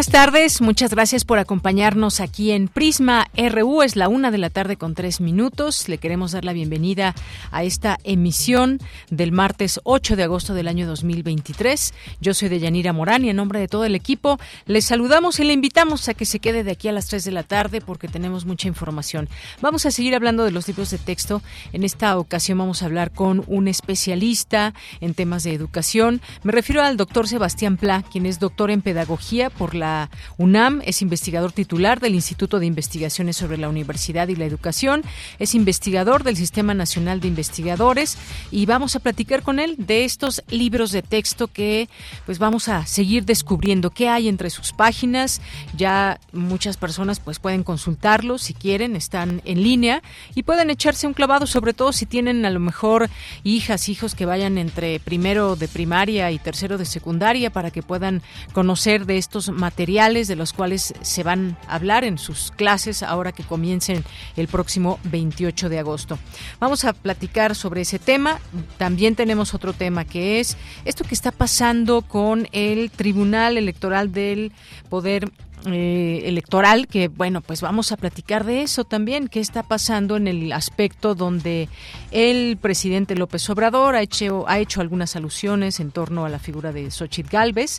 Buenas 0.00 0.12
tardes, 0.12 0.62
muchas 0.62 0.94
gracias 0.94 1.26
por 1.26 1.38
acompañarnos 1.38 2.20
aquí 2.20 2.52
en 2.52 2.68
Prisma 2.68 3.28
RU. 3.36 3.82
Es 3.82 3.96
la 3.96 4.08
una 4.08 4.30
de 4.30 4.38
la 4.38 4.48
tarde 4.48 4.76
con 4.76 4.94
tres 4.94 5.20
minutos. 5.20 5.90
Le 5.90 5.98
queremos 5.98 6.32
dar 6.32 6.42
la 6.42 6.54
bienvenida 6.54 7.14
a 7.50 7.64
esta 7.64 7.98
emisión 8.02 8.78
del 9.10 9.30
martes 9.30 9.78
8 9.84 10.16
de 10.16 10.22
agosto 10.22 10.54
del 10.54 10.68
año 10.68 10.86
2023. 10.86 11.92
Yo 12.18 12.32
soy 12.32 12.48
Deyanira 12.48 12.94
Morán 12.94 13.26
y 13.26 13.28
en 13.28 13.36
nombre 13.36 13.60
de 13.60 13.68
todo 13.68 13.84
el 13.84 13.94
equipo 13.94 14.38
les 14.64 14.86
saludamos 14.86 15.38
y 15.38 15.44
le 15.44 15.52
invitamos 15.52 16.08
a 16.08 16.14
que 16.14 16.24
se 16.24 16.38
quede 16.38 16.64
de 16.64 16.70
aquí 16.70 16.88
a 16.88 16.92
las 16.92 17.08
3 17.08 17.22
de 17.22 17.32
la 17.32 17.42
tarde 17.42 17.82
porque 17.82 18.08
tenemos 18.08 18.46
mucha 18.46 18.68
información. 18.68 19.28
Vamos 19.60 19.84
a 19.84 19.90
seguir 19.90 20.14
hablando 20.14 20.44
de 20.44 20.50
los 20.50 20.66
libros 20.66 20.90
de 20.90 20.96
texto. 20.96 21.42
En 21.74 21.84
esta 21.84 22.16
ocasión 22.16 22.56
vamos 22.56 22.82
a 22.82 22.86
hablar 22.86 23.10
con 23.10 23.44
un 23.48 23.68
especialista 23.68 24.72
en 25.02 25.12
temas 25.12 25.42
de 25.42 25.52
educación. 25.52 26.22
Me 26.42 26.52
refiero 26.52 26.82
al 26.82 26.96
doctor 26.96 27.28
Sebastián 27.28 27.76
Pla, 27.76 28.02
quien 28.10 28.24
es 28.24 28.38
doctor 28.38 28.70
en 28.70 28.80
pedagogía 28.80 29.50
por 29.50 29.74
la 29.74 29.89
UNAM, 30.38 30.82
es 30.84 31.02
investigador 31.02 31.52
titular 31.52 32.00
del 32.00 32.14
Instituto 32.14 32.58
de 32.58 32.66
Investigaciones 32.66 33.36
sobre 33.36 33.58
la 33.58 33.68
Universidad 33.68 34.28
y 34.28 34.36
la 34.36 34.44
Educación, 34.44 35.02
es 35.38 35.54
investigador 35.54 36.24
del 36.24 36.36
Sistema 36.36 36.74
Nacional 36.74 37.20
de 37.20 37.28
Investigadores 37.28 38.18
y 38.50 38.66
vamos 38.66 38.96
a 38.96 39.00
platicar 39.00 39.42
con 39.42 39.58
él 39.58 39.76
de 39.78 40.04
estos 40.04 40.42
libros 40.48 40.92
de 40.92 41.02
texto 41.02 41.48
que 41.48 41.88
pues 42.26 42.38
vamos 42.38 42.68
a 42.68 42.86
seguir 42.86 43.24
descubriendo 43.24 43.90
qué 43.90 44.08
hay 44.08 44.28
entre 44.28 44.50
sus 44.50 44.72
páginas. 44.72 45.40
Ya 45.76 46.20
muchas 46.32 46.76
personas 46.76 47.20
pues 47.20 47.38
pueden 47.38 47.62
consultarlos 47.62 48.42
si 48.42 48.54
quieren, 48.54 48.96
están 48.96 49.42
en 49.44 49.62
línea 49.62 50.02
y 50.34 50.42
pueden 50.42 50.70
echarse 50.70 51.06
un 51.06 51.14
clavado, 51.14 51.46
sobre 51.46 51.72
todo 51.72 51.92
si 51.92 52.06
tienen 52.06 52.44
a 52.44 52.50
lo 52.50 52.60
mejor 52.60 53.08
hijas, 53.44 53.88
hijos 53.88 54.14
que 54.14 54.26
vayan 54.26 54.58
entre 54.58 55.00
primero 55.00 55.56
de 55.56 55.68
primaria 55.68 56.30
y 56.30 56.38
tercero 56.38 56.78
de 56.78 56.84
secundaria 56.84 57.50
para 57.50 57.70
que 57.70 57.82
puedan 57.82 58.22
conocer 58.52 59.06
de 59.06 59.18
estos 59.18 59.48
materiales 59.48 59.69
de 59.76 60.36
los 60.36 60.52
cuales 60.52 60.94
se 61.00 61.22
van 61.22 61.56
a 61.66 61.74
hablar 61.74 62.04
en 62.04 62.18
sus 62.18 62.50
clases 62.50 63.02
ahora 63.02 63.32
que 63.32 63.44
comiencen 63.44 64.04
el 64.36 64.46
próximo 64.48 64.98
28 65.04 65.68
de 65.68 65.78
agosto. 65.78 66.18
Vamos 66.58 66.84
a 66.84 66.92
platicar 66.92 67.54
sobre 67.54 67.82
ese 67.82 67.98
tema. 67.98 68.40
También 68.78 69.14
tenemos 69.14 69.54
otro 69.54 69.72
tema 69.72 70.04
que 70.04 70.40
es 70.40 70.56
esto 70.84 71.04
que 71.04 71.14
está 71.14 71.32
pasando 71.32 72.02
con 72.02 72.48
el 72.52 72.90
Tribunal 72.90 73.56
Electoral 73.56 74.12
del 74.12 74.52
Poder 74.88 75.30
eh, 75.66 76.22
electoral, 76.24 76.86
que 76.86 77.08
bueno, 77.08 77.40
pues 77.40 77.60
vamos 77.60 77.92
a 77.92 77.96
platicar 77.96 78.44
de 78.44 78.62
eso 78.62 78.84
también, 78.84 79.28
qué 79.28 79.40
está 79.40 79.62
pasando 79.62 80.16
en 80.16 80.28
el 80.28 80.52
aspecto 80.52 81.14
donde 81.14 81.68
el 82.10 82.56
presidente 82.56 83.14
López 83.14 83.48
Obrador 83.50 83.94
ha 83.94 84.02
hecho, 84.02 84.48
ha 84.48 84.58
hecho 84.58 84.80
algunas 84.80 85.16
alusiones 85.16 85.80
en 85.80 85.90
torno 85.90 86.24
a 86.24 86.28
la 86.28 86.38
figura 86.38 86.72
de 86.72 86.90
Xochitl 86.90 87.30
Galvez 87.30 87.78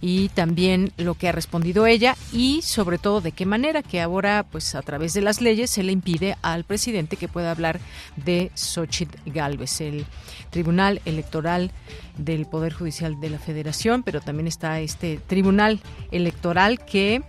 y 0.00 0.28
también 0.30 0.92
lo 0.96 1.14
que 1.14 1.28
ha 1.28 1.32
respondido 1.32 1.86
ella 1.86 2.16
y 2.32 2.62
sobre 2.62 2.98
todo 2.98 3.20
de 3.20 3.32
qué 3.32 3.46
manera 3.46 3.82
que 3.82 4.00
ahora 4.00 4.46
pues 4.50 4.74
a 4.74 4.82
través 4.82 5.12
de 5.14 5.20
las 5.20 5.40
leyes 5.40 5.70
se 5.70 5.82
le 5.82 5.92
impide 5.92 6.36
al 6.42 6.64
presidente 6.64 7.16
que 7.16 7.28
pueda 7.28 7.50
hablar 7.50 7.80
de 8.16 8.50
Xochitl 8.54 9.18
Galvez. 9.26 9.80
El 9.80 10.06
Tribunal 10.50 11.00
Electoral 11.04 11.70
del 12.18 12.46
Poder 12.46 12.72
Judicial 12.72 13.18
de 13.20 13.30
la 13.30 13.38
Federación, 13.38 14.02
pero 14.02 14.20
también 14.20 14.46
está 14.46 14.80
este 14.80 15.18
Tribunal 15.26 15.80
Electoral 16.10 16.84
que 16.84 17.22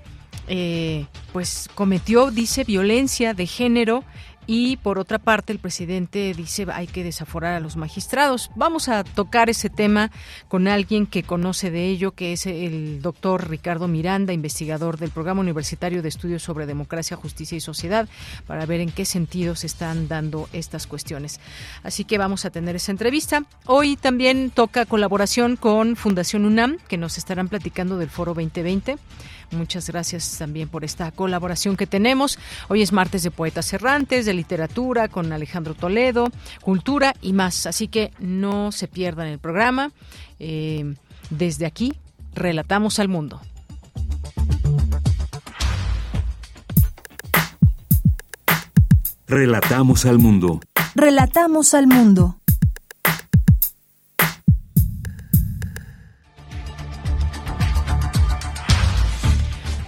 eh, 0.48 1.06
pues 1.32 1.70
cometió, 1.76 2.32
dice, 2.32 2.64
violencia 2.64 3.34
de 3.34 3.46
género 3.46 4.04
y 4.52 4.78
por 4.78 4.98
otra 4.98 5.20
parte, 5.20 5.54
el 5.54 5.60
presidente 5.60 6.34
dice 6.36 6.66
hay 6.74 6.88
que 6.88 7.04
desaforar 7.04 7.54
a 7.54 7.60
los 7.60 7.78
magistrados. 7.78 8.50
Vamos 8.56 8.90
a 8.90 9.04
tocar 9.04 9.48
ese 9.48 9.70
tema 9.70 10.10
con 10.48 10.68
alguien 10.68 11.06
que 11.06 11.22
conoce 11.22 11.70
de 11.70 11.88
ello, 11.88 12.14
que 12.14 12.34
es 12.34 12.48
el 12.48 13.00
doctor 13.04 13.48
Ricardo 13.48 13.88
Miranda, 13.88 14.34
investigador 14.34 14.98
del 14.98 15.12
Programa 15.12 15.42
Universitario 15.42 16.02
de 16.02 16.10
Estudios 16.10 16.42
sobre 16.42 16.66
Democracia, 16.66 17.16
Justicia 17.16 17.58
y 17.58 17.62
Sociedad, 17.62 18.10
para 18.48 18.66
ver 18.66 18.82
en 18.82 18.90
qué 18.90 19.06
sentido 19.06 19.54
se 19.54 19.68
están 19.68 20.08
dando 20.08 20.50
estas 20.52 20.88
cuestiones. 20.88 21.40
Así 21.84 22.04
que 22.04 22.18
vamos 22.18 22.44
a 22.44 22.50
tener 22.50 22.76
esa 22.76 22.92
entrevista. 22.92 23.44
Hoy 23.68 23.98
también 23.98 24.50
toca 24.50 24.88
colaboración 24.88 25.58
con 25.58 25.96
Fundación 25.96 26.46
UNAM, 26.46 26.80
que 26.88 26.98
nos 26.98 27.20
estarán 27.20 27.50
platicando 27.50 28.00
del 28.00 28.10
Foro 28.10 28.34
2020. 28.34 28.98
Muchas 29.52 29.90
gracias 29.90 30.38
también 30.38 30.70
por 30.70 30.84
esta 30.84 31.12
colaboración 31.12 31.76
que 31.76 31.88
tenemos. 31.88 32.38
Hoy 32.68 32.82
es 32.82 32.92
martes 32.92 33.24
de 33.24 33.32
Poetas 33.32 33.74
Errantes, 33.74 34.26
de 34.26 34.34
literatura 34.34 35.08
con 35.08 35.34
Alejandro 35.34 35.74
Toledo, 35.74 36.30
cultura 36.62 37.16
y 37.22 37.34
más. 37.34 37.66
Así 37.66 37.88
que 37.88 38.12
no 38.20 38.72
se 38.72 38.88
pierdan 38.88 39.28
el 39.28 39.40
programa. 39.40 39.92
Eh, 40.40 40.94
desde 41.30 41.66
aquí, 41.66 41.94
relatamos 42.34 43.00
al 43.00 43.08
mundo. 43.08 43.42
Relatamos 49.28 50.06
al 50.06 50.18
mundo. 50.18 50.60
Relatamos 50.96 51.74
al 51.76 51.86
mundo. 51.88 52.39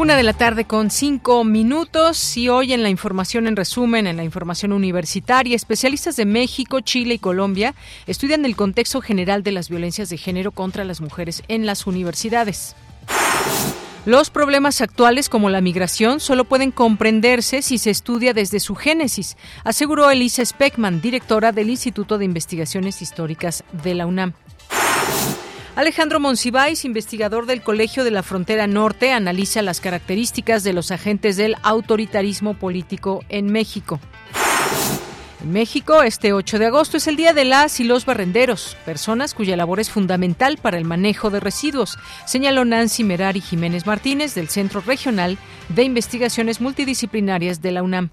Una 0.01 0.15
de 0.15 0.23
la 0.23 0.33
tarde 0.33 0.65
con 0.65 0.89
cinco 0.89 1.43
minutos 1.43 2.35
y 2.35 2.49
hoy 2.49 2.73
en 2.73 2.81
la 2.81 2.89
información 2.89 3.45
en 3.45 3.55
resumen, 3.55 4.07
en 4.07 4.17
la 4.17 4.23
información 4.23 4.71
universitaria, 4.73 5.55
especialistas 5.55 6.15
de 6.15 6.25
México, 6.25 6.79
Chile 6.79 7.13
y 7.13 7.19
Colombia 7.19 7.75
estudian 8.07 8.43
el 8.45 8.55
contexto 8.55 8.99
general 9.01 9.43
de 9.43 9.51
las 9.51 9.69
violencias 9.69 10.09
de 10.09 10.17
género 10.17 10.53
contra 10.53 10.85
las 10.85 11.01
mujeres 11.01 11.43
en 11.49 11.67
las 11.67 11.85
universidades. 11.85 12.75
Los 14.07 14.31
problemas 14.31 14.81
actuales 14.81 15.29
como 15.29 15.51
la 15.51 15.61
migración 15.61 16.19
solo 16.19 16.45
pueden 16.45 16.71
comprenderse 16.71 17.61
si 17.61 17.77
se 17.77 17.91
estudia 17.91 18.33
desde 18.33 18.59
su 18.59 18.73
génesis, 18.73 19.37
aseguró 19.63 20.09
Elisa 20.09 20.43
Speckman, 20.43 20.99
directora 20.99 21.51
del 21.51 21.69
Instituto 21.69 22.17
de 22.17 22.25
Investigaciones 22.25 23.03
Históricas 23.03 23.63
de 23.83 23.93
la 23.93 24.07
UNAM. 24.07 24.33
Alejandro 25.81 26.19
Monsiváis, 26.19 26.85
investigador 26.85 27.47
del 27.47 27.63
Colegio 27.63 28.03
de 28.03 28.11
la 28.11 28.21
Frontera 28.21 28.67
Norte, 28.67 29.13
analiza 29.13 29.63
las 29.63 29.81
características 29.81 30.63
de 30.63 30.73
los 30.73 30.91
agentes 30.91 31.37
del 31.37 31.55
autoritarismo 31.63 32.53
político 32.53 33.25
en 33.29 33.51
México. 33.51 33.99
En 35.41 35.51
México, 35.51 36.03
este 36.03 36.33
8 36.33 36.59
de 36.59 36.67
agosto 36.67 36.97
es 36.97 37.07
el 37.07 37.15
Día 37.15 37.33
de 37.33 37.45
las 37.45 37.79
y 37.79 37.83
los 37.83 38.05
barrenderos, 38.05 38.77
personas 38.85 39.33
cuya 39.33 39.57
labor 39.57 39.79
es 39.79 39.89
fundamental 39.89 40.57
para 40.57 40.77
el 40.77 40.85
manejo 40.85 41.31
de 41.31 41.39
residuos, 41.39 41.97
señaló 42.27 42.63
Nancy 42.63 43.03
Merari 43.03 43.41
Jiménez 43.41 43.87
Martínez 43.87 44.35
del 44.35 44.49
Centro 44.49 44.81
Regional 44.81 45.39
de 45.69 45.81
Investigaciones 45.81 46.61
Multidisciplinarias 46.61 47.63
de 47.63 47.71
la 47.71 47.81
UNAM. 47.81 48.11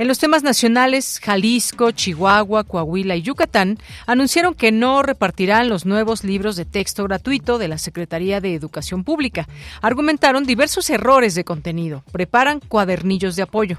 En 0.00 0.08
los 0.08 0.18
temas 0.18 0.42
nacionales, 0.42 1.20
Jalisco, 1.22 1.90
Chihuahua, 1.90 2.64
Coahuila 2.64 3.16
y 3.16 3.20
Yucatán 3.20 3.76
anunciaron 4.06 4.54
que 4.54 4.72
no 4.72 5.02
repartirán 5.02 5.68
los 5.68 5.84
nuevos 5.84 6.24
libros 6.24 6.56
de 6.56 6.64
texto 6.64 7.04
gratuito 7.04 7.58
de 7.58 7.68
la 7.68 7.76
Secretaría 7.76 8.40
de 8.40 8.54
Educación 8.54 9.04
Pública. 9.04 9.46
Argumentaron 9.82 10.46
diversos 10.46 10.88
errores 10.88 11.34
de 11.34 11.44
contenido. 11.44 12.02
Preparan 12.12 12.60
cuadernillos 12.60 13.36
de 13.36 13.42
apoyo. 13.42 13.78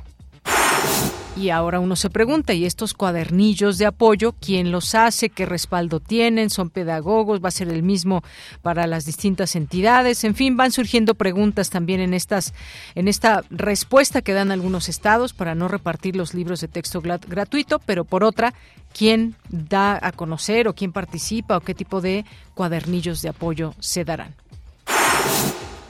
Y 1.38 1.50
ahora 1.50 1.80
uno 1.80 1.96
se 1.96 2.10
pregunta, 2.10 2.54
¿y 2.54 2.66
estos 2.66 2.94
cuadernillos 2.94 3.78
de 3.78 3.86
apoyo, 3.86 4.34
quién 4.34 4.70
los 4.70 4.94
hace? 4.96 5.30
¿Qué 5.30 5.46
respaldo 5.46 6.02
tienen? 6.02 6.50
¿Son 6.50 6.70
pedagogos? 6.70 7.42
¿Va 7.42 7.48
a 7.48 7.52
ser 7.52 7.70
el 7.70 7.84
mismo 7.84 8.22
para 8.62 8.86
las 8.86 9.06
distintas 9.06 9.56
entidades? 9.56 10.26
En 10.26 10.36
fin, 10.36 10.58
van 10.58 10.74
surgiendo 10.74 11.16
preguntas 11.16 11.70
también 11.70 12.02
en 12.02 12.14
estas 12.14 12.54
en 12.96 13.08
esta 13.08 13.44
respuesta 13.50 14.22
que 14.22 14.34
dan 14.34 14.52
algunos 14.52 14.90
estados 14.90 15.32
para 15.32 15.56
no 15.56 15.70
repartir 15.70 16.18
los 16.18 16.34
libros 16.34 16.60
de 16.60 16.68
texto 16.68 17.02
gratuito, 17.02 17.80
pero 17.80 18.04
por 18.04 18.26
otra, 18.26 18.54
¿quién 18.94 19.36
da 19.50 19.98
a 20.06 20.12
conocer 20.12 20.68
o 20.68 20.76
quién 20.76 20.92
participa 20.92 21.56
o 21.56 21.62
qué 21.62 21.74
tipo 21.74 22.02
de 22.02 22.26
cuadernillos 22.56 23.22
de 23.22 23.30
apoyo 23.30 23.74
se 23.80 24.04
darán? 24.04 24.36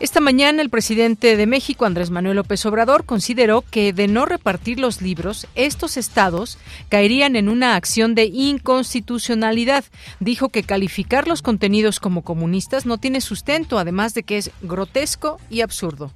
Esta 0.01 0.19
mañana 0.19 0.63
el 0.63 0.71
presidente 0.71 1.37
de 1.37 1.45
México, 1.45 1.85
Andrés 1.85 2.09
Manuel 2.09 2.37
López 2.37 2.65
Obrador, 2.65 3.05
consideró 3.05 3.61
que 3.61 3.93
de 3.93 4.07
no 4.07 4.25
repartir 4.25 4.79
los 4.79 4.99
libros, 4.99 5.45
estos 5.53 5.95
estados 5.95 6.57
caerían 6.89 7.35
en 7.35 7.47
una 7.47 7.75
acción 7.75 8.15
de 8.15 8.25
inconstitucionalidad. 8.25 9.85
Dijo 10.19 10.49
que 10.49 10.63
calificar 10.63 11.27
los 11.27 11.43
contenidos 11.43 11.99
como 11.99 12.23
comunistas 12.23 12.87
no 12.87 12.97
tiene 12.97 13.21
sustento, 13.21 13.77
además 13.77 14.15
de 14.15 14.23
que 14.23 14.39
es 14.39 14.49
grotesco 14.63 15.39
y 15.51 15.61
absurdo. 15.61 16.11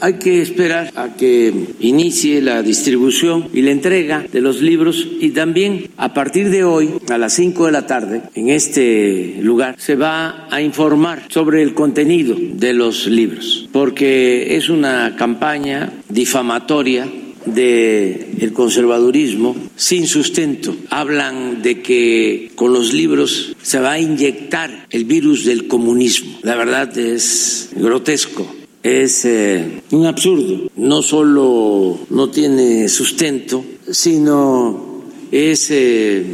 Hay 0.00 0.14
que 0.14 0.42
esperar 0.42 0.92
a 0.96 1.14
que 1.14 1.52
inicie 1.80 2.40
la 2.40 2.62
distribución 2.62 3.48
y 3.52 3.62
la 3.62 3.70
entrega 3.70 4.24
de 4.30 4.40
los 4.40 4.60
libros 4.60 5.06
y 5.20 5.30
también 5.30 5.88
a 5.96 6.12
partir 6.14 6.50
de 6.50 6.64
hoy, 6.64 6.90
a 7.08 7.18
las 7.18 7.34
5 7.34 7.66
de 7.66 7.72
la 7.72 7.86
tarde, 7.86 8.22
en 8.34 8.48
este 8.48 9.36
lugar, 9.40 9.76
se 9.78 9.96
va 9.96 10.48
a 10.50 10.60
informar 10.60 11.26
sobre 11.28 11.62
el 11.62 11.74
contenido 11.74 12.36
de 12.38 12.72
los 12.72 13.06
libros, 13.06 13.68
porque 13.72 14.56
es 14.56 14.68
una 14.68 15.16
campaña 15.16 15.92
difamatoria 16.08 17.08
de 17.46 18.30
el 18.40 18.52
conservadurismo 18.52 19.54
sin 19.76 20.06
sustento. 20.06 20.74
Hablan 20.90 21.62
de 21.62 21.82
que 21.82 22.50
con 22.54 22.72
los 22.72 22.92
libros 22.92 23.54
se 23.62 23.80
va 23.80 23.92
a 23.92 24.00
inyectar 24.00 24.86
el 24.90 25.04
virus 25.04 25.44
del 25.44 25.66
comunismo. 25.66 26.38
La 26.42 26.56
verdad 26.56 26.96
es 26.96 27.70
grotesco 27.76 28.63
es 28.84 29.24
eh, 29.24 29.82
un 29.90 30.06
absurdo. 30.06 30.70
No 30.76 31.02
solo 31.02 32.00
no 32.10 32.28
tiene 32.28 32.88
sustento, 32.88 33.64
sino 33.90 35.02
es 35.32 35.70
eh, 35.70 36.24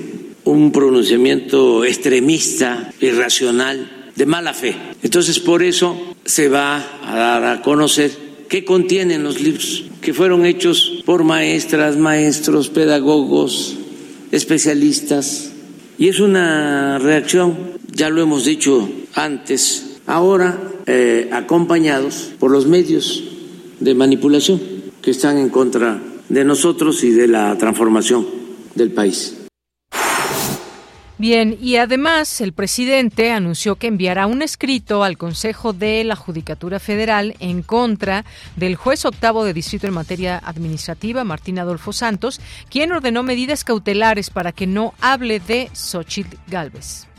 un 0.45 0.73
pronunciamiento 0.73 1.85
extremista, 1.85 2.93
irracional, 3.01 4.11
de 4.17 4.27
mala 4.27 4.53
fe. 4.53 4.75
Entonces, 5.03 5.39
por 5.39 5.63
eso 5.63 5.97
se 6.25 6.49
va 6.49 6.85
a 7.05 7.17
dar 7.17 7.45
a 7.45 7.63
conocer 7.63 8.11
qué 8.49 8.65
contienen 8.65 9.23
los 9.23 9.41
libros, 9.41 9.85
que 10.01 10.13
fueron 10.13 10.45
hechos 10.45 11.03
por 11.07 11.23
maestras, 11.23 11.97
maestros, 11.97 12.69
pedagogos, 12.69 13.77
especialistas. 14.33 15.53
Y 15.99 16.09
es 16.09 16.19
una 16.19 16.99
reacción, 16.99 17.57
ya 17.93 18.11
lo 18.11 18.23
hemos 18.23 18.45
dicho 18.45 18.89
antes, 19.15 19.99
ahora 20.07 20.70
eh, 20.87 21.29
acompañados 21.33 22.33
por 22.39 22.51
los 22.51 22.67
medios 22.67 23.23
de 23.81 23.95
manipulación 23.95 24.61
que 25.03 25.11
están 25.11 25.39
en 25.39 25.49
contra 25.49 26.01
de 26.29 26.45
nosotros 26.45 27.03
y 27.05 27.11
de 27.11 27.29
la 27.29 27.57
transformación 27.59 28.27
del 28.75 28.93
país. 28.93 29.37
Bien, 31.21 31.59
y 31.61 31.77
además 31.77 32.41
el 32.41 32.55
presidente 32.55 33.31
anunció 33.31 33.77
que 33.77 33.89
enviará 33.89 34.27
un 34.27 34.41
escrito 34.41 35.05
al 35.05 35.19
Consejo 35.19 35.75
de 35.75 36.03
la 36.03 36.17
Judicatura 36.17 36.79
Federal 36.79 37.37
en 37.41 37.61
contra 37.61 38.25
del 38.57 38.75
juez 38.75 39.05
octavo 39.05 39.45
de 39.45 39.53
distrito 39.53 39.87
en 39.87 39.93
materia 39.93 40.39
administrativa, 40.39 41.23
Martín 41.25 41.59
Adolfo 41.59 41.93
Santos, 41.93 42.41
quien 42.71 42.91
ordenó 42.93 43.23
medidas 43.23 43.65
cautelares 43.65 44.31
para 44.31 44.53
que 44.53 44.67
no 44.67 44.95
hable 45.03 45.41
de 45.41 45.69
Xochitl 45.75 46.39
Galvez. 46.47 47.10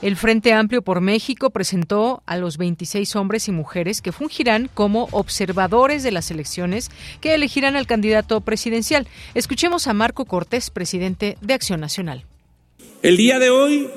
El 0.00 0.14
Frente 0.14 0.52
Amplio 0.52 0.82
por 0.82 1.00
México 1.00 1.50
presentó 1.50 2.22
a 2.24 2.36
los 2.36 2.56
26 2.56 3.16
hombres 3.16 3.48
y 3.48 3.52
mujeres 3.52 4.00
que 4.00 4.12
fungirán 4.12 4.70
como 4.72 5.08
observadores 5.10 6.04
de 6.04 6.12
las 6.12 6.30
elecciones 6.30 6.88
que 7.20 7.34
elegirán 7.34 7.74
al 7.74 7.88
candidato 7.88 8.40
presidencial. 8.40 9.08
Escuchemos 9.34 9.88
a 9.88 9.94
Marco 9.94 10.24
Cortés, 10.24 10.70
presidente 10.70 11.36
de 11.40 11.54
Acción 11.54 11.80
Nacional. 11.80 12.24
El 13.02 13.16
día 13.16 13.40
de 13.40 13.50
hoy 13.50 13.88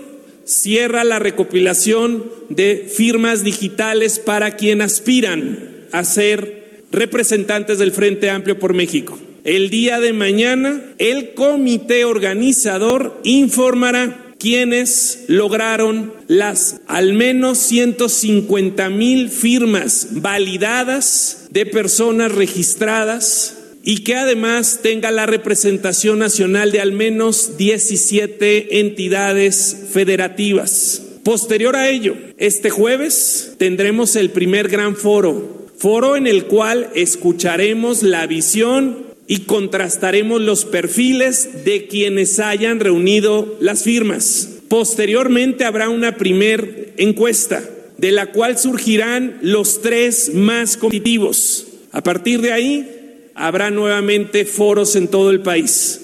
cierra 0.43 1.03
la 1.03 1.19
recopilación 1.19 2.25
de 2.49 2.91
firmas 2.91 3.43
digitales 3.43 4.17
para 4.17 4.55
quien 4.55 4.81
aspiran 4.81 5.85
a 5.91 6.03
ser 6.03 6.81
representantes 6.91 7.77
del 7.77 7.91
Frente 7.91 8.31
Amplio 8.31 8.57
por 8.57 8.73
México. 8.73 9.19
El 9.43 9.69
día 9.69 9.99
de 9.99 10.13
mañana, 10.13 10.81
el 10.97 11.35
comité 11.35 12.05
organizador 12.05 13.19
informará 13.23 14.30
quienes 14.41 15.25
lograron 15.27 16.13
las 16.27 16.81
al 16.87 17.13
menos 17.13 17.59
150 17.59 18.89
mil 18.89 19.29
firmas 19.29 20.07
validadas 20.13 21.45
de 21.51 21.67
personas 21.67 22.31
registradas 22.31 23.57
y 23.83 24.03
que 24.03 24.15
además 24.15 24.79
tenga 24.81 25.11
la 25.11 25.27
representación 25.27 26.17
nacional 26.17 26.71
de 26.71 26.81
al 26.81 26.91
menos 26.91 27.57
17 27.57 28.79
entidades 28.79 29.77
federativas. 29.91 31.03
Posterior 31.23 31.75
a 31.75 31.89
ello, 31.89 32.15
este 32.37 32.71
jueves 32.71 33.53
tendremos 33.59 34.15
el 34.15 34.31
primer 34.31 34.69
gran 34.69 34.95
foro, 34.95 35.67
foro 35.77 36.15
en 36.15 36.25
el 36.25 36.45
cual 36.45 36.89
escucharemos 36.95 38.01
la 38.01 38.25
visión 38.25 39.10
y 39.31 39.45
contrastaremos 39.45 40.41
los 40.41 40.65
perfiles 40.65 41.63
de 41.63 41.87
quienes 41.87 42.37
hayan 42.41 42.81
reunido 42.81 43.57
las 43.61 43.81
firmas. 43.81 44.59
Posteriormente 44.67 45.63
habrá 45.63 45.87
una 45.87 46.17
primer 46.17 46.91
encuesta 46.97 47.63
de 47.97 48.11
la 48.11 48.33
cual 48.33 48.57
surgirán 48.57 49.39
los 49.41 49.81
tres 49.81 50.33
más 50.33 50.75
competitivos. 50.75 51.65
A 51.93 52.03
partir 52.03 52.41
de 52.41 52.51
ahí 52.51 53.29
habrá 53.33 53.71
nuevamente 53.71 54.43
foros 54.43 54.97
en 54.97 55.07
todo 55.07 55.31
el 55.31 55.39
país 55.39 56.01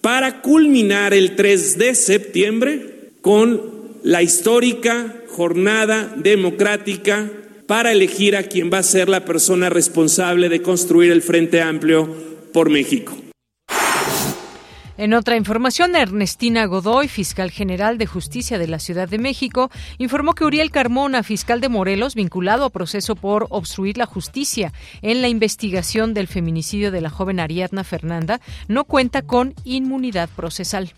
para 0.00 0.40
culminar 0.40 1.14
el 1.14 1.34
3 1.34 1.78
de 1.78 1.96
septiembre 1.96 3.10
con 3.22 3.60
la 4.04 4.22
histórica 4.22 5.16
jornada 5.26 6.14
democrática 6.16 7.28
para 7.66 7.90
elegir 7.90 8.36
a 8.36 8.44
quien 8.44 8.70
va 8.72 8.78
a 8.78 8.84
ser 8.84 9.08
la 9.08 9.24
persona 9.24 9.68
responsable 9.68 10.48
de 10.48 10.62
construir 10.62 11.10
el 11.10 11.22
Frente 11.22 11.60
Amplio 11.60 12.31
por 12.52 12.70
México. 12.70 13.12
En 14.98 15.14
otra 15.14 15.36
información, 15.36 15.96
Ernestina 15.96 16.66
Godoy, 16.66 17.08
fiscal 17.08 17.50
general 17.50 17.96
de 17.96 18.06
justicia 18.06 18.58
de 18.58 18.68
la 18.68 18.78
Ciudad 18.78 19.08
de 19.08 19.18
México, 19.18 19.70
informó 19.98 20.34
que 20.34 20.44
Uriel 20.44 20.70
Carmona, 20.70 21.22
fiscal 21.22 21.60
de 21.60 21.70
Morelos, 21.70 22.14
vinculado 22.14 22.64
a 22.64 22.70
proceso 22.70 23.16
por 23.16 23.46
obstruir 23.50 23.96
la 23.96 24.06
justicia 24.06 24.72
en 25.00 25.22
la 25.22 25.28
investigación 25.28 26.12
del 26.12 26.28
feminicidio 26.28 26.92
de 26.92 27.00
la 27.00 27.10
joven 27.10 27.40
Ariadna 27.40 27.84
Fernanda, 27.84 28.40
no 28.68 28.84
cuenta 28.84 29.22
con 29.22 29.54
inmunidad 29.64 30.28
procesal. 30.36 30.92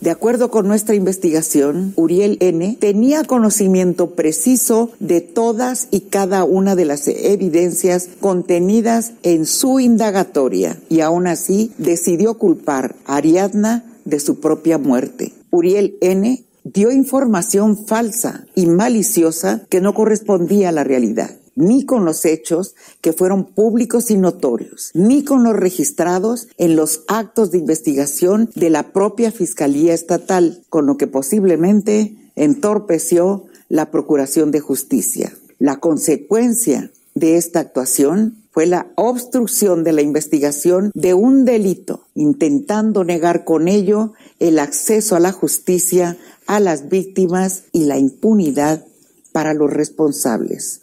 De 0.00 0.10
acuerdo 0.10 0.50
con 0.50 0.68
nuestra 0.68 0.94
investigación, 0.94 1.92
Uriel 1.96 2.36
N. 2.40 2.76
tenía 2.78 3.24
conocimiento 3.24 4.10
preciso 4.10 4.92
de 5.00 5.20
todas 5.20 5.88
y 5.90 6.02
cada 6.02 6.44
una 6.44 6.76
de 6.76 6.84
las 6.84 7.08
evidencias 7.08 8.08
contenidas 8.20 9.12
en 9.24 9.44
su 9.44 9.80
indagatoria 9.80 10.78
y 10.88 11.00
aún 11.00 11.26
así 11.26 11.72
decidió 11.78 12.34
culpar 12.34 12.94
a 13.06 13.16
Ariadna 13.16 13.84
de 14.04 14.20
su 14.20 14.38
propia 14.38 14.78
muerte. 14.78 15.32
Uriel 15.50 15.96
N. 16.00 16.44
dio 16.62 16.92
información 16.92 17.86
falsa 17.86 18.46
y 18.54 18.66
maliciosa 18.66 19.66
que 19.68 19.80
no 19.80 19.94
correspondía 19.94 20.68
a 20.68 20.72
la 20.72 20.84
realidad 20.84 21.30
ni 21.58 21.84
con 21.84 22.04
los 22.04 22.24
hechos 22.24 22.74
que 23.00 23.12
fueron 23.12 23.44
públicos 23.44 24.10
y 24.10 24.16
notorios, 24.16 24.90
ni 24.94 25.24
con 25.24 25.42
los 25.42 25.54
registrados 25.54 26.48
en 26.56 26.76
los 26.76 27.02
actos 27.08 27.50
de 27.50 27.58
investigación 27.58 28.50
de 28.54 28.70
la 28.70 28.92
propia 28.92 29.32
Fiscalía 29.32 29.92
Estatal, 29.92 30.62
con 30.70 30.86
lo 30.86 30.96
que 30.96 31.08
posiblemente 31.08 32.14
entorpeció 32.36 33.44
la 33.68 33.90
Procuración 33.90 34.50
de 34.52 34.60
Justicia. 34.60 35.36
La 35.58 35.80
consecuencia 35.80 36.90
de 37.14 37.36
esta 37.36 37.60
actuación 37.60 38.36
fue 38.52 38.66
la 38.66 38.86
obstrucción 38.94 39.84
de 39.84 39.92
la 39.92 40.02
investigación 40.02 40.90
de 40.94 41.14
un 41.14 41.44
delito, 41.44 42.04
intentando 42.14 43.04
negar 43.04 43.44
con 43.44 43.68
ello 43.68 44.12
el 44.38 44.58
acceso 44.58 45.16
a 45.16 45.20
la 45.20 45.32
justicia 45.32 46.16
a 46.46 46.60
las 46.60 46.88
víctimas 46.88 47.64
y 47.72 47.84
la 47.84 47.98
impunidad 47.98 48.84
para 49.32 49.54
los 49.54 49.72
responsables. 49.72 50.80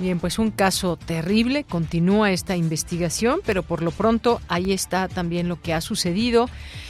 Bien, 0.00 0.18
pues 0.18 0.40
un 0.40 0.50
caso 0.50 0.96
terrible, 0.96 1.62
continúa 1.62 2.32
esta 2.32 2.56
investigación, 2.56 3.40
pero 3.46 3.62
por 3.62 3.80
lo 3.80 3.92
pronto 3.92 4.40
ahí 4.48 4.72
está 4.72 5.06
también 5.06 5.48
lo 5.48 5.60
que 5.60 5.72
ha 5.72 5.80
sucedido 5.80 6.48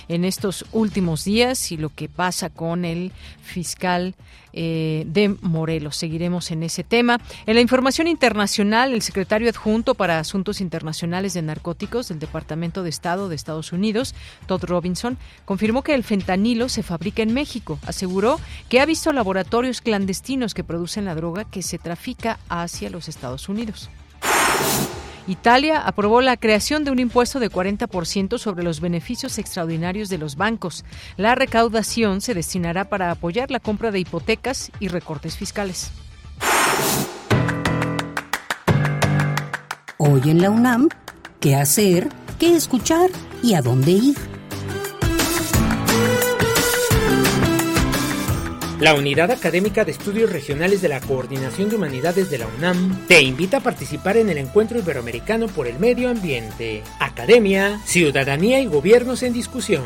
en 0.08 0.24
estos 0.24 0.64
últimos 0.72 1.24
días 1.24 1.72
y 1.72 1.76
lo 1.76 1.90
que 1.90 2.08
pasa 2.08 2.50
con 2.50 2.84
el 2.84 3.12
fiscal 3.42 4.14
eh, 4.56 5.04
de 5.08 5.34
Morelos. 5.40 5.96
Seguiremos 5.96 6.52
en 6.52 6.62
ese 6.62 6.84
tema. 6.84 7.20
En 7.46 7.56
la 7.56 7.60
información 7.60 8.06
internacional, 8.06 8.92
el 8.94 9.02
secretario 9.02 9.48
adjunto 9.48 9.96
para 9.96 10.20
Asuntos 10.20 10.60
Internacionales 10.60 11.34
de 11.34 11.42
Narcóticos 11.42 12.08
del 12.08 12.20
Departamento 12.20 12.84
de 12.84 12.90
Estado 12.90 13.28
de 13.28 13.34
Estados 13.34 13.72
Unidos, 13.72 14.14
Todd 14.46 14.64
Robinson, 14.64 15.18
confirmó 15.44 15.82
que 15.82 15.94
el 15.94 16.04
fentanilo 16.04 16.68
se 16.68 16.84
fabrica 16.84 17.22
en 17.22 17.34
México. 17.34 17.80
Aseguró 17.84 18.38
que 18.68 18.80
ha 18.80 18.86
visto 18.86 19.12
laboratorios 19.12 19.80
clandestinos 19.80 20.54
que 20.54 20.62
producen 20.62 21.04
la 21.04 21.16
droga 21.16 21.44
que 21.44 21.62
se 21.62 21.78
trafica 21.78 22.38
hacia 22.48 22.90
los 22.90 23.08
Estados 23.08 23.48
Unidos. 23.48 23.90
Italia 25.26 25.80
aprobó 25.80 26.20
la 26.20 26.36
creación 26.36 26.84
de 26.84 26.90
un 26.90 26.98
impuesto 26.98 27.40
de 27.40 27.50
40% 27.50 28.38
sobre 28.38 28.62
los 28.62 28.80
beneficios 28.80 29.38
extraordinarios 29.38 30.08
de 30.08 30.18
los 30.18 30.36
bancos. 30.36 30.84
La 31.16 31.34
recaudación 31.34 32.20
se 32.20 32.34
destinará 32.34 32.88
para 32.88 33.10
apoyar 33.10 33.50
la 33.50 33.60
compra 33.60 33.90
de 33.90 34.00
hipotecas 34.00 34.70
y 34.80 34.88
recortes 34.88 35.36
fiscales. 35.36 35.92
Hoy 39.96 40.22
en 40.26 40.42
la 40.42 40.50
UNAM, 40.50 40.88
¿qué 41.40 41.56
hacer? 41.56 42.08
¿Qué 42.38 42.54
escuchar? 42.54 43.10
¿Y 43.42 43.54
a 43.54 43.62
dónde 43.62 43.92
ir? 43.92 44.33
La 48.80 48.94
Unidad 48.94 49.30
Académica 49.30 49.84
de 49.84 49.92
Estudios 49.92 50.32
Regionales 50.32 50.82
de 50.82 50.88
la 50.88 51.00
Coordinación 51.00 51.70
de 51.70 51.76
Humanidades 51.76 52.28
de 52.28 52.38
la 52.38 52.48
UNAM 52.58 53.06
te 53.06 53.22
invita 53.22 53.58
a 53.58 53.60
participar 53.60 54.16
en 54.16 54.28
el 54.30 54.38
Encuentro 54.38 54.78
Iberoamericano 54.78 55.46
por 55.46 55.68
el 55.68 55.78
Medio 55.78 56.10
Ambiente, 56.10 56.82
Academia, 56.98 57.80
Ciudadanía 57.84 58.60
y 58.60 58.66
Gobiernos 58.66 59.22
en 59.22 59.32
Discusión, 59.32 59.84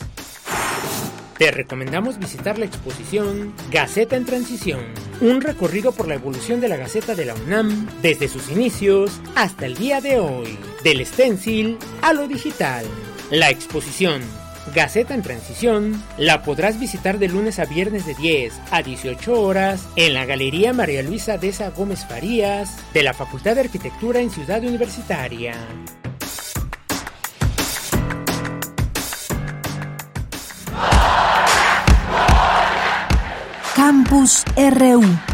Te 1.38 1.50
recomendamos 1.50 2.20
visitar 2.20 2.60
la 2.60 2.66
exposición 2.66 3.56
Gaceta 3.72 4.16
en 4.16 4.26
Transición, 4.26 4.82
un 5.22 5.42
recorrido 5.42 5.92
por 5.92 6.08
la 6.08 6.14
evolución 6.14 6.62
de 6.62 6.70
la 6.70 6.78
Gaceta 6.78 7.16
de 7.16 7.26
la 7.26 7.34
UNAM 7.34 7.90
desde 8.04 8.28
sus 8.28 8.52
inicios 8.52 9.20
hasta 9.34 9.66
el 9.66 9.76
día 9.76 10.02
de 10.02 10.20
hoy, 10.20 10.60
del 10.84 11.04
stencil 11.04 11.80
a 12.04 12.14
lo 12.14 12.28
digital. 12.28 12.86
La 13.32 13.50
exposición 13.50 14.22
Gaceta 14.74 15.14
en 15.14 15.22
Transición 15.22 16.02
la 16.18 16.44
podrás 16.44 16.80
visitar 16.80 17.18
de 17.20 17.28
lunes 17.28 17.60
a 17.60 17.66
viernes 17.66 18.06
de 18.06 18.14
10 18.16 18.54
a 18.72 18.82
18 18.82 19.42
horas 19.42 19.88
en 19.96 20.14
la 20.14 20.26
Galería 20.26 20.72
María 20.72 21.02
Luisa 21.02 21.38
Deza 21.38 21.72
Gómez 21.72 22.06
Farías 22.06 22.78
de 22.94 23.04
la 23.04 23.14
Facultad 23.14 23.56
de 23.56 23.62
Arquitectura 23.62 24.20
en 24.20 24.30
Ciudad 24.30 24.64
Universitaria. 24.64 25.56
Campus 33.76 34.44
RU 34.56 35.31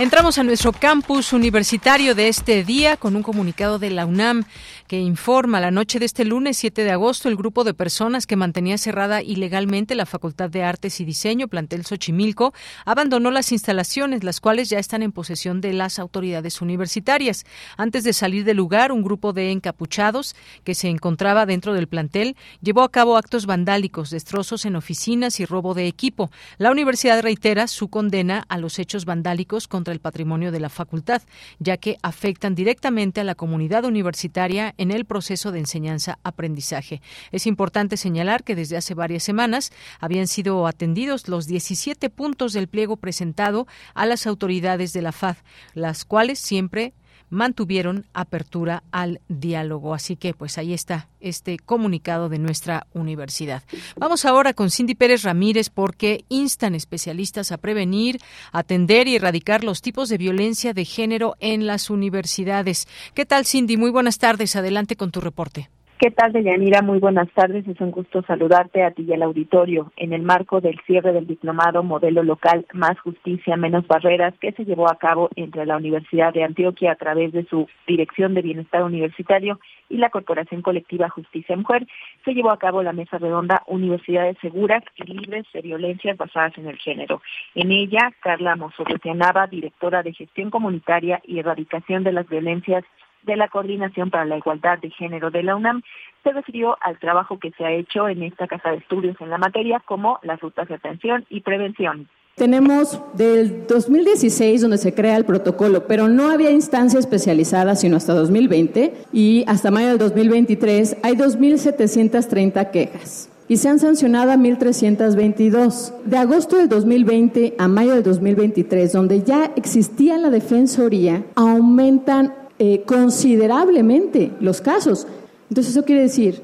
Entramos 0.00 0.38
a 0.38 0.44
nuestro 0.44 0.72
campus 0.72 1.34
universitario 1.34 2.14
de 2.14 2.28
este 2.28 2.64
día 2.64 2.96
con 2.96 3.16
un 3.16 3.22
comunicado 3.22 3.78
de 3.78 3.90
la 3.90 4.06
UNAM 4.06 4.44
que 4.90 4.98
informa 4.98 5.60
la 5.60 5.70
noche 5.70 6.00
de 6.00 6.04
este 6.04 6.24
lunes 6.24 6.56
7 6.56 6.82
de 6.82 6.90
agosto 6.90 7.28
el 7.28 7.36
grupo 7.36 7.62
de 7.62 7.74
personas 7.74 8.26
que 8.26 8.34
mantenía 8.34 8.76
cerrada 8.76 9.22
ilegalmente 9.22 9.94
la 9.94 10.04
Facultad 10.04 10.50
de 10.50 10.64
Artes 10.64 10.98
y 10.98 11.04
Diseño 11.04 11.46
plantel 11.46 11.86
Xochimilco 11.86 12.52
abandonó 12.84 13.30
las 13.30 13.52
instalaciones, 13.52 14.24
las 14.24 14.40
cuales 14.40 14.68
ya 14.68 14.80
están 14.80 15.04
en 15.04 15.12
posesión 15.12 15.60
de 15.60 15.74
las 15.74 16.00
autoridades 16.00 16.60
universitarias. 16.60 17.44
Antes 17.76 18.02
de 18.02 18.12
salir 18.12 18.42
del 18.42 18.56
lugar, 18.56 18.90
un 18.90 19.04
grupo 19.04 19.32
de 19.32 19.52
encapuchados 19.52 20.34
que 20.64 20.74
se 20.74 20.88
encontraba 20.88 21.46
dentro 21.46 21.72
del 21.72 21.86
plantel 21.86 22.34
llevó 22.60 22.82
a 22.82 22.90
cabo 22.90 23.16
actos 23.16 23.46
vandálicos, 23.46 24.10
destrozos 24.10 24.64
en 24.64 24.74
oficinas 24.74 25.38
y 25.38 25.46
robo 25.46 25.72
de 25.72 25.86
equipo. 25.86 26.32
La 26.58 26.72
universidad 26.72 27.22
reitera 27.22 27.68
su 27.68 27.90
condena 27.90 28.44
a 28.48 28.58
los 28.58 28.80
hechos 28.80 29.04
vandálicos 29.04 29.68
contra 29.68 29.94
el 29.94 30.00
patrimonio 30.00 30.50
de 30.50 30.58
la 30.58 30.68
facultad, 30.68 31.22
ya 31.60 31.76
que 31.76 31.96
afectan 32.02 32.56
directamente 32.56 33.20
a 33.20 33.24
la 33.24 33.36
comunidad 33.36 33.84
universitaria 33.84 34.74
en 34.80 34.90
el 34.90 35.04
proceso 35.04 35.52
de 35.52 35.58
enseñanza-aprendizaje. 35.58 37.02
Es 37.32 37.46
importante 37.46 37.98
señalar 37.98 38.44
que 38.44 38.56
desde 38.56 38.78
hace 38.78 38.94
varias 38.94 39.22
semanas 39.22 39.72
habían 40.00 40.26
sido 40.26 40.66
atendidos 40.66 41.28
los 41.28 41.46
17 41.46 42.08
puntos 42.08 42.54
del 42.54 42.66
pliego 42.66 42.96
presentado 42.96 43.66
a 43.92 44.06
las 44.06 44.26
autoridades 44.26 44.94
de 44.94 45.02
la 45.02 45.12
FAD, 45.12 45.36
las 45.74 46.06
cuales 46.06 46.38
siempre 46.38 46.94
mantuvieron 47.30 48.06
apertura 48.12 48.82
al 48.90 49.20
diálogo. 49.28 49.94
Así 49.94 50.16
que, 50.16 50.34
pues 50.34 50.58
ahí 50.58 50.74
está 50.74 51.08
este 51.20 51.58
comunicado 51.58 52.28
de 52.28 52.38
nuestra 52.38 52.86
universidad. 52.92 53.62
Vamos 53.96 54.24
ahora 54.24 54.52
con 54.52 54.70
Cindy 54.70 54.94
Pérez 54.94 55.22
Ramírez 55.22 55.70
porque 55.70 56.24
instan 56.28 56.74
especialistas 56.74 57.52
a 57.52 57.58
prevenir, 57.58 58.18
atender 58.52 59.08
y 59.08 59.16
erradicar 59.16 59.64
los 59.64 59.80
tipos 59.80 60.08
de 60.08 60.18
violencia 60.18 60.74
de 60.74 60.84
género 60.84 61.36
en 61.40 61.66
las 61.66 61.90
universidades. 61.90 62.88
¿Qué 63.14 63.24
tal, 63.24 63.46
Cindy? 63.46 63.76
Muy 63.76 63.90
buenas 63.90 64.18
tardes. 64.18 64.56
Adelante 64.56 64.96
con 64.96 65.10
tu 65.10 65.20
reporte. 65.20 65.70
¿Qué 66.00 66.10
tal, 66.10 66.32
Deyanira? 66.32 66.80
Muy 66.80 66.98
buenas 66.98 67.28
tardes. 67.34 67.68
Es 67.68 67.78
un 67.78 67.90
gusto 67.90 68.22
saludarte 68.22 68.82
a 68.82 68.90
ti 68.90 69.04
y 69.06 69.12
al 69.12 69.22
auditorio 69.22 69.92
en 69.98 70.14
el 70.14 70.22
marco 70.22 70.62
del 70.62 70.80
cierre 70.86 71.12
del 71.12 71.26
diplomado 71.26 71.82
Modelo 71.82 72.22
Local 72.22 72.64
Más 72.72 72.98
Justicia, 73.00 73.58
Menos 73.58 73.86
Barreras 73.86 74.32
que 74.40 74.52
se 74.52 74.64
llevó 74.64 74.90
a 74.90 74.96
cabo 74.96 75.28
entre 75.36 75.66
la 75.66 75.76
Universidad 75.76 76.32
de 76.32 76.42
Antioquia 76.42 76.92
a 76.92 76.94
través 76.94 77.32
de 77.32 77.44
su 77.44 77.68
Dirección 77.86 78.32
de 78.32 78.40
Bienestar 78.40 78.82
Universitario 78.82 79.60
y 79.90 79.98
la 79.98 80.08
Corporación 80.08 80.62
Colectiva 80.62 81.10
Justicia 81.10 81.54
Mujer. 81.54 81.86
Se 82.24 82.32
llevó 82.32 82.50
a 82.50 82.58
cabo 82.58 82.82
la 82.82 82.94
mesa 82.94 83.18
redonda 83.18 83.62
Universidades 83.66 84.38
Seguras 84.40 84.82
y 84.96 85.04
Libres 85.04 85.44
de 85.52 85.60
Violencias 85.60 86.16
Basadas 86.16 86.56
en 86.56 86.66
el 86.66 86.78
Género. 86.78 87.20
En 87.54 87.72
ella, 87.72 88.10
Carla 88.20 88.56
Mosorretianaba, 88.56 89.48
directora 89.48 90.02
de 90.02 90.14
Gestión 90.14 90.48
Comunitaria 90.48 91.20
y 91.24 91.40
Erradicación 91.40 92.04
de 92.04 92.12
las 92.12 92.26
Violencias 92.26 92.84
de 93.22 93.36
la 93.36 93.48
Coordinación 93.48 94.10
para 94.10 94.24
la 94.24 94.38
Igualdad 94.38 94.78
de 94.78 94.90
Género 94.90 95.30
de 95.30 95.42
la 95.42 95.56
UNAM 95.56 95.82
se 96.22 96.32
refirió 96.32 96.76
al 96.80 96.98
trabajo 96.98 97.38
que 97.38 97.50
se 97.52 97.64
ha 97.64 97.72
hecho 97.72 98.08
en 98.08 98.22
esta 98.22 98.46
casa 98.46 98.70
de 98.70 98.78
estudios 98.78 99.16
en 99.20 99.30
la 99.30 99.38
materia 99.38 99.80
como 99.80 100.18
las 100.22 100.40
rutas 100.40 100.68
de 100.68 100.74
atención 100.74 101.24
y 101.30 101.40
prevención. 101.40 102.08
Tenemos 102.36 103.02
del 103.14 103.66
2016 103.66 104.62
donde 104.62 104.78
se 104.78 104.94
crea 104.94 105.16
el 105.16 105.26
protocolo, 105.26 105.86
pero 105.86 106.08
no 106.08 106.30
había 106.30 106.50
instancia 106.50 106.98
especializada 106.98 107.74
sino 107.74 107.96
hasta 107.96 108.14
2020 108.14 108.94
y 109.12 109.44
hasta 109.46 109.70
mayo 109.70 109.88
del 109.88 109.98
2023 109.98 110.98
hay 111.02 111.14
2.730 111.16 112.70
quejas 112.70 113.30
y 113.50 113.56
se 113.56 113.68
han 113.68 113.80
sancionado 113.80 114.30
a 114.30 114.36
1.322. 114.36 115.92
De 116.04 116.16
agosto 116.16 116.56
del 116.56 116.68
2020 116.68 117.56
a 117.58 117.66
mayo 117.66 117.94
del 117.94 118.04
2023, 118.04 118.92
donde 118.92 119.24
ya 119.24 119.50
existía 119.56 120.18
la 120.18 120.30
defensoría, 120.30 121.24
aumentan 121.34 122.32
eh, 122.60 122.82
considerablemente 122.86 124.30
los 124.38 124.60
casos. 124.60 125.08
Entonces 125.48 125.72
eso 125.74 125.84
quiere 125.84 126.02
decir 126.02 126.42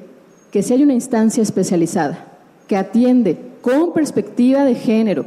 que 0.51 0.63
si 0.63 0.73
hay 0.73 0.83
una 0.83 0.93
instancia 0.93 1.41
especializada 1.41 2.25
que 2.67 2.75
atiende 2.75 3.37
con 3.61 3.93
perspectiva 3.93 4.65
de 4.65 4.75
género, 4.75 5.25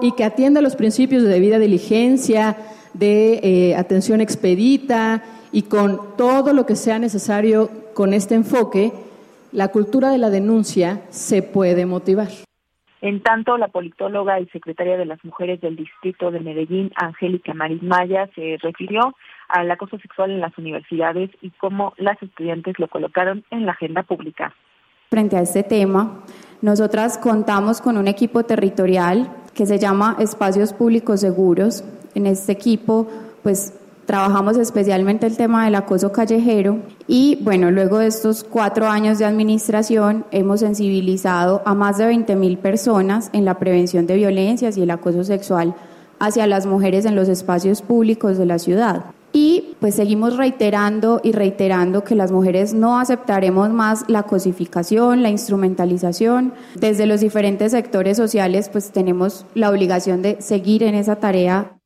y 0.00 0.12
que 0.12 0.24
atienda 0.24 0.60
los 0.60 0.76
principios 0.76 1.22
de 1.22 1.28
debida 1.28 1.58
diligencia, 1.58 2.56
de 2.94 3.40
eh, 3.42 3.76
atención 3.76 4.20
expedita 4.20 5.22
y 5.52 5.62
con 5.62 6.16
todo 6.16 6.52
lo 6.52 6.66
que 6.66 6.74
sea 6.74 6.98
necesario 6.98 7.70
con 7.94 8.12
este 8.12 8.34
enfoque, 8.34 8.92
la 9.52 9.68
cultura 9.68 10.10
de 10.10 10.18
la 10.18 10.30
denuncia 10.30 11.02
se 11.10 11.42
puede 11.42 11.86
motivar. 11.86 12.28
En 13.00 13.22
tanto, 13.22 13.56
la 13.56 13.68
politóloga 13.68 14.40
y 14.40 14.46
secretaria 14.46 14.96
de 14.96 15.06
las 15.06 15.24
mujeres 15.24 15.60
del 15.60 15.76
distrito 15.76 16.32
de 16.32 16.40
Medellín, 16.40 16.90
Angélica 16.96 17.54
Maris 17.54 17.82
Maya, 17.82 18.28
se 18.34 18.56
refirió 18.60 19.14
al 19.48 19.70
acoso 19.70 19.98
sexual 19.98 20.30
en 20.30 20.40
las 20.40 20.56
universidades 20.58 21.30
y 21.40 21.50
cómo 21.50 21.94
las 21.96 22.22
estudiantes 22.22 22.78
lo 22.78 22.88
colocaron 22.88 23.44
en 23.50 23.66
la 23.66 23.72
agenda 23.72 24.02
pública. 24.02 24.54
Frente 25.10 25.36
a 25.36 25.40
este 25.40 25.62
tema, 25.62 26.20
nosotras 26.60 27.18
contamos 27.18 27.80
con 27.80 27.96
un 27.96 28.08
equipo 28.08 28.44
territorial 28.44 29.30
que 29.54 29.66
se 29.66 29.78
llama 29.78 30.16
Espacios 30.18 30.72
Públicos 30.72 31.20
Seguros. 31.20 31.84
En 32.14 32.26
este 32.26 32.52
equipo, 32.52 33.08
pues 33.42 33.78
Trabajamos 34.08 34.56
especialmente 34.56 35.26
el 35.26 35.36
tema 35.36 35.66
del 35.66 35.74
acoso 35.74 36.12
callejero 36.12 36.78
y 37.06 37.36
bueno, 37.42 37.70
luego 37.70 37.98
de 37.98 38.06
estos 38.06 38.42
cuatro 38.42 38.88
años 38.88 39.18
de 39.18 39.26
administración 39.26 40.24
hemos 40.30 40.60
sensibilizado 40.60 41.60
a 41.66 41.74
más 41.74 41.98
de 41.98 42.06
20 42.06 42.34
mil 42.36 42.56
personas 42.56 43.28
en 43.34 43.44
la 43.44 43.58
prevención 43.58 44.06
de 44.06 44.16
violencias 44.16 44.78
y 44.78 44.82
el 44.82 44.90
acoso 44.92 45.24
sexual 45.24 45.74
hacia 46.20 46.46
las 46.46 46.64
mujeres 46.64 47.04
en 47.04 47.16
los 47.16 47.28
espacios 47.28 47.82
públicos 47.82 48.38
de 48.38 48.46
la 48.46 48.58
ciudad. 48.58 49.04
Y 49.40 49.76
pues 49.78 49.94
seguimos 49.94 50.36
reiterando 50.36 51.20
y 51.22 51.30
reiterando 51.30 52.02
que 52.02 52.16
las 52.16 52.32
mujeres 52.32 52.74
no 52.74 52.98
aceptaremos 52.98 53.70
más 53.70 54.04
la 54.10 54.24
cosificación, 54.24 55.22
la 55.22 55.30
instrumentalización. 55.30 56.54
Desde 56.74 57.06
los 57.06 57.20
diferentes 57.20 57.70
sectores 57.70 58.16
sociales 58.16 58.68
pues 58.68 58.90
tenemos 58.90 59.46
la 59.54 59.70
obligación 59.70 60.22
de 60.22 60.42
seguir 60.42 60.82
en 60.82 60.96
esa 60.96 61.20
tarea 61.20 61.78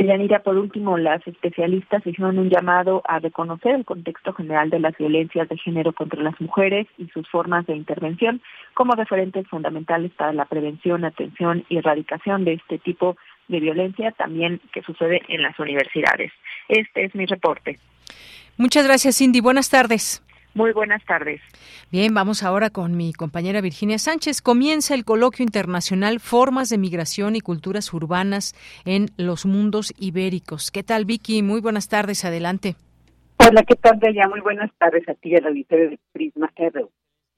Yanira, 0.00 0.42
por 0.42 0.56
último, 0.56 0.96
las 0.96 1.26
especialistas 1.26 2.06
hicieron 2.06 2.38
un 2.38 2.48
llamado 2.48 3.02
a 3.04 3.18
reconocer 3.18 3.74
el 3.74 3.84
contexto 3.84 4.32
general 4.32 4.70
de 4.70 4.80
las 4.80 4.96
violencias 4.96 5.48
de 5.48 5.58
género 5.58 5.92
contra 5.92 6.22
las 6.22 6.40
mujeres 6.40 6.86
y 6.96 7.08
sus 7.08 7.28
formas 7.28 7.66
de 7.66 7.76
intervención 7.76 8.40
como 8.72 8.94
referentes 8.94 9.46
fundamentales 9.48 10.10
para 10.12 10.32
la 10.32 10.46
prevención, 10.46 11.04
atención 11.04 11.64
y 11.68 11.76
erradicación 11.76 12.44
de 12.44 12.54
este 12.54 12.78
tipo 12.78 13.10
de 13.12 13.16
violencia 13.48 14.12
también 14.12 14.60
que 14.72 14.82
sucede 14.82 15.20
en 15.28 15.42
las 15.42 15.58
universidades. 15.58 16.32
Este 16.68 17.04
es 17.04 17.14
mi 17.14 17.26
reporte. 17.26 17.78
Muchas 18.56 18.86
gracias, 18.86 19.18
Cindy. 19.18 19.40
Buenas 19.40 19.70
tardes. 19.70 20.22
Muy 20.54 20.72
buenas 20.72 21.02
tardes. 21.06 21.40
Bien, 21.90 22.12
vamos 22.12 22.42
ahora 22.42 22.68
con 22.68 22.96
mi 22.96 23.14
compañera 23.14 23.62
Virginia 23.62 23.98
Sánchez. 23.98 24.42
Comienza 24.42 24.94
el 24.94 25.04
coloquio 25.04 25.44
internacional 25.44 26.20
Formas 26.20 26.68
de 26.68 26.76
Migración 26.76 27.36
y 27.36 27.40
Culturas 27.40 27.92
Urbanas 27.94 28.54
en 28.84 29.06
los 29.16 29.46
Mundos 29.46 29.94
Ibéricos. 29.98 30.70
¿Qué 30.70 30.82
tal, 30.82 31.06
Vicky? 31.06 31.42
Muy 31.42 31.60
buenas 31.60 31.88
tardes. 31.88 32.24
Adelante. 32.26 32.76
Hola, 33.38 33.62
¿qué 33.64 33.74
tal, 33.76 33.98
ya 34.14 34.28
Muy 34.28 34.40
buenas 34.40 34.70
tardes 34.78 35.08
a 35.08 35.14
ti 35.14 35.30
y 35.30 35.36
al 35.36 35.46
auditorio 35.46 35.90
de 35.90 35.98
Prisma 36.12 36.52
RU. 36.56 36.90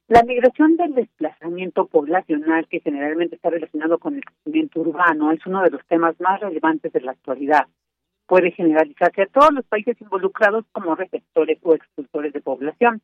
La 0.09 0.23
migración 0.23 0.77
del 0.77 0.95
desplazamiento 0.95 1.87
poblacional, 1.87 2.69
que 2.69 2.81
generalmente 2.81 3.37
está 3.37 3.51
relacionado 3.51 3.99
con 3.99 4.17
el 4.17 4.25
crecimiento 4.25 4.81
urbano, 4.81 5.33
es 5.33 5.45
uno 5.47 5.63
de 5.63 5.71
los 5.71 5.85
temas 5.87 6.19
más 6.21 6.41
relevantes 6.41 6.93
de 6.93 7.01
la 7.01 7.13
actualidad 7.13 7.67
puede 8.27 8.53
generalizarse 8.53 9.23
a 9.23 9.27
todos 9.27 9.53
los 9.53 9.65
países 9.67 10.01
involucrados 10.01 10.65
como 10.73 10.95
receptores 10.95 11.59
o 11.63 11.75
expulsores 11.75 12.33
de 12.33 12.41
población. 12.41 13.03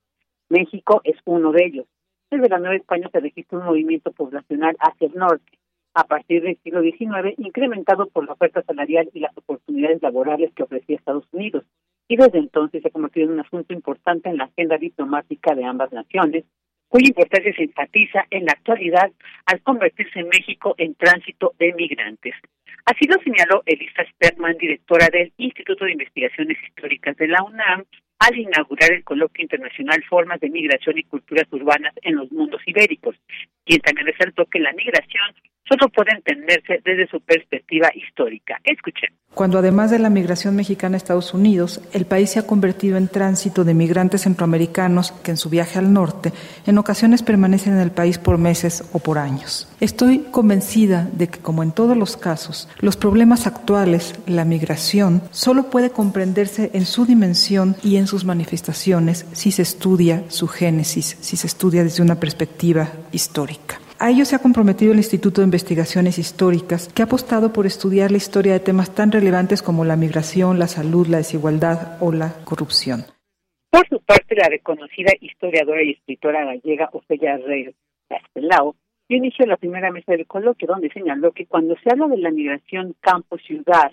México 0.49 1.01
es 1.05 1.17
uno 1.25 1.53
de 1.53 1.65
ellos. 1.65 1.87
Desde 2.31 2.49
la 2.49 2.59
Nueva 2.59 2.77
España 2.77 3.09
se 3.13 3.21
registra 3.21 3.59
un 3.59 3.67
movimiento 3.67 4.13
poblacional 4.13 4.77
hacia 4.81 5.09
el 5.09 5.15
norte, 5.15 5.59
a 5.95 6.05
partir 6.05 6.43
del 6.43 6.59
siglo 6.63 6.81
XIX, 6.83 7.39
incrementado 7.39 8.09
por 8.09 8.25
la 8.25 8.33
oferta 8.33 8.63
salarial 8.63 9.11
y 9.13 9.21
las 9.21 9.37
oportunidades 9.37 10.01
laborales 10.01 10.53
que 10.55 10.63
ofrecía 10.63 10.97
Estados 10.97 11.27
Unidos, 11.33 11.65
y 12.09 12.17
desde 12.17 12.39
entonces 12.39 12.83
se 12.83 12.89
ha 12.89 12.93
convertido 12.93 13.27
en 13.27 13.35
un 13.35 13.41
asunto 13.41 13.73
importante 13.73 14.29
en 14.29 14.37
la 14.37 14.45
agenda 14.45 14.79
diplomática 14.79 15.55
de 15.55 15.65
ambas 15.65 15.93
naciones, 15.93 16.45
cuya 16.91 17.07
importancia 17.07 17.55
se 17.55 17.63
enfatiza 17.63 18.27
en 18.31 18.47
la 18.47 18.53
actualidad 18.53 19.11
al 19.47 19.63
convertirse 19.63 20.19
en 20.19 20.29
México 20.29 20.75
en 20.77 20.97
tránsito 20.97 21.55
de 21.57 21.73
migrantes. 21.73 22.35
Así 22.85 23.07
lo 23.07 23.21
señaló 23.23 23.63
Elisa 23.67 24.05
Sperman, 24.11 24.57
directora 24.59 25.09
del 25.13 25.33
Instituto 25.37 25.85
de 25.85 25.93
Investigaciones 25.93 26.59
Históricas 26.67 27.17
de 27.17 27.29
la 27.29 27.43
UNAM, 27.43 27.85
al 28.21 28.39
inaugurar 28.39 28.93
el 28.93 29.03
coloquio 29.03 29.43
internacional 29.43 30.05
Formas 30.09 30.41
de 30.41 30.51
Migración 30.51 30.99
y 30.99 31.05
Culturas 31.05 31.47
Urbanas 31.51 31.95
en 32.03 32.17
los 32.17 32.31
Mundos 32.31 32.61
Ibéricos, 32.67 33.17
quien 33.65 33.81
también 33.81 34.07
resaltó 34.07 34.45
que 34.47 34.61
la 34.61 34.73
migración 34.73 35.35
solo 35.71 35.89
puede 35.89 36.13
entenderse 36.15 36.81
desde 36.85 37.07
su 37.09 37.21
perspectiva 37.21 37.91
histórica. 37.95 38.61
Escuchen. 38.65 39.11
Cuando 39.35 39.59
además 39.59 39.93
de 39.93 40.01
la 40.01 40.11
migración 40.11 40.57
mexicana 40.57 40.97
a 40.97 40.99
Estados 40.99 41.33
Unidos, 41.33 41.81
el 41.93 42.05
país 42.05 42.31
se 42.31 42.41
ha 42.41 42.47
convertido 42.47 42.97
en 42.97 43.07
tránsito 43.07 43.63
de 43.63 43.75
migrantes 43.75 44.23
centroamericanos 44.23 45.13
que 45.13 45.31
en 45.31 45.37
su 45.37 45.49
viaje 45.49 45.79
al 45.79 45.93
norte 45.93 46.33
en 46.67 46.77
ocasiones 46.79 47.23
permanecen 47.23 47.75
en 47.75 47.81
el 47.81 47.93
país 47.93 48.19
por 48.19 48.39
meses 48.39 48.91
o 48.93 48.99
por 48.99 49.19
años. 49.19 49.73
Estoy 49.81 50.27
convencida 50.33 51.09
de 51.13 51.29
que, 51.29 51.39
como 51.39 51.63
en 51.63 51.71
todos 51.71 51.97
los 51.97 52.17
casos, 52.17 52.60
los 52.81 52.97
problemas 52.97 53.47
actuales, 53.47 54.15
la 54.27 54.45
migración, 54.45 55.23
solo 55.31 55.71
puede 55.71 55.91
comprenderse 55.91 56.71
en 56.75 56.87
su 56.87 57.07
dimensión 57.07 57.77
y 57.83 57.97
en 57.97 58.07
sus 58.07 58.25
manifestaciones 58.25 59.27
si 59.33 59.53
se 59.53 59.63
estudia 59.63 60.25
su 60.29 60.49
génesis, 60.49 61.17
si 61.21 61.37
se 61.37 61.47
estudia 61.47 61.83
desde 61.83 62.03
una 62.03 62.21
perspectiva 62.21 62.91
histórica. 63.13 63.81
A 63.99 64.09
ello 64.09 64.25
se 64.25 64.35
ha 64.35 64.39
comprometido 64.39 64.93
el 64.93 64.99
Instituto 64.99 65.43
de 65.43 65.45
Investigaciones 65.45 66.19
Históricas, 66.19 66.89
que 66.89 67.03
ha 67.03 67.05
apostado 67.05 67.53
por 67.53 67.67
estudiar 67.67 68.11
la 68.11 68.17
historia 68.17 68.55
de 68.55 68.61
temas 68.61 68.95
tan 68.95 69.13
relevantes 69.13 69.61
como 69.61 69.85
la 69.85 69.97
migración, 69.97 70.59
la 70.59 70.69
salud, 70.69 71.07
la 71.07 71.19
desigualdad 71.19 71.99
o 72.01 72.11
la 72.11 72.33
corrupción. 72.45 73.05
Por 73.69 73.87
su 73.89 74.01
parte, 74.01 74.35
la 74.37 74.49
reconocida 74.49 75.13
historiadora 75.21 75.83
y 75.83 75.91
escritora 75.91 76.47
gallega 76.47 76.89
Ofelia 76.93 77.37
Reyes 77.37 77.75
Castelao 78.09 78.75
dio 79.11 79.19
inicio 79.19 79.45
la 79.45 79.57
primera 79.57 79.91
mesa 79.91 80.13
del 80.13 80.27
coloquio, 80.29 80.69
donde 80.69 80.89
señaló 80.91 81.33
que 81.33 81.47
cuando 81.47 81.75
se 81.83 81.91
habla 81.91 82.07
de 82.07 82.19
la 82.19 82.31
migración 82.31 82.95
campo-ciudad, 83.01 83.91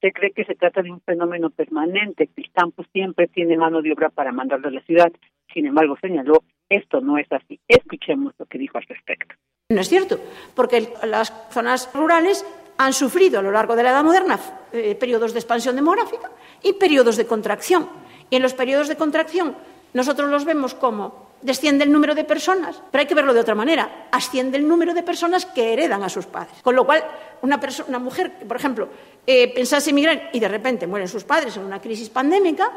se 0.00 0.10
cree 0.10 0.30
que 0.30 0.46
se 0.46 0.54
trata 0.54 0.80
de 0.80 0.90
un 0.90 1.02
fenómeno 1.02 1.50
permanente, 1.50 2.28
que 2.28 2.40
el 2.40 2.50
campo 2.50 2.82
siempre 2.90 3.28
tiene 3.28 3.58
mano 3.58 3.82
de 3.82 3.92
obra 3.92 4.08
para 4.08 4.32
mandarlo 4.32 4.68
a 4.68 4.70
la 4.70 4.80
ciudad. 4.80 5.12
Sin 5.52 5.66
embargo, 5.66 5.98
señaló 6.00 6.44
esto 6.70 7.02
no 7.02 7.18
es 7.18 7.30
así. 7.30 7.60
Escuchemos 7.68 8.32
lo 8.38 8.46
que 8.46 8.56
dijo 8.56 8.78
al 8.78 8.84
respecto. 8.84 9.34
No 9.68 9.82
es 9.82 9.88
cierto, 9.90 10.18
porque 10.56 10.88
las 11.06 11.28
zonas 11.50 11.90
rurales 11.94 12.46
han 12.78 12.94
sufrido 12.94 13.40
a 13.40 13.42
lo 13.42 13.52
largo 13.52 13.76
de 13.76 13.82
la 13.82 13.90
Edad 13.90 14.02
Moderna 14.02 14.40
eh, 14.72 14.94
periodos 14.94 15.34
de 15.34 15.40
expansión 15.40 15.76
demográfica 15.76 16.30
y 16.62 16.72
periodos 16.72 17.18
de 17.18 17.26
contracción. 17.26 17.86
Y 18.30 18.36
en 18.36 18.42
los 18.42 18.54
periodos 18.54 18.88
de 18.88 18.96
contracción 18.96 19.54
nosotros 19.92 20.30
los 20.30 20.46
vemos 20.46 20.74
como 20.74 21.33
desciende 21.44 21.84
el 21.84 21.92
número 21.92 22.14
de 22.14 22.24
personas, 22.24 22.82
pero 22.90 23.02
hay 23.02 23.06
que 23.06 23.14
verlo 23.14 23.34
de 23.34 23.40
otra 23.40 23.54
manera. 23.54 24.08
Asciende 24.10 24.56
el 24.56 24.66
número 24.66 24.94
de 24.94 25.02
personas 25.02 25.44
que 25.44 25.74
heredan 25.74 26.02
a 26.02 26.08
sus 26.08 26.26
padres. 26.26 26.62
Con 26.62 26.74
lo 26.74 26.84
cual, 26.84 27.04
una, 27.42 27.60
una 27.86 27.98
mujer 27.98 28.32
por 28.48 28.56
ejemplo, 28.56 28.88
eh, 29.26 29.52
pensase 29.54 29.90
emigrar 29.90 30.30
y 30.32 30.40
de 30.40 30.48
repente 30.48 30.86
mueren 30.86 31.06
sus 31.06 31.24
padres 31.24 31.56
en 31.56 31.64
una 31.64 31.80
crisis 31.80 32.08
pandémica, 32.08 32.72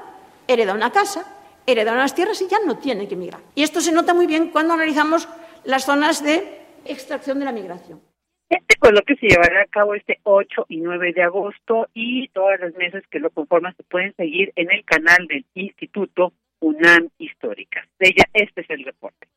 hereda 0.48 0.74
una 0.74 0.92
casa, 0.92 1.26
heredaron 1.66 2.02
las 2.02 2.14
tierras 2.14 2.42
y 2.42 2.48
ya 2.48 2.58
no 2.66 2.78
tiene 2.78 3.08
que 3.08 3.16
emigrar. 3.16 3.40
Y 3.56 3.64
esto 3.64 3.80
se 3.80 3.94
nota 3.94 4.14
muy 4.14 4.28
bien 4.28 4.50
cuando 4.50 4.74
analizamos 4.74 5.30
las 5.64 5.86
zonas 5.86 6.22
de 6.22 6.44
extracción 6.84 7.40
de 7.40 7.46
la 7.46 7.54
migración. 7.54 8.02
Este 8.50 8.76
coloquio 8.80 9.16
se 9.20 9.28
llevará 9.28 9.62
a 9.62 9.66
cabo 9.66 9.96
este 9.96 10.20
8 10.24 10.66
y 10.68 10.78
9 10.78 11.14
de 11.14 11.24
agosto 11.24 11.88
y 11.94 12.28
todas 12.30 12.60
las 12.60 12.76
mesas 12.76 13.04
que 13.10 13.20
lo 13.20 13.30
conforman 13.30 13.76
se 13.78 13.84
pueden 13.84 14.14
seguir 14.16 14.52
en 14.58 14.72
el 14.72 14.84
canal 14.84 15.26
del 15.28 15.46
Instituto 15.54 16.34
UNAM 16.60 17.10
De 17.50 18.08
ella, 18.08 18.24
este 18.34 18.62
es 18.62 18.70
el 18.70 18.84
reporte. 18.84 19.28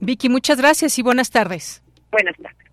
Vicky, 0.00 0.28
muchas 0.28 0.58
gracias 0.58 0.98
y 0.98 1.02
buenas 1.02 1.30
tardes. 1.30 1.82
Buenas 2.10 2.36
tardes. 2.36 2.66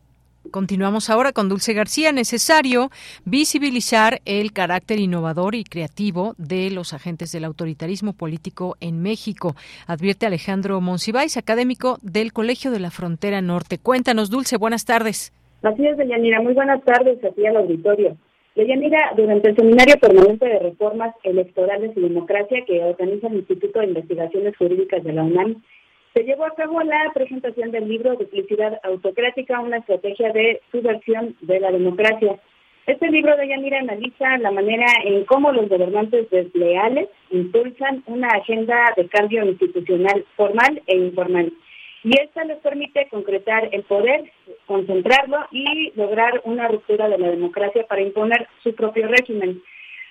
Continuamos 0.51 1.09
ahora 1.09 1.31
con 1.31 1.49
Dulce 1.49 1.73
García. 1.73 2.11
Necesario 2.11 2.89
visibilizar 3.25 4.21
el 4.25 4.51
carácter 4.51 4.99
innovador 4.99 5.55
y 5.55 5.63
creativo 5.63 6.35
de 6.37 6.69
los 6.69 6.93
agentes 6.93 7.31
del 7.31 7.45
autoritarismo 7.45 8.13
político 8.13 8.75
en 8.79 9.01
México, 9.01 9.55
advierte 9.87 10.25
Alejandro 10.25 10.79
Monsiváis, 10.81 11.37
académico 11.37 11.97
del 12.01 12.33
Colegio 12.33 12.71
de 12.71 12.79
la 12.79 12.91
Frontera 12.91 13.41
Norte. 13.41 13.79
Cuéntanos, 13.79 14.29
Dulce, 14.29 14.57
buenas 14.57 14.85
tardes. 14.85 15.33
Así 15.63 15.87
es, 15.87 15.97
Deyanira. 15.97 16.41
Muy 16.41 16.53
buenas 16.53 16.83
tardes 16.83 17.23
aquí 17.23 17.45
al 17.47 17.55
auditorio. 17.55 18.17
Deyanira, 18.55 19.13
durante 19.15 19.49
el 19.49 19.55
Seminario 19.55 19.95
Permanente 19.99 20.45
de 20.45 20.59
Reformas 20.59 21.15
Electorales 21.23 21.91
y 21.95 22.01
Democracia 22.01 22.63
que 22.67 22.83
organiza 22.83 23.27
el 23.27 23.37
Instituto 23.37 23.79
de 23.79 23.87
Investigaciones 23.87 24.55
Jurídicas 24.57 25.03
de 25.03 25.13
la 25.13 25.23
UNAM, 25.23 25.63
se 26.13 26.23
llevó 26.23 26.45
a 26.45 26.53
cabo 26.53 26.79
la 26.83 27.11
presentación 27.15 27.71
del 27.71 27.89
libro 27.89 28.15
Duplicidad 28.15 28.79
Autocrática, 28.83 29.59
una 29.59 29.77
estrategia 29.77 30.31
de 30.31 30.61
subversión 30.71 31.35
de 31.41 31.59
la 31.59 31.71
democracia. 31.71 32.39
Este 32.85 33.09
libro 33.09 33.35
de 33.37 33.47
Yanira 33.47 33.79
analiza 33.79 34.37
la 34.37 34.51
manera 34.51 34.85
en 35.03 35.25
cómo 35.25 35.51
los 35.51 35.67
gobernantes 35.67 36.29
desleales 36.29 37.09
impulsan 37.31 38.03
una 38.05 38.27
agenda 38.27 38.93
de 38.95 39.07
cambio 39.07 39.43
institucional 39.45 40.25
formal 40.35 40.79
e 40.85 40.97
informal. 40.97 41.51
Y 42.03 42.19
esta 42.19 42.43
les 42.43 42.57
permite 42.57 43.07
concretar 43.09 43.69
el 43.71 43.83
poder, 43.83 44.31
concentrarlo 44.65 45.47
y 45.51 45.91
lograr 45.95 46.41
una 46.43 46.67
ruptura 46.67 47.07
de 47.07 47.17
la 47.17 47.29
democracia 47.31 47.85
para 47.87 48.01
imponer 48.01 48.47
su 48.61 48.75
propio 48.75 49.07
régimen. 49.07 49.61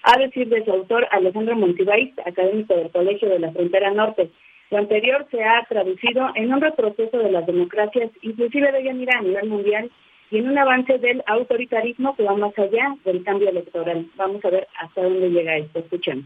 A 0.03 0.19
decir 0.19 0.49
de 0.49 0.65
su 0.65 0.73
autor 0.73 1.07
Alejandro 1.11 1.55
Montibáis, 1.55 2.13
académico 2.25 2.75
del 2.75 2.91
Colegio 2.91 3.29
de 3.29 3.39
la 3.39 3.53
Frontera 3.53 3.91
Norte, 3.91 4.31
lo 4.71 4.79
anterior 4.79 5.27
se 5.31 5.45
ha 5.45 5.65
traducido 5.69 6.31
en 6.35 6.53
un 6.53 6.61
retroceso 6.61 7.19
de 7.19 7.31
las 7.31 7.47
democracias, 7.47 8.11
inclusive 8.23 8.73
de 8.73 8.85
Yanira 8.85 9.19
a 9.19 9.23
nivel 9.23 9.49
mundial, 9.49 9.91
y 10.31 10.39
en 10.39 10.49
un 10.49 10.57
avance 10.57 10.99
del 10.99 11.23
autoritarismo 11.27 12.17
que 12.17 12.23
va 12.23 12.35
más 12.35 12.59
allá 12.59 12.97
del 13.05 13.23
cambio 13.23 13.51
electoral. 13.51 14.07
Vamos 14.17 14.43
a 14.47 14.49
ver 14.49 14.67
hasta 14.81 15.03
dónde 15.03 15.29
llega 15.29 15.59
esto. 15.59 15.81
Escuchemos. 15.81 16.25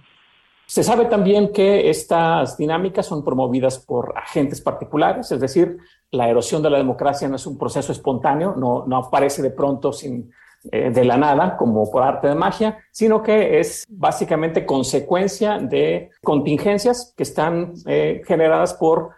Se 0.67 0.83
sabe 0.83 1.05
también 1.05 1.53
que 1.53 1.89
estas 1.89 2.57
dinámicas 2.57 3.07
son 3.07 3.25
promovidas 3.25 3.79
por 3.79 4.13
agentes 4.17 4.61
particulares, 4.61 5.31
es 5.31 5.41
decir, 5.41 5.79
la 6.11 6.29
erosión 6.29 6.61
de 6.61 6.71
la 6.71 6.79
democracia 6.79 7.29
no 7.29 7.37
es 7.37 7.47
un 7.47 7.57
proceso 7.57 7.93
espontáneo, 7.93 8.55
no, 8.57 8.85
aparece 8.97 9.43
de 9.43 9.51
pronto 9.51 9.93
sin, 9.93 10.33
eh, 10.73 10.91
de 10.91 11.05
la 11.05 11.17
nada, 11.17 11.57
como 11.57 11.89
por 11.89 12.03
arte 12.03 12.27
de 12.27 12.35
magia, 12.35 12.79
sino 12.91 13.23
que 13.23 13.61
es 13.61 13.85
básicamente 13.89 14.67
consecuencia 14.67 15.59
de 15.59 16.11
contingencias 16.23 17.15
que 17.17 17.23
están 17.23 17.75
eh, 17.87 18.23
generadas 18.27 18.75
por 18.75 19.11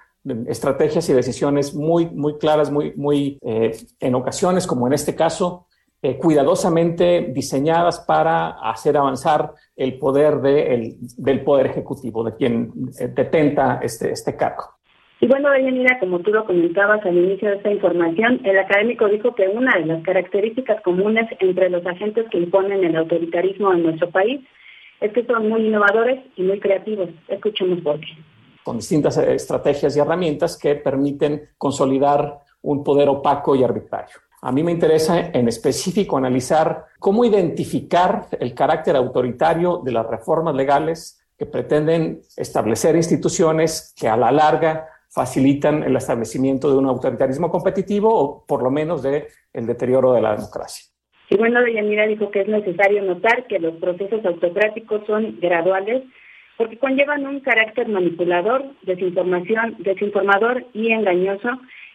estrategias 0.46 1.08
y 1.08 1.14
decisiones 1.14 1.74
muy, 1.74 2.06
muy 2.10 2.36
claras, 2.36 2.70
muy, 2.70 2.92
muy 2.96 3.38
eh, 3.40 3.74
en 4.00 4.14
ocasiones, 4.14 4.66
como 4.66 4.86
en 4.86 4.92
este 4.92 5.14
caso, 5.14 5.67
eh, 6.00 6.16
cuidadosamente 6.16 7.32
diseñadas 7.32 8.00
para 8.00 8.50
hacer 8.70 8.96
avanzar 8.96 9.52
el 9.74 9.98
poder 9.98 10.40
de 10.40 10.96
del 11.16 11.42
Poder 11.42 11.66
Ejecutivo, 11.66 12.22
de 12.22 12.36
quien 12.36 12.72
eh, 13.00 13.08
detenta 13.08 13.80
este, 13.82 14.12
este 14.12 14.36
cargo. 14.36 14.78
Y 15.20 15.26
bueno, 15.26 15.50
Deyanira, 15.50 15.98
como 15.98 16.20
tú 16.20 16.30
lo 16.30 16.44
comentabas 16.44 17.04
al 17.04 17.16
inicio 17.16 17.50
de 17.50 17.56
esta 17.56 17.72
información, 17.72 18.40
el 18.44 18.56
académico 18.56 19.08
dijo 19.08 19.34
que 19.34 19.48
una 19.48 19.76
de 19.76 19.86
las 19.86 20.02
características 20.04 20.80
comunes 20.82 21.26
entre 21.40 21.68
los 21.70 21.84
agentes 21.84 22.26
que 22.30 22.38
imponen 22.38 22.84
el 22.84 22.94
autoritarismo 22.94 23.72
en 23.72 23.82
nuestro 23.82 24.08
país 24.10 24.40
es 25.00 25.12
que 25.12 25.24
son 25.26 25.48
muy 25.48 25.66
innovadores 25.66 26.24
y 26.36 26.42
muy 26.42 26.60
creativos. 26.60 27.08
Escuchemos 27.26 27.80
por 27.80 27.98
qué. 27.98 28.06
Con 28.62 28.76
distintas 28.76 29.18
estrategias 29.18 29.96
y 29.96 30.00
herramientas 30.00 30.56
que 30.56 30.76
permiten 30.76 31.48
consolidar 31.58 32.38
un 32.62 32.84
poder 32.84 33.08
opaco 33.08 33.56
y 33.56 33.64
arbitrario. 33.64 34.27
A 34.40 34.52
mí 34.52 34.62
me 34.62 34.72
interesa 34.72 35.30
en 35.32 35.48
específico 35.48 36.16
analizar 36.16 36.84
cómo 36.98 37.24
identificar 37.24 38.26
el 38.38 38.54
carácter 38.54 38.94
autoritario 38.94 39.80
de 39.84 39.92
las 39.92 40.06
reformas 40.06 40.54
legales 40.54 41.20
que 41.36 41.46
pretenden 41.46 42.20
establecer 42.36 42.94
instituciones 42.94 43.94
que 43.98 44.08
a 44.08 44.16
la 44.16 44.30
larga 44.30 44.88
facilitan 45.10 45.82
el 45.82 45.96
establecimiento 45.96 46.70
de 46.70 46.76
un 46.76 46.86
autoritarismo 46.86 47.50
competitivo 47.50 48.14
o 48.14 48.44
por 48.46 48.62
lo 48.62 48.70
menos 48.70 49.02
de 49.02 49.28
el 49.52 49.66
deterioro 49.66 50.12
de 50.12 50.22
la 50.22 50.36
democracia. 50.36 50.84
Y 51.30 51.36
bueno, 51.36 51.60
Deyanira 51.62 52.06
dijo 52.06 52.30
que 52.30 52.42
es 52.42 52.48
necesario 52.48 53.02
notar 53.02 53.46
que 53.46 53.58
los 53.58 53.74
procesos 53.76 54.24
autocráticos 54.24 55.04
son 55.06 55.38
graduales 55.40 56.04
porque 56.56 56.78
conllevan 56.78 57.26
un 57.26 57.40
carácter 57.40 57.88
manipulador, 57.88 58.64
desinformación, 58.82 59.76
desinformador 59.78 60.66
y 60.72 60.92
engañoso 60.92 61.48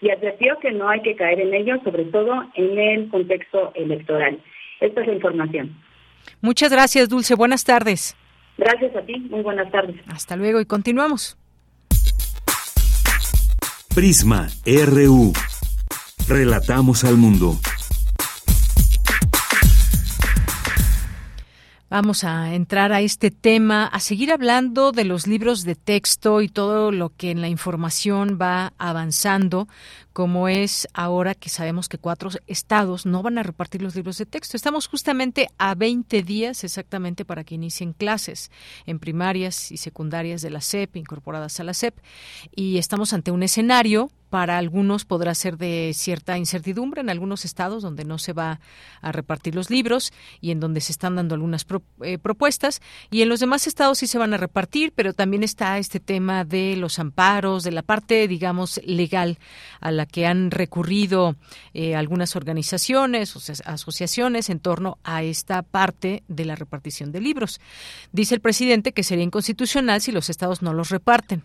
y 0.04 0.12
advirtió 0.12 0.60
que 0.62 0.72
no 0.72 0.90
hay 0.90 1.02
que 1.02 1.16
caer 1.16 1.40
en 1.40 1.54
ello, 1.54 1.76
sobre 1.84 2.04
todo 2.06 2.44
en 2.56 2.78
el 2.78 3.10
contexto 3.10 3.72
electoral. 3.74 4.40
Esta 4.82 5.02
es 5.02 5.08
la 5.08 5.14
información. 5.14 5.78
Muchas 6.42 6.72
gracias, 6.72 7.08
Dulce. 7.08 7.36
Buenas 7.36 7.64
tardes. 7.64 8.18
Gracias 8.58 8.96
a 8.96 9.02
ti. 9.02 9.18
Muy 9.30 9.42
buenas 9.42 9.72
tardes. 9.72 9.96
Hasta 10.08 10.36
luego 10.36 10.60
y 10.60 10.66
continuamos. 10.66 11.38
Prisma 13.96 14.48
RU. 14.66 15.32
Relatamos 16.28 17.04
al 17.06 17.16
mundo. 17.16 17.54
Vamos 21.94 22.24
a 22.24 22.56
entrar 22.56 22.92
a 22.92 23.02
este 23.02 23.30
tema, 23.30 23.86
a 23.86 24.00
seguir 24.00 24.32
hablando 24.32 24.92
de 24.92 25.06
los 25.06 25.28
libros 25.28 25.64
de 25.64 25.76
texto 25.76 26.42
y 26.42 26.50
todo 26.50 26.92
lo 26.92 27.10
que 27.10 27.30
en 27.30 27.40
la 27.40 27.50
información 27.50 28.40
va 28.42 28.74
avanzando, 28.80 29.68
como 30.12 30.48
es 30.48 30.88
ahora 30.96 31.36
que 31.36 31.50
sabemos 31.50 31.90
que 31.90 32.00
cuatro 32.00 32.32
estados 32.48 33.06
no 33.06 33.22
van 33.22 33.38
a 33.38 33.44
repartir 33.44 33.84
los 33.84 33.96
libros 33.96 34.18
de 34.18 34.26
texto. 34.26 34.58
Estamos 34.58 34.88
justamente 34.88 35.50
a 35.60 35.76
20 35.76 36.24
días 36.24 36.64
exactamente 36.64 37.26
para 37.26 37.44
que 37.44 37.54
inicien 37.54 37.94
clases 37.94 38.50
en 38.88 38.98
primarias 38.98 39.72
y 39.72 39.78
secundarias 39.78 40.42
de 40.42 40.50
la 40.50 40.62
SEP, 40.62 40.96
incorporadas 40.96 41.60
a 41.60 41.64
la 41.64 41.76
SEP, 41.76 42.00
y 42.56 42.80
estamos 42.80 43.14
ante 43.14 43.30
un 43.30 43.44
escenario 43.44 44.10
para 44.34 44.58
algunos 44.58 45.06
podrá 45.06 45.36
ser 45.36 45.60
de 45.60 45.92
cierta 45.94 46.40
incertidumbre 46.40 47.02
en 47.02 47.12
algunos 47.12 47.46
estados 47.46 47.84
donde 47.84 48.04
no 48.04 48.18
se 48.18 48.34
va 48.34 48.60
a 49.00 49.12
repartir 49.12 49.54
los 49.54 49.70
libros 49.70 50.12
y 50.42 50.50
en 50.50 50.60
donde 50.60 50.82
se 50.82 50.92
están 50.92 51.18
dando 51.18 51.36
algunas 51.36 51.68
eh, 52.02 52.18
propuestas 52.18 52.82
y 53.12 53.22
en 53.22 53.30
los 53.30 53.42
demás 53.42 53.68
estados 53.68 54.00
sí 54.00 54.08
se 54.08 54.18
van 54.18 54.34
a 54.34 54.38
repartir, 54.38 54.92
pero 54.96 55.14
también 55.14 55.44
está 55.44 55.78
este 55.78 56.00
tema 56.00 56.46
de 56.46 56.76
los 56.78 56.98
amparos, 56.98 57.64
de 57.64 57.74
la 57.74 57.84
parte, 57.84 58.28
digamos, 58.28 58.82
legal 58.86 59.38
a 59.80 59.92
la 59.92 60.08
que 60.08 60.26
han 60.26 60.50
recurrido 60.50 61.36
eh, 61.76 61.96
algunas 61.96 62.36
organizaciones 62.36 63.36
o 63.36 63.40
asociaciones 63.66 64.50
en 64.50 64.60
torno 64.60 64.98
a 65.04 65.22
esta 65.22 65.62
parte 65.62 66.24
de 66.28 66.46
la 66.46 66.56
repartición 66.56 67.12
de 67.12 67.22
libros. 67.22 67.62
Dice 68.12 68.34
el 68.34 68.42
presidente 68.42 68.94
que 68.94 69.04
sería 69.04 69.26
inconstitucional 69.26 70.02
si 70.02 70.12
los 70.12 70.32
estados 70.32 70.64
no 70.64 70.74
los 70.74 70.90
reparten 70.90 71.44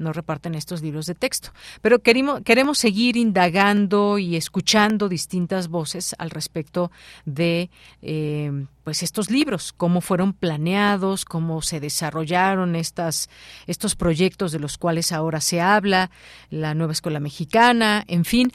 no 0.00 0.12
reparten 0.12 0.54
estos 0.54 0.82
libros 0.82 1.06
de 1.06 1.14
texto. 1.14 1.50
Pero 1.82 2.00
queremos, 2.00 2.40
queremos 2.42 2.78
seguir 2.78 3.16
indagando 3.16 4.18
y 4.18 4.36
escuchando 4.36 5.08
distintas 5.08 5.68
voces 5.68 6.14
al 6.18 6.30
respecto 6.30 6.90
de 7.24 7.70
eh, 8.02 8.66
pues 8.82 9.02
estos 9.02 9.30
libros, 9.30 9.72
cómo 9.72 10.00
fueron 10.00 10.32
planeados, 10.32 11.24
cómo 11.24 11.62
se 11.62 11.78
desarrollaron 11.80 12.74
estas, 12.74 13.28
estos 13.66 13.94
proyectos 13.94 14.52
de 14.52 14.58
los 14.58 14.78
cuales 14.78 15.12
ahora 15.12 15.40
se 15.40 15.60
habla, 15.60 16.10
la 16.48 16.74
nueva 16.74 16.92
escuela 16.92 17.20
mexicana, 17.20 18.02
en 18.08 18.24
fin, 18.24 18.52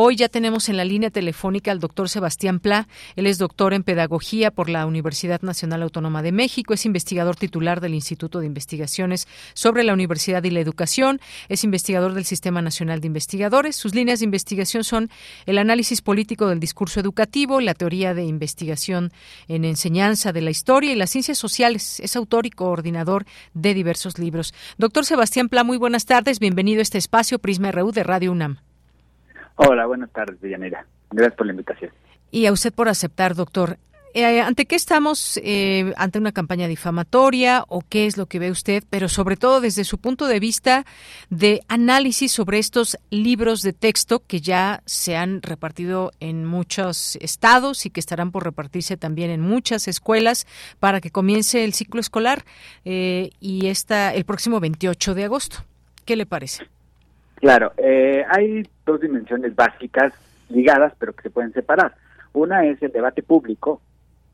Hoy 0.00 0.14
ya 0.14 0.28
tenemos 0.28 0.68
en 0.68 0.76
la 0.76 0.84
línea 0.84 1.10
telefónica 1.10 1.72
al 1.72 1.80
doctor 1.80 2.08
Sebastián 2.08 2.60
Pla. 2.60 2.86
Él 3.16 3.26
es 3.26 3.36
doctor 3.36 3.74
en 3.74 3.82
pedagogía 3.82 4.52
por 4.52 4.68
la 4.68 4.86
Universidad 4.86 5.42
Nacional 5.42 5.82
Autónoma 5.82 6.22
de 6.22 6.30
México, 6.30 6.72
es 6.72 6.86
investigador 6.86 7.34
titular 7.34 7.80
del 7.80 7.94
Instituto 7.94 8.38
de 8.38 8.46
Investigaciones 8.46 9.26
sobre 9.54 9.82
la 9.82 9.92
Universidad 9.92 10.44
y 10.44 10.50
la 10.50 10.60
Educación, 10.60 11.20
es 11.48 11.64
investigador 11.64 12.14
del 12.14 12.24
Sistema 12.26 12.62
Nacional 12.62 13.00
de 13.00 13.08
Investigadores. 13.08 13.74
Sus 13.74 13.92
líneas 13.92 14.20
de 14.20 14.26
investigación 14.26 14.84
son 14.84 15.10
el 15.46 15.58
análisis 15.58 16.00
político 16.00 16.46
del 16.46 16.60
discurso 16.60 17.00
educativo, 17.00 17.60
la 17.60 17.74
teoría 17.74 18.14
de 18.14 18.22
investigación 18.22 19.10
en 19.48 19.64
enseñanza 19.64 20.32
de 20.32 20.42
la 20.42 20.50
historia 20.50 20.92
y 20.92 20.94
las 20.94 21.10
ciencias 21.10 21.38
sociales. 21.38 21.98
Es 21.98 22.14
autor 22.14 22.46
y 22.46 22.50
coordinador 22.50 23.26
de 23.52 23.74
diversos 23.74 24.16
libros. 24.20 24.54
Doctor 24.76 25.04
Sebastián 25.04 25.48
Pla, 25.48 25.64
muy 25.64 25.76
buenas 25.76 26.04
tardes. 26.04 26.38
Bienvenido 26.38 26.78
a 26.78 26.82
este 26.82 26.98
espacio 26.98 27.40
Prisma 27.40 27.72
RU 27.72 27.90
de 27.90 28.04
Radio 28.04 28.30
UNAM. 28.30 28.67
Hola, 29.60 29.86
buenas 29.86 30.10
tardes, 30.12 30.40
Villanera. 30.40 30.86
Gracias 31.10 31.34
por 31.36 31.46
la 31.46 31.52
invitación. 31.52 31.90
Y 32.30 32.46
a 32.46 32.52
usted 32.52 32.72
por 32.72 32.88
aceptar, 32.88 33.34
doctor. 33.34 33.76
Eh, 34.14 34.40
¿Ante 34.40 34.66
qué 34.66 34.76
estamos? 34.76 35.38
Eh, 35.42 35.92
¿Ante 35.96 36.20
una 36.20 36.30
campaña 36.30 36.68
difamatoria 36.68 37.64
o 37.66 37.80
qué 37.80 38.06
es 38.06 38.16
lo 38.16 38.26
que 38.26 38.38
ve 38.38 38.52
usted? 38.52 38.84
Pero 38.88 39.08
sobre 39.08 39.36
todo 39.36 39.60
desde 39.60 39.82
su 39.82 39.98
punto 39.98 40.28
de 40.28 40.38
vista 40.38 40.86
de 41.28 41.62
análisis 41.66 42.30
sobre 42.30 42.60
estos 42.60 42.98
libros 43.10 43.62
de 43.62 43.72
texto 43.72 44.22
que 44.24 44.40
ya 44.40 44.80
se 44.86 45.16
han 45.16 45.42
repartido 45.42 46.12
en 46.20 46.44
muchos 46.44 47.16
estados 47.16 47.84
y 47.84 47.90
que 47.90 48.00
estarán 48.00 48.30
por 48.30 48.44
repartirse 48.44 48.96
también 48.96 49.30
en 49.30 49.40
muchas 49.40 49.88
escuelas 49.88 50.46
para 50.78 51.00
que 51.00 51.10
comience 51.10 51.64
el 51.64 51.74
ciclo 51.74 52.00
escolar 52.00 52.44
eh, 52.84 53.30
y 53.40 53.66
está 53.66 54.14
el 54.14 54.24
próximo 54.24 54.60
28 54.60 55.14
de 55.14 55.24
agosto. 55.24 55.64
¿Qué 56.04 56.14
le 56.14 56.26
parece? 56.26 56.68
Claro, 57.40 57.72
eh, 57.76 58.24
hay 58.28 58.68
dos 58.84 59.00
dimensiones 59.00 59.54
básicas 59.54 60.12
ligadas, 60.48 60.92
pero 60.98 61.12
que 61.12 61.22
se 61.22 61.30
pueden 61.30 61.52
separar. 61.52 61.94
Una 62.32 62.64
es 62.64 62.82
el 62.82 62.90
debate 62.90 63.22
público, 63.22 63.80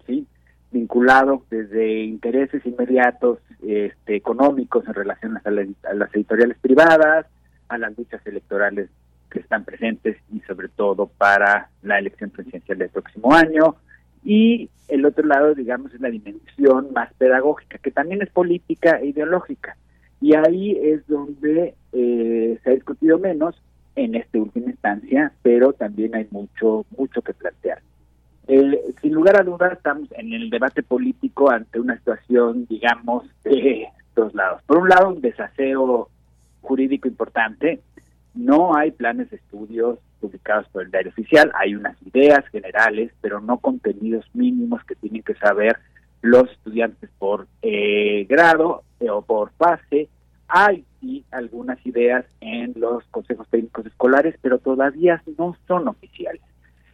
sí, 0.07 0.27
vinculado 0.71 1.45
desde 1.51 2.05
intereses 2.05 2.65
inmediatos 2.65 3.39
este, 3.63 4.17
económicos 4.17 4.87
en 4.87 4.95
relación 4.95 5.39
a, 5.45 5.51
las 5.95 6.15
editoriales 6.15 6.59
privadas, 6.59 7.27
a 7.69 7.79
las 7.79 7.97
luchas 7.97 8.27
electorales 8.27 8.89
que 9.31 9.41
están 9.41 9.65
presentes 9.65 10.17
y 10.33 10.41
sobre 10.41 10.69
todo 10.69 11.07
para 11.07 11.69
la 11.83 11.99
elección 11.99 12.31
presidencial 12.31 12.79
del 12.79 12.89
próximo 12.89 13.35
año. 13.35 13.77
Y 14.25 14.71
el 14.89 15.05
otro 15.05 15.27
lado, 15.27 15.55
digamos, 15.55 15.93
es 15.93 16.01
la 16.01 16.09
dimensión 16.09 16.93
más 16.95 17.13
pedagógica, 17.15 17.79
que 17.79 17.91
también 17.91 18.23
es 18.23 18.31
política 18.31 18.99
e 18.99 19.09
ideológica. 19.09 19.77
Y 20.25 20.35
ahí 20.35 20.71
es 20.83 21.07
donde 21.07 21.75
eh, 21.93 22.59
se 22.65 22.71
ha 22.71 22.73
discutido 22.73 23.19
menos 23.19 23.55
en 23.95 24.15
esta 24.15 24.39
última 24.39 24.71
instancia, 24.71 25.31
pero 25.43 25.75
también 25.75 26.15
hay 26.15 26.27
mucho, 26.31 26.87
mucho 26.97 27.21
que 27.21 27.35
plantear. 27.35 27.83
Eh, 28.49 28.81
sin 29.03 29.13
lugar 29.13 29.39
a 29.39 29.45
dudas, 29.45 29.75
estamos 29.75 30.09
en 30.13 30.33
el 30.33 30.49
debate 30.49 30.83
político 30.83 31.51
ante 31.51 31.79
una 31.79 31.99
situación, 31.99 32.65
digamos, 32.71 33.25
de 33.45 33.87
dos 34.17 34.35
lados. 34.35 34.63
Por 34.63 34.79
un 34.79 34.89
lado, 34.89 35.11
un 35.11 35.21
desaseo 35.21 36.09
jurídico 36.63 37.07
importante, 37.07 37.81
No 38.33 38.75
hay 38.75 38.93
planes 38.93 39.29
de 39.29 39.37
estudios 39.37 39.99
publicados 40.23 40.67
por 40.71 40.85
el 40.85 40.91
diario 40.91 41.11
oficial, 41.11 41.53
hay 41.55 41.75
unas 41.75 41.99
ideas 42.03 42.47
generales, 42.47 43.13
pero 43.21 43.43
no 43.43 43.59
contenidos 43.59 44.25
mínimos 44.33 44.83
que 44.85 44.95
tienen 44.95 45.23
que 45.23 45.35
saber 45.35 45.77
los 46.23 46.51
estudiantes 46.51 47.11
por 47.19 47.47
eh, 47.61 48.25
grado 48.27 48.85
eh, 48.99 49.11
o 49.11 49.21
por 49.21 49.51
fase. 49.53 50.09
Hay 50.49 50.85
sí 51.01 51.25
algunas 51.31 51.85
ideas 51.87 52.25
en 52.41 52.75
los 52.77 53.05
consejos 53.11 53.49
técnicos 53.49 53.87
escolares, 53.87 54.37
pero 54.41 54.59
todavía 54.59 55.23
no 55.39 55.57
son 55.67 55.89
oficiales. 55.89 56.43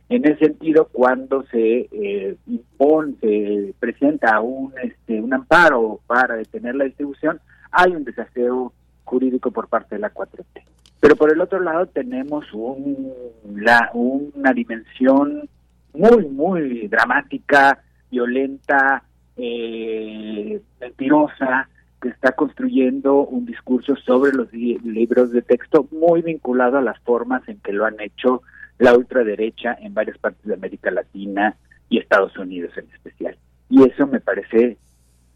En 0.08 0.24
ese 0.24 0.46
sentido, 0.46 0.88
cuando 0.90 1.44
se 1.46 1.88
eh, 1.92 2.36
impone, 2.46 3.14
se 3.20 3.74
presenta 3.78 4.40
un, 4.40 4.72
este, 4.82 5.20
un 5.20 5.32
amparo 5.32 6.00
para 6.06 6.34
detener 6.34 6.74
la 6.74 6.84
distribución, 6.84 7.40
hay 7.70 7.92
un 7.92 8.04
desaseo 8.04 8.72
jurídico 9.04 9.52
por 9.52 9.68
parte 9.68 9.94
de 9.94 10.00
la 10.00 10.12
4T. 10.12 10.62
Pero 11.00 11.16
por 11.16 11.32
el 11.32 11.40
otro 11.40 11.60
lado 11.60 11.86
tenemos 11.86 12.44
un, 12.52 13.12
la, 13.54 13.90
una 13.94 14.52
dimensión 14.52 15.48
muy, 15.94 16.26
muy 16.26 16.88
dramática, 16.88 17.82
violenta, 18.10 19.02
eh, 19.36 20.60
mentirosa, 20.80 21.68
que 22.00 22.08
está 22.08 22.32
construyendo 22.32 23.26
un 23.26 23.44
discurso 23.44 23.94
sobre 23.96 24.32
los 24.32 24.52
libros 24.52 25.32
de 25.32 25.42
texto 25.42 25.86
muy 25.90 26.22
vinculado 26.22 26.78
a 26.78 26.82
las 26.82 26.98
formas 27.00 27.46
en 27.48 27.58
que 27.58 27.72
lo 27.72 27.84
han 27.84 28.00
hecho 28.00 28.42
la 28.78 28.96
ultraderecha 28.96 29.76
en 29.80 29.92
varias 29.92 30.16
partes 30.18 30.44
de 30.44 30.54
América 30.54 30.90
Latina 30.90 31.56
y 31.90 31.98
Estados 31.98 32.36
Unidos 32.38 32.72
en 32.78 32.88
especial. 32.94 33.36
Y 33.68 33.86
eso 33.86 34.06
me 34.06 34.20
parece 34.20 34.78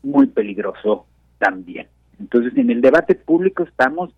muy 0.02 0.26
peligroso 0.26 1.06
también. 1.38 1.88
Entonces, 2.18 2.56
en 2.56 2.70
el 2.70 2.80
debate 2.80 3.14
público 3.14 3.64
estamos 3.64 4.14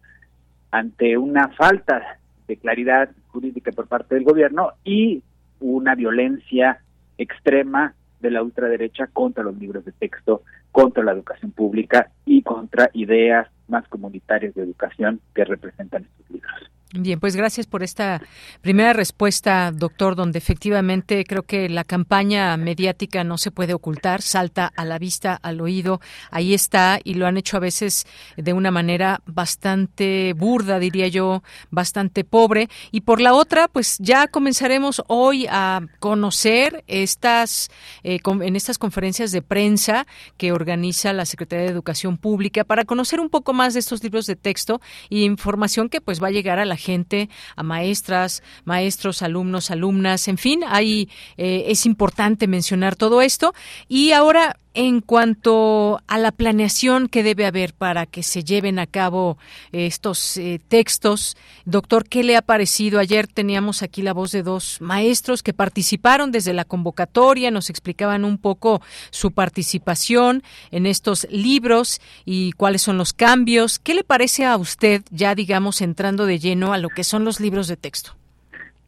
ante 0.71 1.19
una 1.19 1.49
falta 1.49 2.19
de 2.47 2.57
claridad 2.57 3.11
jurídica 3.29 3.73
por 3.73 3.89
parte 3.89 4.15
del 4.15 4.25
gobierno 4.25 4.73
y 4.85 5.23
una 5.59 5.95
violencia 5.95 6.81
extrema 7.19 7.95
de 8.21 8.31
la 8.31 8.43
ultraderecha 8.43 9.09
contra 9.09 9.45
los 9.45 9.57
libros 9.59 9.85
de 9.85 9.93
texto, 9.93 10.43
contra 10.77 11.03
la 11.03 11.13
educación 11.13 11.53
pública 11.53 12.11
y 12.27 12.43
contra 12.43 12.91
ideas 12.93 13.49
más 13.67 13.89
comunitarias 13.89 14.55
de 14.55 14.63
educación 14.63 15.23
que 15.35 15.47
representan 15.47 16.05
estos 16.05 16.31
libros. 16.31 16.71
Bien, 16.93 17.19
pues 17.19 17.35
gracias 17.35 17.67
por 17.67 17.83
esta 17.83 18.23
primera 18.61 18.93
respuesta, 18.93 19.73
doctor, 19.73 20.15
donde 20.15 20.39
efectivamente 20.39 21.25
creo 21.25 21.43
que 21.43 21.69
la 21.69 21.83
campaña 21.83 22.57
mediática 22.57 23.25
no 23.25 23.39
se 23.39 23.51
puede 23.51 23.75
ocultar, 23.75 24.23
salta 24.23 24.73
a 24.77 24.85
la 24.85 24.97
vista, 24.97 25.35
al 25.35 25.61
oído, 25.61 26.01
ahí 26.31 26.55
está 26.55 27.01
y 27.03 27.15
lo 27.15 27.27
han 27.27 27.39
hecho 27.39 27.57
a 27.57 27.61
veces 27.61 28.07
de 28.37 28.53
una 28.53 28.71
manera 28.71 29.21
bastante 29.27 30.33
burda, 30.35 30.79
diría 30.79 31.09
yo, 31.09 31.43
bastante 31.71 32.23
pobre. 32.23 32.69
Y 32.93 33.01
por 33.01 33.21
la 33.21 33.35
otra, 33.35 33.67
pues 33.67 33.97
ya 33.99 34.29
comenzaremos 34.29 35.03
hoy 35.09 35.49
a 35.51 35.81
conocer 35.99 36.85
estas, 36.87 37.69
eh, 38.05 38.21
en 38.25 38.55
estas 38.55 38.79
conferencias 38.79 39.33
de 39.33 39.43
prensa 39.43 40.07
que 40.37 40.53
organiza 40.53 41.13
la 41.13 41.27
Secretaría 41.27 41.65
de 41.65 41.73
Educación 41.73 42.17
Pública 42.17 42.63
para 42.63 42.85
conocer 42.85 43.19
un 43.19 43.29
poco 43.29 43.53
más 43.53 43.75
de 43.75 43.81
estos 43.81 44.05
libros 44.05 44.27
de 44.27 44.37
texto 44.37 44.81
y 45.11 45.25
información 45.25 45.89
que 45.89 46.01
pues 46.01 46.23
va 46.23 46.29
a 46.29 46.31
llegar 46.31 46.61
a 46.61 46.65
la 46.65 46.76
gente, 46.77 47.29
a 47.57 47.63
maestras, 47.63 48.43
maestros, 48.65 49.23
alumnos, 49.23 49.71
alumnas, 49.71 50.29
en 50.29 50.39
fin, 50.39 50.61
ahí 50.67 51.09
eh, 51.37 51.65
es 51.69 51.87
importante 51.87 52.47
mencionar 52.47 52.97
todo 52.97 53.23
esto. 53.23 53.55
Y 53.89 54.13
ahora, 54.13 54.57
en 54.77 55.01
cuanto 55.01 56.01
a 56.07 56.19
la 56.19 56.33
planeación 56.33 57.09
que 57.09 57.23
debe 57.23 57.47
haber 57.47 57.73
para 57.73 58.05
que 58.05 58.23
se 58.23 58.45
lleven 58.45 58.79
a 58.79 58.87
cabo 58.87 59.39
estos 59.73 60.37
eh, 60.37 60.61
textos, 60.69 61.35
doctor, 61.65 62.07
¿qué 62.07 62.23
le 62.23 62.37
ha 62.37 62.43
parecido? 62.43 63.01
Ayer 63.01 63.27
teníamos 63.27 63.83
aquí 63.83 64.03
la 64.03 64.13
voz 64.13 64.33
de 64.33 64.43
dos 64.43 64.83
maestros 64.83 65.43
que 65.43 65.55
participaron 65.55 66.31
desde 66.31 66.53
la 66.53 66.67
convocatoria, 66.67 67.51
nos 67.51 67.71
explicaban 67.71 68.27
un 68.27 68.37
poco 68.37 68.83
su 69.09 69.33
participación 69.33 70.43
en 70.71 70.85
estos 70.85 71.27
libros 71.31 72.03
y 72.27 72.53
cuáles 72.53 72.83
son 72.83 72.99
los 72.99 73.15
cambios. 73.15 73.79
¿Qué 73.79 73.95
le 73.95 74.05
parece 74.05 74.45
a 74.45 74.59
usted, 74.59 75.03
ya 75.11 75.35
digamos, 75.35 75.81
entrando 75.81 76.27
de 76.27 76.39
lleno 76.39 76.75
a 76.75 76.79
lo 76.79 76.91
que 76.91 77.03
son 77.03 77.25
los 77.25 77.41
libros 77.41 77.67
de 77.69 77.79
texto? 77.79 78.13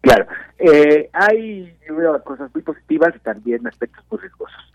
Claro, 0.03 0.27
eh, 0.59 1.09
hay 1.15 1.75
cosas 2.25 2.51
muy 2.53 2.63
positivas 2.63 3.15
y 3.17 3.21
también 3.21 3.67
aspectos 3.67 4.05
muy 4.11 4.21
riesgosos. 4.21 4.69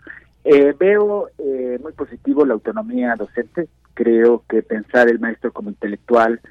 Eh, 0.46 0.76
veo 0.78 1.30
eh, 1.38 1.80
muy 1.82 1.94
positivo 1.94 2.46
la 2.46 2.54
autonomía 2.54 3.16
docente. 3.16 3.70
Creo 3.94 4.44
que 4.50 4.62
pensar 4.62 5.08
el 5.08 5.20
maestro 5.20 5.54
como 5.54 5.70
intelectual 5.70 6.42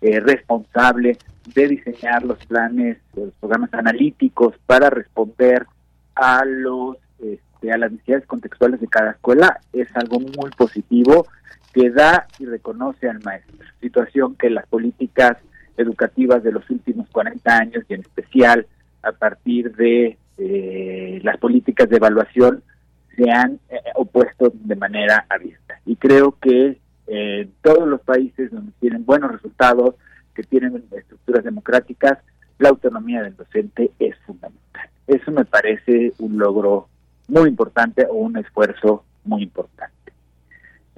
eh, 0.00 0.20
responsable 0.20 1.18
de 1.54 1.68
diseñar 1.68 2.24
los 2.24 2.44
planes, 2.46 2.98
los 3.14 3.32
programas 3.34 3.72
analíticos 3.74 4.54
para 4.66 4.88
responder 4.88 5.66
a 6.14 6.44
los 6.44 6.96
este, 7.20 7.72
a 7.72 7.78
las 7.78 7.92
necesidades 7.92 8.26
contextuales 8.26 8.80
de 8.80 8.88
cada 8.88 9.12
escuela 9.12 9.60
es 9.72 9.88
algo 9.94 10.18
muy 10.18 10.50
positivo 10.56 11.26
que 11.72 11.90
da 11.90 12.26
y 12.38 12.46
reconoce 12.46 13.08
al 13.08 13.22
maestro. 13.22 13.56
Situación 13.80 14.34
que 14.36 14.50
las 14.50 14.66
políticas 14.66 15.36
educativas 15.76 16.42
de 16.42 16.52
los 16.52 16.68
últimos 16.70 17.08
40 17.10 17.56
años 17.56 17.84
y 17.88 17.94
en 17.94 18.00
especial 18.00 18.66
a 19.02 19.12
partir 19.12 19.74
de 19.74 20.18
las 21.22 21.36
políticas 21.38 21.88
de 21.88 21.96
evaluación 21.96 22.62
se 23.16 23.30
han 23.30 23.58
eh, 23.68 23.80
opuesto 23.94 24.52
de 24.54 24.76
manera 24.76 25.26
abierta. 25.28 25.80
Y 25.86 25.96
creo 25.96 26.38
que 26.40 26.78
eh, 27.06 27.48
todos 27.62 27.86
los 27.88 28.00
países 28.00 28.50
donde 28.50 28.72
tienen 28.80 29.04
buenos 29.04 29.32
resultados, 29.32 29.94
que 30.34 30.42
tienen 30.42 30.84
estructuras 30.92 31.44
democráticas, 31.44 32.18
la 32.58 32.70
autonomía 32.70 33.22
del 33.22 33.36
docente 33.36 33.90
es 33.98 34.16
fundamental. 34.26 34.88
Eso 35.06 35.30
me 35.30 35.44
parece 35.44 36.12
un 36.18 36.38
logro 36.38 36.88
muy 37.28 37.48
importante 37.48 38.06
o 38.06 38.14
un 38.14 38.36
esfuerzo 38.38 39.04
muy 39.24 39.42
importante. 39.42 40.12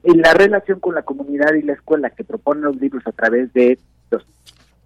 Y 0.05 0.17
la 0.17 0.35
relación 0.35 0.81
con 0.81 0.95
la 0.95 1.03
comunidad 1.03 1.55
y 1.55 1.63
la 1.63 1.73
escuela 1.73 2.11
que 2.11 2.25
proponen 2.25 2.65
los 2.65 2.77
libros 2.77 3.07
a 3.07 3.13
través 3.13 3.53
de 3.55 3.79
los... 4.11 4.25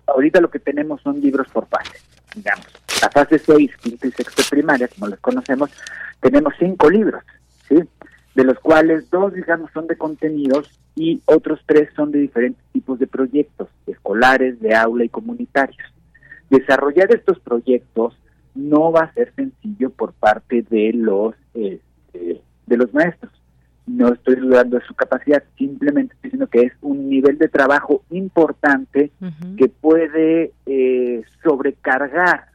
Ahorita 0.07 0.41
lo 0.41 0.51
que 0.51 0.61
tenemos 0.61 1.03
son 1.03 1.21
libros 1.21 1.49
por 1.49 1.67
fase, 1.67 1.99
digamos. 2.35 2.67
La 3.01 3.11
fase 3.11 3.39
6, 3.39 3.77
quinto 3.77 4.07
y 4.07 4.11
sexto 4.11 4.43
primaria, 4.51 4.89
como 4.89 5.09
los 5.09 5.21
conocemos, 5.21 5.71
tenemos 6.21 6.55
cinco 6.59 6.91
libros, 6.91 7.23
¿sí? 7.69 7.77
de 8.35 8.45
los 8.45 8.59
cuales 8.61 9.11
dos, 9.11 9.33
digamos, 9.35 9.71
son 9.73 9.87
de 9.87 9.97
contenidos 9.97 10.71
y 10.95 11.21
otros 11.27 11.61
tres 11.67 11.89
son 11.95 12.13
de 12.13 12.21
diferentes 12.21 12.63
tipos 12.73 12.99
de 12.99 13.07
proyectos, 13.07 13.69
escolares, 13.87 14.61
de 14.61 14.75
aula 14.75 15.05
y 15.05 15.09
comunitarios. 15.09 15.93
Desarrollar 16.51 17.15
estos 17.15 17.39
proyectos 17.41 18.17
no 18.55 18.91
va 18.91 19.03
a 19.03 19.13
ser 19.13 19.33
sencillo 19.35 19.91
por 19.91 20.13
parte 20.13 20.63
de 20.63 20.93
los 20.93 21.35
este, 21.55 22.43
de 22.67 22.77
los 22.77 22.93
maestros. 22.93 23.33
No 23.87 24.13
estoy 24.13 24.37
dudando 24.37 24.79
de 24.79 24.85
su 24.85 24.95
capacidad, 24.95 25.43
simplemente 25.57 26.15
estoy 26.15 26.31
diciendo 26.31 26.47
que 26.49 26.63
es 26.63 26.73
un 26.83 27.09
nivel 27.09 27.39
de 27.39 27.49
trabajo 27.49 28.03
importante 28.11 29.11
que 29.57 29.69
puede 29.69 30.53
eh, 30.67 31.23
sobrecargar 31.43 32.49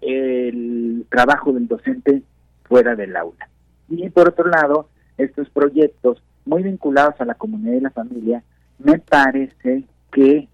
el 0.00 1.06
trabajo 1.10 1.52
del 1.52 1.66
docente 1.66 2.22
fuera 2.64 2.94
del 2.94 3.16
aula. 3.16 3.48
Y 3.88 4.08
por 4.10 4.28
otro 4.28 4.48
lado, 4.48 4.88
estos 5.16 5.48
proyectos 5.50 6.22
muy 6.44 6.62
vinculados 6.62 7.20
a 7.20 7.24
la 7.24 7.34
comunidad 7.34 7.74
y 7.74 7.80
la 7.80 7.90
familia, 7.90 8.42
me 8.78 8.98
parece 8.98 9.84
que 10.12 10.48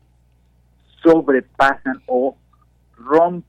sobrepasan 1.02 2.00
o 2.06 2.36
rompen, 2.96 3.44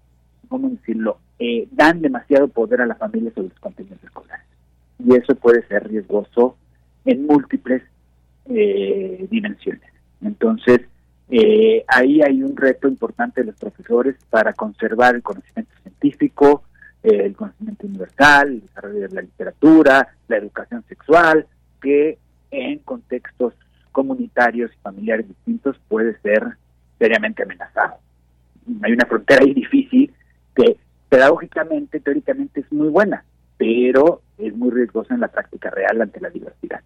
¿cómo 0.48 0.70
decirlo?, 0.70 1.18
eh, 1.40 1.68
dan 1.72 2.02
demasiado 2.02 2.48
poder 2.48 2.82
a 2.82 2.86
la 2.86 2.96
familia 2.96 3.32
sobre 3.34 3.50
los 3.50 3.60
contenidos 3.60 4.02
escolares. 4.04 4.46
Y 5.00 5.16
eso 5.16 5.36
puede 5.36 5.66
ser 5.68 5.88
riesgoso 5.88 6.56
en 7.04 7.26
múltiples 7.26 7.84
eh, 8.46 9.28
dimensiones. 9.30 9.92
Entonces, 10.22 10.82
eh, 11.30 11.84
ahí 11.88 12.22
hay 12.22 12.44
un 12.44 12.56
reto 12.56 12.88
importante 12.88 13.42
de 13.42 13.48
los 13.48 13.56
profesores 13.56 14.16
para 14.30 14.54
conservar 14.54 15.16
el 15.16 15.24
conocimiento 15.24 15.74
científico, 15.82 16.64
el 17.04 17.36
conocimiento 17.36 17.88
universal, 17.88 18.48
el 18.50 18.62
desarrollo 18.62 19.02
de 19.02 19.10
la 19.10 19.22
literatura, 19.22 20.08
la 20.28 20.38
educación 20.38 20.84
sexual, 20.88 21.46
que 21.82 22.18
en 22.52 22.80
contextos 22.80 23.54
comunitarios 23.92 24.72
y 24.74 24.82
familiares 24.82 25.28
distintos 25.28 25.80
puede 25.88 26.20
ser 26.20 26.58
seriamente 26.98 27.44
amenazado. 27.44 27.96
Hay 28.82 28.94
una 28.94 29.06
frontera 29.06 29.44
ahí 29.44 29.54
difícil 29.54 30.14
que 30.56 30.78
pedagógicamente, 31.10 32.00
teóricamente 32.00 32.62
es 32.62 32.72
muy 32.72 32.90
buena, 32.90 33.24
pero 33.58 34.22
es 34.38 34.56
muy 34.56 34.72
riesgosa 34.72 35.14
en 35.14 35.22
la 35.22 35.28
práctica 35.28 35.70
real 35.70 36.02
ante 36.02 36.20
la 36.20 36.30
diversidad. 36.30 36.82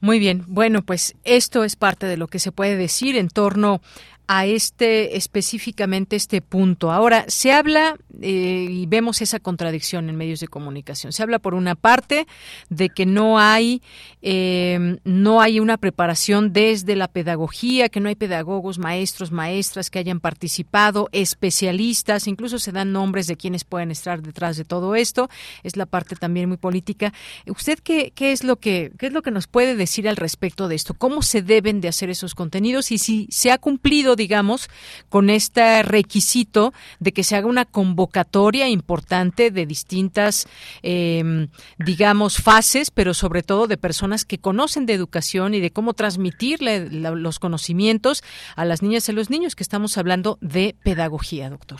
Muy 0.00 0.18
bien, 0.20 0.44
bueno, 0.46 0.82
pues 0.82 1.16
esto 1.24 1.64
es 1.64 1.74
parte 1.74 2.06
de 2.06 2.16
lo 2.16 2.28
que 2.28 2.38
se 2.38 2.52
puede 2.52 2.76
decir 2.76 3.16
en 3.16 3.28
torno 3.28 3.80
a 4.28 4.44
este 4.44 5.16
específicamente 5.16 6.14
este 6.14 6.42
punto. 6.42 6.92
Ahora, 6.92 7.24
se 7.28 7.50
habla 7.50 7.96
eh, 8.20 8.66
y 8.70 8.86
vemos 8.86 9.22
esa 9.22 9.40
contradicción 9.40 10.10
en 10.10 10.16
medios 10.16 10.40
de 10.40 10.48
comunicación. 10.48 11.12
Se 11.12 11.22
habla 11.22 11.38
por 11.38 11.54
una 11.54 11.74
parte 11.74 12.26
de 12.68 12.90
que 12.90 13.06
no 13.06 13.38
hay 13.38 13.80
eh, 14.20 14.98
no 15.04 15.40
hay 15.40 15.60
una 15.60 15.78
preparación 15.78 16.52
desde 16.52 16.94
la 16.94 17.08
pedagogía, 17.08 17.88
que 17.88 18.00
no 18.00 18.10
hay 18.10 18.16
pedagogos, 18.16 18.78
maestros, 18.78 19.32
maestras 19.32 19.88
que 19.88 19.98
hayan 19.98 20.20
participado, 20.20 21.08
especialistas, 21.12 22.26
incluso 22.26 22.58
se 22.58 22.72
dan 22.72 22.92
nombres 22.92 23.28
de 23.28 23.36
quienes 23.36 23.64
pueden 23.64 23.90
estar 23.90 24.20
detrás 24.20 24.58
de 24.58 24.64
todo 24.64 24.94
esto. 24.94 25.30
Es 25.62 25.76
la 25.76 25.86
parte 25.86 26.16
también 26.16 26.48
muy 26.48 26.58
política. 26.58 27.14
¿Usted 27.46 27.78
qué, 27.78 28.12
qué 28.14 28.32
es 28.32 28.44
lo 28.44 28.56
que 28.56 28.92
qué 28.98 29.06
es 29.06 29.12
lo 29.14 29.22
que 29.22 29.30
nos 29.30 29.46
puede 29.46 29.74
decir 29.74 30.06
al 30.06 30.16
respecto 30.16 30.68
de 30.68 30.74
esto? 30.74 30.92
¿Cómo 30.92 31.22
se 31.22 31.40
deben 31.40 31.80
de 31.80 31.88
hacer 31.88 32.10
esos 32.10 32.34
contenidos 32.34 32.92
y 32.92 32.98
si 32.98 33.26
se 33.30 33.50
ha 33.50 33.56
cumplido, 33.56 34.17
digamos, 34.18 34.68
con 35.08 35.30
este 35.30 35.82
requisito 35.82 36.74
de 37.00 37.12
que 37.12 37.24
se 37.24 37.36
haga 37.36 37.46
una 37.46 37.64
convocatoria 37.64 38.68
importante 38.68 39.50
de 39.50 39.64
distintas, 39.64 40.46
eh, 40.82 41.48
digamos, 41.78 42.42
fases, 42.42 42.90
pero 42.90 43.14
sobre 43.14 43.42
todo 43.42 43.66
de 43.66 43.78
personas 43.78 44.26
que 44.26 44.36
conocen 44.36 44.84
de 44.84 44.92
educación 44.92 45.54
y 45.54 45.60
de 45.60 45.70
cómo 45.70 45.94
transmitirle 45.94 46.90
los 46.90 47.38
conocimientos 47.38 48.22
a 48.56 48.66
las 48.66 48.82
niñas 48.82 49.08
y 49.08 49.12
a 49.12 49.14
los 49.14 49.30
niños, 49.30 49.56
que 49.56 49.62
estamos 49.62 49.96
hablando 49.96 50.36
de 50.42 50.76
pedagogía, 50.82 51.48
doctor. 51.48 51.78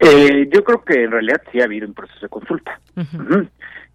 Eh, 0.00 0.48
yo 0.52 0.62
creo 0.62 0.84
que 0.84 1.04
en 1.04 1.10
realidad 1.10 1.42
sí 1.50 1.60
ha 1.60 1.64
habido 1.64 1.86
un 1.86 1.94
proceso 1.94 2.20
de 2.20 2.28
consulta. 2.28 2.80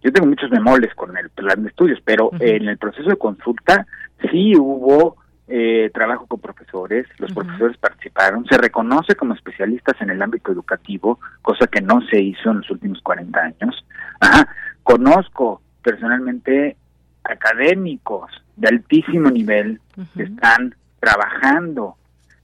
Yo 0.02 0.12
tengo 0.12 0.26
muchos 0.26 0.50
memoles 0.50 0.94
con 0.94 1.16
el 1.16 1.30
plan 1.30 1.62
de 1.62 1.70
estudios, 1.70 1.98
pero 2.04 2.30
en 2.40 2.68
el 2.68 2.76
proceso 2.76 3.08
de 3.08 3.16
consulta 3.16 3.86
sí 4.30 4.54
hubo 4.56 5.16
eh, 5.46 5.90
trabajo 5.92 6.26
con 6.26 6.40
profesores, 6.40 7.06
los 7.18 7.32
profesores 7.32 7.76
participaron, 7.76 8.46
se 8.46 8.56
reconoce 8.56 9.14
como 9.14 9.34
especialistas 9.34 10.00
en 10.00 10.10
el 10.10 10.22
ámbito 10.22 10.50
educativo, 10.52 11.20
cosa 11.42 11.66
que 11.66 11.82
no 11.82 12.00
se 12.10 12.20
hizo 12.20 12.50
en 12.50 12.58
los 12.58 12.70
últimos 12.70 13.00
40 13.02 13.40
años. 13.40 13.84
Ajá. 14.20 14.48
Conozco 14.82 15.60
personalmente 15.82 16.76
académicos 17.24 18.30
de 18.56 18.68
altísimo 18.68 19.30
nivel 19.30 19.80
que 20.16 20.24
están 20.24 20.74
trabajando 21.00 21.96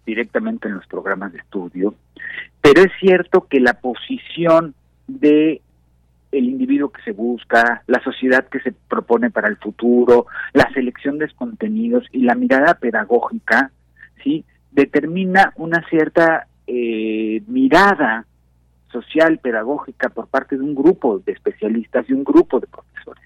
directamente 0.05 0.69
en 0.69 0.75
los 0.75 0.87
programas 0.87 1.33
de 1.33 1.39
estudio, 1.39 1.95
pero 2.61 2.83
es 2.83 2.91
cierto 3.01 3.47
que 3.49 3.61
la 3.61 3.75
posición 3.75 4.75
de 5.07 5.63
el 6.33 6.45
individuo 6.45 6.91
que 6.91 7.03
se 7.03 7.13
busca, 7.13 7.83
la 7.87 8.03
sociedad 8.03 8.47
que 8.49 8.61
se 8.61 8.73
propone 8.73 9.31
para 9.31 9.49
el 9.49 9.57
futuro, 9.57 10.27
la 10.53 10.71
selección 10.73 11.19
de 11.19 11.29
contenidos 11.35 12.07
y 12.13 12.23
la 12.23 12.35
mirada 12.35 12.75
pedagógica, 12.75 13.71
sí, 14.23 14.45
determina 14.71 15.53
una 15.57 15.85
cierta 15.89 16.47
eh, 16.67 17.43
mirada 17.47 18.27
social 18.93 19.39
pedagógica 19.39 20.09
por 20.09 20.29
parte 20.29 20.57
de 20.57 20.63
un 20.63 20.75
grupo 20.75 21.19
de 21.19 21.33
especialistas 21.33 22.09
y 22.09 22.13
un 22.13 22.25
grupo 22.25 22.61
de 22.61 22.67
profesores. 22.67 23.25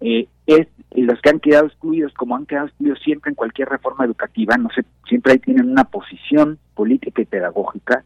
Eh, 0.00 0.28
es 0.46 0.66
los 0.92 1.20
que 1.20 1.30
han 1.30 1.40
quedado 1.40 1.66
excluidos, 1.66 2.12
como 2.14 2.36
han 2.36 2.46
quedado 2.46 2.66
excluidos 2.66 3.00
siempre 3.00 3.30
en 3.30 3.34
cualquier 3.34 3.68
reforma 3.68 4.04
educativa, 4.04 4.56
no 4.56 4.70
sé, 4.70 4.84
siempre 5.08 5.32
ahí 5.32 5.38
tienen 5.38 5.70
una 5.70 5.84
posición 5.84 6.58
política 6.74 7.22
y 7.22 7.26
pedagógica, 7.26 8.04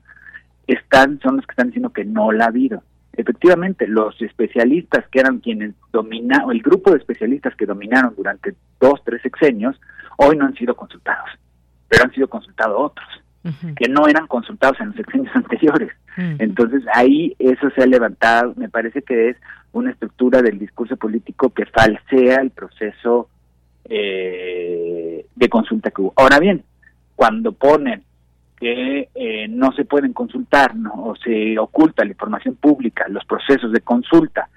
están, 0.67 1.21
son 1.21 1.37
los 1.37 1.47
que 1.47 1.53
están 1.53 1.69
diciendo 1.69 1.91
que 1.91 2.05
no 2.05 2.33
la 2.33 2.45
ha 2.45 2.49
habido. 2.49 2.83
Efectivamente, 3.15 3.87
los 3.87 4.21
especialistas 4.23 5.07
que 5.09 5.21
eran 5.21 5.41
quienes 5.41 5.75
dominaron, 5.93 6.51
el 6.51 6.63
grupo 6.63 6.91
de 6.91 6.99
especialistas 6.99 7.55
que 7.57 7.67
dominaron 7.67 8.15
durante 8.17 8.55
dos, 8.81 9.01
tres 9.05 9.21
sexenios, 9.23 9.79
hoy 10.17 10.37
no 10.37 10.47
han 10.47 10.55
sido 10.55 10.75
consultados, 10.75 11.31
pero 11.89 12.05
han 12.05 12.13
sido 12.13 12.29
consultados 12.29 12.77
otros, 12.79 13.09
que 13.77 13.89
no 13.89 14.07
eran 14.07 14.27
consultados 14.29 14.81
en 14.81 14.89
los 14.89 14.97
sexenios 14.97 15.31
anteriores. 15.37 15.93
Entonces 16.17 16.83
ahí 16.95 17.35
eso 17.39 17.71
se 17.71 17.83
ha 17.83 17.87
levantado, 17.87 18.55
me 18.57 18.69
parece 18.69 19.03
que 19.03 19.31
es 19.31 19.37
una 19.73 19.91
estructura 19.91 20.43
del 20.43 20.59
discurso 20.59 20.97
político 20.97 21.51
que 21.51 21.67
falsea 21.67 22.37
el 22.37 22.51
proceso 22.51 23.29
eh, 23.87 25.27
de 25.35 25.49
consulta 25.49 25.91
que 25.91 26.03
hubo. 26.03 26.13
Ahora 26.17 26.39
bien, 26.39 26.65
cuando 27.17 27.53
ponen 27.53 28.05
que 28.63 29.09
eh, 29.17 29.49
no 29.49 29.73
se 29.73 29.85
pueden 29.85 30.13
consultar 30.13 30.77
¿no? 30.77 30.93
o 30.95 31.17
se 31.17 31.59
oculta 31.59 32.05
la 32.05 32.13
información 32.13 32.55
pública, 32.55 33.09
los 33.09 33.25
procesos 33.25 33.73
de 33.73 33.81
consulta 33.81 34.49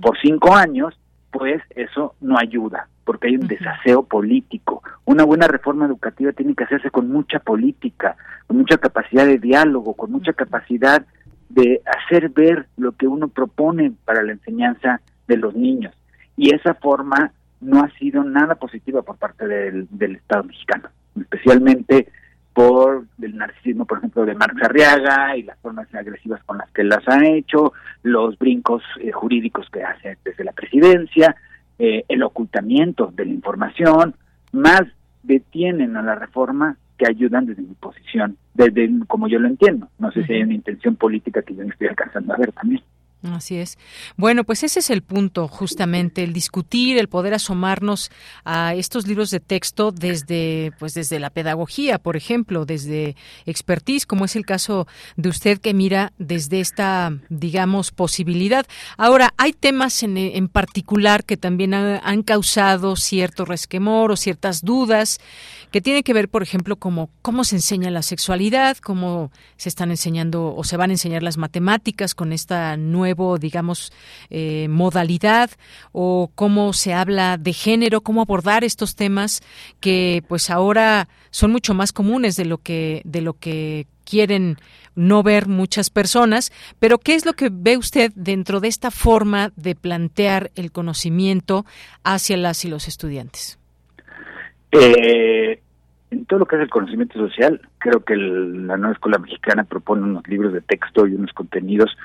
por 0.00 0.18
cinco 0.18 0.56
años, 0.56 0.98
pues 1.30 1.60
eso 1.76 2.14
no 2.22 2.38
ayuda, 2.38 2.88
porque 3.04 3.28
hay 3.28 3.36
un 3.36 3.46
desaseo 3.46 4.02
político. 4.02 4.82
Una 5.04 5.24
buena 5.24 5.46
reforma 5.46 5.84
educativa 5.84 6.32
tiene 6.32 6.54
que 6.54 6.64
hacerse 6.64 6.90
con 6.90 7.12
mucha 7.12 7.38
política, 7.40 8.16
con 8.46 8.56
mucha 8.56 8.78
capacidad 8.78 9.26
de 9.26 9.38
diálogo, 9.38 9.92
con 9.92 10.10
mucha 10.10 10.32
capacidad 10.32 11.04
de 11.50 11.82
hacer 11.84 12.30
ver 12.30 12.66
lo 12.78 12.92
que 12.92 13.06
uno 13.06 13.28
propone 13.28 13.92
para 14.06 14.22
la 14.22 14.32
enseñanza 14.32 15.02
de 15.28 15.36
los 15.36 15.54
niños. 15.54 15.94
Y 16.34 16.54
esa 16.54 16.72
forma 16.72 17.32
no 17.60 17.82
ha 17.82 17.90
sido 17.98 18.24
nada 18.24 18.54
positiva 18.54 19.02
por 19.02 19.18
parte 19.18 19.46
del, 19.46 19.86
del 19.90 20.16
Estado 20.16 20.44
mexicano, 20.44 20.88
especialmente 21.14 22.08
por 22.52 23.04
el 23.22 23.36
narcisismo, 23.36 23.84
por 23.84 23.98
ejemplo, 23.98 24.24
de 24.24 24.34
Marx 24.34 24.62
Arriaga 24.62 25.36
y 25.36 25.42
las 25.44 25.58
formas 25.60 25.92
agresivas 25.94 26.42
con 26.44 26.58
las 26.58 26.70
que 26.72 26.84
las 26.84 27.06
ha 27.08 27.24
hecho, 27.26 27.72
los 28.02 28.38
brincos 28.38 28.82
eh, 29.00 29.12
jurídicos 29.12 29.68
que 29.70 29.82
hace 29.82 30.18
desde 30.24 30.44
la 30.44 30.52
presidencia, 30.52 31.36
eh, 31.78 32.04
el 32.08 32.22
ocultamiento 32.22 33.12
de 33.14 33.24
la 33.24 33.32
información, 33.32 34.14
más 34.52 34.82
detienen 35.22 35.96
a 35.96 36.02
la 36.02 36.14
reforma 36.14 36.76
que 36.98 37.06
ayudan 37.08 37.46
desde 37.46 37.62
mi 37.62 37.74
posición, 37.74 38.36
desde 38.54 38.90
como 39.06 39.28
yo 39.28 39.38
lo 39.38 39.48
entiendo. 39.48 39.88
No 39.98 40.10
sé 40.12 40.24
si 40.26 40.34
hay 40.34 40.42
una 40.42 40.54
intención 40.54 40.96
política 40.96 41.42
que 41.42 41.54
yo 41.54 41.62
no 41.62 41.70
estoy 41.70 41.88
alcanzando 41.88 42.34
a 42.34 42.36
ver 42.36 42.52
también. 42.52 42.82
Así 43.22 43.56
es. 43.56 43.76
Bueno, 44.16 44.44
pues 44.44 44.62
ese 44.62 44.80
es 44.80 44.88
el 44.88 45.02
punto, 45.02 45.46
justamente, 45.46 46.22
el 46.22 46.32
discutir, 46.32 46.96
el 46.96 47.08
poder 47.08 47.34
asomarnos 47.34 48.10
a 48.46 48.74
estos 48.74 49.06
libros 49.06 49.30
de 49.30 49.40
texto 49.40 49.92
desde, 49.92 50.72
pues 50.78 50.94
desde 50.94 51.20
la 51.20 51.28
pedagogía, 51.28 51.98
por 51.98 52.16
ejemplo, 52.16 52.64
desde 52.64 53.16
expertise, 53.44 54.06
como 54.06 54.24
es 54.24 54.36
el 54.36 54.46
caso 54.46 54.86
de 55.16 55.28
usted 55.28 55.58
que 55.58 55.74
mira 55.74 56.14
desde 56.16 56.60
esta, 56.60 57.12
digamos, 57.28 57.90
posibilidad. 57.90 58.66
Ahora, 58.96 59.34
hay 59.36 59.52
temas 59.52 60.02
en, 60.02 60.16
en 60.16 60.48
particular 60.48 61.24
que 61.24 61.36
también 61.36 61.74
han 61.74 62.22
causado 62.22 62.96
cierto 62.96 63.44
resquemor 63.44 64.12
o 64.12 64.16
ciertas 64.16 64.62
dudas 64.62 65.20
que 65.70 65.82
tienen 65.82 66.02
que 66.02 66.14
ver, 66.14 66.28
por 66.28 66.42
ejemplo, 66.42 66.76
como 66.76 67.10
cómo 67.20 67.44
se 67.44 67.56
enseña 67.56 67.90
la 67.90 68.02
sexualidad, 68.02 68.78
cómo 68.78 69.30
se 69.56 69.68
están 69.68 69.90
enseñando 69.90 70.54
o 70.54 70.64
se 70.64 70.76
van 70.76 70.90
a 70.90 70.94
enseñar 70.94 71.22
las 71.22 71.36
matemáticas 71.36 72.14
con 72.14 72.32
esta 72.32 72.76
nuevo, 73.10 73.38
digamos, 73.38 73.92
eh, 74.30 74.68
modalidad 74.68 75.50
o 75.92 76.30
cómo 76.34 76.72
se 76.72 76.94
habla 76.94 77.36
de 77.38 77.52
género, 77.52 78.02
cómo 78.02 78.22
abordar 78.22 78.62
estos 78.62 78.94
temas 78.94 79.40
que, 79.80 80.22
pues, 80.28 80.50
ahora 80.50 81.08
son 81.30 81.50
mucho 81.50 81.74
más 81.74 81.92
comunes 81.92 82.36
de 82.36 82.44
lo 82.44 82.58
que 82.58 83.02
de 83.04 83.20
lo 83.20 83.34
que 83.34 83.86
quieren 84.04 84.56
no 84.96 85.22
ver 85.22 85.46
muchas 85.46 85.88
personas, 85.88 86.52
pero 86.78 86.98
¿qué 86.98 87.14
es 87.14 87.24
lo 87.24 87.32
que 87.32 87.48
ve 87.50 87.76
usted 87.76 88.12
dentro 88.14 88.60
de 88.60 88.68
esta 88.68 88.90
forma 88.90 89.52
de 89.56 89.74
plantear 89.74 90.50
el 90.56 90.72
conocimiento 90.72 91.64
hacia 92.02 92.36
las 92.36 92.64
y 92.64 92.68
los 92.68 92.88
estudiantes? 92.88 93.58
Eh, 94.72 95.60
en 96.10 96.26
todo 96.26 96.40
lo 96.40 96.46
que 96.46 96.56
es 96.56 96.62
el 96.62 96.70
conocimiento 96.70 97.18
social, 97.18 97.60
creo 97.78 98.04
que 98.04 98.16
la 98.16 98.76
nueva 98.76 98.92
escuela 98.92 99.18
mexicana 99.18 99.64
propone 99.64 100.02
unos 100.02 100.26
libros 100.26 100.52
de 100.52 100.60
texto 100.60 101.06
y 101.06 101.14
unos 101.14 101.32
contenidos 101.32 101.96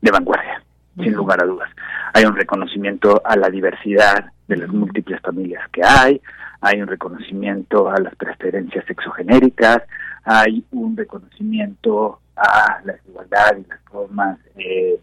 de 0.00 0.10
vanguardia, 0.10 0.62
sin 0.96 1.12
lugar 1.12 1.42
a 1.42 1.46
dudas. 1.46 1.70
Hay 2.14 2.24
un 2.24 2.36
reconocimiento 2.36 3.20
a 3.24 3.36
la 3.36 3.48
diversidad 3.48 4.32
de 4.48 4.56
las 4.56 4.68
múltiples 4.68 5.20
familias 5.20 5.68
que 5.70 5.82
hay, 5.84 6.20
hay 6.60 6.80
un 6.80 6.88
reconocimiento 6.88 7.90
a 7.90 7.98
las 8.00 8.14
preferencias 8.16 8.84
sexogenéricas, 8.86 9.82
hay 10.24 10.64
un 10.72 10.96
reconocimiento 10.96 12.20
a 12.36 12.80
la 12.84 12.92
desigualdad 12.94 13.56
y 13.58 13.68
las 13.68 13.80
formas 13.90 14.38
eh, 14.56 15.00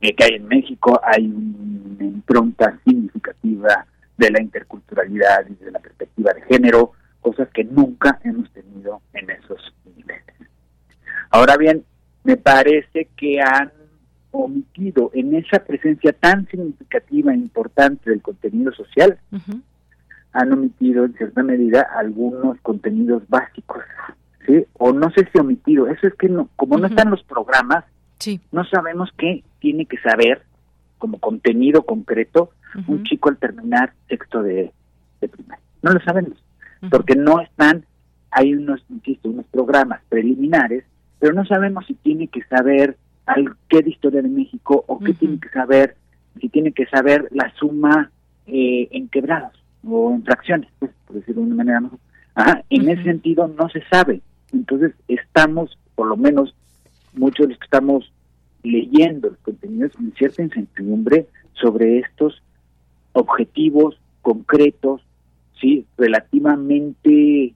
que 0.00 0.24
hay 0.24 0.34
en 0.34 0.48
México, 0.48 1.00
hay 1.02 1.26
una 1.26 2.04
impronta 2.04 2.78
significativa 2.84 3.86
de 4.16 4.30
la 4.30 4.42
interculturalidad 4.42 5.46
y 5.48 5.64
de 5.64 5.70
la 5.70 5.78
perspectiva 5.78 6.32
de 6.32 6.42
género, 6.42 6.92
cosas 7.20 7.48
que 7.50 7.64
nunca 7.64 8.20
hemos 8.22 8.50
tenido 8.52 9.00
en 9.14 9.30
esos 9.30 9.74
niveles. 9.96 10.24
Ahora 11.30 11.56
bien, 11.56 11.84
me 12.22 12.36
parece 12.36 13.08
que 13.16 13.40
han 13.40 13.72
omitido 14.38 15.10
en 15.14 15.34
esa 15.34 15.60
presencia 15.60 16.12
tan 16.12 16.46
significativa 16.48 17.32
e 17.32 17.36
importante 17.36 18.10
del 18.10 18.22
contenido 18.22 18.72
social, 18.72 19.18
han 20.32 20.52
omitido 20.52 21.04
en 21.04 21.14
cierta 21.14 21.42
medida 21.42 21.86
algunos 21.96 22.58
contenidos 22.60 23.22
básicos, 23.28 23.82
¿sí? 24.46 24.64
O 24.74 24.92
no 24.92 25.10
sé 25.10 25.28
si 25.32 25.38
omitido, 25.38 25.86
eso 25.86 26.06
es 26.06 26.14
que 26.14 26.28
no, 26.28 26.48
como 26.56 26.78
no 26.78 26.86
están 26.86 27.10
los 27.10 27.22
programas, 27.22 27.84
no 28.52 28.64
sabemos 28.64 29.10
qué 29.18 29.44
tiene 29.60 29.86
que 29.86 29.98
saber 29.98 30.42
como 30.98 31.18
contenido 31.18 31.82
concreto 31.82 32.50
un 32.88 33.04
chico 33.04 33.28
al 33.28 33.36
terminar 33.36 33.92
sexto 34.08 34.42
de, 34.42 34.72
de 35.20 35.28
primaria. 35.28 35.62
No 35.82 35.92
lo 35.92 36.00
sabemos, 36.00 36.42
porque 36.90 37.14
no 37.14 37.40
están 37.40 37.84
hay 38.34 38.52
unos, 38.52 38.84
insisto, 38.90 39.30
unos 39.30 39.46
programas 39.46 40.00
preliminares, 40.08 40.84
pero 41.20 41.32
no 41.32 41.46
sabemos 41.46 41.86
si 41.86 41.94
tiene 41.94 42.26
que 42.26 42.42
saber 42.44 42.96
al, 43.26 43.56
qué 43.68 43.82
de 43.82 43.90
historia 43.90 44.22
de 44.22 44.28
México 44.28 44.84
o 44.86 44.98
qué 44.98 45.14
tiene 45.14 45.38
que 45.38 45.48
saber, 45.50 45.96
si 46.40 46.48
tiene 46.48 46.72
que 46.72 46.86
saber 46.86 47.28
la 47.30 47.52
suma 47.56 48.10
eh, 48.46 48.88
en 48.90 49.08
quebrados 49.08 49.52
o 49.86 50.12
en 50.12 50.24
fracciones, 50.24 50.68
pues, 50.78 50.90
por 51.06 51.16
decirlo 51.16 51.42
de 51.42 51.46
una 51.48 51.56
manera 51.56 51.80
mejor. 51.80 51.98
Ajá, 52.34 52.64
en 52.70 52.88
ese 52.88 53.04
sentido 53.04 53.48
no 53.48 53.68
se 53.68 53.82
sabe. 53.90 54.20
Entonces 54.52 54.92
estamos, 55.08 55.78
por 55.94 56.08
lo 56.08 56.16
menos 56.16 56.54
muchos 57.14 57.46
de 57.46 57.52
los 57.52 57.58
que 57.58 57.64
estamos 57.64 58.12
leyendo 58.62 59.30
los 59.30 59.38
contenidos, 59.38 59.92
en 59.98 60.12
cierta 60.14 60.42
incertidumbre 60.42 61.26
sobre 61.52 61.98
estos 61.98 62.42
objetivos 63.12 63.98
concretos, 64.22 65.02
sí, 65.60 65.86
relativamente 65.96 67.54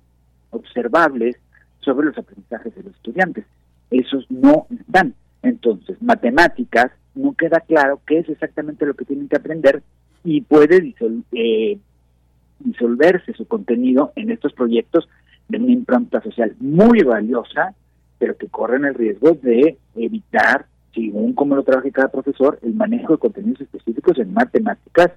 observables 0.50 1.36
sobre 1.80 2.08
los 2.08 2.18
aprendizajes 2.18 2.74
de 2.74 2.82
los 2.82 2.94
estudiantes. 2.94 3.44
Esos 3.90 4.30
no 4.30 4.66
están. 4.70 5.14
Entonces, 5.42 6.00
matemáticas, 6.02 6.90
no 7.14 7.32
queda 7.32 7.60
claro 7.60 8.00
qué 8.06 8.18
es 8.18 8.28
exactamente 8.28 8.86
lo 8.86 8.94
que 8.94 9.04
tienen 9.04 9.28
que 9.28 9.36
aprender 9.36 9.82
y 10.24 10.40
puede 10.40 10.94
eh, 11.32 11.78
disolverse 12.60 13.32
su 13.34 13.46
contenido 13.46 14.12
en 14.16 14.30
estos 14.30 14.52
proyectos 14.52 15.08
de 15.48 15.58
una 15.58 15.72
impronta 15.72 16.20
social 16.22 16.54
muy 16.60 17.02
valiosa, 17.02 17.74
pero 18.18 18.36
que 18.36 18.48
corren 18.48 18.84
el 18.84 18.94
riesgo 18.94 19.32
de 19.42 19.78
evitar, 19.96 20.66
según 20.94 21.32
como 21.32 21.56
lo 21.56 21.62
trabaja 21.62 21.90
cada 21.90 22.08
profesor, 22.08 22.58
el 22.62 22.74
manejo 22.74 23.14
de 23.14 23.18
contenidos 23.18 23.60
específicos 23.62 24.18
en 24.18 24.32
matemáticas, 24.32 25.12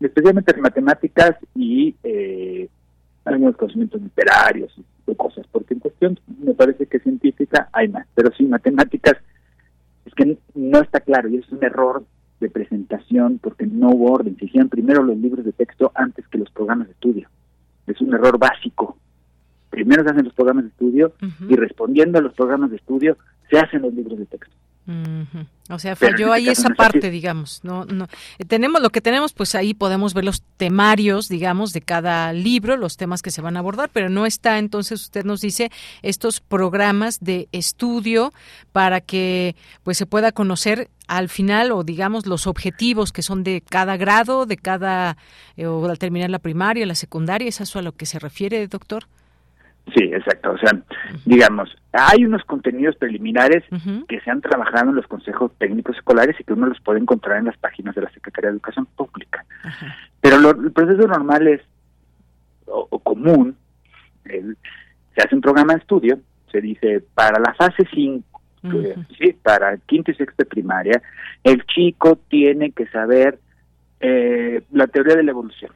especialmente 0.00 0.54
en 0.54 0.60
matemáticas 0.60 1.36
y 1.54 1.94
eh, 2.04 2.68
algunos 3.24 3.56
conocimientos 3.56 4.00
literarios 4.00 4.72
y 5.06 5.14
cosas, 5.14 5.46
porque 5.50 5.74
en 5.74 5.80
cuestión 5.80 6.18
me 6.40 6.54
parece 6.54 6.86
que 6.86 7.00
científica 7.00 7.68
hay 7.72 7.88
más, 7.88 8.06
pero 8.14 8.30
sí 8.36 8.44
matemáticas 8.44 9.16
es 10.04 10.14
que 10.14 10.38
no 10.54 10.80
está 10.80 11.00
claro 11.00 11.28
y 11.28 11.36
es 11.36 11.48
un 11.50 11.62
error 11.64 12.04
de 12.40 12.50
presentación 12.50 13.38
porque 13.38 13.66
no 13.66 13.90
hubo 13.90 14.12
orden, 14.12 14.36
se 14.38 14.46
hicieron 14.46 14.68
primero 14.68 15.02
los 15.02 15.16
libros 15.16 15.44
de 15.44 15.52
texto 15.52 15.90
antes 15.94 16.26
que 16.28 16.38
los 16.38 16.50
programas 16.50 16.86
de 16.88 16.92
estudio. 16.92 17.28
Es 17.86 18.00
un 18.00 18.14
error 18.14 18.38
básico. 18.38 18.98
Primero 19.70 20.04
se 20.04 20.10
hacen 20.10 20.24
los 20.24 20.34
programas 20.34 20.64
de 20.64 20.70
estudio 20.70 21.12
y 21.48 21.56
respondiendo 21.56 22.18
a 22.18 22.22
los 22.22 22.34
programas 22.34 22.70
de 22.70 22.76
estudio 22.76 23.16
se 23.50 23.58
hacen 23.58 23.82
los 23.82 23.94
libros 23.94 24.18
de 24.18 24.26
texto. 24.26 24.54
O 25.68 25.80
sea, 25.80 25.96
falló 25.96 26.32
ahí 26.32 26.48
esa 26.48 26.70
parte, 26.70 27.10
digamos. 27.10 27.60
No, 27.64 27.84
no. 27.84 28.06
Tenemos 28.46 28.80
lo 28.80 28.90
que 28.90 29.00
tenemos, 29.00 29.32
pues 29.32 29.56
ahí 29.56 29.74
podemos 29.74 30.14
ver 30.14 30.24
los 30.24 30.42
temarios, 30.56 31.28
digamos, 31.28 31.72
de 31.72 31.82
cada 31.82 32.32
libro, 32.32 32.76
los 32.76 32.96
temas 32.96 33.20
que 33.20 33.32
se 33.32 33.42
van 33.42 33.56
a 33.56 33.60
abordar, 33.60 33.90
pero 33.92 34.08
no 34.08 34.26
está, 34.26 34.58
entonces 34.58 35.02
usted 35.02 35.24
nos 35.24 35.40
dice 35.40 35.72
estos 36.02 36.40
programas 36.40 37.18
de 37.20 37.48
estudio 37.50 38.32
para 38.70 39.00
que, 39.00 39.56
pues, 39.82 39.98
se 39.98 40.06
pueda 40.06 40.30
conocer 40.30 40.88
al 41.08 41.28
final 41.28 41.72
o 41.72 41.84
digamos 41.84 42.26
los 42.26 42.46
objetivos 42.46 43.12
que 43.12 43.22
son 43.22 43.44
de 43.44 43.62
cada 43.62 43.96
grado, 43.96 44.46
de 44.46 44.56
cada 44.56 45.16
eh, 45.56 45.66
o 45.66 45.84
al 45.88 45.98
terminar 45.98 46.30
la 46.30 46.38
primaria, 46.38 46.86
la 46.86 46.94
secundaria, 46.94 47.48
¿es 47.48 47.60
eso 47.60 47.78
a 47.78 47.82
lo 47.82 47.92
que 47.92 48.06
se 48.06 48.18
refiere, 48.18 48.66
doctor? 48.68 49.06
Sí, 49.94 50.02
exacto. 50.02 50.52
O 50.52 50.58
sea, 50.58 50.72
digamos, 51.24 51.74
hay 51.92 52.24
unos 52.24 52.44
contenidos 52.44 52.96
preliminares 52.96 53.62
que 54.08 54.20
se 54.20 54.30
han 54.30 54.40
trabajado 54.40 54.90
en 54.90 54.96
los 54.96 55.06
consejos 55.06 55.52
técnicos 55.58 55.96
escolares 55.96 56.34
y 56.40 56.44
que 56.44 56.54
uno 56.54 56.66
los 56.66 56.80
puede 56.80 56.98
encontrar 56.98 57.38
en 57.38 57.46
las 57.46 57.56
páginas 57.56 57.94
de 57.94 58.02
la 58.02 58.10
Secretaría 58.10 58.50
de 58.50 58.56
Educación 58.56 58.86
Pública. 58.96 59.44
Pero 60.20 60.38
lo, 60.38 60.50
el 60.50 60.72
proceso 60.72 61.06
normal 61.06 61.46
es, 61.46 61.60
o, 62.66 62.98
común, 62.98 63.56
se 64.24 65.22
hace 65.22 65.34
un 65.34 65.40
programa 65.40 65.74
de 65.74 65.80
estudio, 65.80 66.18
se 66.50 66.60
dice, 66.60 67.04
para 67.14 67.38
la 67.38 67.54
fase 67.54 67.84
5, 67.94 68.40
sí, 69.18 69.36
para 69.40 69.76
quinto 69.78 70.10
y 70.10 70.14
sexto 70.14 70.42
de 70.42 70.46
primaria, 70.46 71.00
el 71.44 71.64
chico 71.66 72.18
tiene 72.28 72.72
que 72.72 72.88
saber 72.88 73.38
eh, 74.00 74.62
la 74.72 74.88
teoría 74.88 75.14
de 75.14 75.22
la 75.22 75.30
evolución. 75.30 75.70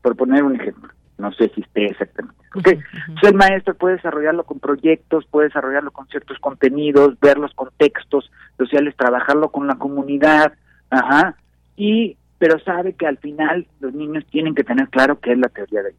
Por 0.00 0.14
poner 0.14 0.44
un 0.44 0.54
ejemplo 0.54 0.95
no 1.18 1.32
sé 1.32 1.50
si 1.54 1.62
esté 1.62 1.86
exactamente. 1.86 2.36
Okay. 2.54 2.78
el 3.22 3.34
maestro 3.34 3.74
puede 3.74 3.96
desarrollarlo 3.96 4.44
con 4.44 4.60
proyectos, 4.60 5.26
puede 5.26 5.48
desarrollarlo 5.48 5.90
con 5.90 6.06
ciertos 6.08 6.38
contenidos, 6.38 7.18
ver 7.20 7.38
los 7.38 7.52
contextos 7.54 8.30
sociales, 8.56 8.96
trabajarlo 8.96 9.50
con 9.50 9.66
la 9.66 9.76
comunidad, 9.76 10.54
ajá, 10.90 11.36
y 11.76 12.16
pero 12.38 12.58
sabe 12.60 12.92
que 12.92 13.06
al 13.06 13.18
final 13.18 13.66
los 13.80 13.94
niños 13.94 14.24
tienen 14.30 14.54
que 14.54 14.64
tener 14.64 14.88
claro 14.88 15.20
qué 15.20 15.32
es 15.32 15.38
la 15.38 15.48
teoría 15.48 15.82
de 15.82 15.94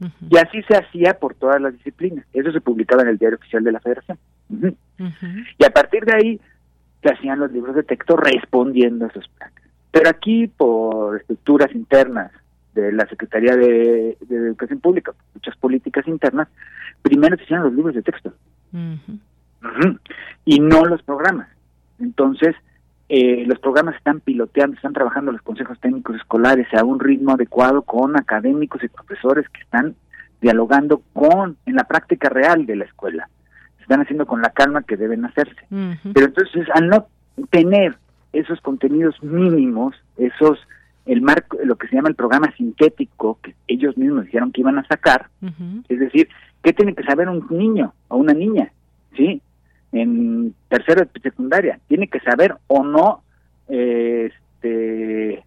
la 0.00 0.10
Y 0.28 0.36
así 0.36 0.62
se 0.62 0.76
hacía 0.76 1.14
por 1.18 1.34
todas 1.34 1.60
las 1.60 1.72
disciplinas. 1.72 2.26
Eso 2.32 2.52
se 2.52 2.60
publicaba 2.60 3.02
en 3.02 3.08
el 3.08 3.18
diario 3.18 3.38
oficial 3.38 3.64
de 3.64 3.72
la 3.72 3.80
Federación. 3.80 4.18
Y 5.58 5.64
a 5.64 5.70
partir 5.70 6.04
de 6.04 6.14
ahí 6.14 6.40
se 7.02 7.10
hacían 7.10 7.38
los 7.38 7.50
libros 7.52 7.74
de 7.74 7.84
texto 7.84 8.16
respondiendo 8.16 9.06
a 9.06 9.08
esos 9.08 9.26
planes. 9.28 9.62
Pero 9.90 10.10
aquí, 10.10 10.46
por 10.46 11.16
estructuras 11.16 11.74
internas 11.74 12.32
de 12.80 12.92
la 12.92 13.06
Secretaría 13.06 13.56
de, 13.56 14.16
Educación 14.28 14.80
Pública, 14.80 15.12
muchas 15.34 15.56
políticas 15.56 16.06
internas, 16.08 16.48
primero 17.02 17.36
se 17.36 17.44
hicieron 17.44 17.66
los 17.66 17.74
libros 17.74 17.94
de 17.94 18.02
texto 18.02 18.32
y 20.44 20.60
no 20.60 20.84
los 20.84 21.02
programas. 21.02 21.48
Entonces, 21.98 22.54
eh, 23.08 23.44
los 23.46 23.58
programas 23.58 23.96
están 23.96 24.20
piloteando, 24.20 24.76
están 24.76 24.92
trabajando 24.92 25.32
los 25.32 25.42
consejos 25.42 25.78
técnicos 25.80 26.16
escolares 26.16 26.66
a 26.74 26.84
un 26.84 27.00
ritmo 27.00 27.32
adecuado 27.32 27.82
con 27.82 28.16
académicos 28.16 28.82
y 28.84 28.88
profesores 28.88 29.48
que 29.48 29.62
están 29.62 29.94
dialogando 30.40 31.02
con 31.12 31.56
en 31.66 31.74
la 31.74 31.84
práctica 31.84 32.28
real 32.28 32.66
de 32.66 32.76
la 32.76 32.84
escuela. 32.84 33.28
Se 33.76 33.82
están 33.82 34.02
haciendo 34.02 34.26
con 34.26 34.42
la 34.42 34.50
calma 34.50 34.82
que 34.82 34.96
deben 34.96 35.24
hacerse. 35.24 35.66
Pero 35.70 36.26
entonces, 36.26 36.68
al 36.74 36.88
no 36.88 37.06
tener 37.50 37.96
esos 38.32 38.60
contenidos 38.60 39.20
mínimos, 39.22 39.94
esos 40.16 40.58
el 41.08 41.22
marco, 41.22 41.56
lo 41.64 41.76
que 41.76 41.88
se 41.88 41.96
llama 41.96 42.10
el 42.10 42.14
programa 42.14 42.54
sintético 42.56 43.38
que 43.42 43.54
ellos 43.66 43.96
mismos 43.96 44.26
dijeron 44.26 44.52
que 44.52 44.60
iban 44.60 44.78
a 44.78 44.86
sacar, 44.86 45.28
es 45.88 45.98
decir, 45.98 46.28
¿qué 46.62 46.74
tiene 46.74 46.94
que 46.94 47.02
saber 47.02 47.28
un 47.30 47.46
niño 47.50 47.94
o 48.08 48.18
una 48.18 48.34
niña? 48.34 48.70
¿Sí? 49.16 49.40
En 49.90 50.54
tercero 50.68 51.00
de 51.02 51.20
secundaria, 51.20 51.80
tiene 51.88 52.08
que 52.08 52.20
saber 52.20 52.54
o 52.66 52.84
no 52.84 53.22
este, 53.68 55.42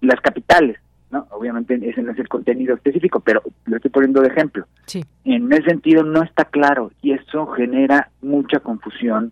las 0.00 0.20
capitales, 0.22 0.78
¿no? 1.10 1.26
Obviamente 1.30 1.78
ese 1.82 2.02
no 2.02 2.12
es 2.12 2.18
el 2.18 2.28
contenido 2.28 2.74
específico, 2.74 3.20
pero 3.20 3.42
lo 3.66 3.76
estoy 3.76 3.90
poniendo 3.90 4.22
de 4.22 4.28
ejemplo. 4.28 4.66
Sí. 4.86 5.04
En 5.24 5.52
ese 5.52 5.64
sentido 5.64 6.04
no 6.04 6.22
está 6.22 6.46
claro 6.46 6.90
y 7.02 7.12
eso 7.12 7.46
genera 7.48 8.08
mucha 8.22 8.60
confusión, 8.60 9.30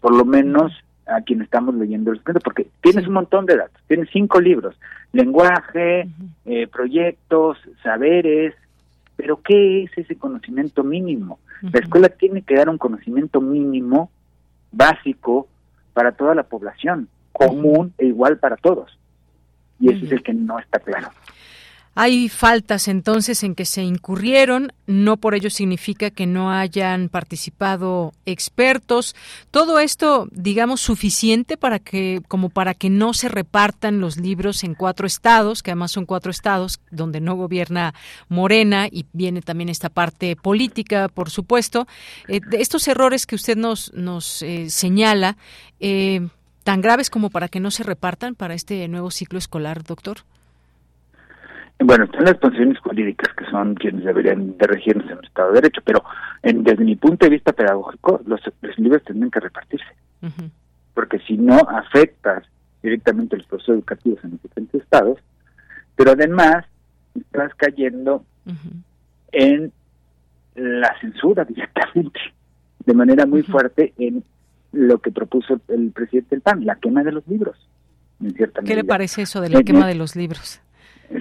por 0.00 0.16
lo 0.16 0.24
menos 0.24 0.72
a 1.06 1.20
quien 1.22 1.42
estamos 1.42 1.74
leyendo 1.74 2.12
el 2.12 2.20
porque 2.20 2.68
tienes 2.80 3.06
un 3.06 3.14
montón 3.14 3.46
de 3.46 3.56
datos, 3.56 3.80
tienes 3.86 4.08
cinco 4.12 4.40
libros, 4.40 4.76
lenguaje, 5.12 6.08
eh, 6.44 6.66
proyectos, 6.68 7.58
saberes, 7.82 8.54
pero 9.16 9.40
¿qué 9.42 9.84
es 9.84 9.90
ese 9.96 10.16
conocimiento 10.16 10.84
mínimo? 10.84 11.38
La 11.60 11.78
escuela 11.80 12.08
tiene 12.08 12.42
que 12.42 12.56
dar 12.56 12.68
un 12.68 12.78
conocimiento 12.78 13.40
mínimo, 13.40 14.10
básico, 14.72 15.48
para 15.92 16.12
toda 16.12 16.34
la 16.34 16.42
población, 16.44 17.08
común 17.32 17.92
e 17.98 18.06
igual 18.06 18.38
para 18.38 18.56
todos. 18.56 18.98
Y 19.78 19.92
ese 19.92 20.06
es 20.06 20.12
el 20.12 20.22
que 20.22 20.34
no 20.34 20.58
está 20.58 20.78
claro. 20.78 21.08
Hay 21.94 22.30
faltas 22.30 22.88
entonces 22.88 23.42
en 23.42 23.54
que 23.54 23.66
se 23.66 23.82
incurrieron, 23.82 24.72
no 24.86 25.18
por 25.18 25.34
ello 25.34 25.50
significa 25.50 26.10
que 26.10 26.26
no 26.26 26.50
hayan 26.50 27.10
participado 27.10 28.14
expertos. 28.24 29.14
Todo 29.50 29.78
esto, 29.78 30.26
digamos, 30.30 30.80
suficiente 30.80 31.58
para 31.58 31.78
que, 31.78 32.22
como 32.28 32.48
para 32.48 32.72
que 32.72 32.88
no 32.88 33.12
se 33.12 33.28
repartan 33.28 34.00
los 34.00 34.16
libros 34.16 34.64
en 34.64 34.74
cuatro 34.74 35.06
estados, 35.06 35.62
que 35.62 35.70
además 35.70 35.90
son 35.90 36.06
cuatro 36.06 36.30
estados 36.30 36.80
donde 36.90 37.20
no 37.20 37.34
gobierna 37.34 37.92
Morena 38.28 38.88
y 38.90 39.04
viene 39.12 39.42
también 39.42 39.68
esta 39.68 39.90
parte 39.90 40.34
política, 40.34 41.08
por 41.08 41.28
supuesto. 41.28 41.86
Eh, 42.26 42.40
de 42.40 42.62
estos 42.62 42.88
errores 42.88 43.26
que 43.26 43.34
usted 43.34 43.56
nos, 43.56 43.92
nos 43.92 44.40
eh, 44.40 44.70
señala, 44.70 45.36
eh, 45.78 46.26
tan 46.64 46.80
graves 46.80 47.10
como 47.10 47.28
para 47.28 47.48
que 47.48 47.60
no 47.60 47.70
se 47.70 47.82
repartan 47.82 48.34
para 48.34 48.54
este 48.54 48.88
nuevo 48.88 49.10
ciclo 49.10 49.38
escolar, 49.38 49.82
doctor. 49.82 50.24
Bueno, 51.84 52.04
están 52.04 52.24
las 52.24 52.36
posiciones 52.36 52.78
jurídicas 52.78 53.34
que 53.34 53.44
son 53.46 53.74
quienes 53.74 54.04
deberían 54.04 54.56
de 54.56 54.66
regirnos 54.66 55.10
en 55.10 55.18
un 55.18 55.24
Estado 55.24 55.48
de 55.48 55.54
Derecho, 55.60 55.80
pero 55.84 56.04
en, 56.42 56.62
desde 56.62 56.84
mi 56.84 56.96
punto 56.96 57.26
de 57.26 57.30
vista 57.30 57.52
pedagógico, 57.52 58.20
los, 58.26 58.40
libros 58.76 59.02
tendrían 59.04 59.30
que 59.30 59.40
repartirse, 59.40 59.86
porque 60.94 61.18
si 61.20 61.36
no 61.36 61.56
afectas 61.56 62.44
directamente 62.82 63.36
los 63.36 63.46
procesos 63.46 63.76
educativos 63.76 64.22
en 64.24 64.32
los 64.32 64.42
diferentes 64.42 64.82
estados, 64.82 65.18
pero 65.96 66.12
además 66.12 66.66
estás 67.14 67.54
cayendo 67.56 68.24
en 69.32 69.72
la 70.54 70.94
censura 71.00 71.44
directamente, 71.44 72.20
de 72.84 72.94
manera 72.94 73.26
muy 73.26 73.42
fuerte 73.42 73.92
en 73.98 74.22
lo 74.72 74.98
que 74.98 75.10
propuso 75.10 75.60
el 75.68 75.90
presidente 75.90 76.36
del 76.36 76.42
PAN, 76.42 76.64
la 76.64 76.76
quema 76.76 77.02
de 77.02 77.12
los 77.12 77.26
libros. 77.26 77.56
En 78.20 78.34
¿Qué 78.34 78.76
le 78.76 78.84
parece 78.84 79.22
eso 79.22 79.40
de 79.40 79.50
la 79.50 79.62
quema 79.62 79.86
de 79.86 79.96
los 79.96 80.14
libros? 80.14 80.60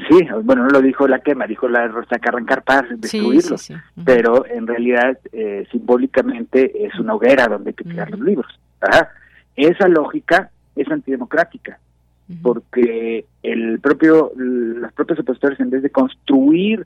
Sí, 0.10 0.28
bueno, 0.44 0.64
no 0.64 0.70
lo 0.70 0.82
dijo 0.82 1.08
la 1.08 1.20
quema, 1.20 1.48
dijo 1.48 1.68
la 1.68 1.92
sacar 2.10 2.36
arrancar 2.36 2.64
paz, 2.64 2.84
destruirlo, 2.98 3.56
pero 4.06 4.46
en 4.46 4.68
realidad 4.68 5.18
eh, 5.32 5.68
simbólicamente 5.72 6.86
es 6.86 6.96
una 7.00 7.16
hoguera 7.16 7.48
donde 7.48 7.72
hay 7.72 7.74
que 7.74 7.84
tirar 7.84 8.10
los 8.12 8.22
libros. 8.22 8.60
Esa 9.56 9.88
lógica 9.88 10.50
es 10.76 10.89
antidemocrática, 10.89 11.80
porque 12.42 13.26
el 13.44 13.80
propio, 13.80 14.32
los 14.36 14.94
propios 14.94 15.20
opositores 15.20 15.60
en 15.60 15.70
vez 15.70 15.84
de 15.84 15.89
construir 15.89 16.86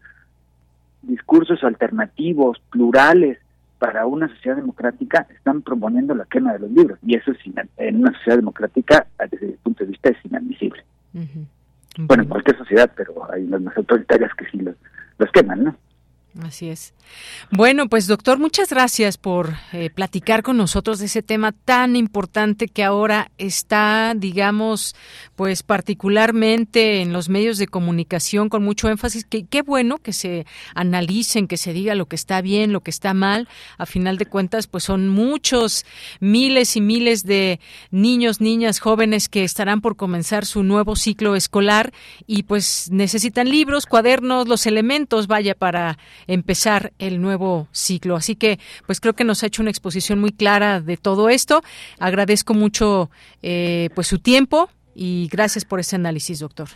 discursos 1.03 1.63
alternativos, 1.63 2.59
plurales, 2.71 3.37
para 3.77 4.05
una 4.05 4.27
sociedad 4.29 4.55
democrática 4.55 5.27
están 5.35 5.61
proponiendo 5.61 6.15
la 6.15 6.25
quema 6.25 6.53
de 6.53 6.59
los 6.59 6.71
libros. 6.71 6.97
Y 7.05 7.15
eso 7.15 7.31
es 7.31 7.37
en 7.77 7.97
una 7.97 8.13
sociedad 8.13 8.37
democrática 8.37 9.05
desde 9.29 9.47
mi 9.47 9.53
punto 9.53 9.83
de 9.83 9.91
vista 9.91 10.09
es 10.09 10.17
inadmisible. 10.25 10.83
Bueno, 11.97 12.23
en 12.23 12.29
cualquier 12.29 12.57
sociedad, 12.57 12.91
pero 12.95 13.31
hay 13.31 13.43
unas 13.43 13.61
más 13.61 13.77
autoritarias 13.77 14.31
que 14.35 14.45
sí 14.49 14.57
los, 14.59 14.75
los 15.17 15.31
queman, 15.31 15.63
¿no? 15.63 15.75
Así 16.43 16.67
es. 16.69 16.93
Bueno, 17.49 17.87
pues 17.87 18.07
doctor, 18.07 18.39
muchas 18.39 18.69
gracias 18.69 19.17
por 19.17 19.55
eh, 19.71 19.89
platicar 19.89 20.43
con 20.43 20.57
nosotros 20.57 20.99
de 20.99 21.05
ese 21.05 21.21
tema 21.21 21.53
tan 21.53 21.95
importante 21.95 22.67
que 22.67 22.83
ahora 22.83 23.31
está, 23.37 24.13
digamos, 24.17 24.95
pues 25.35 25.63
particularmente 25.63 27.01
en 27.01 27.13
los 27.13 27.29
medios 27.29 27.57
de 27.57 27.67
comunicación 27.67 28.49
con 28.49 28.63
mucho 28.63 28.89
énfasis. 28.89 29.23
Que 29.23 29.45
qué 29.45 29.61
bueno 29.61 29.97
que 29.99 30.11
se 30.11 30.45
analicen, 30.73 31.47
que 31.47 31.55
se 31.57 31.71
diga 31.71 31.95
lo 31.95 32.07
que 32.07 32.17
está 32.17 32.41
bien, 32.41 32.73
lo 32.73 32.81
que 32.81 32.91
está 32.91 33.13
mal. 33.13 33.47
A 33.77 33.85
final 33.85 34.17
de 34.17 34.25
cuentas, 34.25 34.67
pues 34.67 34.83
son 34.83 35.07
muchos, 35.07 35.85
miles 36.19 36.75
y 36.75 36.81
miles 36.81 37.23
de 37.23 37.61
niños, 37.91 38.41
niñas, 38.41 38.79
jóvenes 38.79 39.29
que 39.29 39.45
estarán 39.45 39.79
por 39.79 39.95
comenzar 39.95 40.45
su 40.45 40.63
nuevo 40.63 40.97
ciclo 40.97 41.35
escolar 41.35 41.93
y 42.27 42.43
pues 42.43 42.89
necesitan 42.91 43.49
libros, 43.49 43.85
cuadernos, 43.85 44.49
los 44.49 44.65
elementos, 44.65 45.27
vaya 45.27 45.55
para 45.55 45.97
empezar 46.27 46.93
el 46.99 47.21
nuevo 47.21 47.67
ciclo. 47.71 48.15
Así 48.15 48.35
que, 48.35 48.59
pues 48.85 48.99
creo 48.99 49.13
que 49.13 49.23
nos 49.23 49.43
ha 49.43 49.47
hecho 49.47 49.61
una 49.61 49.71
exposición 49.71 50.19
muy 50.19 50.31
clara 50.31 50.81
de 50.81 50.97
todo 50.97 51.29
esto. 51.29 51.61
Agradezco 51.99 52.53
mucho, 52.53 53.09
eh, 53.41 53.89
pues 53.95 54.07
su 54.07 54.19
tiempo 54.19 54.69
y 54.93 55.27
gracias 55.31 55.65
por 55.65 55.79
ese 55.79 55.95
análisis, 55.95 56.39
doctor. 56.39 56.67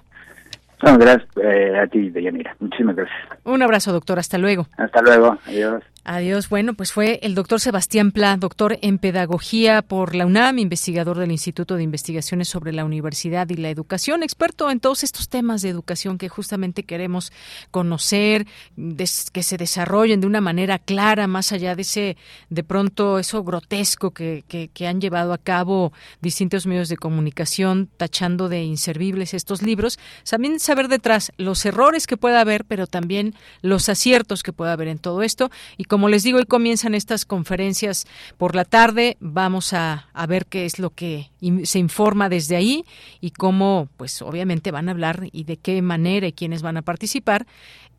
gracias 0.81 1.27
eh, 1.41 1.77
a 1.77 1.87
ti, 1.87 2.09
Deyanira. 2.09 2.55
Muchísimas 2.59 2.95
gracias. 2.95 3.17
Un 3.43 3.61
abrazo, 3.61 3.91
doctor. 3.91 4.19
Hasta 4.19 4.37
luego. 4.37 4.67
Hasta 4.77 5.01
luego. 5.01 5.37
Adiós. 5.45 5.83
Adiós. 6.11 6.49
Bueno, 6.49 6.73
pues 6.73 6.91
fue 6.91 7.19
el 7.21 7.35
doctor 7.35 7.59
Sebastián 7.59 8.11
Pla, 8.11 8.35
doctor 8.35 8.79
en 8.81 8.97
Pedagogía 8.97 9.83
por 9.83 10.15
la 10.15 10.25
UNAM, 10.25 10.57
investigador 10.57 11.19
del 11.19 11.31
Instituto 11.31 11.75
de 11.75 11.83
Investigaciones 11.83 12.49
sobre 12.49 12.73
la 12.73 12.83
Universidad 12.83 13.47
y 13.49 13.57
la 13.57 13.69
Educación, 13.69 14.23
experto 14.23 14.71
en 14.71 14.79
todos 14.79 15.03
estos 15.03 15.29
temas 15.29 15.61
de 15.61 15.69
educación 15.69 16.17
que 16.17 16.27
justamente 16.27 16.81
queremos 16.81 17.31
conocer, 17.69 18.47
que 18.75 19.43
se 19.43 19.57
desarrollen 19.57 20.19
de 20.19 20.25
una 20.25 20.41
manera 20.41 20.79
clara, 20.79 21.27
más 21.27 21.51
allá 21.51 21.75
de 21.75 21.83
ese, 21.83 22.17
de 22.49 22.63
pronto, 22.63 23.19
eso 23.19 23.43
grotesco 23.43 24.09
que, 24.09 24.43
que 24.47 24.87
han 24.87 25.01
llevado 25.01 25.31
a 25.31 25.37
cabo 25.37 25.93
distintos 26.21 26.65
medios 26.65 26.89
de 26.89 26.97
comunicación, 26.97 27.87
tachando 27.97 28.49
de 28.49 28.63
inservibles 28.63 29.35
estos 29.35 29.61
libros. 29.61 29.99
También 30.27 30.59
saber 30.59 30.87
detrás 30.87 31.31
los 31.37 31.63
errores 31.67 32.07
que 32.07 32.17
pueda 32.17 32.41
haber, 32.41 32.65
pero 32.65 32.87
también 32.87 33.35
los 33.61 33.89
aciertos 33.89 34.41
que 34.41 34.53
pueda 34.53 34.73
haber 34.73 34.87
en 34.87 34.97
todo 34.97 35.21
esto. 35.21 35.51
Y 35.77 35.83
como 35.99 36.07
les 36.07 36.23
digo, 36.23 36.37
hoy 36.37 36.45
comienzan 36.45 36.95
estas 36.95 37.25
conferencias 37.25 38.07
por 38.37 38.55
la 38.55 38.63
tarde. 38.63 39.17
Vamos 39.19 39.73
a, 39.73 40.07
ver 40.29 40.45
qué 40.45 40.63
es 40.63 40.79
lo 40.79 40.91
que 40.91 41.29
se 41.63 41.77
informa 41.77 42.29
desde 42.29 42.55
ahí 42.55 42.85
y 43.19 43.31
cómo, 43.31 43.89
pues 43.97 44.21
obviamente 44.21 44.71
van 44.71 44.87
a 44.87 44.93
hablar 44.93 45.27
y 45.33 45.43
de 45.43 45.57
qué 45.57 45.81
manera 45.81 46.25
y 46.27 46.31
quiénes 46.31 46.61
van 46.61 46.77
a 46.77 46.83
participar 46.83 47.47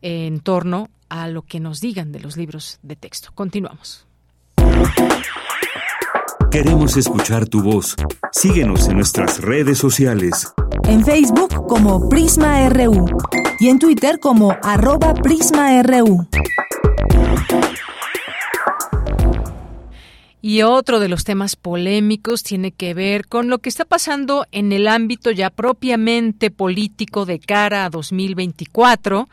en 0.01 0.39
torno 0.39 0.89
a 1.09 1.27
lo 1.27 1.43
que 1.43 1.59
nos 1.59 1.79
digan 1.79 2.11
de 2.11 2.21
los 2.21 2.37
libros 2.37 2.79
de 2.81 2.95
texto. 2.95 3.29
Continuamos. 3.35 4.07
Queremos 6.49 6.97
escuchar 6.97 7.47
tu 7.47 7.61
voz. 7.61 7.95
Síguenos 8.31 8.87
en 8.87 8.95
nuestras 8.95 9.39
redes 9.41 9.77
sociales. 9.77 10.51
En 10.85 11.05
Facebook 11.05 11.67
como 11.67 12.09
Prisma 12.09 12.67
RU 12.67 13.05
y 13.59 13.69
en 13.69 13.77
Twitter 13.77 14.19
como 14.19 14.57
arroba 14.63 15.13
PrismaRU. 15.13 16.27
Y 20.41 20.63
otro 20.63 20.99
de 20.99 21.07
los 21.07 21.23
temas 21.23 21.55
polémicos 21.55 22.41
tiene 22.41 22.71
que 22.71 22.95
ver 22.95 23.27
con 23.27 23.49
lo 23.49 23.59
que 23.59 23.69
está 23.69 23.85
pasando 23.85 24.47
en 24.51 24.71
el 24.71 24.87
ámbito 24.87 25.29
ya 25.29 25.51
propiamente 25.51 26.49
político 26.49 27.25
de 27.25 27.39
cara 27.39 27.85
a 27.85 27.89
2024 27.91 29.29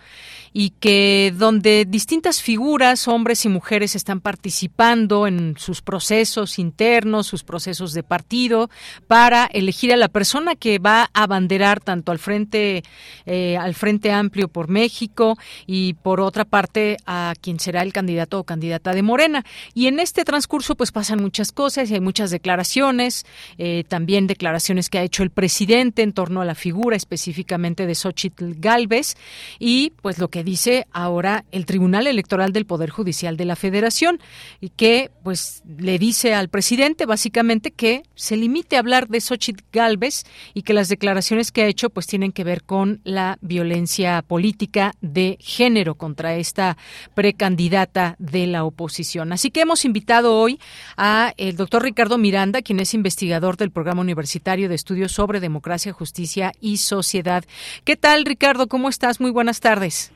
y 0.61 0.71
que 0.71 1.33
donde 1.37 1.85
distintas 1.85 2.43
figuras, 2.43 3.07
hombres 3.07 3.45
y 3.45 3.49
mujeres, 3.49 3.95
están 3.95 4.21
participando 4.21 5.29
en 5.29 5.55
sus 5.57 5.83
procesos 5.83 6.59
internos, 6.59 7.29
sus 7.29 7.45
procesos 7.45 7.93
de 7.93 8.03
partido, 8.03 8.69
para 9.07 9.47
elegir 9.53 9.93
a 9.93 9.97
la 9.97 10.09
persona 10.09 10.57
que 10.57 10.81
va 10.81 11.11
a 11.15 11.23
abanderar 11.23 11.79
tanto 11.79 12.11
al 12.11 12.19
frente, 12.19 12.83
eh, 13.25 13.57
al 13.57 13.77
frente 13.77 14.11
amplio 14.11 14.49
por 14.49 14.67
México 14.67 15.39
y 15.65 15.95
por 15.95 16.21
otra 16.21 16.45
parte 16.45 16.97
a 17.07 17.35
quien 17.41 17.61
será 17.61 17.83
el 17.83 17.93
candidato 17.93 18.41
o 18.41 18.43
candidata 18.43 18.95
de 18.95 19.03
Morena. 19.03 19.45
Y 19.75 19.87
en 19.87 20.01
este 20.01 20.25
transcurso, 20.25 20.75
pues 20.75 20.91
pasan 20.91 21.23
muchas 21.23 21.53
cosas 21.53 21.89
y 21.89 21.95
hay 21.95 22.01
muchas 22.01 22.33
declaraciones, 22.33 23.27
eh, 23.59 23.85
también 23.87 24.27
declaraciones 24.27 24.91
que 24.91 24.99
ha 24.99 25.05
hecho 25.05 25.23
el 25.23 25.31
presidente 25.31 26.03
en 26.03 26.13
torno 26.13 26.41
a 26.41 26.45
la 26.45 26.57
figura 26.57 26.97
específicamente 26.97 27.87
de 27.87 27.95
Xochitl 27.95 28.55
Galvez 28.59 29.15
y 29.61 29.93
pues 30.03 30.19
lo 30.19 30.27
que 30.27 30.48
dice 30.49 30.87
ahora 30.93 31.45
el 31.53 31.67
Tribunal 31.67 32.07
Electoral 32.07 32.55
del 32.55 32.65
Poder 32.65 32.89
Judicial 32.89 33.37
de 33.37 33.45
la 33.45 33.55
Federación 33.55 34.19
y 34.63 34.71
que 34.71 35.11
pues 35.23 35.63
le 35.79 35.99
dice 35.99 36.33
al 36.33 36.49
presidente 36.49 37.05
básicamente 37.05 37.71
que 37.71 38.03
se 38.15 38.35
limite 38.35 38.77
a 38.77 38.79
hablar 38.79 39.09
de 39.09 39.21
Xochitl 39.21 39.63
Galvez 39.73 40.25
y 40.55 40.63
que 40.63 40.73
las 40.73 40.89
declaraciones 40.89 41.53
que 41.53 41.65
ha 41.65 41.67
hecho 41.67 41.91
pues 41.91 42.07
tienen 42.07 42.33
que 42.33 42.45
ver 42.45 42.63
con 42.65 43.03
la 43.05 43.37
violencia 43.43 44.23
política 44.23 44.95
de 45.03 45.37
género 45.39 45.97
contra 45.97 46.37
esta 46.37 46.79
precandidata 47.15 48.17
de 48.19 48.47
la 48.47 48.65
oposición. 48.65 49.35
Así 49.35 49.51
que 49.51 49.61
hemos 49.61 49.85
invitado 49.85 50.35
hoy 50.35 50.59
a 50.97 51.35
el 51.37 51.57
doctor 51.57 51.83
Ricardo 51.83 52.17
Miranda, 52.17 52.63
quien 52.63 52.81
es 52.81 52.95
investigador 52.95 53.59
del 53.59 53.71
Programa 53.71 54.01
Universitario 54.01 54.71
de 54.71 54.77
Estudios 54.77 55.13
sobre 55.13 55.41
Democracia, 55.41 55.93
Justicia 55.93 56.53
y 56.59 56.79
Sociedad. 56.79 57.45
¿Qué 57.85 57.97
tal, 57.97 58.25
Ricardo? 58.25 58.67
¿Cómo 58.67 58.89
estás? 58.89 59.21
Muy 59.21 59.31
buenas 59.31 59.61
tardes. 59.61 60.11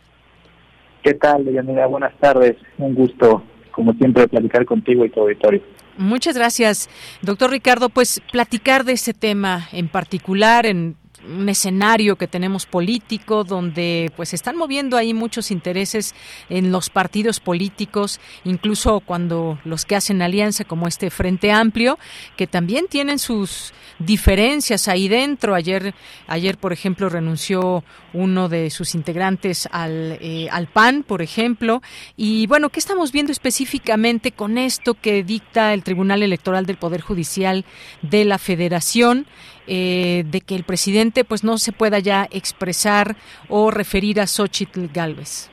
¿Qué 1.03 1.15
tal, 1.15 1.45
Deyanira? 1.45 1.87
Buenas 1.87 2.17
tardes. 2.19 2.57
Un 2.79 2.95
gusto, 2.95 3.43
como 3.73 3.93
siempre, 3.95 4.29
platicar 4.29 4.65
contigo 4.65 5.05
y 5.05 5.11
tu 5.11 5.21
auditorio. 5.21 5.63
Muchas 5.99 6.37
gracias, 6.37 6.89
doctor 7.21 7.51
Ricardo. 7.51 7.89
Pues 7.89 8.23
platicar 8.31 8.85
de 8.85 8.93
ese 8.93 9.13
tema 9.13 9.69
en 9.73 9.89
particular, 9.89 10.65
en 10.65 10.97
un 11.25 11.49
escenario 11.49 12.17
que 12.17 12.27
tenemos 12.27 12.67
político 12.67 13.45
donde 13.45 14.11
pues 14.17 14.35
están 14.35 14.57
moviendo 14.57 14.97
ahí 14.97 15.15
muchos 15.15 15.51
intereses 15.51 16.15
en 16.49 16.73
los 16.73 16.91
partidos 16.91 17.41
políticos, 17.41 18.21
incluso 18.45 19.01
cuando 19.01 19.59
los 19.65 19.85
que 19.85 19.97
hacen 19.97 20.23
alianza 20.23 20.65
como 20.65 20.89
este 20.89 21.11
Frente 21.11 21.53
Amplio, 21.53 21.99
que 22.37 22.47
también 22.47 22.87
tienen 22.89 23.19
sus 23.19 23.73
diferencias 23.99 24.89
ahí 24.89 25.09
dentro. 25.09 25.55
Ayer, 25.55 25.95
ayer 26.27 26.57
por 26.59 26.73
ejemplo, 26.73 27.09
renunció 27.09 27.85
uno 28.13 28.49
de 28.49 28.71
sus 28.71 28.95
integrantes 28.95 29.69
al, 29.71 30.19
eh, 30.21 30.49
al 30.51 30.67
PAN, 30.67 31.03
por 31.03 31.23
ejemplo. 31.23 31.83
Y 32.17 32.47
bueno, 32.47 32.69
¿qué 32.69 32.79
estamos 32.79 33.13
viendo 33.13 33.33
específicamente 33.33 34.33
con 34.33 34.59
esto 34.59 34.95
que 34.95 35.23
dicta 35.23 35.75
el 35.75 35.83
Tribunal 35.83 36.23
Electoral 36.23 36.67
del 36.67 36.77
Poder 36.77 37.01
Judicial 37.01 37.65
de 38.03 38.25
la 38.25 38.39
Federación? 38.39 39.27
Eh, 39.69 40.25
de 40.29 40.41
que 40.41 40.57
el 40.57 40.65
presidente 40.65 41.23
pues 41.23 41.45
no 41.45 41.57
se 41.57 41.71
pueda 41.71 42.01
ya 42.01 42.27
expresar 42.33 43.15
o 43.49 43.71
referir 43.71 44.19
a 44.21 44.27
Xochitl 44.27 44.87
Galvez. 44.93 45.53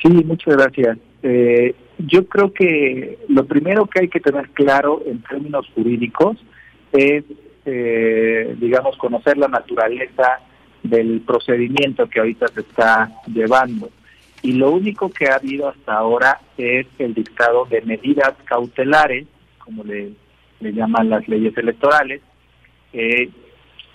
Sí, 0.00 0.08
muchas 0.08 0.56
gracias. 0.56 0.96
Eh, 1.22 1.74
yo 1.98 2.26
creo 2.26 2.52
que 2.54 3.18
lo 3.28 3.44
primero 3.44 3.86
que 3.86 4.00
hay 4.00 4.08
que 4.08 4.20
tener 4.20 4.48
claro 4.50 5.02
en 5.04 5.22
términos 5.24 5.68
jurídicos 5.74 6.38
es, 6.92 7.24
eh, 7.66 8.56
digamos, 8.58 8.96
conocer 8.96 9.36
la 9.36 9.48
naturaleza 9.48 10.40
del 10.82 11.20
procedimiento 11.20 12.08
que 12.08 12.20
ahorita 12.20 12.48
se 12.48 12.60
está 12.60 13.10
llevando. 13.26 13.90
Y 14.42 14.52
lo 14.52 14.70
único 14.70 15.10
que 15.10 15.28
ha 15.28 15.36
habido 15.36 15.68
hasta 15.68 15.94
ahora 15.94 16.40
es 16.56 16.86
el 16.98 17.14
dictado 17.14 17.64
de 17.64 17.82
medidas 17.82 18.34
cautelares, 18.44 19.26
como 19.58 19.84
le, 19.84 20.12
le 20.60 20.72
llaman 20.72 21.10
las 21.10 21.26
leyes 21.28 21.56
electorales, 21.56 22.22
eh, 22.92 23.28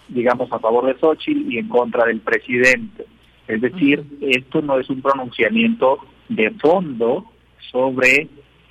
digamos, 0.09 0.51
a 0.51 0.59
favor 0.59 0.85
de 0.85 0.99
Xochitl 0.99 1.51
y 1.51 1.57
en 1.57 1.69
contra 1.69 2.05
del 2.05 2.19
presidente. 2.19 3.05
Es 3.47 3.61
decir, 3.61 4.03
esto 4.21 4.61
no 4.61 4.79
es 4.79 4.89
un 4.89 5.01
pronunciamiento 5.01 5.99
de 6.29 6.51
fondo 6.51 7.25
sobre 7.71 8.27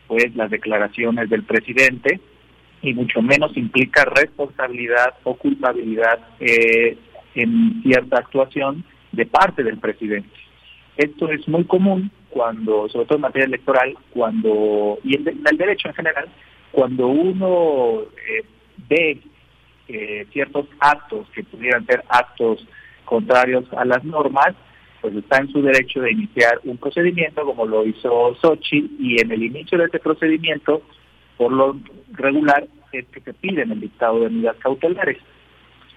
pues 0.06 0.34
las 0.36 0.50
declaraciones 0.50 1.28
del 1.30 1.42
presidente 1.42 2.20
y 2.82 2.92
mucho 2.94 3.22
menos 3.22 3.56
implica 3.56 4.04
responsabilidad 4.04 5.14
o 5.24 5.34
culpabilidad 5.34 6.18
eh, 6.40 6.96
en 7.34 7.82
cierta 7.82 8.18
actuación 8.18 8.84
de 9.12 9.26
parte 9.26 9.62
del 9.62 9.78
presidente. 9.78 10.30
Esto 10.96 11.30
es 11.30 11.46
muy 11.48 11.64
común 11.64 12.10
cuando, 12.30 12.88
sobre 12.88 13.06
todo 13.06 13.16
en 13.16 13.22
materia 13.22 13.46
electoral, 13.46 13.96
cuando, 14.10 14.98
y 15.04 15.16
en, 15.16 15.26
el 15.28 15.56
derecho 15.56 15.88
en 15.88 15.94
general, 15.94 16.28
cuando 16.70 17.06
uno 17.08 18.02
eh, 18.02 18.44
ve 18.88 19.18
eh, 19.88 20.26
ciertos 20.32 20.66
actos 20.80 21.26
que 21.34 21.44
pudieran 21.44 21.84
ser 21.86 22.02
actos 22.08 22.66
contrarios 23.04 23.64
a 23.74 23.84
las 23.84 24.02
normas, 24.04 24.54
pues 25.00 25.14
está 25.16 25.38
en 25.38 25.48
su 25.48 25.60
derecho 25.60 26.00
de 26.00 26.12
iniciar 26.12 26.60
un 26.64 26.78
procedimiento 26.78 27.44
como 27.44 27.66
lo 27.66 27.84
hizo 27.84 28.34
Sochi 28.40 28.96
y 28.98 29.20
en 29.20 29.32
el 29.32 29.42
inicio 29.42 29.76
de 29.76 29.86
este 29.86 29.98
procedimiento, 29.98 30.82
por 31.36 31.52
lo 31.52 31.76
regular, 32.12 32.66
es 32.92 33.06
que 33.08 33.20
se 33.20 33.34
piden 33.34 33.72
el 33.72 33.80
dictado 33.80 34.20
de 34.20 34.30
medidas 34.30 34.56
cautelares 34.58 35.18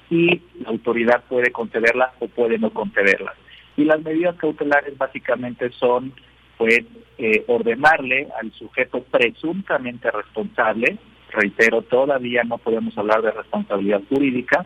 y 0.09 0.41
la 0.61 0.69
autoridad 0.69 1.23
puede 1.27 1.51
concederlas 1.51 2.11
o 2.19 2.27
puede 2.27 2.57
no 2.57 2.71
concederlas. 2.71 3.35
Y 3.77 3.85
las 3.85 4.01
medidas 4.01 4.35
cautelares 4.35 4.97
básicamente 4.97 5.69
son 5.71 6.13
pues 6.57 6.85
eh, 7.17 7.43
ordenarle 7.47 8.27
al 8.39 8.51
sujeto 8.53 9.03
presuntamente 9.03 10.09
responsable, 10.11 10.97
reitero, 11.31 11.81
todavía 11.81 12.43
no 12.43 12.57
podemos 12.57 12.97
hablar 12.97 13.21
de 13.21 13.31
responsabilidad 13.31 14.01
jurídica, 14.07 14.65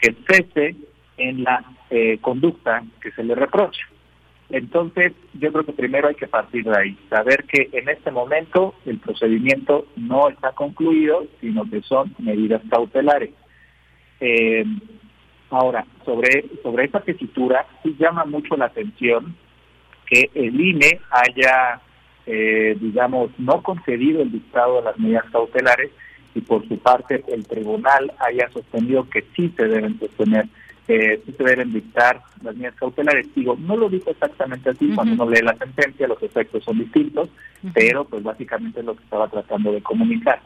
que 0.00 0.14
cese 0.28 0.76
en 1.16 1.42
la 1.44 1.64
eh, 1.90 2.18
conducta 2.20 2.82
que 3.00 3.10
se 3.12 3.24
le 3.24 3.34
reprocha. 3.34 3.86
Entonces, 4.50 5.12
yo 5.32 5.52
creo 5.52 5.64
que 5.64 5.72
primero 5.72 6.08
hay 6.08 6.14
que 6.14 6.28
partir 6.28 6.64
de 6.64 6.78
ahí, 6.78 6.98
saber 7.08 7.44
que 7.44 7.70
en 7.72 7.88
este 7.88 8.10
momento 8.10 8.74
el 8.84 8.98
procedimiento 8.98 9.86
no 9.96 10.28
está 10.28 10.52
concluido, 10.52 11.26
sino 11.40 11.68
que 11.68 11.80
son 11.82 12.14
medidas 12.18 12.62
cautelares. 12.70 13.30
Eh, 14.26 14.64
ahora, 15.50 15.84
sobre, 16.02 16.46
sobre 16.62 16.86
esta 16.86 17.00
tesitura, 17.00 17.66
sí 17.82 17.94
llama 17.98 18.24
mucho 18.24 18.56
la 18.56 18.66
atención 18.66 19.36
que 20.06 20.30
el 20.34 20.58
INE 20.58 20.98
haya, 21.10 21.82
eh, 22.24 22.74
digamos, 22.80 23.38
no 23.38 23.62
concedido 23.62 24.22
el 24.22 24.32
dictado 24.32 24.76
de 24.76 24.84
las 24.84 24.98
medidas 24.98 25.26
cautelares 25.30 25.90
y 26.34 26.40
por 26.40 26.66
su 26.66 26.78
parte 26.78 27.22
el 27.28 27.46
tribunal 27.46 28.14
haya 28.18 28.48
sostenido 28.48 29.06
que 29.10 29.26
sí 29.36 29.52
se 29.54 29.68
deben 29.68 29.98
sostener, 29.98 30.46
eh, 30.88 31.20
sí 31.26 31.32
se 31.32 31.44
deben 31.44 31.74
dictar 31.74 32.22
las 32.42 32.54
medidas 32.54 32.76
cautelares. 32.76 33.28
Digo, 33.34 33.58
no 33.60 33.76
lo 33.76 33.90
dijo 33.90 34.10
exactamente 34.10 34.70
así, 34.70 34.90
cuando 34.94 35.22
uno 35.22 35.30
lee 35.30 35.42
la 35.42 35.56
sentencia 35.58 36.08
los 36.08 36.22
efectos 36.22 36.64
son 36.64 36.78
distintos, 36.78 37.28
pero 37.74 38.06
pues 38.06 38.22
básicamente 38.22 38.80
es 38.80 38.86
lo 38.86 38.96
que 38.96 39.04
estaba 39.04 39.28
tratando 39.28 39.70
de 39.70 39.82
comunicar. 39.82 40.40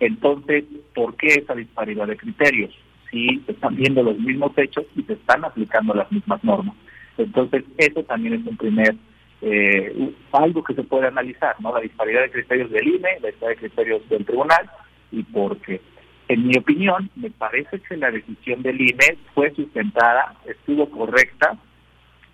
Entonces, 0.00 0.64
¿por 0.94 1.14
qué 1.16 1.26
esa 1.34 1.54
disparidad 1.54 2.06
de 2.06 2.16
criterios? 2.16 2.74
Si 3.10 3.40
se 3.46 3.52
están 3.52 3.76
viendo 3.76 4.02
los 4.02 4.18
mismos 4.18 4.52
hechos 4.56 4.84
y 4.96 5.02
se 5.02 5.14
están 5.14 5.44
aplicando 5.44 5.94
las 5.94 6.10
mismas 6.12 6.42
normas. 6.44 6.74
Entonces, 7.16 7.64
eso 7.76 8.02
también 8.04 8.34
es 8.34 8.46
un 8.46 8.56
primer, 8.56 8.94
eh, 9.42 10.12
algo 10.32 10.62
que 10.62 10.74
se 10.74 10.84
puede 10.84 11.08
analizar, 11.08 11.56
¿no? 11.60 11.74
La 11.74 11.80
disparidad 11.80 12.22
de 12.22 12.30
criterios 12.30 12.70
del 12.70 12.86
INE, 12.86 13.20
la 13.20 13.28
disparidad 13.28 13.48
de 13.48 13.68
criterios 13.68 14.08
del 14.08 14.24
tribunal, 14.24 14.70
y 15.10 15.22
porque, 15.24 15.80
en 16.28 16.46
mi 16.46 16.56
opinión, 16.56 17.10
me 17.16 17.30
parece 17.30 17.80
que 17.80 17.96
la 17.96 18.10
decisión 18.10 18.62
del 18.62 18.80
INE 18.80 19.18
fue 19.34 19.52
sustentada, 19.54 20.34
estuvo 20.46 20.88
correcta, 20.90 21.58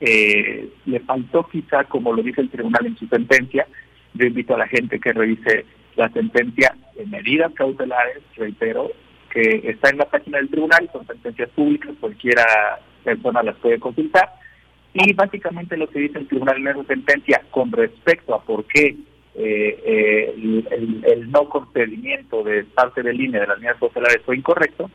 eh, 0.01 0.69
le 0.85 1.01
faltó 1.01 1.45
quizá, 1.45 1.85
como 1.85 2.13
lo 2.13 2.23
dice 2.23 2.43
el 2.43 2.51
tribunal 2.51 2.87
en 2.87 2.97
su 2.99 3.07
sentencia, 3.07 3.67
yo 4.15 4.27
invito 4.27 4.55
a 4.55 4.59
la 4.59 4.69
gente 4.69 5.01
que 5.01 5.13
revise 5.13 5.65
la 5.97 6.09
sentencia 6.11 6.75
en 6.97 7.11
medidas 7.11 7.53
cautelares, 7.55 8.23
reitero, 8.37 8.91
que 9.35 9.63
está 9.65 9.91
en 9.91 9.99
la 9.99 10.09
página 10.09 10.39
del 10.39 10.49
tribunal, 10.49 10.89
son 10.93 11.07
sentencias 11.07 11.51
públicas, 11.51 11.93
cualquiera 12.01 12.45
persona 13.03 13.43
las 13.43 13.57
puede 13.57 13.79
consultar, 13.81 14.31
y 14.95 15.13
básicamente 15.13 15.77
lo 15.77 15.89
que 15.89 15.99
dice 15.99 16.19
el 16.19 16.29
tribunal 16.29 16.59
en 16.59 16.69
esa 16.69 16.85
sentencia 16.85 17.43
con 17.51 17.73
respecto 17.73 18.33
a 18.33 18.43
por 18.43 18.65
qué 18.65 18.97
eh, 19.35 19.83
eh, 19.85 20.65
el, 21.05 21.31
no 21.33 21.49
concedimiento 21.49 22.45
de 22.45 22.63
parte 22.63 23.03
del 23.03 23.21
INE 23.21 23.41
de 23.41 23.47
las 23.49 23.59
medidas 23.59 23.79
cautelares 23.81 24.23
fue 24.25 24.37
incorrecto, 24.37 24.89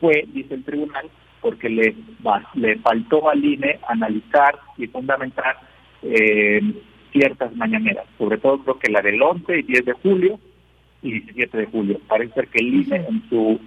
fue, 0.00 0.24
dice 0.32 0.54
el 0.54 0.64
tribunal, 0.64 1.10
porque 1.42 1.68
le, 1.68 1.94
le 2.54 2.78
faltó 2.78 3.28
al 3.28 3.44
INE 3.44 3.78
analizar 3.88 4.58
y 4.78 4.86
fundamentar 4.86 5.58
eh, 6.02 6.62
ciertas 7.12 7.54
mañaneras, 7.54 8.06
sobre 8.16 8.38
todo 8.38 8.58
creo 8.60 8.78
que 8.78 8.90
la 8.90 9.02
del 9.02 9.20
11 9.20 9.58
y 9.58 9.62
10 9.62 9.84
de 9.84 9.92
julio 9.92 10.40
y 11.02 11.12
17 11.12 11.58
de 11.58 11.66
julio. 11.66 12.00
Parece 12.08 12.32
ser 12.32 12.48
que 12.48 12.60
el 12.60 12.74
INE 12.74 12.96
en 12.96 13.28
su 13.28 13.60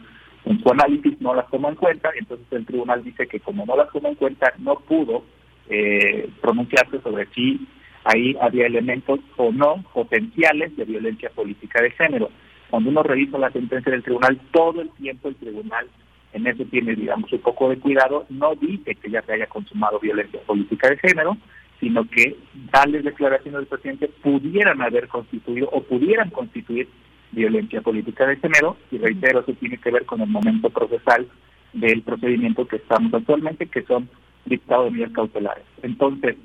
en 0.46 0.62
su 0.62 0.72
análisis 0.72 1.20
no 1.20 1.34
las 1.34 1.50
tomó 1.50 1.70
en 1.70 1.76
cuenta, 1.76 2.10
entonces 2.18 2.46
el 2.52 2.66
tribunal 2.66 3.04
dice 3.04 3.28
que 3.28 3.40
como 3.40 3.66
no 3.66 3.76
las 3.76 3.92
tomó 3.92 4.10
en 4.10 4.16
cuenta, 4.16 4.54
no 4.60 4.76
pudo 4.76 5.24
eh, 5.70 6.30
pronunciarse 6.42 7.02
sobre 7.02 7.26
si 7.34 7.68
ahí 8.04 8.36
había 8.40 8.68
elementos 8.68 9.20
o 9.38 9.52
no 9.52 9.84
potenciales 9.94 10.76
de 10.78 10.86
violencia 10.86 11.30
política 11.32 11.82
de 11.82 11.92
género. 11.92 12.30
Cuando 12.70 12.90
uno 12.90 13.04
revisa 13.04 13.38
la 13.38 13.52
sentencia 13.52 13.92
del 13.92 14.04
tribunal, 14.04 14.40
todo 14.52 14.82
el 14.82 14.90
tiempo 14.92 15.30
el 15.30 15.36
tribunal 15.36 15.88
en 16.34 16.48
eso 16.48 16.66
tiene, 16.66 16.96
digamos, 16.96 17.32
un 17.32 17.40
poco 17.40 17.70
de 17.70 17.80
cuidado, 17.80 18.26
no 18.30 18.56
dice 18.56 18.94
que 18.96 19.10
ya 19.10 19.22
se 19.22 19.34
haya 19.34 19.48
consumado 19.48 20.00
violencia 20.00 20.40
política 20.42 20.90
de 20.90 20.98
género, 20.98 21.38
sino 21.80 22.08
que 22.10 22.36
tales 22.72 23.06
declaraciones 23.06 23.60
del 23.60 23.68
presidente 23.68 24.10
pudieran 24.22 24.82
haber 24.82 25.08
constituido 25.08 25.70
o 25.72 25.82
pudieran 25.82 26.30
constituir 26.30 26.90
violencia 27.32 27.82
política 27.82 28.26
de 28.28 28.38
género, 28.38 28.78
y 28.92 28.98
reitero, 28.98 29.42
eso 29.42 29.54
tiene 29.54 29.78
que 29.78 29.92
ver 29.92 30.06
con 30.06 30.22
el 30.22 30.30
momento 30.30 30.70
procesal 30.70 31.28
del 31.74 32.02
procedimiento 32.02 32.68
que 32.68 32.78
estamos 32.78 33.14
actualmente, 33.14 33.68
que 33.68 33.84
son 33.84 34.10
dictados 34.46 34.86
de 34.86 34.92
medidas 34.92 35.12
cautelares. 35.12 35.66
Entonces, 35.82 36.38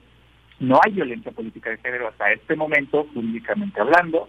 no 0.59 0.79
hay 0.85 0.93
violencia 0.93 1.33
política 1.33 1.71
de 1.71 1.79
género 1.79 2.09
hasta 2.09 2.33
este 2.33 2.55
momento, 2.55 3.07
jurídicamente 3.15 3.81
hablando, 3.81 4.29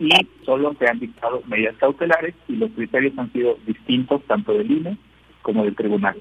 y 0.00 0.10
solo 0.44 0.74
se 0.78 0.88
han 0.88 0.98
dictado 0.98 1.42
medidas 1.46 1.76
cautelares 1.76 2.34
y 2.48 2.56
los 2.56 2.70
criterios 2.72 3.16
han 3.18 3.32
sido 3.32 3.56
distintos 3.66 4.22
tanto 4.24 4.52
del 4.52 4.70
INE 4.70 4.96
como 5.42 5.64
del 5.64 5.76
tribunal. 5.76 6.16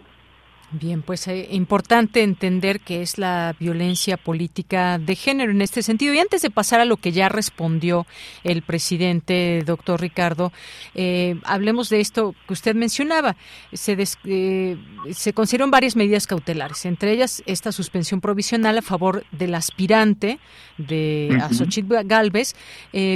Bien, 0.72 1.02
pues 1.02 1.22
es 1.28 1.48
eh, 1.48 1.48
importante 1.52 2.22
entender 2.22 2.80
que 2.80 3.02
es 3.02 3.18
la 3.18 3.56
violencia 3.60 4.18
política 4.18 5.00
de 5.00 5.16
género 5.16 5.52
en 5.52 5.64
este 5.64 5.82
sentido. 5.82 6.14
Y 6.14 6.20
antes 6.20 6.44
de 6.44 6.52
pasar 6.52 6.80
a 6.80 6.86
lo 6.86 6.98
que 6.98 7.12
ya 7.12 7.28
respondió 7.28 8.06
el 8.44 8.62
presidente, 8.62 9.64
doctor 9.66 10.00
Ricardo, 10.00 10.52
eh, 10.94 11.38
hablemos 11.44 11.90
de 11.90 12.02
esto 12.02 12.36
que 12.46 12.54
usted 12.54 12.76
mencionaba. 12.76 13.36
Se, 13.74 13.98
eh, 14.26 14.78
se 15.12 15.34
consideraron 15.34 15.72
varias 15.72 15.96
medidas 15.96 16.28
cautelares, 16.28 16.86
entre 16.86 17.14
ellas 17.14 17.42
esta 17.48 17.72
suspensión 17.72 18.22
provisional 18.22 18.78
a 18.78 18.84
favor 18.84 19.26
del 19.32 19.56
aspirante 19.56 20.38
de 20.78 21.30
uh 21.32 22.04
Galvez 22.06 22.56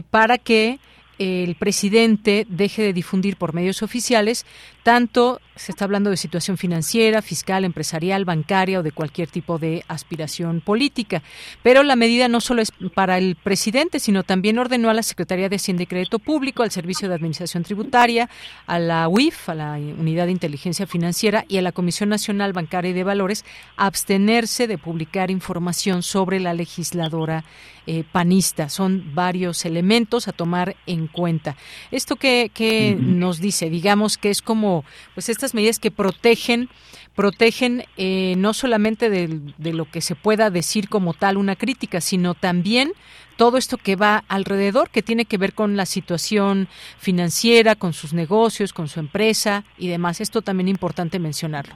para 0.09 0.37
que 0.37 0.79
el 1.19 1.55
presidente 1.55 2.47
deje 2.49 2.81
de 2.81 2.93
difundir 2.93 3.37
por 3.37 3.53
medios 3.53 3.83
oficiales 3.83 4.45
tanto 4.81 5.39
se 5.55 5.71
está 5.71 5.85
hablando 5.85 6.09
de 6.09 6.17
situación 6.17 6.57
financiera, 6.57 7.21
fiscal, 7.21 7.65
empresarial, 7.65 8.25
bancaria 8.25 8.79
o 8.79 8.83
de 8.83 8.91
cualquier 8.91 9.29
tipo 9.29 9.59
de 9.59 9.83
aspiración 9.87 10.61
política. 10.61 11.21
Pero 11.61 11.83
la 11.83 11.95
medida 11.95 12.27
no 12.27 12.41
solo 12.41 12.61
es 12.61 12.71
para 12.93 13.17
el 13.17 13.35
presidente, 13.35 13.99
sino 13.99 14.23
también 14.23 14.57
ordenó 14.57 14.89
a 14.89 14.93
la 14.93 15.03
Secretaría 15.03 15.49
de 15.49 15.57
Hacienda 15.57 15.83
y 15.83 15.87
Crédito 15.87 16.19
Público, 16.19 16.63
al 16.63 16.71
Servicio 16.71 17.07
de 17.07 17.15
Administración 17.15 17.63
Tributaria, 17.63 18.29
a 18.65 18.79
la 18.79 19.07
UIF, 19.07 19.49
a 19.49 19.55
la 19.55 19.73
Unidad 19.73 20.25
de 20.25 20.31
Inteligencia 20.31 20.87
Financiera 20.87 21.45
y 21.47 21.57
a 21.57 21.61
la 21.61 21.71
Comisión 21.71 22.09
Nacional 22.09 22.53
Bancaria 22.53 22.91
y 22.91 22.93
de 22.93 23.03
Valores 23.03 23.45
abstenerse 23.77 24.67
de 24.67 24.77
publicar 24.77 25.29
información 25.31 26.03
sobre 26.03 26.39
la 26.39 26.53
legisladora 26.53 27.43
eh, 27.87 28.03
panista. 28.11 28.69
Son 28.69 29.13
varios 29.13 29.65
elementos 29.65 30.27
a 30.27 30.31
tomar 30.31 30.75
en 30.85 31.07
cuenta. 31.07 31.55
Esto 31.91 32.15
que, 32.15 32.51
que 32.53 32.95
nos 32.99 33.39
dice, 33.39 33.69
digamos 33.69 34.17
que 34.17 34.29
es 34.29 34.41
como 34.41 34.83
pues 35.13 35.29
estas 35.29 35.53
medidas 35.53 35.79
que 35.79 35.91
protegen 35.91 36.69
protegen 37.15 37.83
eh, 37.97 38.35
no 38.37 38.53
solamente 38.53 39.09
de, 39.09 39.73
lo 39.73 39.85
que 39.85 40.01
se 40.01 40.15
pueda 40.15 40.49
decir 40.49 40.89
como 40.89 41.13
tal 41.13 41.37
una 41.37 41.55
crítica, 41.55 42.01
sino 42.01 42.33
también 42.33 42.91
todo 43.37 43.57
esto 43.57 43.77
que 43.77 43.95
va 43.95 44.23
alrededor, 44.27 44.89
que 44.89 45.01
tiene 45.01 45.25
que 45.25 45.37
ver 45.37 45.53
con 45.53 45.75
la 45.75 45.85
situación 45.85 46.67
financiera, 46.97 47.75
con 47.75 47.93
sus 47.93 48.13
negocios, 48.13 48.73
con 48.73 48.87
su 48.87 48.99
empresa 48.99 49.63
y 49.77 49.87
demás. 49.87 50.21
Esto 50.21 50.41
también 50.41 50.67
es 50.67 50.71
importante 50.71 51.19
mencionarlo. 51.19 51.75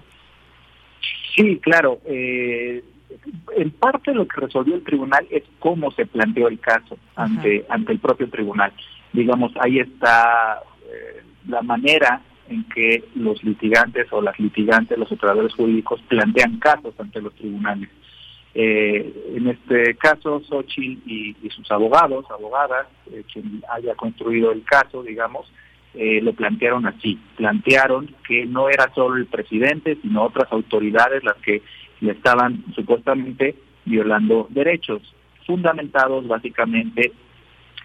Sí, 1.35 1.59
claro. 1.61 1.99
Eh, 2.05 2.83
en 3.55 3.71
parte 3.71 4.13
lo 4.13 4.27
que 4.27 4.41
resolvió 4.41 4.75
el 4.75 4.83
tribunal 4.83 5.25
es 5.29 5.43
cómo 5.59 5.91
se 5.91 6.05
planteó 6.05 6.47
el 6.47 6.59
caso 6.59 6.97
ante, 7.15 7.65
ante 7.69 7.93
el 7.93 7.99
propio 7.99 8.29
tribunal. 8.29 8.71
Digamos, 9.13 9.51
ahí 9.59 9.79
está 9.79 10.61
eh, 10.83 11.23
la 11.47 11.61
manera 11.61 12.21
en 12.49 12.63
que 12.69 13.03
los 13.15 13.43
litigantes 13.43 14.07
o 14.11 14.21
las 14.21 14.39
litigantes, 14.39 14.97
los 14.97 15.11
operadores 15.11 15.53
jurídicos, 15.53 16.01
plantean 16.07 16.59
casos 16.59 16.93
ante 16.99 17.21
los 17.21 17.33
tribunales. 17.35 17.89
Eh, 18.53 19.33
en 19.35 19.47
este 19.47 19.95
caso, 19.95 20.41
Xochitl 20.41 21.07
y, 21.09 21.35
sus 21.49 21.69
abogados, 21.71 22.25
abogadas, 22.31 22.87
eh, 23.11 23.23
quien 23.31 23.63
haya 23.71 23.93
construido 23.95 24.51
el 24.51 24.63
caso, 24.63 25.03
digamos, 25.03 25.51
eh, 25.93 26.21
lo 26.21 26.33
plantearon 26.33 26.85
así. 26.87 27.19
Plantearon 27.35 28.15
que 28.27 28.45
no 28.45 28.69
era 28.69 28.91
solo 28.93 29.17
el 29.17 29.27
presidente, 29.27 29.97
sino 30.01 30.23
otras 30.23 30.51
autoridades 30.51 31.23
las 31.23 31.35
que 31.37 31.61
le 32.01 32.11
estaban 32.11 32.63
supuestamente 32.75 33.55
violando 33.85 34.47
derechos 34.49 35.01
fundamentados 35.45 36.27
básicamente 36.27 37.11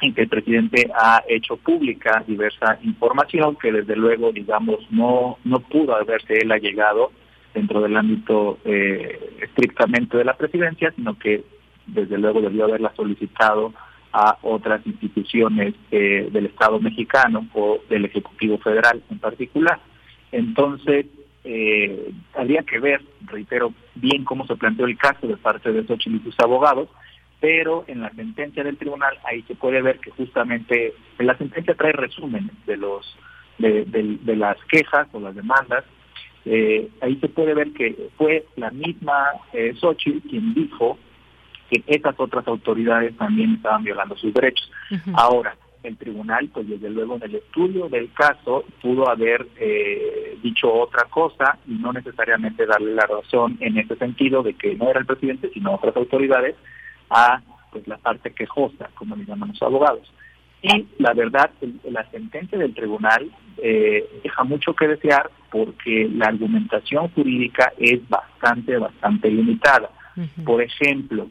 en 0.01 0.15
que 0.15 0.23
el 0.23 0.29
presidente 0.29 0.91
ha 0.95 1.23
hecho 1.29 1.57
pública 1.57 2.25
diversa 2.27 2.79
información 2.83 3.57
que 3.57 3.71
desde 3.71 3.95
luego, 3.95 4.33
digamos, 4.33 4.81
no, 4.91 5.39
no 5.45 5.61
pudo 5.61 5.95
haberse 5.95 6.39
él 6.39 6.51
allegado 6.51 7.13
dentro 7.55 7.81
del 7.81 7.97
ámbito 7.97 8.59
eh, 8.65 9.39
estrictamente 9.41 10.17
de 10.17 10.25
la 10.25 10.37
presidencia, 10.37 10.93
sino 10.97 11.17
que 11.19 11.45
desde 11.87 12.19
luego 12.19 12.41
debió 12.41 12.65
haberla 12.65 12.93
solicitado 12.97 13.73
a 14.13 14.39
otras 14.43 14.85
instituciones 14.87 15.75
eh, 15.91 16.29
del 16.33 16.47
Estado 16.47 16.81
mexicano 16.81 17.47
o 17.55 17.79
del 17.89 18.05
Ejecutivo 18.05 18.59
Federal 18.59 19.03
en 19.11 19.19
particular. 19.19 19.81
Entonces, 20.33 21.07
eh, 21.45 22.13
habría 22.35 22.63
que 22.63 22.79
ver, 22.79 23.03
reitero, 23.27 23.73
bien 23.95 24.25
cómo 24.25 24.47
se 24.47 24.57
planteó 24.57 24.87
el 24.87 24.97
caso 24.97 25.27
de 25.27 25.37
parte 25.37 25.73
de 25.73 25.81
esos 25.81 26.07
y 26.07 26.19
sus 26.21 26.39
abogados, 26.41 26.89
pero 27.41 27.85
en 27.89 28.01
la 28.01 28.11
sentencia 28.11 28.63
del 28.63 28.77
tribunal 28.77 29.19
ahí 29.25 29.43
se 29.43 29.55
puede 29.55 29.83
ver 29.83 29.99
que 29.99 30.13
justamente 30.13 30.95
en 31.19 31.27
la 31.27 31.37
sentencia 31.37 31.75
trae 31.75 31.93
resumen 31.93 32.51
de 32.67 32.77
los 32.77 33.17
de, 33.59 34.37
las 34.37 34.57
quejas 34.67 35.09
o 35.13 35.21
las 35.21 35.35
demandas 35.35 35.85
eh, 36.45 36.89
ahí 37.01 37.17
se 37.17 37.29
puede 37.29 37.55
ver 37.55 37.73
que 37.73 38.11
fue 38.17 38.47
la 38.57 38.71
misma 38.71 39.27
eh, 39.53 39.75
Xochitl 39.79 40.29
quien 40.29 40.55
dijo 40.55 40.99
que 41.71 41.83
esas 41.87 42.15
otras 42.19 42.47
autoridades 42.49 43.17
también 43.17 43.55
estaban 43.55 43.85
violando 43.85 44.17
sus 44.17 44.35
derechos. 44.35 44.71
Ahora, 45.15 45.57
el 45.83 45.97
tribunal, 45.97 46.49
pues 46.53 46.69
desde 46.69 46.91
luego 46.91 47.17
en 47.17 47.25
el 47.25 47.37
estudio 47.37 47.89
del 47.89 48.13
caso 48.13 48.65
pudo 48.81 49.09
haber 49.09 49.47
eh, 49.57 50.39
dicho 50.43 50.73
otra 50.73 51.05
cosa 51.11 51.59
y 51.67 51.73
no 51.73 51.93
necesariamente 51.93 52.67
darle 52.67 52.95
la 52.95 53.07
razón 53.07 53.57
en 53.61 53.79
ese 53.79 53.97
sentido 53.97 54.43
de 54.43 54.55
que 54.55 54.75
no 54.75 54.89
era 54.91 55.01
el 55.01 55.07
presidente, 55.07 55.51
sino 55.53 55.75
otras 55.75 55.97
autoridades, 55.97 56.57
a 57.11 57.43
pues 57.71 57.87
la 57.89 57.97
parte 57.97 58.33
quejosa, 58.33 58.91
como 58.95 59.17
le 59.17 59.25
llaman 59.25 59.51
los 59.51 59.63
abogados. 59.63 60.13
Y 60.63 60.87
la 60.99 61.13
verdad, 61.13 61.51
la 61.91 62.09
sentencia 62.11 62.57
del 62.57 62.75
tribunal 62.75 63.31
eh, 63.59 64.07
deja 64.23 64.45
mucho 64.45 64.75
que 64.75 64.87
desear 64.87 65.31
porque 65.51 66.09
la 66.15 66.27
argumentación 66.27 67.09
jurídica 67.09 67.73
es 67.79 68.09
bastante, 68.09 68.77
bastante 68.79 69.31
limitada. 69.31 69.91
Por 70.45 70.63
ejemplo, 70.63 71.29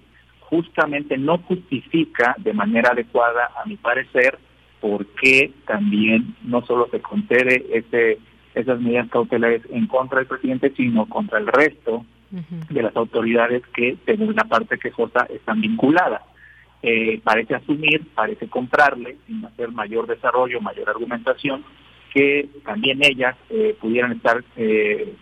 justamente 0.51 1.17
no 1.17 1.37
justifica 1.37 2.35
de 2.37 2.51
manera 2.51 2.91
adecuada, 2.91 3.51
a 3.55 3.65
mi 3.65 3.77
parecer, 3.77 4.37
por 4.81 5.05
qué 5.15 5.53
también 5.65 6.35
no 6.43 6.65
solo 6.65 6.89
se 6.91 6.99
concede 6.99 7.65
ese, 7.71 8.19
esas 8.53 8.81
medidas 8.81 9.09
cautelares 9.09 9.61
en 9.69 9.87
contra 9.87 10.19
del 10.19 10.27
presidente, 10.27 10.73
sino 10.75 11.07
contra 11.07 11.39
el 11.39 11.47
resto 11.47 12.05
de 12.69 12.81
las 12.81 12.95
autoridades 12.95 13.61
que, 13.73 13.97
según 14.05 14.35
la 14.35 14.43
parte 14.43 14.77
quejosa, 14.77 15.25
están 15.29 15.61
vinculadas. 15.61 16.21
Eh, 16.83 17.21
parece 17.23 17.55
asumir, 17.55 18.07
parece 18.13 18.47
comprarle, 18.47 19.17
sin 19.27 19.45
hacer 19.45 19.71
mayor 19.71 20.07
desarrollo, 20.07 20.59
mayor 20.59 20.89
argumentación, 20.89 21.63
que 22.13 22.49
también 22.65 22.99
ellas 23.01 23.37
eh, 23.49 23.75
pudieran 23.79 24.13
estar 24.13 24.43
eh, 24.57 25.13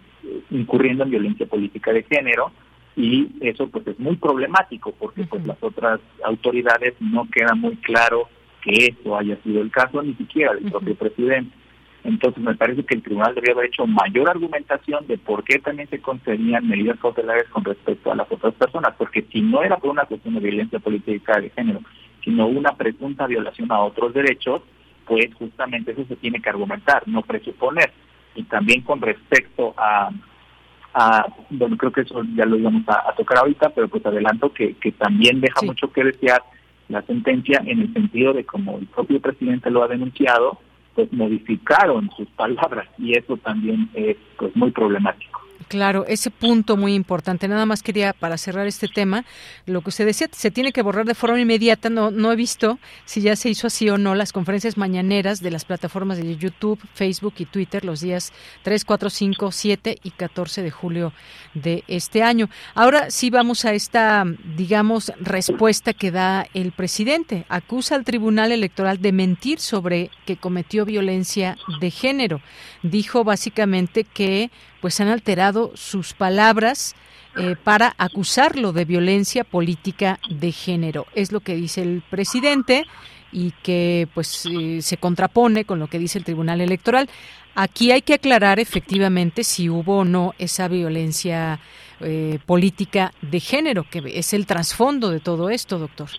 incurriendo 0.49 1.03
en 1.03 1.11
violencia 1.11 1.45
política 1.45 1.93
de 1.93 2.03
género 2.03 2.51
y 2.99 3.29
eso 3.39 3.65
pues 3.69 3.87
es 3.87 3.97
muy 3.97 4.17
problemático 4.17 4.91
porque 4.91 5.23
pues 5.23 5.45
las 5.47 5.57
otras 5.63 6.01
autoridades 6.25 6.95
no 6.99 7.25
queda 7.31 7.55
muy 7.55 7.77
claro 7.77 8.27
que 8.61 8.87
eso 8.87 9.17
haya 9.17 9.37
sido 9.41 9.61
el 9.61 9.71
caso 9.71 10.03
ni 10.03 10.15
siquiera 10.15 10.53
del 10.53 10.69
propio 10.69 10.95
presidente. 10.95 11.55
Entonces 12.03 12.43
me 12.43 12.55
parece 12.55 12.83
que 12.83 12.95
el 12.95 13.01
tribunal 13.01 13.33
debería 13.35 13.53
haber 13.53 13.67
hecho 13.67 13.87
mayor 13.87 14.29
argumentación 14.29 15.07
de 15.07 15.17
por 15.17 15.45
qué 15.45 15.59
también 15.59 15.87
se 15.87 16.01
concedían 16.01 16.67
medidas 16.67 16.99
cautelares 16.99 17.47
con 17.47 17.63
respecto 17.63 18.11
a 18.11 18.15
las 18.15 18.29
otras 18.29 18.53
personas, 18.55 18.93
porque 18.97 19.25
si 19.31 19.39
no 19.39 19.63
era 19.63 19.77
por 19.77 19.91
una 19.91 20.03
cuestión 20.03 20.33
de 20.33 20.41
violencia 20.41 20.79
política 20.79 21.39
de 21.39 21.51
género, 21.51 21.79
sino 22.25 22.47
una 22.47 22.75
presunta 22.75 23.27
violación 23.27 23.71
a 23.71 23.79
otros 23.79 24.13
derechos, 24.13 24.61
pues 25.05 25.33
justamente 25.35 25.93
eso 25.93 26.03
se 26.05 26.17
tiene 26.17 26.41
que 26.41 26.49
argumentar, 26.49 27.03
no 27.07 27.21
presuponer. 27.21 27.93
Y 28.35 28.43
también 28.43 28.81
con 28.81 28.99
respecto 28.99 29.73
a, 29.77 30.11
bueno, 31.49 31.77
creo 31.77 31.91
que 31.91 32.01
eso 32.01 32.21
ya 32.35 32.45
lo 32.45 32.57
íbamos 32.57 32.83
a, 32.87 33.13
tocar 33.15 33.39
ahorita, 33.39 33.69
pero 33.69 33.87
pues 33.87 34.05
adelanto 34.05 34.51
que, 34.51 34.75
que 34.75 34.91
también 34.91 35.41
deja 35.41 35.61
mucho 35.61 35.91
que 35.91 36.03
desear 36.03 36.41
la 36.87 37.01
sentencia 37.03 37.61
en 37.65 37.81
el 37.81 37.93
sentido 37.93 38.33
de 38.33 38.43
como 38.45 38.77
el 38.79 38.87
propio 38.87 39.21
presidente 39.21 39.69
lo 39.69 39.83
ha 39.83 39.87
denunciado, 39.87 40.59
pues 40.95 41.11
modificaron 41.13 42.09
sus 42.17 42.27
palabras 42.29 42.87
y 42.97 43.17
eso 43.17 43.37
también 43.37 43.89
es 43.93 44.17
pues 44.37 44.55
muy 44.55 44.71
problemático. 44.71 45.48
Claro, 45.67 46.05
ese 46.07 46.31
punto 46.31 46.77
muy 46.77 46.93
importante. 46.93 47.47
Nada 47.47 47.65
más 47.65 47.83
quería, 47.83 48.13
para 48.13 48.37
cerrar 48.37 48.65
este 48.65 48.87
tema, 48.87 49.25
lo 49.65 49.81
que 49.81 49.89
usted 49.89 50.05
decía, 50.05 50.27
se 50.31 50.51
tiene 50.51 50.71
que 50.71 50.81
borrar 50.81 51.05
de 51.05 51.15
forma 51.15 51.39
inmediata. 51.39 51.89
No, 51.89 52.11
no 52.11 52.31
he 52.31 52.35
visto 52.35 52.79
si 53.05 53.21
ya 53.21 53.35
se 53.35 53.49
hizo 53.49 53.67
así 53.67 53.89
o 53.89 53.97
no 53.97 54.15
las 54.15 54.31
conferencias 54.31 54.77
mañaneras 54.77 55.41
de 55.41 55.51
las 55.51 55.65
plataformas 55.65 56.17
de 56.17 56.37
YouTube, 56.37 56.79
Facebook 56.93 57.33
y 57.39 57.45
Twitter 57.45 57.83
los 57.83 58.01
días 58.01 58.31
3, 58.63 58.85
4, 58.85 59.09
5, 59.09 59.51
7 59.51 59.97
y 60.01 60.11
14 60.11 60.61
de 60.61 60.71
julio 60.71 61.13
de 61.53 61.83
este 61.87 62.23
año. 62.23 62.49
Ahora 62.73 63.11
sí 63.11 63.29
vamos 63.29 63.65
a 63.65 63.73
esta, 63.73 64.25
digamos, 64.55 65.11
respuesta 65.19 65.93
que 65.93 66.11
da 66.11 66.47
el 66.53 66.71
presidente. 66.71 67.45
Acusa 67.49 67.95
al 67.95 68.05
Tribunal 68.05 68.51
Electoral 68.51 69.01
de 69.01 69.11
mentir 69.11 69.59
sobre 69.59 70.09
que 70.25 70.37
cometió 70.37 70.85
violencia 70.85 71.57
de 71.81 71.91
género. 71.91 72.41
Dijo 72.81 73.23
básicamente 73.23 74.05
que 74.05 74.49
pues 74.81 74.99
han 74.99 75.07
alterado 75.07 75.71
sus 75.75 76.13
palabras 76.13 76.95
eh, 77.37 77.55
para 77.63 77.93
acusarlo 77.97 78.73
de 78.73 78.85
violencia 78.85 79.43
política 79.43 80.19
de 80.29 80.51
género. 80.51 81.05
Es 81.13 81.31
lo 81.31 81.41
que 81.41 81.55
dice 81.55 81.81
el 81.81 82.01
presidente 82.09 82.85
y 83.31 83.51
que 83.63 84.07
pues 84.13 84.45
eh, 84.45 84.81
se 84.81 84.97
contrapone 84.97 85.65
con 85.65 85.79
lo 85.79 85.87
que 85.87 85.99
dice 85.99 86.17
el 86.17 86.25
Tribunal 86.25 86.61
Electoral. 86.61 87.09
Aquí 87.55 87.91
hay 87.91 88.01
que 88.01 88.15
aclarar 88.15 88.59
efectivamente 88.59 89.43
si 89.43 89.69
hubo 89.69 89.99
o 89.99 90.05
no 90.05 90.33
esa 90.39 90.67
violencia 90.67 91.59
eh, 91.99 92.39
política 92.45 93.11
de 93.21 93.39
género, 93.39 93.85
que 93.89 94.01
es 94.15 94.33
el 94.33 94.45
trasfondo 94.45 95.09
de 95.09 95.19
todo 95.19 95.49
esto, 95.49 95.77
doctor. 95.77 96.09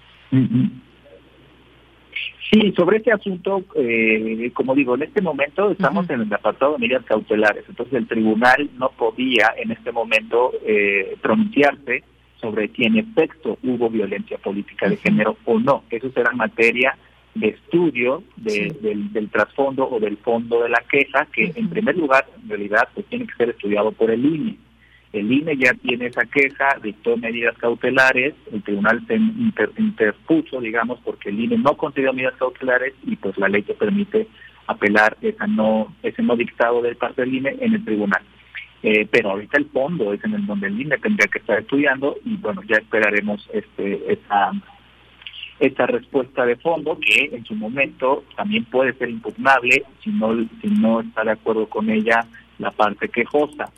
Sí, 2.51 2.73
sobre 2.77 2.97
este 2.97 3.13
asunto, 3.13 3.63
eh, 3.77 4.51
como 4.55 4.75
digo, 4.75 4.97
en 4.97 5.03
este 5.03 5.23
momento 5.23 5.71
estamos 5.71 6.11
en 6.11 6.23
el 6.23 6.35
apartado 6.35 6.73
de 6.73 6.79
medidas 6.79 7.05
cautelares, 7.05 7.65
entonces 7.69 7.95
el 7.95 8.09
tribunal 8.09 8.69
no 8.77 8.91
podía 8.91 9.55
en 9.57 9.71
este 9.71 9.93
momento 9.93 10.53
eh, 10.67 11.17
pronunciarse 11.23 12.03
sobre 12.41 12.69
si 12.69 12.85
en 12.85 12.97
efecto 12.97 13.57
hubo 13.63 13.89
violencia 13.89 14.39
política 14.39 14.89
de 14.89 14.97
género 14.97 15.37
o 15.45 15.61
no. 15.61 15.85
Eso 15.91 16.11
será 16.11 16.33
materia 16.33 16.97
de 17.35 17.49
estudio 17.49 18.25
del, 18.37 19.13
del, 19.13 19.31
trasfondo 19.31 19.89
o 19.89 20.01
del 20.01 20.17
fondo 20.17 20.63
de 20.63 20.71
la 20.71 20.83
queja, 20.91 21.27
que 21.27 21.53
en 21.55 21.69
primer 21.69 21.97
lugar, 21.97 22.27
en 22.43 22.49
realidad, 22.49 22.89
pues 22.95 23.07
tiene 23.07 23.27
que 23.27 23.35
ser 23.35 23.51
estudiado 23.51 23.93
por 23.93 24.11
el 24.11 24.25
INE. 24.25 24.57
El 25.13 25.33
INE 25.33 25.57
ya 25.57 25.75
tiene 25.75 26.07
esa 26.07 26.25
queja, 26.25 26.77
dictó 26.83 27.17
medidas 27.17 27.57
cautelares, 27.59 28.35
el 28.53 28.63
tribunal 28.63 29.05
se 29.09 29.17
interpuso, 29.17 30.61
digamos, 30.61 31.01
porque 31.05 31.31
el 31.31 31.41
INE 31.41 31.59
no 31.59 31.77
concedió 31.77 32.13
medidas 32.13 32.37
cautelares 32.37 32.95
y 33.05 33.17
pues 33.17 33.37
la 33.37 33.49
ley 33.49 33.63
te 33.63 33.75
permite 33.75 34.29
apelar 34.69 35.17
esa 35.21 35.49
no, 35.49 35.95
ese 36.03 36.23
no 36.23 36.37
dictado 36.37 36.81
de 36.81 36.95
parte 36.95 37.23
del 37.23 37.35
INE 37.35 37.57
en 37.61 37.75
el 37.75 37.85
tribunal. 37.85 38.23
Eh, 38.83 39.07
pero 39.11 39.33
ahorita 39.33 39.59
el 39.59 39.67
fondo 39.67 40.13
es 40.13 40.25
en 40.25 40.35
el 40.35 40.47
donde 40.47 40.69
el 40.69 40.81
INE 40.81 40.97
tendría 40.99 41.27
que 41.27 41.39
estar 41.39 41.59
estudiando 41.59 42.17
y 42.25 42.37
bueno, 42.37 42.63
ya 42.63 42.77
esperaremos 42.77 43.47
este 43.53 44.13
esa, 44.13 44.53
esta 45.59 45.87
respuesta 45.87 46.47
de 46.47 46.57
fondo 46.57 46.99
que 46.99 47.37
en 47.37 47.45
su 47.45 47.55
momento 47.55 48.25
también 48.37 48.65
puede 48.65 48.95
ser 48.95 49.11
impugnable 49.11 49.85
si 50.03 50.11
no, 50.11 50.35
si 50.63 50.69
no 50.69 51.01
está 51.01 51.25
de 51.25 51.33
acuerdo 51.33 51.67
con 51.69 51.91
ella 51.91 52.25
la 52.59 52.71
parte 52.71 53.09
quejosa. 53.09 53.71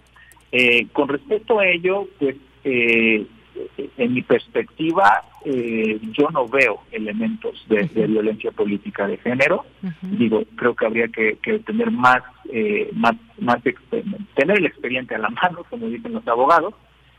Eh, 0.52 0.86
con 0.92 1.08
respecto 1.08 1.58
a 1.58 1.66
ello, 1.66 2.06
pues 2.18 2.36
eh, 2.64 3.26
en 3.96 4.12
mi 4.12 4.20
perspectiva, 4.20 5.22
eh, 5.46 5.98
yo 6.12 6.28
no 6.30 6.46
veo 6.46 6.80
elementos 6.92 7.64
de, 7.68 7.84
violencia 8.06 8.50
política 8.52 9.06
de 9.06 9.16
género. 9.16 9.64
Digo, 10.02 10.42
creo 10.56 10.74
que 10.74 10.86
habría 10.86 11.08
que, 11.08 11.38
tener 11.64 11.90
más, 11.90 12.22
más, 12.92 13.14
más 13.38 13.58
tener 14.34 14.58
el 14.58 14.66
expediente 14.66 15.14
a 15.14 15.18
la 15.18 15.30
mano, 15.42 15.64
como 15.70 15.88
dicen 15.88 16.12
los 16.12 16.26
abogados, 16.28 16.74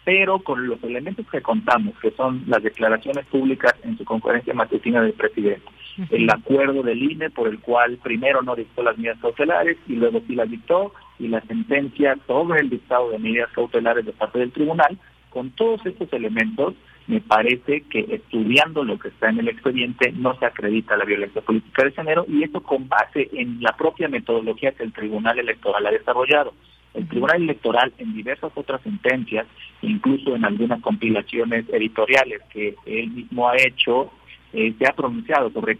pero 0.05 0.39
con 0.39 0.67
los 0.67 0.83
elementos 0.83 1.25
que 1.31 1.41
contamos, 1.41 1.97
que 1.99 2.11
son 2.11 2.43
las 2.47 2.61
declaraciones 2.61 3.25
públicas 3.27 3.73
en 3.83 3.97
su 3.97 4.05
conferencia 4.05 4.53
matutina 4.53 5.01
del 5.01 5.13
presidente, 5.13 5.63
el 6.09 6.29
acuerdo 6.29 6.83
del 6.83 7.01
INE 7.01 7.29
por 7.29 7.47
el 7.47 7.59
cual 7.59 7.97
primero 8.03 8.41
no 8.41 8.55
dictó 8.55 8.83
las 8.83 8.97
medidas 8.97 9.19
cautelares 9.19 9.77
y 9.87 9.93
luego 9.93 10.21
sí 10.27 10.35
las 10.35 10.49
dictó, 10.49 10.93
y 11.23 11.29
la 11.29 11.41
sentencia 11.41 12.17
sobre 12.27 12.59
el 12.59 12.69
dictado 12.69 13.09
de 13.09 13.19
medidas 13.19 13.49
cautelares 13.53 14.05
de 14.05 14.11
parte 14.11 14.39
del 14.39 14.51
tribunal, 14.51 14.97
con 15.29 15.51
todos 15.51 15.85
estos 15.85 16.11
elementos, 16.11 16.75
me 17.07 17.21
parece 17.21 17.81
que 17.89 18.05
estudiando 18.09 18.83
lo 18.83 18.99
que 18.99 19.09
está 19.09 19.29
en 19.29 19.39
el 19.39 19.49
expediente 19.49 20.11
no 20.13 20.37
se 20.37 20.45
acredita 20.45 20.97
la 20.97 21.05
violencia 21.05 21.41
política 21.41 21.83
de 21.83 21.91
género 21.91 22.25
y 22.27 22.43
eso 22.43 22.61
con 22.61 22.87
base 22.87 23.29
en 23.33 23.61
la 23.61 23.75
propia 23.75 24.07
metodología 24.07 24.71
que 24.73 24.83
el 24.83 24.93
Tribunal 24.93 25.39
Electoral 25.39 25.85
ha 25.85 25.91
desarrollado. 25.91 26.53
El 26.93 27.07
Tribunal 27.07 27.41
Electoral 27.41 27.93
en 27.97 28.13
diversas 28.13 28.51
otras 28.55 28.81
sentencias, 28.81 29.47
incluso 29.81 30.35
en 30.35 30.45
algunas 30.45 30.81
compilaciones 30.81 31.65
editoriales 31.69 32.41
que 32.51 32.75
él 32.85 33.09
mismo 33.11 33.49
ha 33.49 33.55
hecho, 33.57 34.11
eh, 34.53 34.73
se 34.77 34.87
ha 34.87 34.93
pronunciado 34.93 35.49
sobre 35.51 35.77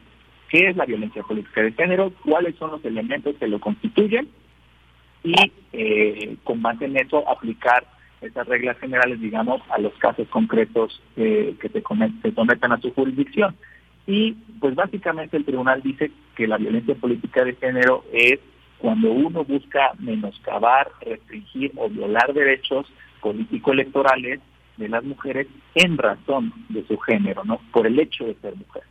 qué 0.50 0.70
es 0.70 0.76
la 0.76 0.86
violencia 0.86 1.22
política 1.24 1.62
de 1.62 1.72
género, 1.74 2.12
cuáles 2.26 2.56
son 2.56 2.72
los 2.72 2.84
elementos 2.84 3.36
que 3.36 3.48
lo 3.48 3.60
constituyen 3.60 4.28
y 5.24 5.36
eh, 5.72 6.36
con 6.44 6.62
base 6.62 6.86
en 6.86 6.98
eso 6.98 7.28
aplicar 7.30 7.86
esas 8.22 8.48
reglas 8.48 8.78
generales, 8.80 9.20
digamos, 9.20 9.62
a 9.70 9.80
los 9.80 9.94
casos 9.96 10.28
concretos 10.30 11.02
eh, 11.18 11.56
que 11.60 11.70
se, 11.70 11.84
se 12.22 12.32
sometan 12.34 12.72
a 12.72 12.80
su 12.80 12.94
jurisdicción. 12.94 13.56
Y 14.06 14.34
pues 14.60 14.76
básicamente 14.76 15.38
el 15.38 15.46
tribunal 15.46 15.82
dice 15.82 16.12
que 16.36 16.48
la 16.48 16.58
violencia 16.58 16.96
política 16.96 17.44
de 17.44 17.56
género 17.56 18.04
es 18.12 18.40
cuando 18.78 19.12
uno 19.12 19.46
busca 19.46 19.92
menoscabar, 20.00 20.90
restringir 21.02 21.72
o 21.78 21.90
violar 21.90 22.34
derechos 22.34 22.86
político-electorales 23.22 24.42
de 24.78 24.90
las 24.90 25.04
mujeres 25.04 25.48
en 25.76 25.98
razón 25.98 26.52
de 26.70 26.86
su 26.88 26.98
género, 26.98 27.44
¿no? 27.46 27.60
Por 27.72 27.88
el 27.88 27.98
hecho 28.00 28.26
de 28.26 28.36
ser 28.36 28.56
mujer. 28.56 28.84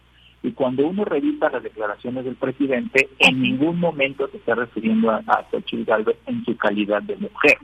Y 0.43 0.53
cuando 0.53 0.87
uno 0.87 1.05
revisa 1.05 1.51
las 1.51 1.63
declaraciones 1.63 2.25
del 2.25 2.35
presidente, 2.35 3.09
en 3.19 3.41
ningún 3.41 3.79
momento 3.79 4.29
se 4.29 4.39
está 4.39 4.55
refiriendo 4.55 5.11
a, 5.11 5.23
a 5.27 5.47
Xochitl 5.51 6.11
en 6.27 6.45
su 6.45 6.57
calidad 6.57 7.03
de 7.03 7.17
mujer. 7.17 7.59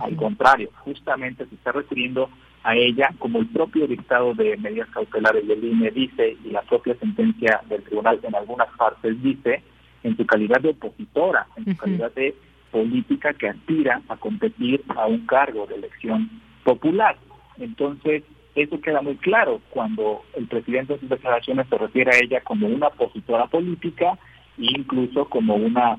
Al 0.00 0.16
contrario, 0.16 0.70
justamente 0.78 1.46
se 1.46 1.54
está 1.54 1.70
refiriendo 1.70 2.28
a 2.64 2.74
ella 2.74 3.10
como 3.20 3.38
el 3.38 3.46
propio 3.46 3.86
dictado 3.86 4.34
de 4.34 4.56
medidas 4.56 4.88
cautelares 4.90 5.46
del 5.46 5.62
INE 5.62 5.90
dice 5.92 6.36
y 6.44 6.50
la 6.50 6.62
propia 6.62 6.96
sentencia 6.96 7.60
del 7.68 7.84
tribunal 7.84 8.18
en 8.24 8.34
algunas 8.34 8.68
partes 8.76 9.22
dice 9.22 9.62
en 10.02 10.16
su 10.16 10.26
calidad 10.26 10.60
de 10.60 10.70
opositora, 10.70 11.46
en 11.56 11.64
su 11.64 11.76
calidad 11.76 12.12
de 12.14 12.34
política 12.72 13.32
que 13.34 13.48
aspira 13.48 14.02
a 14.08 14.16
competir 14.16 14.82
a 14.88 15.06
un 15.06 15.26
cargo 15.26 15.66
de 15.66 15.76
elección 15.76 16.28
popular. 16.64 17.16
Entonces, 17.58 18.24
eso 18.56 18.80
queda 18.80 19.02
muy 19.02 19.16
claro 19.16 19.60
cuando 19.70 20.22
el 20.34 20.46
presidente 20.46 20.94
en 20.94 21.00
sus 21.00 21.08
declaraciones 21.08 21.66
se 21.68 21.78
refiere 21.78 22.10
a 22.14 22.18
ella 22.18 22.40
como 22.40 22.66
una 22.66 22.88
opositora 22.88 23.46
política 23.46 24.18
e 24.58 24.64
incluso 24.76 25.26
como 25.26 25.54
una 25.54 25.98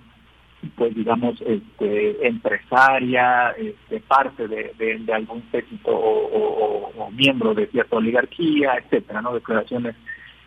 pues 0.76 0.96
digamos 0.96 1.40
este, 1.42 2.28
empresaria 2.28 3.52
este, 3.52 4.00
parte 4.02 4.48
de, 4.48 4.74
de, 4.78 5.14
algún 5.14 5.44
séquito 5.52 5.92
o, 5.92 7.12
miembro 7.12 7.54
de 7.54 7.68
cierta 7.68 7.96
oligarquía 7.96 8.76
etcétera 8.76 9.22
no 9.22 9.34
declaraciones 9.34 9.96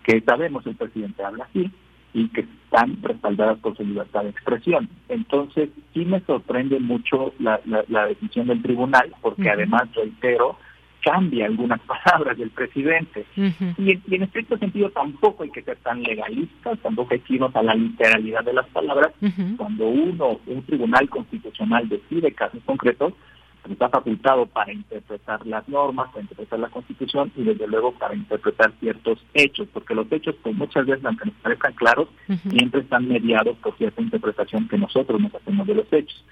que 0.04 0.20
sabemos 0.20 0.66
el 0.66 0.76
presidente 0.76 1.24
habla 1.24 1.44
así 1.44 1.70
y 2.12 2.28
que 2.28 2.40
están 2.40 3.00
respaldadas 3.02 3.58
por 3.58 3.76
su 3.76 3.84
libertad 3.84 4.24
de 4.24 4.30
expresión. 4.30 4.88
Entonces 5.08 5.70
sí 5.94 6.04
me 6.04 6.20
sorprende 6.20 6.80
mucho 6.80 7.32
la, 7.38 7.60
la, 7.64 8.06
decisión 8.06 8.48
del 8.48 8.62
tribunal 8.62 9.14
porque 9.20 9.48
además 9.48 9.88
reitero 9.94 10.56
cambia 11.02 11.46
algunas 11.46 11.80
palabras 12.04 12.36
del 12.38 12.50
presidente. 12.50 13.24
y, 13.36 14.14
en 14.14 14.22
estricto 14.22 14.58
sentido 14.58 14.90
tampoco 14.90 15.42
hay 15.42 15.50
que 15.50 15.62
ser 15.62 15.76
tan 15.78 16.02
legalistas, 16.02 16.78
tampoco 16.80 17.14
hay 17.14 17.20
que 17.20 17.34
irnos 17.34 17.54
a 17.56 17.62
la 17.62 17.74
literalidad 17.74 18.44
de 18.44 18.54
las 18.54 18.66
palabras. 18.68 19.12
Cuando 19.56 19.88
uno, 19.88 20.40
un 20.46 20.62
tribunal 20.64 21.08
constitucional 21.08 21.88
decide 21.88 22.32
casos 22.32 22.60
concretos, 22.64 23.14
pues 23.62 23.72
está 23.72 23.90
facultado 23.90 24.46
para 24.46 24.72
interpretar 24.72 25.46
las 25.46 25.68
normas, 25.68 26.08
para 26.08 26.22
interpretar 26.22 26.58
la 26.58 26.68
constitución 26.70 27.30
y 27.36 27.42
desde 27.42 27.66
luego 27.66 27.92
para 27.92 28.14
interpretar 28.14 28.72
ciertos 28.80 29.18
hechos, 29.34 29.68
porque 29.72 29.94
los 29.94 30.10
hechos 30.10 30.34
pues 30.42 30.54
muchas 30.56 30.86
veces, 30.86 31.04
aunque 31.04 31.26
nos 31.26 31.34
parezcan 31.36 31.74
claros, 31.74 32.08
siempre 32.48 32.80
están 32.80 33.06
mediados 33.06 33.56
por 33.58 33.76
cierta 33.76 34.00
interpretación 34.00 34.66
que 34.66 34.78
nosotros 34.78 35.20
nos 35.20 35.34
hacemos 35.34 35.66
de 35.66 35.74
los 35.74 35.92
hechos 35.92 36.24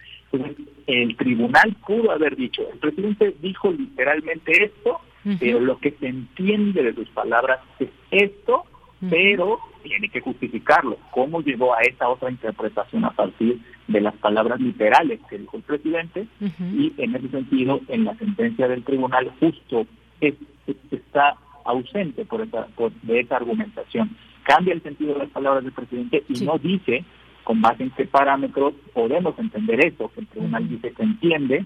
el 0.87 1.17
tribunal 1.17 1.77
pudo 1.87 2.11
haber 2.11 2.37
dicho, 2.37 2.63
el 2.73 2.79
presidente 2.79 3.35
dijo 3.41 3.71
literalmente 3.71 4.65
esto, 4.65 5.01
pero 5.39 5.61
lo 5.61 5.79
que 5.79 5.91
se 5.93 6.07
entiende 6.07 6.83
de 6.83 6.95
sus 6.95 7.09
palabras 7.11 7.61
es 7.79 7.89
esto, 8.11 8.65
pero 9.11 9.59
tiene 9.83 10.09
que 10.09 10.21
justificarlo. 10.21 10.97
¿Cómo 11.11 11.41
llegó 11.41 11.75
a 11.75 11.81
esa 11.83 12.09
otra 12.09 12.31
interpretación 12.31 13.05
a 13.05 13.11
partir 13.11 13.61
de 13.87 14.01
las 14.01 14.15
palabras 14.17 14.61
literales 14.61 15.21
que 15.29 15.39
dijo 15.39 15.57
el 15.57 15.63
presidente? 15.63 16.27
Y 16.41 16.93
en 16.99 17.15
ese 17.15 17.29
sentido, 17.29 17.81
en 17.89 18.05
la 18.05 18.15
sentencia 18.17 18.69
del 18.69 18.85
tribunal 18.85 19.31
justo 19.41 19.87
está 20.21 21.37
ausente 21.65 22.25
por 22.25 22.41
esa, 22.41 22.67
de 23.03 23.21
esa 23.21 23.37
argumentación. 23.37 24.17
Cambia 24.43 24.73
el 24.73 24.83
sentido 24.83 25.13
de 25.13 25.21
las 25.21 25.31
palabras 25.31 25.63
del 25.63 25.73
presidente 25.73 26.25
y 26.29 26.45
no 26.45 26.59
dice 26.59 27.05
con 27.49 27.63
base 27.63 27.83
en 27.83 27.91
qué 27.93 28.05
parámetros 28.05 28.75
podemos 28.93 29.39
entender 29.39 29.83
eso, 29.83 30.13
que 30.13 30.21
el 30.21 30.27
tribunal 30.27 30.69
dice 30.69 30.93
que 30.93 31.03
entiende 31.03 31.65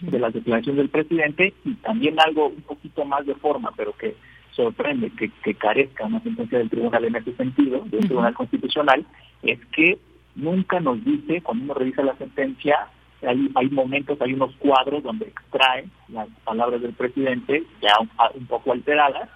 de 0.00 0.18
las 0.18 0.34
declaraciones 0.34 0.78
del 0.78 0.88
presidente 0.88 1.54
y 1.64 1.74
también 1.74 2.18
algo 2.18 2.48
un 2.48 2.62
poquito 2.62 3.04
más 3.04 3.24
de 3.24 3.36
forma, 3.36 3.70
pero 3.76 3.92
que 3.96 4.16
sorprende 4.50 5.08
que, 5.10 5.30
que 5.44 5.54
carezca 5.54 6.06
una 6.06 6.18
sentencia 6.20 6.58
del 6.58 6.68
tribunal 6.68 7.04
en 7.04 7.14
ese 7.14 7.32
sentido, 7.36 7.84
de 7.86 7.98
un 7.98 8.08
tribunal 8.08 8.34
constitucional, 8.34 9.06
es 9.44 9.64
que 9.66 10.00
nunca 10.34 10.80
nos 10.80 11.04
dice, 11.04 11.42
cuando 11.42 11.62
uno 11.62 11.74
revisa 11.74 12.02
la 12.02 12.16
sentencia, 12.16 12.88
hay, 13.24 13.48
hay 13.54 13.68
momentos, 13.68 14.20
hay 14.20 14.32
unos 14.32 14.52
cuadros 14.56 15.04
donde 15.04 15.28
extrae 15.28 15.84
las 16.08 16.26
palabras 16.42 16.82
del 16.82 16.94
presidente 16.94 17.62
ya 17.80 17.92
un, 18.34 18.46
poco 18.46 18.72
alteradas, 18.72 19.28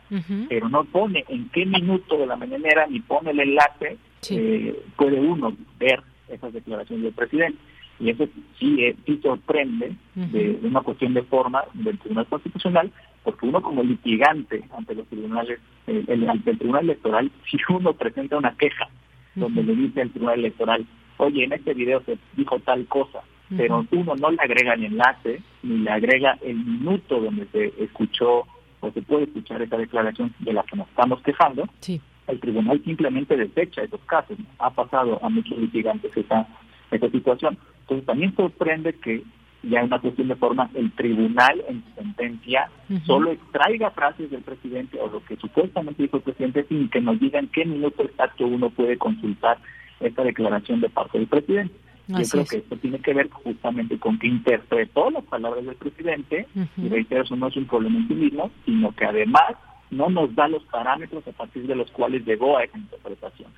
pero 0.49 0.69
no 0.69 0.83
pone 0.87 1.25
en 1.29 1.49
qué 1.51 1.65
minuto 1.65 2.19
de 2.19 2.27
la 2.27 2.35
mañanera 2.35 2.85
ni 2.89 2.99
pone 2.99 3.31
el 3.31 3.39
enlace 3.39 3.97
eh, 4.31 4.83
puede 4.97 5.21
uno 5.21 5.57
ver 5.79 6.03
esas 6.29 6.53
declaraciones 6.53 7.05
del 7.05 7.13
presidente. 7.13 7.59
Y 8.01 8.11
eso 8.11 8.27
sí, 8.59 8.83
eh, 8.83 8.97
sí 9.07 9.21
sorprende 9.23 9.95
de, 10.15 10.59
una 10.63 10.81
cuestión 10.81 11.15
de 11.15 11.23
forma 11.23 11.65
del 11.75 11.99
Tribunal 11.99 12.27
Constitucional, 12.27 12.91
porque 13.23 13.47
uno 13.47 13.63
como 13.63 13.83
litigante 13.83 14.65
ante 14.77 14.95
los 14.95 15.07
tribunales, 15.07 15.61
eh, 15.87 16.05
el, 16.09 16.29
ante 16.29 16.51
el 16.51 16.59
Tribunal 16.59 16.85
Electoral, 16.85 17.31
si 17.51 17.57
uno 17.69 17.93
presenta 17.93 18.37
una 18.37 18.57
queja 18.57 18.89
donde 19.35 19.63
le 19.63 19.75
dice 19.75 20.03
al 20.03 20.11
Tribunal 20.11 20.41
Electoral, 20.41 20.87
oye, 21.19 21.45
en 21.45 21.53
este 21.53 21.75
video 21.75 22.03
se 22.05 22.19
dijo 22.37 22.59
tal 22.61 22.87
cosa, 22.87 23.21
pero 23.57 23.87
uno 23.93 24.17
no 24.17 24.31
le 24.31 24.39
agrega 24.41 24.75
el 24.75 24.85
enlace, 24.85 25.41
ni 25.63 25.79
le 25.79 25.91
agrega 25.91 26.37
el 26.43 26.57
minuto 26.57 27.21
donde 27.21 27.47
se 27.47 27.73
escuchó 27.83 28.45
o 28.81 28.91
se 28.91 29.03
puede 29.03 29.25
escuchar 29.25 29.63
esa 29.63 29.77
declaración 29.77 30.35
de 30.41 30.53
la 30.53 30.63
que 30.65 30.77
nos 30.77 30.89
estamos 30.89 31.21
quejando, 31.23 31.69
sí 31.81 32.01
el 32.27 32.41
tribunal 32.41 32.83
simplemente 32.85 33.37
desecha 33.37 33.83
esos 33.83 34.01
casos. 34.07 34.37
Ha 34.59 34.71
pasado 34.71 35.19
a 35.23 35.29
muchos 35.29 35.59
litigantes 35.59 36.17
esa, 36.17 36.47
esa 36.91 37.11
situación. 37.11 37.59
Entonces 37.81 38.07
también 38.07 38.35
sorprende 38.35 38.95
que 38.95 39.23
ya 39.63 39.81
en 39.81 39.87
una 39.87 39.99
cuestión 39.99 40.29
de 40.29 40.37
forma 40.37 40.71
el 40.75 40.93
tribunal 40.93 41.63
en 41.69 41.83
su 41.85 42.03
sentencia 42.03 42.71
solo 43.07 43.33
extraiga 43.33 43.91
frases 43.91 44.31
del 44.31 44.43
presidente 44.43 44.99
o 45.01 45.09
lo 45.09 45.25
que 45.25 45.37
supuestamente 45.37 46.03
dijo 46.03 46.19
el 46.19 46.23
presidente 46.23 46.65
sin 46.69 46.89
que 46.91 47.01
nos 47.01 47.19
digan 47.19 47.49
qué 47.49 47.65
minuto 47.65 48.03
exacto 48.03 48.47
uno 48.47 48.71
puede 48.71 48.99
consultar 48.99 49.59
esta 50.01 50.23
declaración 50.23 50.81
de 50.81 50.91
parte 50.91 51.19
del 51.19 51.29
presidente. 51.29 51.75
Yo 52.07 52.17
creo 52.31 52.45
que 52.45 52.57
esto 52.59 52.77
tiene 52.77 52.99
que 52.99 53.15
ver 53.15 53.31
justamente 53.31 53.99
con 53.99 54.19
que 54.19 54.27
interpretó 54.27 55.11
las 55.11 55.25
palabras 55.25 55.65
del 55.65 55.77
presidente 55.77 56.47
y 56.77 56.89
reitero, 56.89 57.23
eso 57.23 57.35
no 57.37 57.49
es 57.49 57.57
un 57.57 57.65
problema 57.67 57.99
en 57.99 58.09
sí 58.09 58.15
mismo, 58.15 58.51
sino 58.67 58.95
que 58.95 59.07
además 59.07 59.55
no 59.91 60.09
nos 60.11 60.35
da 60.35 60.49
los 60.49 60.63
parámetros 60.65 61.27
a 61.27 61.33
partir 61.33 61.67
de 61.67 61.77
los 61.77 61.91
cuales 61.91 62.25
llegó 62.25 62.59
a 62.59 62.65
esa 62.65 62.79
interpretación. 62.79 63.51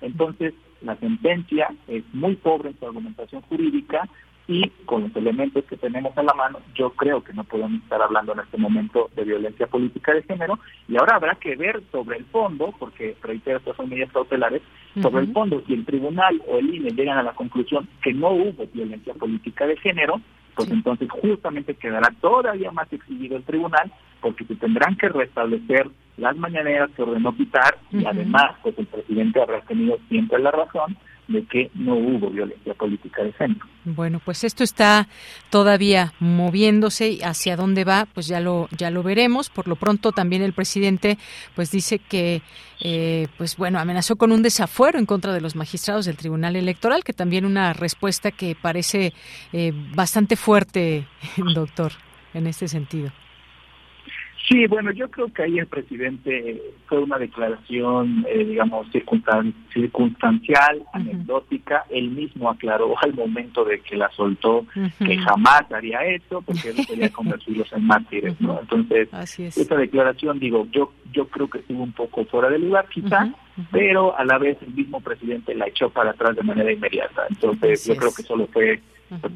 Entonces, 0.00 0.54
la 0.80 0.96
sentencia 0.96 1.68
es 1.86 2.02
muy 2.12 2.36
pobre 2.36 2.70
en 2.70 2.78
su 2.78 2.86
argumentación 2.86 3.42
jurídica 3.42 4.08
y 4.48 4.68
con 4.86 5.02
los 5.02 5.16
elementos 5.16 5.64
que 5.64 5.76
tenemos 5.76 6.16
a 6.18 6.22
la 6.22 6.34
mano, 6.34 6.58
yo 6.74 6.90
creo 6.90 7.22
que 7.22 7.32
no 7.32 7.44
podemos 7.44 7.80
estar 7.82 8.02
hablando 8.02 8.32
en 8.32 8.40
este 8.40 8.58
momento 8.58 9.08
de 9.14 9.24
violencia 9.24 9.68
política 9.68 10.12
de 10.12 10.22
género 10.24 10.58
y 10.88 10.96
ahora 10.96 11.16
habrá 11.16 11.34
que 11.36 11.54
ver 11.54 11.80
sobre 11.92 12.18
el 12.18 12.24
fondo, 12.26 12.74
porque 12.78 13.16
reitero, 13.22 13.58
estas 13.58 13.76
son 13.76 13.88
medidas 13.88 14.10
cautelares, 14.12 14.62
sobre 15.00 15.22
el 15.22 15.32
fondo, 15.32 15.62
si 15.66 15.74
el 15.74 15.84
tribunal 15.84 16.42
o 16.48 16.58
el 16.58 16.74
INE 16.74 16.90
llegan 16.90 17.18
a 17.18 17.22
la 17.22 17.34
conclusión 17.34 17.88
que 18.02 18.12
no 18.12 18.30
hubo 18.30 18.66
violencia 18.74 19.14
política 19.14 19.66
de 19.66 19.76
género, 19.76 20.20
pues 20.54 20.70
entonces 20.70 21.08
justamente 21.10 21.74
quedará 21.74 22.08
todavía 22.20 22.70
más 22.70 22.92
exhibido 22.92 23.36
el 23.36 23.44
tribunal 23.44 23.92
porque 24.20 24.44
se 24.44 24.56
tendrán 24.56 24.96
que 24.96 25.08
restablecer 25.08 25.88
las 26.16 26.36
mañaneras 26.36 26.90
que 26.94 27.02
ordenó 27.02 27.34
quitar 27.34 27.78
y 27.90 28.04
además 28.04 28.56
pues 28.62 28.78
el 28.78 28.86
presidente 28.86 29.40
habrá 29.40 29.60
tenido 29.62 29.98
siempre 30.08 30.38
la 30.38 30.50
razón 30.50 30.96
de 31.32 31.44
que 31.44 31.70
no 31.74 31.94
hubo 31.94 32.30
violencia 32.30 32.74
política 32.74 33.22
de 33.22 33.32
género. 33.32 33.66
Bueno, 33.84 34.20
pues 34.24 34.44
esto 34.44 34.62
está 34.62 35.08
todavía 35.50 36.12
moviéndose 36.20 37.10
y 37.10 37.22
hacia 37.22 37.56
dónde 37.56 37.84
va, 37.84 38.06
pues 38.12 38.26
ya 38.26 38.40
lo 38.40 38.68
ya 38.76 38.90
lo 38.90 39.02
veremos. 39.02 39.50
Por 39.50 39.66
lo 39.66 39.76
pronto 39.76 40.12
también 40.12 40.42
el 40.42 40.52
presidente 40.52 41.18
pues 41.54 41.70
dice 41.70 41.98
que 41.98 42.42
eh, 42.80 43.28
pues 43.38 43.56
bueno 43.56 43.78
amenazó 43.78 44.16
con 44.16 44.32
un 44.32 44.42
desafuero 44.42 44.98
en 44.98 45.06
contra 45.06 45.32
de 45.32 45.40
los 45.40 45.56
magistrados 45.56 46.06
del 46.06 46.16
Tribunal 46.16 46.56
Electoral, 46.56 47.02
que 47.04 47.12
también 47.12 47.44
una 47.44 47.72
respuesta 47.72 48.30
que 48.30 48.54
parece 48.60 49.12
eh, 49.52 49.72
bastante 49.94 50.36
fuerte, 50.36 51.06
doctor, 51.54 51.92
en 52.34 52.46
este 52.46 52.68
sentido. 52.68 53.10
Sí, 54.52 54.66
bueno, 54.66 54.92
yo 54.92 55.10
creo 55.10 55.32
que 55.32 55.44
ahí 55.44 55.58
el 55.58 55.66
presidente 55.66 56.60
fue 56.86 56.98
una 56.98 57.16
declaración, 57.16 58.26
eh, 58.28 58.44
digamos, 58.44 58.86
circunstancial, 58.92 60.82
anecdótica. 60.92 61.84
Él 61.88 62.10
mismo 62.10 62.50
aclaró 62.50 62.94
al 63.02 63.14
momento 63.14 63.64
de 63.64 63.80
que 63.80 63.96
la 63.96 64.10
soltó 64.10 64.66
que 64.98 65.16
jamás 65.16 65.62
haría 65.72 66.04
eso 66.04 66.42
porque 66.42 66.68
él 66.68 66.86
quería 66.86 67.08
convertirlos 67.12 67.72
en 67.72 67.86
mártires, 67.86 68.38
¿no? 68.42 68.60
Entonces, 68.60 69.08
esa 69.38 69.76
declaración, 69.76 70.38
digo, 70.38 70.66
yo 70.70 70.92
yo 71.12 71.28
creo 71.28 71.48
que 71.48 71.58
estuvo 71.58 71.82
un 71.82 71.92
poco 71.92 72.24
fuera 72.24 72.48
de 72.48 72.58
lugar 72.58 72.86
quizá, 72.88 73.32
pero 73.70 74.16
a 74.16 74.24
la 74.24 74.38
vez 74.38 74.58
el 74.62 74.72
mismo 74.72 75.00
presidente 75.00 75.54
la 75.54 75.68
echó 75.68 75.90
para 75.90 76.10
atrás 76.10 76.36
de 76.36 76.42
manera 76.42 76.72
inmediata. 76.72 77.26
Entonces, 77.28 77.86
yo 77.86 77.96
creo 77.96 78.12
que 78.14 78.22
solo 78.22 78.46
fue 78.46 78.80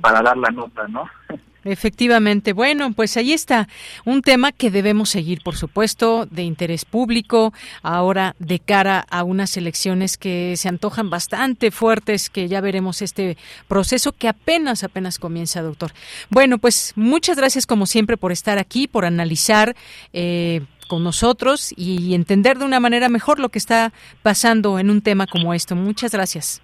para 0.00 0.22
dar 0.22 0.36
la 0.36 0.50
nota, 0.50 0.88
¿no? 0.88 1.04
Efectivamente. 1.66 2.52
Bueno, 2.52 2.92
pues 2.92 3.16
ahí 3.16 3.32
está 3.32 3.68
un 4.04 4.22
tema 4.22 4.52
que 4.52 4.70
debemos 4.70 5.10
seguir, 5.10 5.42
por 5.42 5.56
supuesto, 5.56 6.26
de 6.26 6.42
interés 6.44 6.84
público, 6.84 7.52
ahora 7.82 8.36
de 8.38 8.60
cara 8.60 9.04
a 9.10 9.24
unas 9.24 9.56
elecciones 9.56 10.16
que 10.16 10.54
se 10.56 10.68
antojan 10.68 11.10
bastante 11.10 11.72
fuertes, 11.72 12.30
que 12.30 12.46
ya 12.46 12.60
veremos 12.60 13.02
este 13.02 13.36
proceso 13.66 14.12
que 14.12 14.28
apenas, 14.28 14.84
apenas 14.84 15.18
comienza, 15.18 15.60
doctor. 15.60 15.90
Bueno, 16.30 16.58
pues 16.58 16.92
muchas 16.94 17.36
gracias 17.36 17.66
como 17.66 17.86
siempre 17.86 18.16
por 18.16 18.30
estar 18.30 18.58
aquí, 18.58 18.86
por 18.86 19.04
analizar. 19.04 19.74
Eh, 20.12 20.60
con 20.86 21.04
nosotros 21.04 21.72
y 21.76 22.14
entender 22.14 22.58
de 22.58 22.64
una 22.64 22.80
manera 22.80 23.08
mejor 23.08 23.38
lo 23.38 23.48
que 23.48 23.58
está 23.58 23.92
pasando 24.22 24.78
en 24.78 24.90
un 24.90 25.02
tema 25.02 25.26
como 25.26 25.54
esto. 25.54 25.76
Muchas 25.76 26.12
gracias. 26.12 26.62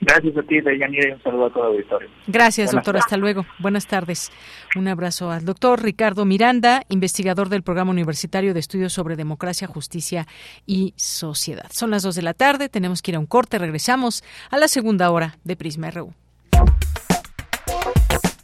Gracias 0.00 0.36
a 0.36 0.42
ti, 0.42 0.60
Deyanira, 0.60 1.08
y 1.08 1.12
un 1.12 1.22
saludo 1.22 1.46
a 1.46 1.52
todo 1.52 1.64
el 1.64 1.72
auditorio. 1.72 2.08
Gracias, 2.28 2.70
doctor. 2.70 2.96
Hasta 2.96 3.16
luego. 3.16 3.44
Buenas 3.58 3.88
tardes. 3.88 4.30
Un 4.76 4.86
abrazo 4.86 5.32
al 5.32 5.44
doctor 5.44 5.82
Ricardo 5.82 6.24
Miranda, 6.24 6.84
investigador 6.88 7.48
del 7.48 7.62
Programa 7.64 7.90
Universitario 7.90 8.54
de 8.54 8.60
Estudios 8.60 8.92
sobre 8.92 9.16
Democracia, 9.16 9.66
Justicia 9.66 10.28
y 10.66 10.94
Sociedad. 10.96 11.66
Son 11.70 11.90
las 11.90 12.04
dos 12.04 12.14
de 12.14 12.22
la 12.22 12.34
tarde, 12.34 12.68
tenemos 12.68 13.02
que 13.02 13.10
ir 13.10 13.16
a 13.16 13.20
un 13.20 13.26
corte. 13.26 13.58
Regresamos 13.58 14.22
a 14.50 14.58
la 14.58 14.68
segunda 14.68 15.10
hora 15.10 15.36
de 15.42 15.56
Prisma 15.56 15.90
RU. 15.90 16.14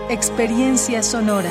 Experiencia 0.08 1.02
sonora. 1.02 1.50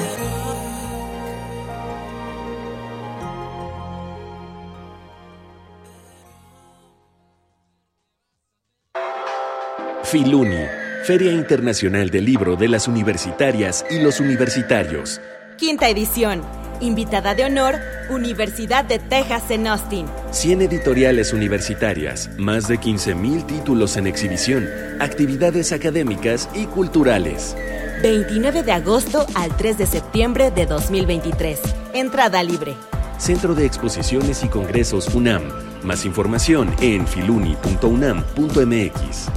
Filuni, 10.03 10.55
Feria 11.03 11.31
Internacional 11.31 12.09
del 12.09 12.25
Libro 12.25 12.55
de 12.55 12.69
las 12.69 12.87
Universitarias 12.87 13.85
y 13.89 13.99
los 13.99 14.19
Universitarios. 14.19 15.19
Quinta 15.57 15.89
edición. 15.89 16.64
Invitada 16.81 17.35
de 17.35 17.45
honor, 17.45 17.75
Universidad 18.09 18.83
de 18.85 18.99
Texas 18.99 19.49
en 19.49 19.67
Austin. 19.67 20.05
100 20.31 20.63
editoriales 20.63 21.33
universitarias, 21.33 22.29
más 22.37 22.67
de 22.67 22.79
15.000 22.79 23.45
títulos 23.45 23.97
en 23.97 24.07
exhibición, 24.07 24.67
actividades 24.99 25.71
académicas 25.71 26.49
y 26.53 26.65
culturales. 26.65 27.55
29 28.01 28.63
de 28.63 28.71
agosto 28.71 29.27
al 29.35 29.55
3 29.55 29.77
de 29.77 29.85
septiembre 29.85 30.49
de 30.51 30.65
2023. 30.65 31.59
Entrada 31.93 32.41
libre. 32.43 32.75
Centro 33.17 33.55
de 33.55 33.65
Exposiciones 33.65 34.43
y 34.43 34.49
Congresos 34.49 35.15
UNAM. 35.15 35.43
Más 35.83 36.03
información 36.05 36.75
en 36.81 37.07
filuni.unam.mx. 37.07 39.29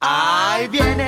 Ahí 0.00 0.68
viene 0.68 1.07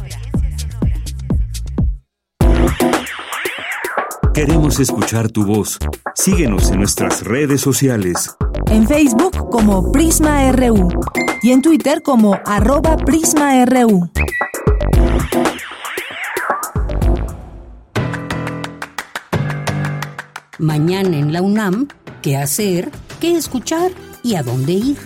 Queremos 4.43 4.79
escuchar 4.79 5.29
tu 5.29 5.45
voz. 5.45 5.77
Síguenos 6.15 6.71
en 6.71 6.79
nuestras 6.79 7.23
redes 7.23 7.61
sociales. 7.61 8.35
En 8.71 8.87
Facebook 8.87 9.51
como 9.51 9.91
Prisma 9.91 10.51
RU 10.51 10.89
y 11.43 11.51
en 11.51 11.61
Twitter 11.61 12.01
como 12.01 12.39
arroba 12.43 12.97
PrismaRU. 12.97 14.09
Mañana 20.57 21.17
en 21.17 21.31
la 21.31 21.43
UNAM, 21.43 21.87
¿qué 22.23 22.35
hacer? 22.37 22.89
¿Qué 23.19 23.37
escuchar? 23.37 23.91
¿Y 24.23 24.33
a 24.33 24.41
dónde 24.41 24.71
ir? 24.71 24.97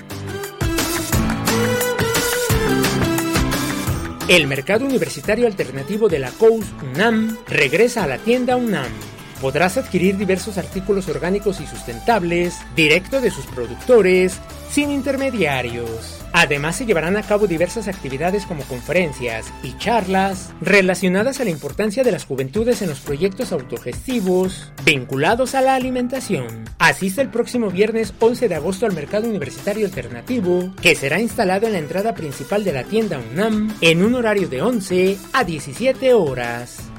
El 4.29 4.47
mercado 4.47 4.85
universitario 4.85 5.45
alternativo 5.45 6.07
de 6.07 6.19
la 6.19 6.31
COUS 6.31 6.63
UNAM 6.93 7.35
regresa 7.49 8.05
a 8.05 8.07
la 8.07 8.17
tienda 8.17 8.55
UNAM 8.55 8.87
Podrás 9.41 9.77
adquirir 9.77 10.17
diversos 10.17 10.57
artículos 10.57 11.07
orgánicos 11.09 11.59
y 11.61 11.67
sustentables 11.67 12.57
directo 12.75 13.21
de 13.21 13.31
sus 13.31 13.45
productores, 13.45 14.39
sin 14.69 14.91
intermediarios. 14.91 16.21
Además 16.33 16.75
se 16.75 16.85
llevarán 16.85 17.15
a 17.15 17.23
cabo 17.23 17.47
diversas 17.47 17.87
actividades 17.87 18.45
como 18.45 18.63
conferencias 18.63 19.45
y 19.63 19.77
charlas 19.77 20.53
relacionadas 20.59 21.39
a 21.39 21.45
la 21.45 21.49
importancia 21.49 22.03
de 22.03 22.11
las 22.11 22.25
juventudes 22.25 22.81
en 22.81 22.89
los 22.89 22.99
proyectos 22.99 23.53
autogestivos 23.53 24.71
vinculados 24.83 25.55
a 25.55 25.61
la 25.61 25.75
alimentación. 25.75 26.65
Asiste 26.77 27.21
el 27.21 27.29
próximo 27.29 27.69
viernes 27.69 28.13
11 28.19 28.49
de 28.49 28.55
agosto 28.55 28.85
al 28.85 28.93
Mercado 28.93 29.29
Universitario 29.29 29.85
Alternativo, 29.85 30.73
que 30.81 30.95
será 30.95 31.21
instalado 31.21 31.67
en 31.67 31.73
la 31.73 31.79
entrada 31.79 32.13
principal 32.15 32.63
de 32.63 32.73
la 32.73 32.83
tienda 32.83 33.19
UNAM 33.31 33.73
en 33.79 34.03
un 34.03 34.15
horario 34.15 34.49
de 34.49 34.61
11 34.61 35.17
a 35.33 35.43
17 35.43 36.13
horas. 36.13 36.94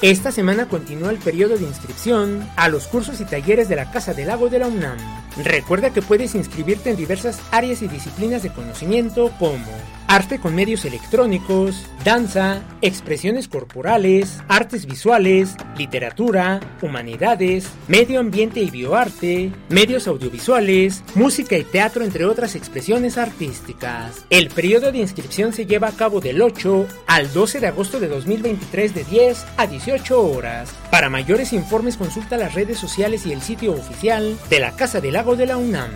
Esta 0.00 0.30
semana 0.30 0.68
continúa 0.68 1.10
el 1.10 1.18
periodo 1.18 1.58
de 1.58 1.64
inscripción 1.64 2.48
a 2.54 2.68
los 2.68 2.86
cursos 2.86 3.20
y 3.20 3.24
talleres 3.24 3.68
de 3.68 3.74
la 3.74 3.90
Casa 3.90 4.14
del 4.14 4.28
Lago 4.28 4.48
de 4.48 4.60
la 4.60 4.68
UNAM. 4.68 4.96
Recuerda 5.44 5.90
que 5.90 6.02
puedes 6.02 6.34
inscribirte 6.34 6.90
en 6.90 6.96
diversas 6.96 7.40
áreas 7.52 7.82
y 7.82 7.88
disciplinas 7.88 8.42
de 8.42 8.52
conocimiento 8.52 9.30
como 9.38 9.66
arte 10.08 10.40
con 10.40 10.54
medios 10.54 10.84
electrónicos, 10.86 11.86
danza, 12.02 12.62
expresiones 12.80 13.46
corporales, 13.46 14.38
artes 14.48 14.86
visuales, 14.86 15.54
literatura, 15.76 16.60
humanidades, 16.80 17.68
medio 17.88 18.18
ambiente 18.18 18.60
y 18.60 18.70
bioarte, 18.70 19.52
medios 19.68 20.08
audiovisuales, 20.08 21.04
música 21.14 21.58
y 21.58 21.64
teatro, 21.64 22.04
entre 22.04 22.24
otras 22.24 22.56
expresiones 22.56 23.18
artísticas. 23.18 24.24
El 24.30 24.48
periodo 24.48 24.90
de 24.90 24.98
inscripción 24.98 25.52
se 25.52 25.66
lleva 25.66 25.88
a 25.88 25.92
cabo 25.92 26.20
del 26.20 26.40
8 26.40 26.86
al 27.06 27.32
12 27.32 27.60
de 27.60 27.66
agosto 27.66 28.00
de 28.00 28.08
2023 28.08 28.94
de 28.94 29.04
10 29.04 29.46
a 29.58 29.66
18 29.66 30.22
horas. 30.22 30.70
Para 30.90 31.10
mayores 31.10 31.52
informes 31.52 31.98
consulta 31.98 32.38
las 32.38 32.54
redes 32.54 32.78
sociales 32.78 33.26
y 33.26 33.32
el 33.32 33.42
sitio 33.42 33.72
oficial 33.72 34.38
de 34.48 34.60
la 34.60 34.74
Casa 34.74 35.02
del 35.02 35.12
Lago 35.12 35.27
de 35.36 35.46
la 35.46 35.56
UNAM. 35.56 35.90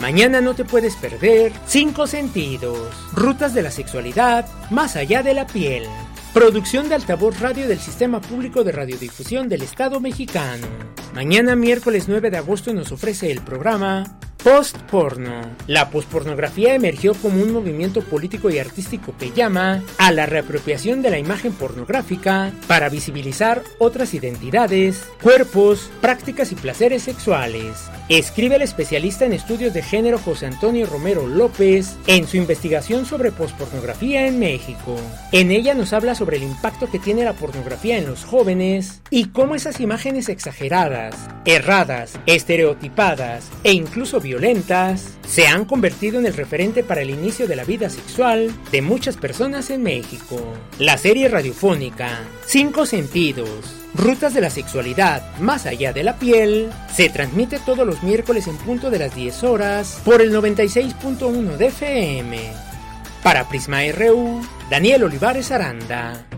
Mañana 0.00 0.40
no 0.40 0.54
te 0.54 0.64
puedes 0.64 0.96
perder 0.96 1.52
Cinco 1.66 2.06
Sentidos, 2.06 2.78
Rutas 3.12 3.52
de 3.52 3.62
la 3.62 3.70
Sexualidad, 3.70 4.46
más 4.70 4.96
allá 4.96 5.22
de 5.22 5.34
la 5.34 5.46
piel. 5.46 5.84
Producción 6.32 6.88
de 6.88 6.94
altavoz 6.94 7.38
radio 7.40 7.68
del 7.68 7.78
Sistema 7.78 8.20
Público 8.20 8.64
de 8.64 8.72
Radiodifusión 8.72 9.48
del 9.48 9.62
Estado 9.62 10.00
mexicano. 10.00 10.66
Mañana 11.14 11.56
miércoles 11.56 12.06
9 12.08 12.30
de 12.30 12.38
agosto 12.38 12.72
nos 12.72 12.92
ofrece 12.92 13.30
el 13.30 13.42
programa 13.42 14.18
Post-porno. 14.42 15.42
La 15.66 15.90
pospornografía 15.90 16.74
emergió 16.74 17.12
como 17.12 17.42
un 17.42 17.52
movimiento 17.52 18.00
político 18.00 18.48
y 18.48 18.58
artístico 18.58 19.14
que 19.18 19.32
llama 19.32 19.82
a 19.98 20.12
la 20.12 20.24
reapropiación 20.24 21.02
de 21.02 21.10
la 21.10 21.18
imagen 21.18 21.52
pornográfica 21.52 22.50
para 22.66 22.88
visibilizar 22.88 23.62
otras 23.78 24.14
identidades, 24.14 25.04
cuerpos, 25.22 25.90
prácticas 26.00 26.52
y 26.52 26.54
placeres 26.54 27.02
sexuales. 27.02 27.90
Escribe 28.08 28.56
el 28.56 28.62
especialista 28.62 29.26
en 29.26 29.34
estudios 29.34 29.74
de 29.74 29.82
género 29.82 30.18
José 30.18 30.46
Antonio 30.46 30.86
Romero 30.86 31.26
López 31.26 31.96
en 32.06 32.26
su 32.26 32.38
investigación 32.38 33.04
sobre 33.04 33.32
pospornografía 33.32 34.26
en 34.26 34.38
México. 34.38 34.96
En 35.32 35.50
ella 35.50 35.74
nos 35.74 35.92
habla 35.92 36.14
sobre 36.14 36.38
el 36.38 36.44
impacto 36.44 36.90
que 36.90 36.98
tiene 36.98 37.24
la 37.24 37.34
pornografía 37.34 37.98
en 37.98 38.06
los 38.06 38.24
jóvenes 38.24 39.02
y 39.10 39.26
cómo 39.26 39.54
esas 39.54 39.80
imágenes 39.80 40.30
exageradas, 40.30 41.14
erradas, 41.44 42.18
estereotipadas 42.26 43.44
e 43.64 43.72
incluso 43.72 44.18
violentas 44.18 44.29
se 45.26 45.46
han 45.46 45.64
convertido 45.64 46.18
en 46.18 46.26
el 46.26 46.34
referente 46.34 46.84
para 46.84 47.02
el 47.02 47.10
inicio 47.10 47.46
de 47.46 47.56
la 47.56 47.64
vida 47.64 47.90
sexual 47.90 48.52
de 48.70 48.82
muchas 48.82 49.16
personas 49.16 49.70
en 49.70 49.82
México. 49.82 50.40
La 50.78 50.98
serie 50.98 51.28
radiofónica 51.28 52.20
Cinco 52.46 52.86
Sentidos, 52.86 53.48
Rutas 53.94 54.34
de 54.34 54.40
la 54.40 54.50
Sexualidad 54.50 55.36
más 55.38 55.66
allá 55.66 55.92
de 55.92 56.04
la 56.04 56.16
piel, 56.16 56.70
se 56.94 57.08
transmite 57.08 57.58
todos 57.58 57.86
los 57.86 58.02
miércoles 58.02 58.46
en 58.46 58.56
punto 58.58 58.90
de 58.90 58.98
las 59.00 59.14
10 59.14 59.44
horas 59.44 60.00
por 60.04 60.20
el 60.20 60.32
96.1 60.32 61.56
de 61.56 61.66
FM. 61.66 62.38
Para 63.22 63.48
Prisma 63.48 63.80
RU, 63.92 64.40
Daniel 64.70 65.04
Olivares 65.04 65.50
Aranda. 65.50 66.29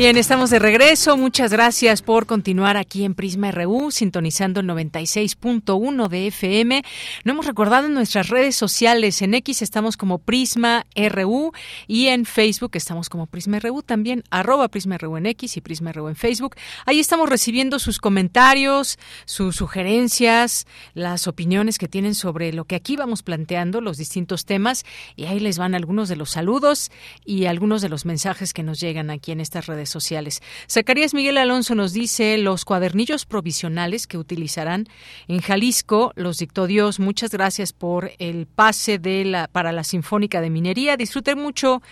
Bien, 0.00 0.16
estamos 0.16 0.48
de 0.48 0.58
regreso. 0.58 1.18
Muchas 1.18 1.52
gracias 1.52 2.00
por 2.00 2.24
continuar 2.24 2.78
aquí 2.78 3.04
en 3.04 3.14
Prisma 3.14 3.50
RU, 3.50 3.90
sintonizando 3.90 4.60
el 4.60 4.66
96.1 4.66 6.08
de 6.08 6.26
FM. 6.28 6.82
No 7.24 7.32
hemos 7.32 7.44
recordado 7.44 7.86
en 7.86 7.92
nuestras 7.92 8.30
redes 8.30 8.56
sociales. 8.56 9.20
En 9.20 9.34
X 9.34 9.60
estamos 9.60 9.98
como 9.98 10.16
Prisma 10.16 10.86
RU 10.96 11.52
y 11.86 12.06
en 12.06 12.24
Facebook 12.24 12.70
estamos 12.76 13.10
como 13.10 13.26
Prisma 13.26 13.58
RU 13.58 13.82
también, 13.82 14.24
arroba 14.30 14.68
Prisma 14.68 14.96
RU 14.96 15.18
en 15.18 15.26
X 15.26 15.58
y 15.58 15.60
Prisma 15.60 15.92
RU 15.92 16.08
en 16.08 16.16
Facebook. 16.16 16.56
Ahí 16.86 16.98
estamos 16.98 17.28
recibiendo 17.28 17.78
sus 17.78 17.98
comentarios, 17.98 18.98
sus 19.26 19.56
sugerencias, 19.56 20.66
las 20.94 21.26
opiniones 21.26 21.76
que 21.76 21.88
tienen 21.88 22.14
sobre 22.14 22.54
lo 22.54 22.64
que 22.64 22.76
aquí 22.76 22.96
vamos 22.96 23.22
planteando, 23.22 23.82
los 23.82 23.98
distintos 23.98 24.46
temas. 24.46 24.86
Y 25.14 25.26
ahí 25.26 25.40
les 25.40 25.58
van 25.58 25.74
algunos 25.74 26.08
de 26.08 26.16
los 26.16 26.30
saludos 26.30 26.90
y 27.26 27.44
algunos 27.44 27.82
de 27.82 27.90
los 27.90 28.06
mensajes 28.06 28.54
que 28.54 28.62
nos 28.62 28.80
llegan 28.80 29.10
aquí 29.10 29.32
en 29.32 29.42
estas 29.42 29.66
redes 29.66 29.89
sociales. 29.90 30.42
Zacarías 30.68 31.14
Miguel 31.14 31.38
Alonso 31.38 31.74
nos 31.74 31.92
dice 31.92 32.38
los 32.38 32.64
cuadernillos 32.64 33.26
provisionales 33.26 34.06
que 34.06 34.18
utilizarán 34.18 34.86
en 35.28 35.40
Jalisco 35.40 36.12
los 36.16 36.38
dictó 36.38 36.66
Dios. 36.66 37.00
Muchas 37.00 37.30
gracias 37.30 37.72
por 37.72 38.12
el 38.18 38.46
pase 38.46 38.98
de 38.98 39.24
la 39.24 39.48
para 39.48 39.72
la 39.72 39.84
Sinfónica 39.84 40.40
de 40.40 40.50
Minería. 40.50 40.96
Disfruten 40.96 41.38
mucho 41.38 41.82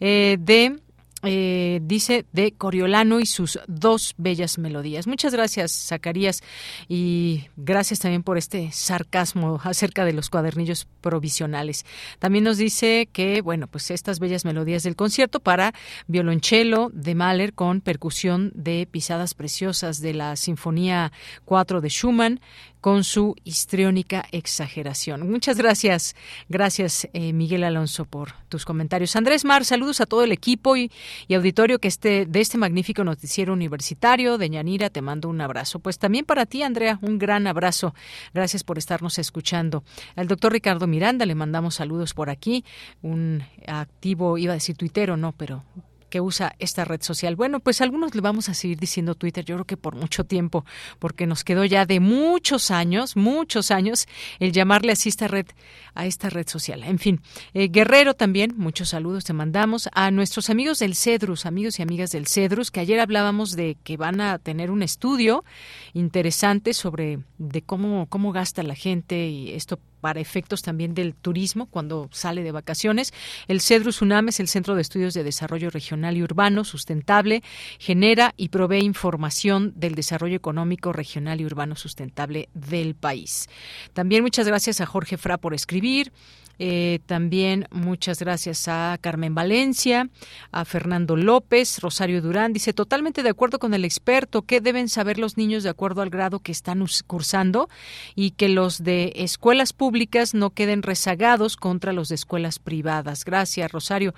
eh, 0.00 0.36
de 0.40 0.78
eh, 1.22 1.80
dice 1.82 2.26
de 2.32 2.52
Coriolano 2.52 3.18
y 3.18 3.26
sus 3.26 3.58
dos 3.66 4.14
bellas 4.18 4.56
melodías. 4.58 5.08
Muchas 5.08 5.32
gracias, 5.32 5.72
Zacarías, 5.72 6.42
y 6.88 7.46
gracias 7.56 7.98
también 7.98 8.22
por 8.22 8.38
este 8.38 8.70
sarcasmo 8.70 9.60
acerca 9.64 10.04
de 10.04 10.12
los 10.12 10.30
cuadernillos 10.30 10.86
provisionales. 11.00 11.84
También 12.20 12.44
nos 12.44 12.56
dice 12.56 13.08
que, 13.12 13.40
bueno, 13.40 13.66
pues 13.66 13.90
estas 13.90 14.20
bellas 14.20 14.44
melodías 14.44 14.84
del 14.84 14.94
concierto 14.94 15.40
para 15.40 15.74
violonchelo 16.06 16.90
de 16.92 17.14
Mahler 17.16 17.52
con 17.52 17.80
percusión 17.80 18.52
de 18.54 18.86
pisadas 18.88 19.34
preciosas 19.34 20.00
de 20.00 20.14
la 20.14 20.36
Sinfonía 20.36 21.10
4 21.44 21.80
de 21.80 21.88
Schumann, 21.88 22.40
con 22.80 23.04
su 23.04 23.34
histriónica 23.44 24.24
exageración. 24.30 25.30
Muchas 25.30 25.56
gracias, 25.56 26.14
gracias 26.48 27.08
eh, 27.12 27.32
Miguel 27.32 27.64
Alonso 27.64 28.04
por 28.04 28.34
tus 28.48 28.64
comentarios. 28.64 29.16
Andrés 29.16 29.44
Mar, 29.44 29.64
saludos 29.64 30.00
a 30.00 30.06
todo 30.06 30.22
el 30.22 30.32
equipo 30.32 30.76
y, 30.76 30.90
auditorio 31.30 31.78
que 31.78 31.88
esté 31.88 32.26
de 32.26 32.40
este 32.40 32.58
magnífico 32.58 33.04
noticiero 33.04 33.52
universitario. 33.52 34.38
De 34.38 34.48
Ñanira, 34.48 34.90
te 34.90 35.02
mando 35.02 35.28
un 35.28 35.40
abrazo. 35.40 35.78
Pues 35.78 35.98
también 35.98 36.24
para 36.24 36.46
ti, 36.46 36.62
Andrea, 36.62 36.98
un 37.02 37.18
gran 37.18 37.46
abrazo. 37.46 37.94
Gracias 38.34 38.64
por 38.64 38.78
estarnos 38.78 39.18
escuchando. 39.18 39.84
Al 40.16 40.28
doctor 40.28 40.52
Ricardo 40.52 40.86
Miranda 40.86 41.26
le 41.26 41.34
mandamos 41.34 41.76
saludos 41.76 42.14
por 42.14 42.30
aquí, 42.30 42.64
un 43.02 43.42
activo, 43.66 44.38
iba 44.38 44.52
a 44.52 44.54
decir 44.54 44.76
tuitero, 44.76 45.16
no, 45.16 45.32
pero 45.32 45.64
que 46.08 46.20
usa 46.20 46.54
esta 46.58 46.84
red 46.84 47.02
social. 47.02 47.36
Bueno, 47.36 47.60
pues 47.60 47.80
algunos 47.80 48.14
le 48.14 48.20
vamos 48.20 48.48
a 48.48 48.54
seguir 48.54 48.78
diciendo 48.78 49.14
Twitter, 49.14 49.44
yo 49.44 49.56
creo 49.56 49.64
que 49.64 49.76
por 49.76 49.94
mucho 49.94 50.24
tiempo, 50.24 50.64
porque 50.98 51.26
nos 51.26 51.44
quedó 51.44 51.64
ya 51.64 51.86
de 51.86 52.00
muchos 52.00 52.70
años, 52.70 53.16
muchos 53.16 53.70
años, 53.70 54.06
el 54.38 54.52
llamarle 54.52 54.92
así 54.92 55.08
esta 55.08 55.28
red, 55.28 55.46
a 55.94 56.06
esta 56.06 56.30
red 56.30 56.48
social. 56.48 56.84
En 56.84 56.98
fin, 56.98 57.20
eh, 57.54 57.68
Guerrero 57.68 58.14
también, 58.14 58.54
muchos 58.56 58.90
saludos 58.90 59.24
te 59.24 59.32
mandamos 59.32 59.88
a 59.92 60.10
nuestros 60.10 60.50
amigos 60.50 60.78
del 60.78 60.94
Cedrus, 60.94 61.46
amigos 61.46 61.78
y 61.78 61.82
amigas 61.82 62.10
del 62.12 62.26
Cedrus, 62.26 62.70
que 62.70 62.80
ayer 62.80 63.00
hablábamos 63.00 63.56
de 63.56 63.76
que 63.82 63.96
van 63.96 64.20
a 64.20 64.38
tener 64.38 64.70
un 64.70 64.82
estudio 64.82 65.44
interesante 65.92 66.74
sobre 66.74 67.20
de 67.38 67.62
cómo, 67.62 68.06
cómo 68.06 68.32
gasta 68.32 68.62
la 68.62 68.74
gente 68.74 69.28
y 69.28 69.52
esto 69.52 69.78
para 70.00 70.20
efectos 70.20 70.62
también 70.62 70.94
del 70.94 71.14
turismo 71.14 71.66
cuando 71.66 72.08
sale 72.12 72.42
de 72.42 72.52
vacaciones. 72.52 73.12
El 73.46 73.60
CEDRUS 73.60 74.02
UNAM 74.02 74.28
es 74.28 74.40
el 74.40 74.48
Centro 74.48 74.74
de 74.74 74.82
Estudios 74.82 75.14
de 75.14 75.24
Desarrollo 75.24 75.70
Regional 75.70 76.16
y 76.16 76.22
Urbano 76.22 76.64
Sustentable, 76.64 77.42
genera 77.78 78.34
y 78.36 78.48
provee 78.48 78.80
información 78.80 79.72
del 79.76 79.94
desarrollo 79.94 80.36
económico 80.36 80.92
regional 80.92 81.40
y 81.40 81.46
urbano 81.46 81.76
sustentable 81.76 82.48
del 82.54 82.94
país. 82.94 83.48
También 83.92 84.22
muchas 84.22 84.46
gracias 84.46 84.80
a 84.80 84.86
Jorge 84.86 85.16
Fra 85.16 85.38
por 85.38 85.54
escribir. 85.54 86.12
Eh, 86.58 87.00
también 87.06 87.66
muchas 87.70 88.18
gracias 88.18 88.66
a 88.68 88.98
Carmen 89.00 89.34
Valencia, 89.34 90.08
a 90.50 90.64
Fernando 90.64 91.16
López, 91.16 91.80
Rosario 91.80 92.20
Durán. 92.20 92.52
Dice, 92.52 92.72
totalmente 92.72 93.22
de 93.22 93.30
acuerdo 93.30 93.58
con 93.58 93.74
el 93.74 93.84
experto, 93.84 94.42
¿qué 94.42 94.60
deben 94.60 94.88
saber 94.88 95.18
los 95.18 95.36
niños 95.36 95.62
de 95.62 95.70
acuerdo 95.70 96.02
al 96.02 96.10
grado 96.10 96.40
que 96.40 96.52
están 96.52 96.84
cursando? 97.06 97.68
Y 98.14 98.32
que 98.32 98.48
los 98.48 98.82
de 98.82 99.12
escuelas 99.16 99.72
públicas 99.72 100.34
no 100.34 100.50
queden 100.50 100.82
rezagados 100.82 101.56
contra 101.56 101.92
los 101.92 102.08
de 102.08 102.16
escuelas 102.16 102.58
privadas. 102.58 103.24
Gracias, 103.24 103.70
Rosario. 103.70 104.14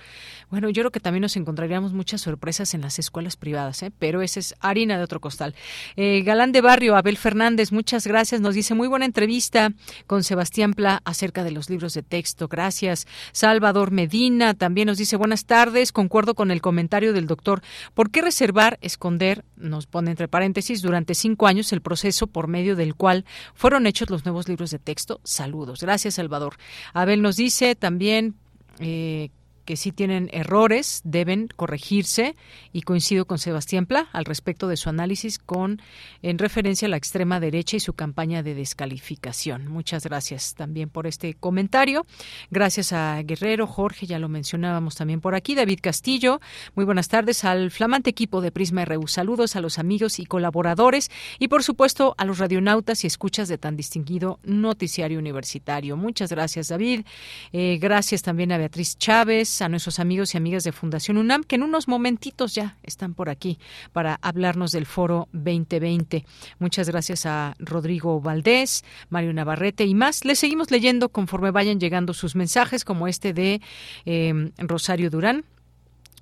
Bueno, 0.50 0.70
yo 0.70 0.82
creo 0.82 0.90
que 0.90 1.00
también 1.00 1.22
nos 1.22 1.36
encontraríamos 1.36 1.92
muchas 1.92 2.20
sorpresas 2.22 2.74
en 2.74 2.80
las 2.80 2.98
escuelas 2.98 3.36
privadas, 3.36 3.82
¿eh? 3.82 3.92
pero 3.98 4.22
esa 4.22 4.40
es 4.40 4.54
harina 4.60 4.96
de 4.96 5.04
otro 5.04 5.20
costal. 5.20 5.54
Eh, 5.96 6.22
Galán 6.22 6.52
de 6.52 6.60
Barrio, 6.60 6.96
Abel 6.96 7.16
Fernández, 7.16 7.72
muchas 7.72 8.06
gracias. 8.06 8.40
Nos 8.40 8.54
dice 8.54 8.74
muy 8.74 8.88
buena 8.88 9.04
entrevista 9.04 9.72
con 10.06 10.24
Sebastián 10.24 10.74
Pla 10.74 11.02
acerca 11.04 11.44
de 11.44 11.50
los 11.50 11.68
libros 11.68 11.94
de 11.94 12.02
texto 12.02 12.29
Gracias. 12.48 13.06
Salvador 13.32 13.90
Medina 13.90 14.54
también 14.54 14.86
nos 14.86 14.98
dice 14.98 15.16
buenas 15.16 15.44
tardes. 15.44 15.92
Concuerdo 15.92 16.34
con 16.34 16.50
el 16.50 16.60
comentario 16.60 17.12
del 17.12 17.26
doctor. 17.26 17.62
¿Por 17.94 18.10
qué 18.10 18.22
reservar, 18.22 18.78
esconder, 18.80 19.44
nos 19.56 19.86
pone 19.86 20.10
entre 20.10 20.28
paréntesis, 20.28 20.82
durante 20.82 21.14
cinco 21.14 21.46
años 21.46 21.72
el 21.72 21.80
proceso 21.80 22.26
por 22.26 22.48
medio 22.48 22.76
del 22.76 22.94
cual 22.94 23.24
fueron 23.54 23.86
hechos 23.86 24.10
los 24.10 24.24
nuevos 24.24 24.48
libros 24.48 24.70
de 24.70 24.78
texto? 24.78 25.20
Saludos. 25.24 25.80
Gracias, 25.80 26.14
Salvador. 26.14 26.56
Abel 26.92 27.22
nos 27.22 27.36
dice 27.36 27.74
también 27.74 28.34
eh, 28.78 29.30
que 29.70 29.76
sí 29.76 29.92
tienen 29.92 30.28
errores, 30.32 31.00
deben 31.04 31.46
corregirse 31.54 32.34
y 32.72 32.82
coincido 32.82 33.24
con 33.24 33.38
Sebastián 33.38 33.86
Pla 33.86 34.08
al 34.12 34.24
respecto 34.24 34.66
de 34.66 34.76
su 34.76 34.88
análisis 34.88 35.38
con 35.38 35.80
en 36.22 36.38
referencia 36.38 36.86
a 36.86 36.88
la 36.88 36.96
extrema 36.96 37.38
derecha 37.38 37.76
y 37.76 37.80
su 37.80 37.92
campaña 37.92 38.42
de 38.42 38.56
descalificación. 38.56 39.68
Muchas 39.68 40.02
gracias 40.02 40.56
también 40.56 40.88
por 40.88 41.06
este 41.06 41.34
comentario. 41.34 42.04
Gracias 42.50 42.92
a 42.92 43.22
Guerrero, 43.22 43.68
Jorge, 43.68 44.06
ya 44.06 44.18
lo 44.18 44.28
mencionábamos 44.28 44.96
también 44.96 45.20
por 45.20 45.36
aquí, 45.36 45.54
David 45.54 45.78
Castillo. 45.80 46.40
Muy 46.74 46.84
buenas 46.84 47.06
tardes 47.06 47.44
al 47.44 47.70
flamante 47.70 48.10
equipo 48.10 48.40
de 48.40 48.50
Prisma 48.50 48.84
RU. 48.84 49.06
Saludos 49.06 49.54
a 49.54 49.60
los 49.60 49.78
amigos 49.78 50.18
y 50.18 50.26
colaboradores 50.26 51.12
y 51.38 51.46
por 51.46 51.62
supuesto 51.62 52.16
a 52.18 52.24
los 52.24 52.38
radionautas 52.38 53.04
y 53.04 53.06
escuchas 53.06 53.46
de 53.46 53.56
tan 53.56 53.76
distinguido 53.76 54.40
noticiario 54.42 55.20
universitario. 55.20 55.96
Muchas 55.96 56.30
gracias, 56.30 56.66
David. 56.66 57.02
Eh, 57.52 57.78
gracias 57.80 58.22
también 58.22 58.50
a 58.50 58.58
Beatriz 58.58 58.98
Chávez, 58.98 59.59
a 59.62 59.68
nuestros 59.68 59.98
amigos 59.98 60.34
y 60.34 60.38
amigas 60.38 60.64
de 60.64 60.72
Fundación 60.72 61.16
UNAM, 61.16 61.44
que 61.44 61.56
en 61.56 61.62
unos 61.62 61.88
momentitos 61.88 62.54
ya 62.54 62.76
están 62.82 63.14
por 63.14 63.28
aquí 63.28 63.58
para 63.92 64.18
hablarnos 64.22 64.72
del 64.72 64.86
Foro 64.86 65.28
2020. 65.32 66.24
Muchas 66.58 66.88
gracias 66.88 67.26
a 67.26 67.54
Rodrigo 67.58 68.20
Valdés, 68.20 68.84
Mario 69.08 69.32
Navarrete 69.32 69.84
y 69.84 69.94
más. 69.94 70.24
Les 70.24 70.38
seguimos 70.38 70.70
leyendo 70.70 71.08
conforme 71.08 71.50
vayan 71.50 71.80
llegando 71.80 72.14
sus 72.14 72.36
mensajes, 72.36 72.84
como 72.84 73.08
este 73.08 73.32
de 73.32 73.60
eh, 74.04 74.52
Rosario 74.58 75.10
Durán. 75.10 75.44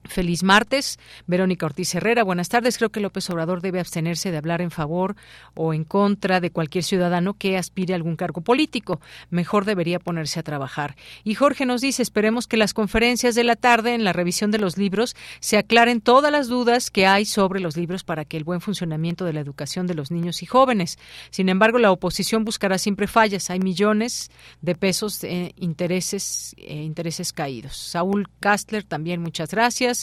Feliz 0.08 0.42
martes. 0.42 0.98
Verónica 1.26 1.66
Ortiz 1.66 1.94
Herrera, 1.94 2.24
buenas 2.24 2.48
tardes. 2.48 2.78
Creo 2.78 2.90
que 2.90 3.00
López 3.00 3.28
Obrador 3.30 3.60
debe 3.60 3.78
abstenerse 3.78 4.30
de 4.30 4.38
hablar 4.38 4.62
en 4.62 4.70
favor 4.70 5.16
o 5.54 5.74
en 5.74 5.84
contra 5.84 6.40
de 6.40 6.50
cualquier 6.50 6.82
ciudadano 6.82 7.34
que 7.34 7.58
aspire 7.58 7.92
a 7.92 7.96
algún 7.96 8.16
cargo 8.16 8.40
político. 8.40 9.00
Mejor 9.30 9.64
debería 9.64 9.98
ponerse 9.98 10.40
a 10.40 10.42
trabajar. 10.42 10.96
Y 11.24 11.34
Jorge 11.34 11.66
nos 11.66 11.82
dice, 11.82 12.02
esperemos 12.02 12.46
que 12.46 12.56
las 12.56 12.74
conferencias 12.74 13.34
de 13.34 13.44
la 13.44 13.56
tarde 13.56 13.94
en 13.94 14.04
la 14.04 14.12
revisión 14.12 14.50
de 14.50 14.58
los 14.58 14.78
libros 14.78 15.14
se 15.40 15.58
aclaren 15.58 16.00
todas 16.00 16.32
las 16.32 16.48
dudas 16.48 16.90
que 16.90 17.06
hay 17.06 17.24
sobre 17.24 17.60
los 17.60 17.76
libros 17.76 18.04
para 18.04 18.24
que 18.24 18.36
el 18.36 18.44
buen 18.44 18.60
funcionamiento 18.60 19.24
de 19.24 19.34
la 19.34 19.40
educación 19.40 19.86
de 19.86 19.94
los 19.94 20.10
niños 20.10 20.42
y 20.42 20.46
jóvenes. 20.46 20.98
Sin 21.30 21.48
embargo, 21.48 21.78
la 21.78 21.92
oposición 21.92 22.44
buscará 22.44 22.78
siempre 22.78 23.06
fallas. 23.06 23.50
Hay 23.50 23.60
millones 23.60 24.30
de 24.62 24.74
pesos 24.74 25.20
de 25.20 25.54
intereses, 25.56 26.54
eh, 26.58 26.82
intereses 26.82 27.32
caídos. 27.32 27.76
Saúl 27.76 28.28
Kastler, 28.40 28.84
también 28.84 29.20
muchas 29.20 29.50
gracias. 29.50 29.97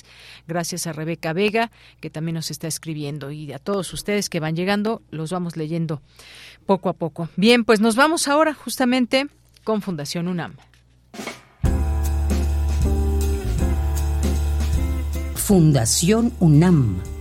Gracias 0.47 0.87
a 0.87 0.93
Rebeca 0.93 1.33
Vega, 1.33 1.71
que 2.01 2.09
también 2.09 2.35
nos 2.35 2.51
está 2.51 2.67
escribiendo. 2.67 3.31
Y 3.31 3.53
a 3.53 3.59
todos 3.59 3.93
ustedes 3.93 4.29
que 4.29 4.39
van 4.39 4.55
llegando, 4.55 5.01
los 5.11 5.31
vamos 5.31 5.55
leyendo 5.57 6.01
poco 6.65 6.89
a 6.89 6.93
poco. 6.93 7.29
Bien, 7.35 7.63
pues 7.63 7.79
nos 7.79 7.95
vamos 7.95 8.27
ahora 8.27 8.53
justamente 8.53 9.27
con 9.63 9.81
Fundación 9.81 10.27
UNAM. 10.27 10.55
Fundación 15.35 16.33
UNAM 16.39 17.14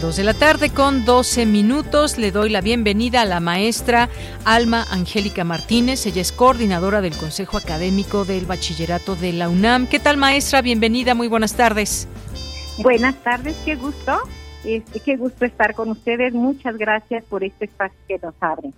Dos 0.00 0.14
de 0.14 0.22
la 0.22 0.34
tarde 0.34 0.70
con 0.70 1.04
12 1.04 1.44
minutos. 1.44 2.18
Le 2.18 2.30
doy 2.30 2.50
la 2.50 2.60
bienvenida 2.60 3.22
a 3.22 3.24
la 3.24 3.40
maestra 3.40 4.08
Alma 4.44 4.84
Angélica 4.90 5.42
Martínez. 5.42 6.06
Ella 6.06 6.20
es 6.20 6.30
coordinadora 6.30 7.00
del 7.00 7.16
Consejo 7.16 7.56
Académico 7.56 8.24
del 8.24 8.46
Bachillerato 8.46 9.16
de 9.16 9.32
la 9.32 9.48
UNAM. 9.48 9.88
¿Qué 9.88 9.98
tal, 9.98 10.16
maestra? 10.16 10.62
Bienvenida, 10.62 11.14
muy 11.14 11.26
buenas 11.26 11.54
tardes. 11.56 12.06
Buenas 12.78 13.16
tardes, 13.24 13.56
qué 13.64 13.74
gusto. 13.74 14.20
Este, 14.64 15.00
qué 15.00 15.16
gusto 15.16 15.44
estar 15.44 15.74
con 15.74 15.90
ustedes. 15.90 16.32
Muchas 16.32 16.76
gracias 16.76 17.24
por 17.24 17.42
este 17.42 17.64
espacio 17.64 17.98
que 18.06 18.18
nos 18.18 18.34
abre. 18.38 18.70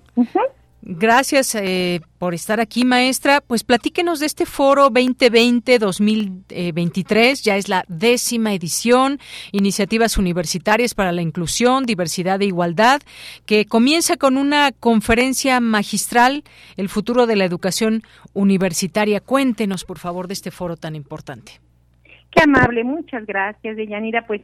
Gracias 0.82 1.54
eh, 1.54 2.00
por 2.18 2.32
estar 2.32 2.58
aquí, 2.58 2.86
maestra. 2.86 3.42
Pues 3.46 3.64
platíquenos 3.64 4.18
de 4.18 4.24
este 4.26 4.46
foro 4.46 4.88
2020-2023. 4.90 7.42
Ya 7.42 7.56
es 7.56 7.68
la 7.68 7.84
décima 7.88 8.54
edición, 8.54 9.18
Iniciativas 9.52 10.16
Universitarias 10.16 10.94
para 10.94 11.12
la 11.12 11.20
Inclusión, 11.20 11.84
Diversidad 11.84 12.40
e 12.40 12.46
Igualdad, 12.46 13.02
que 13.44 13.66
comienza 13.66 14.16
con 14.16 14.38
una 14.38 14.72
conferencia 14.72 15.60
magistral, 15.60 16.44
El 16.78 16.88
futuro 16.88 17.26
de 17.26 17.36
la 17.36 17.44
educación 17.44 18.00
universitaria. 18.32 19.20
Cuéntenos, 19.20 19.84
por 19.84 19.98
favor, 19.98 20.28
de 20.28 20.34
este 20.34 20.50
foro 20.50 20.78
tan 20.78 20.96
importante. 20.96 21.60
Qué 22.30 22.44
amable, 22.44 22.84
muchas 22.84 23.26
gracias, 23.26 23.76
Deyanira. 23.76 24.26
Pues 24.26 24.40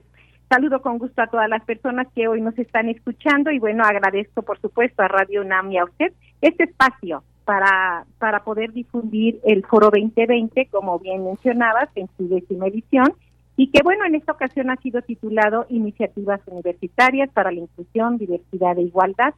Saludo 0.49 0.81
con 0.81 0.99
gusto 0.99 1.21
a 1.21 1.27
todas 1.27 1.49
las 1.49 1.65
personas 1.65 2.07
que 2.15 2.29
hoy 2.29 2.41
nos 2.41 2.57
están 2.57 2.89
escuchando 2.89 3.51
y 3.51 3.59
bueno, 3.59 3.83
agradezco 3.85 4.43
por 4.43 4.61
supuesto 4.61 5.03
a 5.03 5.09
Radio 5.09 5.41
UNAM 5.41 5.73
y 5.73 5.79
a 5.79 5.85
usted 5.85 6.13
este 6.41 6.65
espacio 6.65 7.23
para, 7.45 8.05
para 8.19 8.43
poder 8.45 8.73
difundir 8.73 9.41
el 9.45 9.65
Foro 9.65 9.91
2020, 9.91 10.67
como 10.67 10.99
bien 10.99 11.25
mencionabas, 11.25 11.89
en 11.95 12.09
su 12.17 12.29
décima 12.29 12.67
edición, 12.67 13.13
y 13.57 13.69
que 13.69 13.83
bueno, 13.83 14.05
en 14.05 14.15
esta 14.15 14.33
ocasión 14.33 14.71
ha 14.71 14.77
sido 14.77 15.01
titulado 15.03 15.65
Iniciativas 15.71 16.41
Universitarias 16.47 17.31
para 17.31 17.51
la 17.51 17.61
Inclusión, 17.61 18.19
Diversidad 18.19 18.77
e 18.79 18.83
Igualdad. 18.83 19.35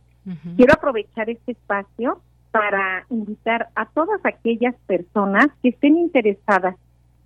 Quiero 0.56 0.74
aprovechar 0.74 1.30
este 1.30 1.52
espacio 1.52 2.20
para 2.50 3.06
invitar 3.08 3.68
a 3.74 3.86
todas 3.86 4.20
aquellas 4.24 4.74
personas 4.86 5.46
que 5.62 5.70
estén 5.70 5.96
interesadas 5.96 6.76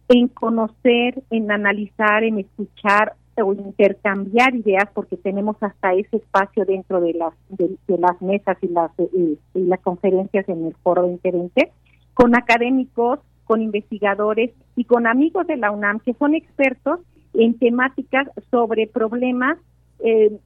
en 0.09 0.28
conocer, 0.28 1.23
en 1.31 1.51
analizar, 1.51 2.23
en 2.23 2.39
escuchar 2.39 3.15
o 3.36 3.52
intercambiar 3.52 4.54
ideas 4.54 4.88
porque 4.92 5.16
tenemos 5.16 5.56
hasta 5.60 5.94
ese 5.94 6.16
espacio 6.16 6.64
dentro 6.64 7.00
de 7.00 7.14
las 7.14 7.32
de, 7.48 7.76
las 7.98 8.20
mesas 8.20 8.56
y 8.60 8.68
las 8.68 8.90
y, 8.98 9.38
las 9.54 9.80
conferencias 9.80 10.48
en 10.48 10.66
el 10.66 10.74
foro 10.82 11.02
2020 11.02 11.72
con 12.14 12.36
académicos 12.36 13.20
con 13.44 13.62
investigadores 13.62 14.50
y 14.76 14.84
con 14.84 15.06
amigos 15.06 15.46
de 15.46 15.56
la 15.56 15.70
UNAM 15.70 16.00
que 16.00 16.14
son 16.14 16.34
expertos 16.34 17.00
en 17.34 17.59
temáticas 17.59 18.28
sobre 18.50 18.86
problemas 18.86 19.59
eh, 20.00 20.38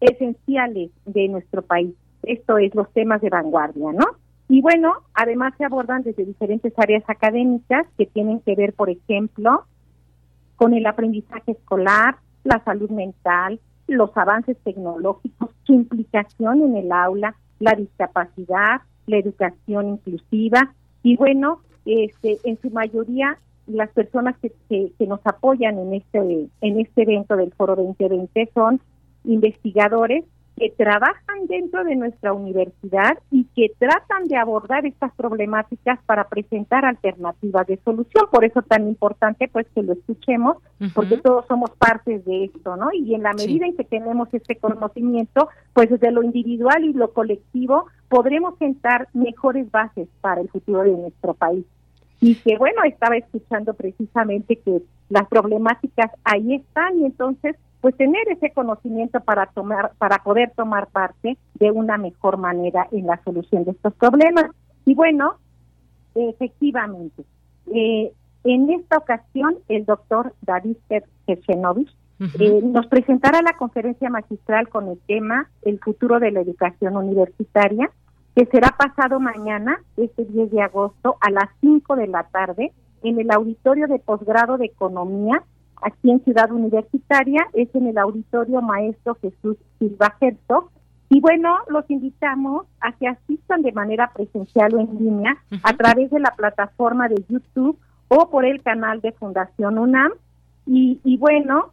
esenciales 0.00 0.90
de 1.04 1.28
nuestro 1.28 1.62
país. 1.62 1.94
Esto 2.22 2.58
es 2.58 2.74
los 2.74 2.90
temas 2.92 3.20
de 3.20 3.28
vanguardia 3.28 3.92
no 3.92 4.06
y 4.48 4.60
bueno 4.62 4.94
además 5.14 5.54
se 5.58 5.64
abordan 5.64 6.02
desde 6.02 6.24
diferentes 6.24 6.72
áreas 6.78 7.04
académicas 7.08 7.86
que 7.98 8.06
tienen 8.06 8.40
que 8.40 8.54
ver 8.54 8.72
por 8.72 8.90
ejemplo 8.90 9.64
con 10.56 10.74
el 10.74 10.86
aprendizaje 10.86 11.52
escolar, 11.52 12.16
la 12.44 12.62
salud 12.64 12.90
mental, 12.90 13.60
los 13.86 14.16
avances 14.16 14.56
tecnológicos, 14.64 15.50
su 15.64 15.74
implicación 15.74 16.62
en 16.62 16.76
el 16.76 16.92
aula, 16.92 17.36
la 17.58 17.74
discapacidad, 17.74 18.82
la 19.06 19.16
educación 19.16 19.88
inclusiva. 19.88 20.74
Y 21.02 21.16
bueno, 21.16 21.60
este, 21.84 22.38
en 22.44 22.60
su 22.60 22.70
mayoría 22.70 23.38
las 23.66 23.90
personas 23.90 24.36
que, 24.38 24.52
que, 24.68 25.06
nos 25.06 25.20
apoyan 25.24 25.78
en 25.78 25.94
este 25.94 26.18
en 26.60 26.80
este 26.80 27.02
evento 27.02 27.36
del 27.36 27.52
Foro 27.52 27.76
2020 27.76 28.50
son 28.54 28.80
investigadores 29.24 30.24
que 30.56 30.70
trabajan 30.70 31.46
dentro 31.48 31.82
de 31.84 31.96
nuestra 31.96 32.32
universidad 32.32 33.18
y 33.30 33.44
que 33.56 33.72
tratan 33.78 34.28
de 34.28 34.36
abordar 34.36 34.86
estas 34.86 35.12
problemáticas 35.14 35.98
para 36.04 36.28
presentar 36.28 36.84
alternativas 36.84 37.66
de 37.66 37.78
solución. 37.84 38.26
Por 38.30 38.44
eso 38.44 38.62
tan 38.62 38.88
importante 38.88 39.48
pues 39.48 39.66
que 39.74 39.82
lo 39.82 39.94
escuchemos, 39.94 40.58
porque 40.94 41.18
todos 41.18 41.46
somos 41.46 41.70
partes 41.70 42.24
de 42.24 42.44
esto, 42.44 42.76
¿no? 42.76 42.92
Y 42.92 43.14
en 43.14 43.22
la 43.22 43.32
medida 43.32 43.66
en 43.66 43.76
que 43.76 43.84
tenemos 43.84 44.28
este 44.32 44.56
conocimiento, 44.56 45.48
pues 45.72 45.90
desde 45.90 46.10
lo 46.10 46.22
individual 46.22 46.84
y 46.84 46.92
lo 46.92 47.12
colectivo 47.12 47.86
podremos 48.08 48.58
sentar 48.58 49.08
mejores 49.14 49.70
bases 49.70 50.08
para 50.20 50.40
el 50.42 50.48
futuro 50.48 50.82
de 50.82 50.92
nuestro 50.92 51.34
país. 51.34 51.64
Y 52.20 52.36
que 52.36 52.56
bueno, 52.56 52.82
estaba 52.84 53.16
escuchando 53.16 53.74
precisamente 53.74 54.56
que 54.56 54.82
las 55.08 55.26
problemáticas 55.28 56.10
ahí 56.24 56.54
están 56.54 56.98
y 56.98 57.06
entonces 57.06 57.56
pues 57.82 57.96
tener 57.96 58.26
ese 58.28 58.52
conocimiento 58.52 59.20
para 59.20 59.46
tomar 59.46 59.92
para 59.98 60.22
poder 60.22 60.52
tomar 60.56 60.86
parte 60.86 61.36
de 61.54 61.70
una 61.72 61.98
mejor 61.98 62.38
manera 62.38 62.86
en 62.92 63.06
la 63.08 63.20
solución 63.24 63.64
de 63.64 63.72
estos 63.72 63.92
problemas. 63.94 64.46
Y 64.86 64.94
bueno 64.94 65.34
efectivamente 66.14 67.24
eh, 67.74 68.12
en 68.44 68.70
esta 68.70 68.98
ocasión 68.98 69.56
el 69.68 69.84
doctor 69.84 70.34
David 70.42 70.76
Kerchenovich 71.26 71.90
eh, 72.38 72.60
nos 72.62 72.86
presentará 72.86 73.42
la 73.42 73.56
conferencia 73.56 74.08
magistral 74.10 74.68
con 74.68 74.88
el 74.88 74.98
tema 75.00 75.50
el 75.62 75.80
futuro 75.80 76.20
de 76.20 76.30
la 76.30 76.40
educación 76.40 76.96
universitaria 76.96 77.90
que 78.36 78.46
será 78.46 78.76
pasado 78.78 79.18
mañana 79.18 79.82
este 79.96 80.24
10 80.24 80.52
de 80.52 80.62
agosto 80.62 81.16
a 81.20 81.30
las 81.30 81.48
5 81.60 81.96
de 81.96 82.06
la 82.06 82.24
tarde 82.24 82.72
en 83.02 83.18
el 83.18 83.30
auditorio 83.32 83.88
de 83.88 83.98
posgrado 83.98 84.56
de 84.56 84.66
economía 84.66 85.42
aquí 85.82 86.10
en 86.10 86.22
Ciudad 86.24 86.50
Universitaria, 86.50 87.46
es 87.52 87.74
en 87.74 87.86
el 87.86 87.98
Auditorio 87.98 88.60
Maestro 88.62 89.16
Jesús 89.20 89.56
Silva 89.78 90.14
Herzog, 90.20 90.70
Y 91.10 91.20
bueno, 91.20 91.58
los 91.68 91.88
invitamos 91.90 92.66
a 92.80 92.92
que 92.92 93.06
asistan 93.06 93.62
de 93.62 93.72
manera 93.72 94.10
presencial 94.14 94.74
o 94.74 94.80
en 94.80 94.98
línea 94.98 95.36
a 95.62 95.72
través 95.74 96.10
de 96.10 96.20
la 96.20 96.34
plataforma 96.34 97.08
de 97.08 97.22
YouTube 97.28 97.78
o 98.08 98.30
por 98.30 98.44
el 98.44 98.62
canal 98.62 99.00
de 99.00 99.12
Fundación 99.12 99.78
UNAM. 99.78 100.12
Y, 100.66 101.00
y 101.04 101.18
bueno, 101.18 101.72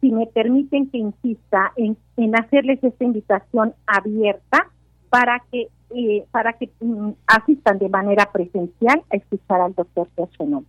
si 0.00 0.12
me 0.12 0.26
permiten 0.26 0.90
que 0.90 0.98
insista 0.98 1.72
en, 1.76 1.96
en 2.16 2.36
hacerles 2.36 2.82
esta 2.82 3.04
invitación 3.04 3.74
abierta 3.86 4.68
para 5.08 5.42
que 5.50 5.68
eh, 5.90 6.26
para 6.30 6.52
que 6.52 6.70
mm, 6.80 7.12
asistan 7.26 7.78
de 7.78 7.88
manera 7.88 8.30
presencial 8.30 9.02
a 9.10 9.16
escuchar 9.16 9.62
al 9.62 9.74
doctor 9.74 10.06
Terchenol. 10.14 10.66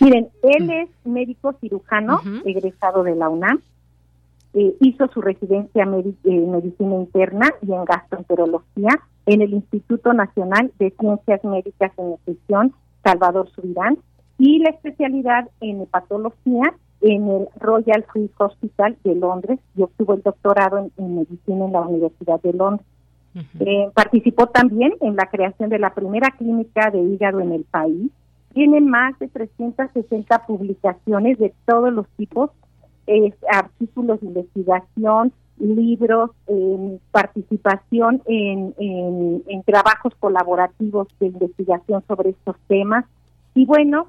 Miren, 0.00 0.28
él 0.42 0.66
mm. 0.66 0.70
es 0.70 0.88
médico 1.04 1.54
cirujano, 1.60 2.20
egresado 2.44 3.02
de 3.02 3.14
la 3.14 3.28
UNAM, 3.28 3.60
eh, 4.54 4.74
hizo 4.80 5.08
su 5.08 5.20
residencia 5.20 5.82
en 5.82 5.94
eh, 5.94 6.46
medicina 6.46 6.94
interna 6.94 7.50
y 7.60 7.72
en 7.72 7.84
gastroenterología 7.84 8.98
en 9.26 9.42
el 9.42 9.52
Instituto 9.52 10.12
Nacional 10.14 10.72
de 10.78 10.90
Ciencias 10.98 11.44
Médicas 11.44 11.92
y 11.98 12.02
Nutrición 12.02 12.74
Salvador 13.04 13.50
Subirán 13.50 13.98
y 14.38 14.60
la 14.60 14.70
especialidad 14.70 15.48
en 15.60 15.82
hepatología 15.82 16.74
en 17.00 17.28
el 17.28 17.48
Royal 17.60 18.04
Free 18.10 18.30
Hospital 18.38 18.96
de 19.04 19.14
Londres 19.14 19.60
y 19.76 19.82
obtuvo 19.82 20.14
el 20.14 20.22
doctorado 20.22 20.90
en 20.96 21.14
medicina 21.16 21.66
en 21.66 21.72
la 21.72 21.82
Universidad 21.82 22.40
de 22.40 22.52
Londres. 22.52 22.86
Eh, 23.60 23.90
participó 23.94 24.46
también 24.48 24.94
en 25.00 25.14
la 25.14 25.26
creación 25.26 25.70
de 25.70 25.78
la 25.78 25.94
primera 25.94 26.30
clínica 26.36 26.90
de 26.90 27.00
hígado 27.00 27.40
en 27.40 27.52
el 27.52 27.64
país. 27.64 28.10
Tiene 28.58 28.80
más 28.80 29.16
de 29.20 29.28
360 29.28 30.44
publicaciones 30.44 31.38
de 31.38 31.54
todos 31.64 31.92
los 31.92 32.08
tipos, 32.16 32.50
artículos 33.52 34.20
de 34.20 34.26
investigación, 34.26 35.32
libros, 35.58 36.32
participación 37.12 38.20
en, 38.26 38.74
en, 38.76 39.62
trabajos 39.62 40.12
colaborativos 40.18 41.06
de 41.20 41.26
investigación 41.26 42.02
sobre 42.08 42.30
estos 42.30 42.56
temas. 42.66 43.04
Y 43.54 43.64
bueno, 43.64 44.08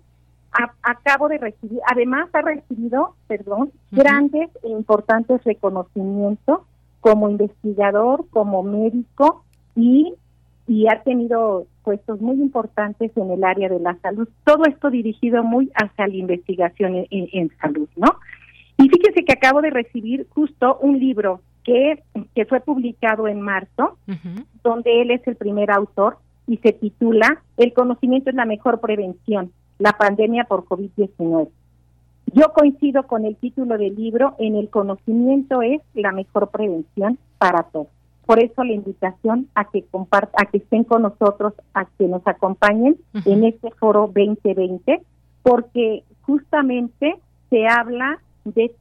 acabo 0.81 1.29
de 1.29 1.37
recibir, 1.37 1.79
además 1.87 2.27
ha 2.33 2.41
recibido, 2.41 3.13
perdón, 3.27 3.71
grandes 3.91 4.49
e 4.63 4.69
importantes 4.69 5.43
reconocimientos 5.43 6.61
como 7.01 7.29
investigador, 7.29 8.25
como 8.31 8.63
médico 8.63 9.43
y, 9.75 10.15
y 10.65 10.87
ha 10.87 11.03
tenido 11.03 11.67
puestos 11.89 12.21
muy 12.21 12.35
importantes 12.35 13.11
en 13.17 13.31
el 13.31 13.43
área 13.43 13.67
de 13.67 13.79
la 13.79 13.95
salud. 14.03 14.29
Todo 14.43 14.65
esto 14.65 14.91
dirigido 14.91 15.43
muy 15.43 15.71
hacia 15.73 16.07
la 16.07 16.13
investigación 16.13 17.07
en, 17.09 17.49
salud, 17.59 17.89
¿no? 17.95 18.19
Y 18.77 18.87
fíjense 18.89 19.25
que 19.25 19.33
acabo 19.33 19.59
de 19.63 19.71
recibir 19.71 20.27
justo 20.29 20.77
un 20.81 20.99
libro 20.99 21.41
que, 21.63 22.03
que 22.35 22.45
fue 22.45 22.59
publicado 22.59 23.27
en 23.27 23.41
marzo, 23.41 23.97
donde 24.63 25.01
él 25.01 25.09
es 25.09 25.27
el 25.27 25.35
primer 25.35 25.71
autor 25.71 26.19
y 26.45 26.57
se 26.57 26.73
titula 26.73 27.41
El 27.57 27.73
conocimiento 27.73 28.29
es 28.29 28.35
la 28.35 28.45
mejor 28.45 28.79
prevención, 28.81 29.51
la 29.79 29.93
pandemia 29.93 30.43
por 30.43 30.65
COVID-19. 30.65 31.49
Yo 32.35 32.53
coincido 32.53 33.07
con 33.07 33.25
el 33.25 33.35
título 33.35 33.79
del 33.79 33.95
libro, 33.95 34.35
en 34.37 34.57
el 34.57 34.69
conocimiento 34.69 35.63
es 35.63 35.81
la 35.95 36.11
mejor 36.11 36.51
prevención 36.51 37.17
para 37.39 37.63
todos. 37.63 37.87
Por 38.29 38.39
eso 38.43 38.63
la 38.63 38.73
invitación 38.73 39.47
a 39.55 39.65
que 39.65 39.83
a 39.91 40.45
que 40.45 40.57
estén 40.59 40.83
con 40.83 41.01
nosotros, 41.01 41.53
a 41.73 41.85
que 41.85 42.07
nos 42.07 42.21
acompañen 42.27 42.95
en 43.25 43.43
este 43.43 43.71
foro 43.71 44.01
2020, 44.01 45.01
porque 45.41 46.03
justamente 46.21 47.17
se 47.49 47.67
habla 47.67 48.19
de 48.45 48.71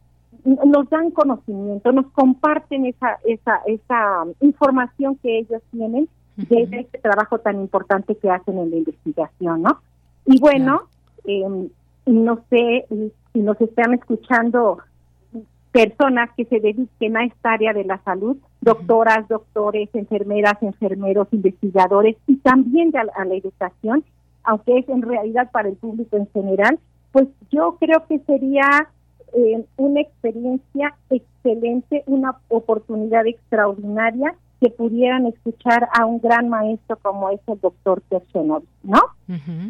nos 0.44 0.90
dan 0.90 1.12
conocimiento, 1.12 1.92
nos 1.92 2.08
comparten 2.12 2.84
esa 2.84 3.16
esa 3.24 3.62
esa 3.66 4.26
información 4.42 5.16
que 5.22 5.38
ellos 5.38 5.62
tienen 5.70 6.10
de 6.36 6.68
este 6.70 6.98
trabajo 6.98 7.38
tan 7.38 7.58
importante 7.58 8.16
que 8.16 8.28
hacen 8.28 8.58
en 8.58 8.70
la 8.70 8.76
investigación, 8.76 9.62
¿no? 9.62 9.80
Y 10.26 10.38
bueno, 10.40 10.82
em, 11.24 11.70
no 12.04 12.38
sé 12.50 12.84
si 13.32 13.38
nos 13.38 13.58
están 13.62 13.94
escuchando 13.94 14.76
personas 15.72 16.28
que 16.36 16.44
se 16.44 16.60
dediquen 16.60 17.16
a 17.16 17.24
esta 17.24 17.52
área 17.52 17.72
de 17.72 17.84
la 17.84 17.96
salud, 18.04 18.36
doctoras, 18.60 19.28
doctores, 19.28 19.88
enfermeras, 19.94 20.54
enfermeros, 20.60 21.28
investigadores 21.32 22.16
y 22.26 22.36
también 22.36 22.90
de 22.90 22.98
a 22.98 23.24
la 23.24 23.34
educación, 23.34 24.04
aunque 24.44 24.78
es 24.78 24.88
en 24.88 25.02
realidad 25.02 25.50
para 25.50 25.68
el 25.68 25.76
público 25.76 26.16
en 26.16 26.28
general, 26.32 26.78
pues 27.12 27.28
yo 27.50 27.76
creo 27.80 28.06
que 28.06 28.18
sería 28.20 28.88
eh, 29.34 29.64
una 29.76 30.00
experiencia 30.00 30.94
excelente, 31.10 32.02
una 32.06 32.36
oportunidad 32.48 33.26
extraordinaria 33.26 34.34
que 34.60 34.70
pudieran 34.70 35.26
escuchar 35.26 35.88
a 35.96 36.04
un 36.04 36.20
gran 36.20 36.48
maestro 36.48 36.96
como 37.00 37.30
es 37.30 37.40
el 37.46 37.60
doctor 37.60 38.02
Terchenov, 38.08 38.64
¿no? 38.82 39.00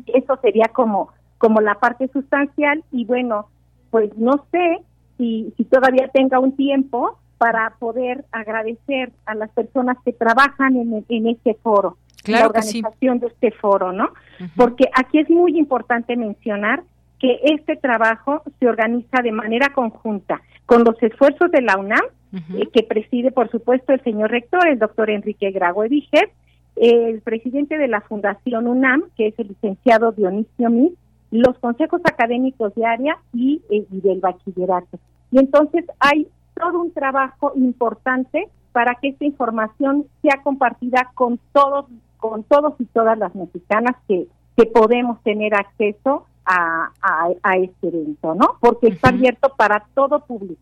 Eso 0.07 0.39
sería 0.41 0.69
como 0.73 1.11
como 1.39 1.61
la 1.61 1.75
parte 1.77 2.09
sustancial 2.09 2.85
y 2.91 3.05
bueno, 3.05 3.47
pues 3.91 4.17
no 4.19 4.45
sé 4.51 4.81
si, 5.17 5.53
si 5.57 5.65
todavía 5.65 6.09
tenga 6.13 6.41
un 6.41 6.57
tiempo 6.57 7.17
para 7.39 7.75
poder 7.79 8.25
agradecer 8.33 9.13
a 9.25 9.35
las 9.35 9.51
personas 9.51 9.97
que 10.05 10.13
trabajan 10.13 10.77
en, 10.77 11.05
en 11.09 11.27
este 11.29 11.55
foro, 11.55 11.97
la 12.27 12.47
organización 12.47 13.21
de 13.21 13.29
este 13.29 13.53
foro, 13.53 13.93
¿no? 13.93 14.11
Porque 14.57 14.85
aquí 14.95 15.19
es 15.19 15.31
muy 15.31 15.57
importante 15.57 16.17
mencionar 16.17 16.83
que 17.19 17.41
este 17.45 17.77
trabajo 17.77 18.43
se 18.59 18.69
organiza 18.69 19.23
de 19.23 19.33
manera 19.33 19.73
conjunta 19.73 20.41
con 20.67 20.85
los 20.85 21.03
esfuerzos 21.03 21.51
de 21.51 21.63
la 21.63 21.79
UNAM, 21.79 22.05
eh, 22.33 22.69
que 22.73 22.83
preside, 22.83 23.31
por 23.31 23.51
supuesto, 23.51 23.93
el 23.93 24.03
señor 24.03 24.31
rector, 24.31 24.69
el 24.69 24.79
doctor 24.79 25.09
Enrique 25.09 25.51
Grago 25.51 25.85
Ediger, 25.85 26.31
el 26.77 27.23
presidente 27.23 27.79
de 27.79 27.89
la 27.89 28.03
Fundación 28.03 28.67
UNAM, 28.67 29.05
que 29.17 29.29
es 29.29 29.39
el 29.39 29.49
licenciado 29.49 30.13
Dionisio 30.13 30.69
Mis, 30.71 30.93
los 31.31 31.59
consejos 31.59 32.01
académicos 32.05 32.75
de 32.75 32.85
área 32.85 33.19
y, 33.33 33.63
eh, 33.71 33.85
y 33.91 34.01
del 34.01 34.21
bachillerato. 34.21 34.99
Y 35.31 35.39
entonces 35.39 35.85
hay 36.01 36.29
todo 36.59 36.81
un 36.81 36.93
trabajo 36.93 37.53
importante 37.55 38.49
para 38.73 38.95
que 38.97 39.09
esta 39.09 39.25
información 39.25 40.07
sea 40.23 40.43
compartida 40.43 41.11
con 41.15 41.39
todos, 41.53 41.87
con 42.19 42.45
todos 42.45 42.75
y 42.79 42.85
todas 42.87 43.19
las 43.19 43.35
mexicanas 43.35 43.97
que, 44.07 44.27
que 44.57 44.67
podemos 44.67 45.23
tener 45.23 45.55
acceso 45.55 46.27
a, 46.45 46.91
a, 47.43 47.57
este 47.57 47.89
evento, 47.89 48.35
¿no? 48.35 48.57
Porque 48.61 48.89
está 48.89 49.11
abierto 49.11 49.53
para 49.57 49.87
todo 49.95 50.21
público. 50.21 50.61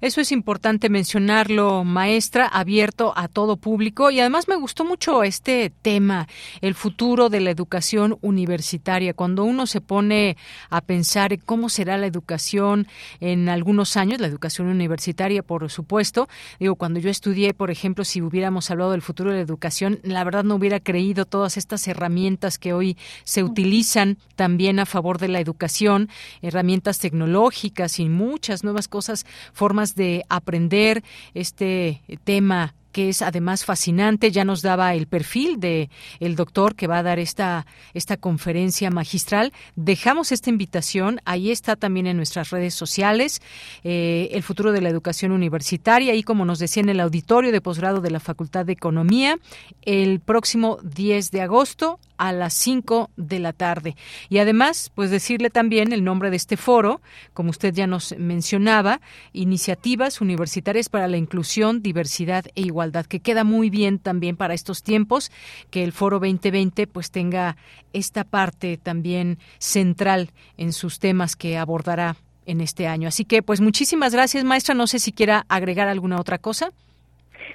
Eso 0.00 0.20
es 0.20 0.32
importante 0.32 0.88
mencionarlo, 0.88 1.84
maestra, 1.84 2.46
abierto 2.46 3.12
a 3.16 3.28
todo 3.28 3.56
público. 3.56 4.10
Y 4.10 4.20
además 4.20 4.48
me 4.48 4.56
gustó 4.56 4.84
mucho 4.84 5.22
este 5.22 5.72
tema, 5.82 6.28
el 6.60 6.74
futuro 6.74 7.28
de 7.28 7.40
la 7.40 7.50
educación 7.50 8.18
universitaria. 8.20 9.14
Cuando 9.14 9.44
uno 9.44 9.66
se 9.66 9.80
pone 9.80 10.36
a 10.70 10.80
pensar 10.80 11.38
cómo 11.44 11.68
será 11.68 11.96
la 11.96 12.06
educación 12.06 12.86
en 13.20 13.48
algunos 13.48 13.96
años, 13.96 14.20
la 14.20 14.26
educación 14.26 14.68
universitaria, 14.68 15.42
por 15.42 15.68
supuesto. 15.70 16.28
Digo, 16.60 16.76
cuando 16.76 17.00
yo 17.00 17.10
estudié, 17.10 17.54
por 17.54 17.70
ejemplo, 17.70 18.04
si 18.04 18.22
hubiéramos 18.22 18.70
hablado 18.70 18.92
del 18.92 19.02
futuro 19.02 19.30
de 19.30 19.36
la 19.36 19.42
educación, 19.42 20.00
la 20.02 20.24
verdad 20.24 20.44
no 20.44 20.54
hubiera 20.54 20.80
creído 20.80 21.24
todas 21.24 21.56
estas 21.56 21.86
herramientas 21.88 22.58
que 22.58 22.72
hoy 22.72 22.96
se 23.24 23.42
utilizan 23.42 24.18
también 24.36 24.78
a 24.78 24.86
favor 24.86 25.18
de 25.18 25.28
la 25.28 25.40
educación, 25.40 26.08
herramientas 26.42 26.98
tecnológicas 26.98 27.98
y 27.98 28.08
muchas 28.08 28.64
nuevas 28.64 28.88
cosas, 28.88 29.26
formas 29.66 29.96
de 29.96 30.24
aprender 30.28 31.02
este 31.34 32.00
tema 32.22 32.76
que 32.92 33.08
es 33.08 33.20
además 33.20 33.64
fascinante. 33.64 34.30
Ya 34.30 34.44
nos 34.44 34.62
daba 34.62 34.94
el 34.94 35.08
perfil 35.08 35.58
de 35.58 35.90
el 36.20 36.36
doctor 36.36 36.76
que 36.76 36.86
va 36.86 36.98
a 36.98 37.02
dar 37.02 37.18
esta, 37.18 37.66
esta 37.94 38.16
conferencia 38.16 38.90
magistral. 38.90 39.52
Dejamos 39.74 40.30
esta 40.30 40.50
invitación, 40.50 41.20
ahí 41.24 41.50
está 41.50 41.74
también 41.74 42.06
en 42.06 42.16
nuestras 42.16 42.50
redes 42.50 42.74
sociales, 42.74 43.42
eh, 43.82 44.28
el 44.30 44.44
futuro 44.44 44.70
de 44.70 44.82
la 44.82 44.88
educación 44.88 45.32
universitaria, 45.32 46.14
y 46.14 46.22
como 46.22 46.44
nos 46.44 46.60
decía 46.60 46.84
en 46.84 46.90
el 46.90 47.00
auditorio 47.00 47.50
de 47.50 47.60
posgrado 47.60 48.00
de 48.00 48.12
la 48.12 48.20
Facultad 48.20 48.64
de 48.64 48.74
Economía, 48.74 49.36
el 49.82 50.20
próximo 50.20 50.78
10 50.84 51.32
de 51.32 51.40
agosto 51.42 51.98
a 52.18 52.32
las 52.32 52.54
5 52.54 53.10
de 53.16 53.38
la 53.38 53.52
tarde. 53.52 53.96
Y 54.28 54.38
además, 54.38 54.90
pues 54.94 55.10
decirle 55.10 55.50
también 55.50 55.92
el 55.92 56.04
nombre 56.04 56.30
de 56.30 56.36
este 56.36 56.56
foro, 56.56 57.00
como 57.34 57.50
usted 57.50 57.74
ya 57.74 57.86
nos 57.86 58.14
mencionaba, 58.18 59.00
Iniciativas 59.32 60.20
Universitarias 60.20 60.88
para 60.88 61.08
la 61.08 61.16
Inclusión, 61.16 61.82
Diversidad 61.82 62.46
e 62.54 62.62
Igualdad 62.62 63.06
que 63.06 63.20
queda 63.20 63.44
muy 63.44 63.70
bien 63.70 63.98
también 63.98 64.36
para 64.36 64.54
estos 64.54 64.82
tiempos, 64.82 65.30
que 65.70 65.84
el 65.84 65.92
Foro 65.92 66.18
2020 66.18 66.86
pues 66.86 67.10
tenga 67.10 67.56
esta 67.92 68.24
parte 68.24 68.76
también 68.76 69.38
central 69.58 70.30
en 70.56 70.72
sus 70.72 70.98
temas 70.98 71.36
que 71.36 71.58
abordará 71.58 72.16
en 72.46 72.60
este 72.60 72.86
año. 72.86 73.08
Así 73.08 73.24
que 73.24 73.42
pues 73.42 73.60
muchísimas 73.60 74.12
gracias, 74.12 74.44
maestra. 74.44 74.74
No 74.74 74.86
sé 74.86 74.98
si 74.98 75.12
quiera 75.12 75.44
agregar 75.48 75.88
alguna 75.88 76.20
otra 76.20 76.38
cosa. 76.38 76.72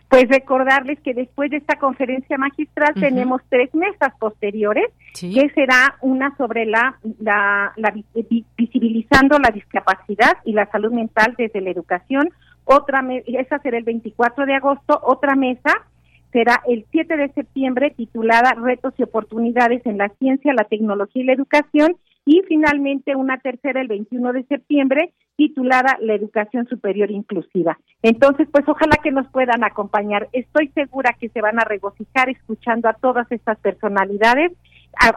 Pues 0.10 0.28
recordarles 0.28 1.00
que 1.00 1.14
después 1.14 1.50
de 1.52 1.58
esta 1.58 1.78
conferencia 1.78 2.38
magistral 2.38 2.94
tenemos 2.96 3.42
tres 3.50 3.74
mesas 3.74 4.14
posteriores, 4.20 4.86
que 5.20 5.50
será 5.56 5.96
una 6.02 6.36
sobre 6.38 6.66
la, 6.66 6.98
la, 7.20 7.74
visibilizando 8.58 9.40
la 9.40 9.52
discapacidad 9.52 10.38
y 10.44 10.54
la 10.54 10.66
salud 10.68 10.92
mental 10.92 11.36
desde 11.38 11.62
la 11.62 11.70
educación, 11.70 12.30
Otra 12.66 13.04
esa 13.26 13.60
será 13.60 13.78
el 13.78 13.84
24 13.84 14.46
de 14.46 14.56
agosto, 14.56 15.00
otra 15.04 15.36
mesa 15.36 15.72
será 16.32 16.62
el 16.68 16.86
7 16.92 17.18
de 17.18 17.30
septiembre 17.34 17.94
titulada 17.96 18.54
Retos 18.54 18.94
y 18.98 19.04
oportunidades 19.04 19.86
en 19.86 19.98
la 19.98 20.10
ciencia, 20.20 20.54
la 20.54 20.64
tecnología 20.64 21.24
y 21.24 21.26
la 21.26 21.34
educación 21.34 21.98
y 22.32 22.42
finalmente 22.48 23.14
una 23.14 23.40
tercera 23.40 23.82
el 23.82 23.90
21 23.90 24.32
de 24.32 24.44
septiembre 24.44 25.12
titulada 25.36 25.98
La 26.00 26.14
educación 26.14 26.66
superior 26.66 27.12
inclusiva. 27.12 27.78
Entonces, 28.02 28.48
pues 28.50 28.64
ojalá 28.70 28.96
que 29.04 29.12
nos 29.12 29.28
puedan 29.32 29.66
acompañar. 29.66 30.30
Estoy 30.32 30.70
segura 30.70 31.18
que 31.20 31.28
se 31.28 31.42
van 31.42 31.60
a 31.60 31.66
regocijar 31.66 32.30
escuchando 32.30 32.88
a 32.88 32.94
todas 32.94 33.30
estas 33.34 33.60
personalidades 33.60 34.54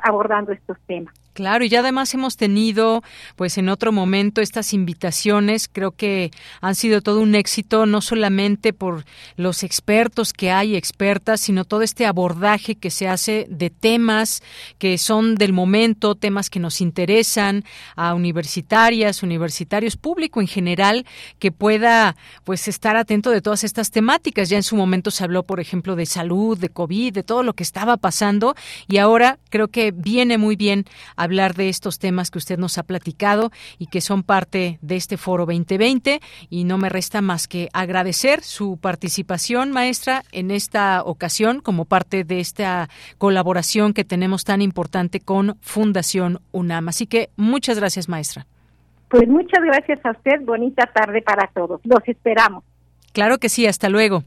abordando 0.03 0.51
estos 0.51 0.77
temas. 0.87 1.15
Claro, 1.35 1.65
y 1.65 1.69
ya 1.69 1.81
además 1.81 2.15
hemos 2.15 2.37
tenido, 2.37 3.03
pues 3.35 3.59
en 3.59 3.69
otro 3.69 3.91
momento, 3.91 4.41
estas 4.41 4.73
invitaciones. 4.73 5.69
Creo 5.71 5.91
que 5.91 6.31
han 6.61 6.77
sido 6.77 7.03
todo 7.03 7.21
un 7.21 7.35
éxito, 7.35 7.87
no 7.87 8.01
solamente 8.01 8.73
por 8.73 9.05
los 9.37 9.65
expertos 9.65 10.33
que 10.33 10.53
hay, 10.53 10.77
expertas, 10.77 11.41
sino 11.41 11.65
todo 11.65 11.83
este 11.83 12.07
abordaje 12.07 12.77
que 12.77 12.91
se 12.91 13.09
hace 13.09 13.49
de 13.51 13.69
temas 13.69 14.45
que 14.79 14.97
son 14.97 15.35
del 15.35 15.53
momento, 15.53 16.15
temas 16.15 16.51
que 16.51 16.61
nos 16.61 16.81
interesan 16.81 17.65
a 17.97 18.15
universitarias, 18.15 19.25
universitarios, 19.25 19.97
público 19.97 20.41
en 20.41 20.47
general, 20.47 21.05
que 21.41 21.51
pueda, 21.51 22.15
pues, 22.45 22.69
estar 22.69 22.97
atento 22.97 23.31
de 23.31 23.43
todas 23.43 23.65
estas 23.65 23.91
temáticas. 23.91 24.51
Ya 24.51 24.57
en 24.57 24.63
su 24.63 24.77
momento 24.77 25.11
se 25.11 25.25
habló, 25.25 25.43
por 25.43 25.59
ejemplo, 25.59 25.97
de 25.97 26.07
salud, 26.07 26.57
de 26.57 26.69
COVID, 26.69 27.13
de 27.13 27.23
todo 27.25 27.43
lo 27.43 27.55
que 27.55 27.65
estaba 27.65 27.97
pasando, 27.97 28.55
y 28.87 28.99
ahora 28.99 29.41
creo 29.51 29.67
que 29.67 29.91
viene 29.91 30.39
muy 30.39 30.55
bien 30.55 30.85
hablar 31.25 31.55
de 31.55 31.69
estos 31.69 31.99
temas 31.99 32.31
que 32.31 32.39
usted 32.39 32.59
nos 32.59 32.79
ha 32.79 32.83
platicado 32.85 33.51
y 33.79 33.87
que 33.87 34.01
son 34.01 34.23
parte 34.23 34.79
de 34.83 34.97
este 34.97 35.17
foro 35.17 35.47
2020 35.47 36.21
y 36.51 36.65
no 36.65 36.79
me 36.79 36.89
resta 36.89 37.21
más 37.21 37.49
que 37.49 37.69
agradecer 37.73 38.43
su 38.43 38.79
participación, 38.79 39.73
maestra, 39.73 40.23
en 40.33 40.51
esta 40.51 41.03
ocasión 41.03 41.61
como 41.61 41.85
parte 41.85 42.25
de 42.25 42.41
esta 42.41 42.89
colaboración 43.19 43.93
que 43.93 44.05
tenemos 44.05 44.45
tan 44.45 44.63
importante 44.63 45.21
con 45.21 45.57
Fundación 45.61 46.41
UNAM. 46.53 46.89
Así 46.89 47.07
que 47.07 47.31
muchas 47.37 47.79
gracias, 47.79 48.09
maestra. 48.09 48.47
Pues 49.09 49.29
muchas 49.29 49.63
gracias 49.65 50.05
a 50.05 50.11
usted. 50.11 50.45
Bonita 50.45 50.87
tarde 50.87 51.23
para 51.23 51.49
todos. 51.55 51.81
Los 51.85 52.01
esperamos. 52.07 52.65
Claro 53.13 53.39
que 53.39 53.49
sí. 53.49 53.67
Hasta 53.67 53.89
luego. 53.89 54.25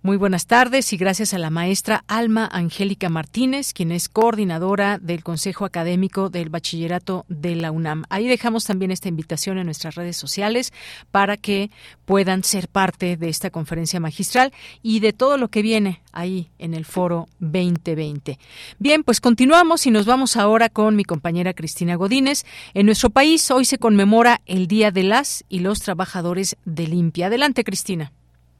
Muy 0.00 0.16
buenas 0.16 0.46
tardes 0.46 0.92
y 0.92 0.96
gracias 0.96 1.34
a 1.34 1.38
la 1.38 1.50
maestra 1.50 2.04
Alma 2.06 2.48
Angélica 2.52 3.08
Martínez, 3.08 3.72
quien 3.72 3.90
es 3.90 4.08
coordinadora 4.08 4.98
del 4.98 5.24
Consejo 5.24 5.64
Académico 5.64 6.30
del 6.30 6.50
Bachillerato 6.50 7.26
de 7.28 7.56
la 7.56 7.72
UNAM. 7.72 8.04
Ahí 8.08 8.28
dejamos 8.28 8.64
también 8.64 8.92
esta 8.92 9.08
invitación 9.08 9.58
en 9.58 9.64
nuestras 9.64 9.96
redes 9.96 10.16
sociales 10.16 10.72
para 11.10 11.36
que 11.36 11.72
puedan 12.04 12.44
ser 12.44 12.68
parte 12.68 13.16
de 13.16 13.28
esta 13.28 13.50
conferencia 13.50 13.98
magistral 13.98 14.52
y 14.82 15.00
de 15.00 15.12
todo 15.12 15.36
lo 15.36 15.48
que 15.48 15.62
viene 15.62 16.00
ahí 16.12 16.48
en 16.60 16.74
el 16.74 16.84
foro 16.84 17.26
2020. 17.40 18.38
Bien, 18.78 19.02
pues 19.02 19.20
continuamos 19.20 19.84
y 19.88 19.90
nos 19.90 20.06
vamos 20.06 20.36
ahora 20.36 20.68
con 20.68 20.94
mi 20.94 21.02
compañera 21.02 21.54
Cristina 21.54 21.96
Godínez. 21.96 22.44
En 22.72 22.86
nuestro 22.86 23.10
país 23.10 23.50
hoy 23.50 23.64
se 23.64 23.78
conmemora 23.78 24.42
el 24.46 24.68
Día 24.68 24.92
de 24.92 25.02
las 25.02 25.44
y 25.48 25.58
los 25.58 25.80
Trabajadores 25.80 26.56
de 26.64 26.86
Limpia. 26.86 27.26
Adelante, 27.26 27.64
Cristina. 27.64 28.12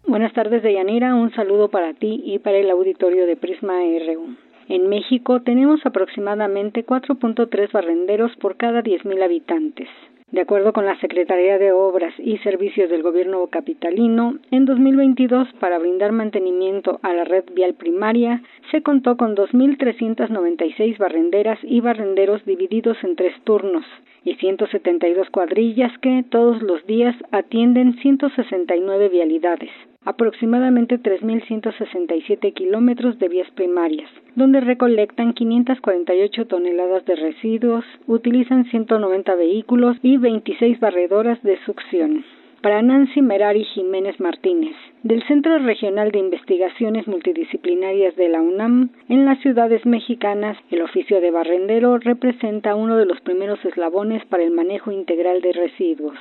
Buenas 0.09 0.33
tardes, 0.33 0.63
Deyanira. 0.63 1.15
Un 1.15 1.35
saludo 1.35 1.69
para 1.69 1.93
ti 1.93 2.23
y 2.25 2.39
para 2.39 2.57
el 2.57 2.71
auditorio 2.71 3.27
de 3.27 3.37
Prisma 3.37 3.75
RU. 3.75 4.37
En 4.71 4.89
México 4.89 5.43
tenemos 5.43 5.85
aproximadamente 5.85 6.87
4.3 6.87 7.71
barrenderos 7.73 8.35
por 8.37 8.57
cada 8.57 8.83
10.000 8.83 9.23
habitantes. 9.23 9.87
De 10.33 10.41
acuerdo 10.41 10.73
con 10.73 10.87
la 10.87 10.99
Secretaría 11.01 11.59
de 11.59 11.73
Obras 11.73 12.15
y 12.19 12.39
Servicios 12.39 12.89
del 12.89 13.03
Gobierno 13.03 13.47
capitalino, 13.49 14.39
en 14.51 14.65
2022, 14.65 15.47
para 15.61 15.79
brindar 15.79 16.13
mantenimiento 16.13 17.01
a 17.03 17.13
la 17.13 17.25
red 17.25 17.45
vial 17.53 17.75
primaria, 17.75 18.43
se 18.71 18.81
contó 18.81 19.19
con 19.19 19.37
2.396 19.37 20.97
barrenderas 20.97 21.59
y 21.63 21.83
barrenderos 21.83 22.43
divididos 22.47 22.97
en 23.05 23.15
tres 23.15 23.35
turnos 23.45 23.85
y 24.25 24.37
172 24.37 25.29
cuadrillas 25.29 25.93
que 25.99 26.25
todos 26.31 26.63
los 26.63 26.87
días 26.87 27.15
atienden 27.31 27.99
169 27.99 29.11
vialidades 29.11 29.71
aproximadamente 30.05 30.99
3.167 30.99 32.55
kilómetros 32.55 33.19
de 33.19 33.29
vías 33.29 33.51
primarias, 33.53 34.11
donde 34.37 34.61
recolectan 34.61 35.35
548 35.35 36.47
toneladas 36.47 37.05
de 37.05 37.17
residuos, 37.17 37.85
utilizan 38.07 38.65
190 38.67 39.35
vehículos 39.35 39.97
y 40.03 40.17
26 40.17 40.81
barredoras 40.81 41.43
de 41.43 41.59
succión. 41.65 42.25
Para 42.63 42.83
Nancy 42.83 43.23
Merari 43.23 43.63
Jiménez 43.65 44.19
Martínez, 44.19 44.75
del 45.05 45.23
Centro 45.29 45.59
Regional 45.59 46.11
de 46.11 46.19
Investigaciones 46.19 47.07
Multidisciplinarias 47.07 48.17
de 48.17 48.29
la 48.29 48.41
UNAM, 48.41 48.91
en 49.09 49.27
las 49.27 49.39
ciudades 49.41 49.87
mexicanas, 49.87 50.57
el 50.71 50.83
oficio 50.83 51.21
de 51.21 51.31
barrendero 51.31 51.99
representa 51.99 52.75
uno 52.75 52.97
de 52.97 53.07
los 53.07 53.21
primeros 53.21 53.65
eslabones 53.65 54.25
para 54.27 54.43
el 54.43 54.51
manejo 54.51 54.91
integral 54.91 55.41
de 55.41 55.53
residuos. 55.53 56.19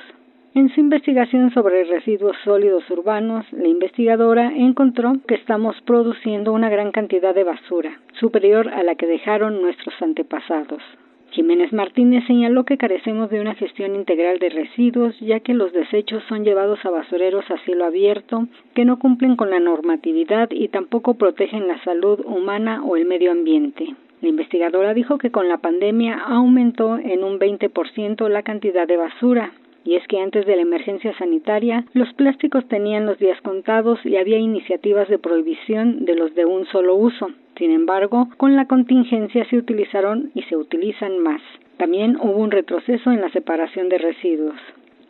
En 0.58 0.70
su 0.70 0.80
investigación 0.80 1.52
sobre 1.52 1.84
residuos 1.84 2.36
sólidos 2.42 2.82
urbanos, 2.90 3.46
la 3.52 3.68
investigadora 3.68 4.50
encontró 4.52 5.12
que 5.28 5.36
estamos 5.36 5.80
produciendo 5.82 6.52
una 6.52 6.68
gran 6.68 6.90
cantidad 6.90 7.32
de 7.32 7.44
basura, 7.44 8.00
superior 8.18 8.66
a 8.66 8.82
la 8.82 8.96
que 8.96 9.06
dejaron 9.06 9.62
nuestros 9.62 9.94
antepasados. 10.02 10.82
Jiménez 11.30 11.72
Martínez 11.72 12.24
señaló 12.26 12.64
que 12.64 12.76
carecemos 12.76 13.30
de 13.30 13.40
una 13.40 13.54
gestión 13.54 13.94
integral 13.94 14.40
de 14.40 14.48
residuos, 14.48 15.14
ya 15.20 15.38
que 15.38 15.54
los 15.54 15.72
desechos 15.72 16.24
son 16.28 16.42
llevados 16.42 16.84
a 16.84 16.90
basureros 16.90 17.48
a 17.52 17.58
cielo 17.58 17.84
abierto, 17.84 18.48
que 18.74 18.84
no 18.84 18.98
cumplen 18.98 19.36
con 19.36 19.50
la 19.50 19.60
normatividad 19.60 20.50
y 20.50 20.66
tampoco 20.66 21.14
protegen 21.14 21.68
la 21.68 21.80
salud 21.84 22.18
humana 22.26 22.82
o 22.84 22.96
el 22.96 23.06
medio 23.06 23.30
ambiente. 23.30 23.94
La 24.22 24.28
investigadora 24.28 24.92
dijo 24.92 25.18
que 25.18 25.30
con 25.30 25.48
la 25.48 25.58
pandemia 25.58 26.18
aumentó 26.18 26.98
en 26.98 27.22
un 27.22 27.38
20% 27.38 28.28
la 28.28 28.42
cantidad 28.42 28.88
de 28.88 28.96
basura, 28.96 29.52
y 29.84 29.94
es 29.94 30.06
que 30.08 30.20
antes 30.20 30.46
de 30.46 30.56
la 30.56 30.62
emergencia 30.62 31.16
sanitaria 31.16 31.84
los 31.94 32.12
plásticos 32.14 32.66
tenían 32.68 33.06
los 33.06 33.18
días 33.18 33.40
contados 33.42 33.98
y 34.04 34.16
había 34.16 34.38
iniciativas 34.38 35.08
de 35.08 35.18
prohibición 35.18 36.04
de 36.04 36.14
los 36.14 36.34
de 36.34 36.44
un 36.44 36.66
solo 36.66 36.94
uso. 36.94 37.28
Sin 37.56 37.70
embargo, 37.70 38.28
con 38.36 38.54
la 38.54 38.66
contingencia 38.66 39.44
se 39.46 39.56
utilizaron 39.56 40.30
y 40.34 40.42
se 40.42 40.56
utilizan 40.56 41.18
más. 41.18 41.42
También 41.76 42.16
hubo 42.16 42.36
un 42.36 42.50
retroceso 42.50 43.10
en 43.10 43.20
la 43.20 43.30
separación 43.30 43.88
de 43.88 43.98
residuos. 43.98 44.56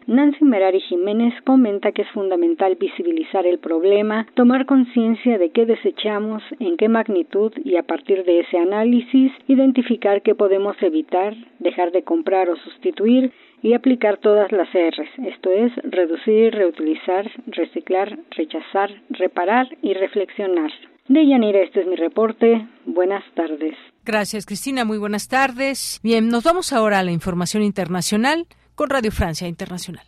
Nancy 0.09 0.43
Merari 0.43 0.81
Jiménez 0.81 1.35
comenta 1.45 1.93
que 1.93 2.01
es 2.01 2.09
fundamental 2.12 2.77
visibilizar 2.77 3.47
el 3.47 3.59
problema, 3.59 4.27
tomar 4.32 4.65
conciencia 4.65 5.36
de 5.36 5.51
qué 5.51 5.66
desechamos, 5.66 6.43
en 6.61 6.78
qué 6.78 6.89
magnitud 6.89 7.53
y 7.62 7.77
a 7.77 7.82
partir 7.82 8.24
de 8.24 8.40
ese 8.40 8.57
análisis 8.57 9.31
identificar 9.49 10.23
qué 10.23 10.35
podemos 10.35 10.82
evitar, 10.82 11.35
dejar 11.59 11.93
de 11.93 12.05
comprar 12.05 12.49
o 12.49 12.57
sustituir 12.57 13.32
y 13.63 13.75
aplicar 13.75 14.19
todas 14.19 14.51
las 14.53 14.69
R's, 14.73 15.09
esto 15.27 15.51
es, 15.51 15.73
reducir, 15.85 16.55
reutilizar, 16.55 17.31
reciclar, 17.47 18.19
rechazar, 18.31 18.91
reparar 19.11 19.67
y 19.83 19.95
reflexionar. 19.95 20.71
De 21.09 21.27
Yanira, 21.27 21.61
este 21.61 21.81
es 21.81 21.87
mi 21.87 21.97
reporte. 21.97 22.69
Buenas 22.85 23.25
tardes. 23.35 23.75
Gracias, 24.05 24.45
Cristina. 24.45 24.85
Muy 24.85 24.99
buenas 24.99 25.29
tardes. 25.29 26.01
Bien, 26.03 26.29
nos 26.29 26.45
vamos 26.45 26.73
ahora 26.73 26.99
a 26.99 27.03
la 27.03 27.13
información 27.13 27.63
internacional 27.63 28.47
con 28.75 28.91
Radio 28.91 29.11
Francia 29.11 29.49
Internacional. 29.49 30.05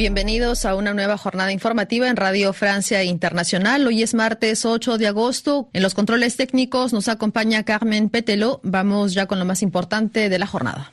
Bienvenidos 0.00 0.64
a 0.64 0.76
una 0.76 0.94
nueva 0.94 1.18
jornada 1.18 1.52
informativa 1.52 2.08
en 2.08 2.16
Radio 2.16 2.54
Francia 2.54 3.04
Internacional. 3.04 3.86
Hoy 3.86 4.02
es 4.02 4.14
martes 4.14 4.64
8 4.64 4.96
de 4.96 5.06
agosto. 5.06 5.68
En 5.74 5.82
los 5.82 5.92
controles 5.92 6.38
técnicos 6.38 6.94
nos 6.94 7.08
acompaña 7.08 7.64
Carmen 7.64 8.08
Petelo. 8.08 8.60
Vamos 8.62 9.12
ya 9.12 9.26
con 9.26 9.38
lo 9.38 9.44
más 9.44 9.60
importante 9.60 10.30
de 10.30 10.38
la 10.38 10.46
jornada. 10.46 10.90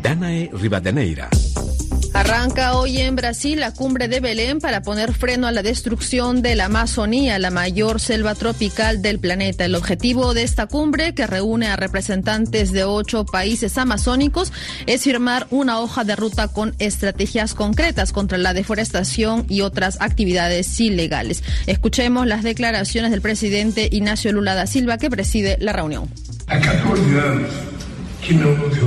Danae 0.00 0.48
Rivadeneira. 0.52 1.28
Arranca 2.14 2.76
hoy 2.76 2.98
en 2.98 3.16
Brasil 3.16 3.58
la 3.58 3.72
cumbre 3.72 4.06
de 4.06 4.20
Belén 4.20 4.60
para 4.60 4.82
poner 4.82 5.12
freno 5.12 5.48
a 5.48 5.52
la 5.52 5.64
destrucción 5.64 6.42
de 6.42 6.54
la 6.54 6.66
Amazonía, 6.66 7.40
la 7.40 7.50
mayor 7.50 8.00
selva 8.00 8.36
tropical 8.36 9.02
del 9.02 9.18
planeta. 9.18 9.64
El 9.64 9.74
objetivo 9.74 10.32
de 10.32 10.44
esta 10.44 10.66
cumbre, 10.66 11.12
que 11.16 11.26
reúne 11.26 11.66
a 11.66 11.74
representantes 11.74 12.70
de 12.70 12.84
ocho 12.84 13.26
países 13.26 13.76
amazónicos, 13.78 14.52
es 14.86 15.02
firmar 15.02 15.48
una 15.50 15.80
hoja 15.80 16.04
de 16.04 16.14
ruta 16.14 16.46
con 16.46 16.76
estrategias 16.78 17.52
concretas 17.52 18.12
contra 18.12 18.38
la 18.38 18.54
deforestación 18.54 19.44
y 19.48 19.62
otras 19.62 20.00
actividades 20.00 20.78
ilegales. 20.78 21.42
Escuchemos 21.66 22.28
las 22.28 22.44
declaraciones 22.44 23.10
del 23.10 23.22
presidente 23.22 23.88
Ignacio 23.90 24.30
Lula 24.30 24.54
da 24.54 24.68
Silva, 24.68 24.98
que 24.98 25.10
preside 25.10 25.58
la 25.60 25.72
reunión. 25.72 26.08
A 26.46 26.60
14 26.60 27.00
años 27.20 27.50
que 28.24 28.34
no 28.34 28.52
nos 28.52 28.78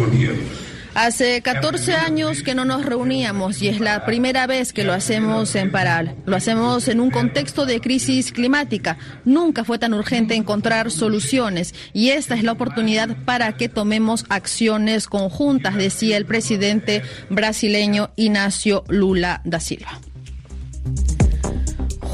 Hace 0.97 1.43
14 1.43 1.93
años 1.93 2.41
que 2.41 2.55
no 2.55 2.65
nos 2.65 2.83
reuníamos 2.83 3.61
y 3.61 3.67
es 3.67 3.79
la 3.79 4.03
primera 4.03 4.47
vez 4.47 4.73
que 4.73 4.83
lo 4.83 4.93
hacemos 4.93 5.53
en 5.53 5.71
Paral. 5.71 6.15
Lo 6.25 6.35
hacemos 6.35 6.87
en 6.87 6.99
un 6.99 7.11
contexto 7.11 7.67
de 7.67 7.79
crisis 7.79 8.31
climática. 8.31 8.97
Nunca 9.23 9.63
fue 9.63 9.77
tan 9.77 9.93
urgente 9.93 10.33
encontrar 10.33 10.89
soluciones 10.89 11.75
y 11.93 12.09
esta 12.09 12.33
es 12.33 12.43
la 12.43 12.53
oportunidad 12.53 13.15
para 13.25 13.55
que 13.57 13.69
tomemos 13.69 14.25
acciones 14.29 15.05
conjuntas, 15.05 15.75
decía 15.75 16.17
el 16.17 16.25
presidente 16.25 17.03
brasileño 17.29 18.09
Ignacio 18.15 18.83
Lula 18.87 19.41
da 19.45 19.59
Silva. 19.59 19.99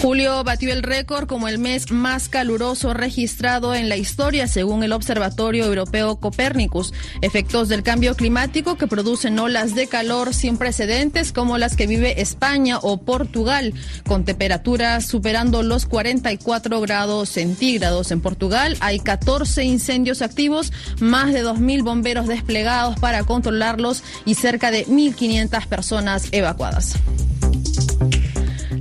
Julio 0.03 0.43
batió 0.43 0.73
el 0.73 0.83
récord 0.83 1.27
como 1.27 1.47
el 1.47 1.59
mes 1.59 1.89
más 1.89 2.27
caluroso 2.27 2.93
registrado 2.93 3.73
en 3.73 3.87
la 3.87 3.95
historia, 3.95 4.49
según 4.49 4.83
el 4.83 4.91
Observatorio 4.91 5.63
Europeo 5.63 6.17
Copérnicus. 6.17 6.93
Efectos 7.21 7.69
del 7.69 7.83
cambio 7.83 8.13
climático 8.13 8.75
que 8.75 8.85
producen 8.85 9.39
olas 9.39 9.75
de 9.75 9.87
calor 9.87 10.33
sin 10.33 10.57
precedentes 10.57 11.31
como 11.31 11.57
las 11.57 11.77
que 11.77 11.87
vive 11.87 12.19
España 12.21 12.79
o 12.79 12.97
Portugal, 12.97 13.73
con 14.05 14.25
temperaturas 14.25 15.07
superando 15.07 15.63
los 15.63 15.85
44 15.85 16.81
grados 16.81 17.29
centígrados. 17.29 18.11
En 18.11 18.19
Portugal 18.19 18.75
hay 18.81 18.99
14 18.99 19.63
incendios 19.63 20.21
activos, 20.21 20.73
más 20.99 21.31
de 21.31 21.45
2.000 21.45 21.81
bomberos 21.81 22.27
desplegados 22.27 22.99
para 22.99 23.23
controlarlos 23.23 24.03
y 24.25 24.35
cerca 24.35 24.69
de 24.69 24.85
1.500 24.85 25.65
personas 25.67 26.27
evacuadas. 26.33 26.97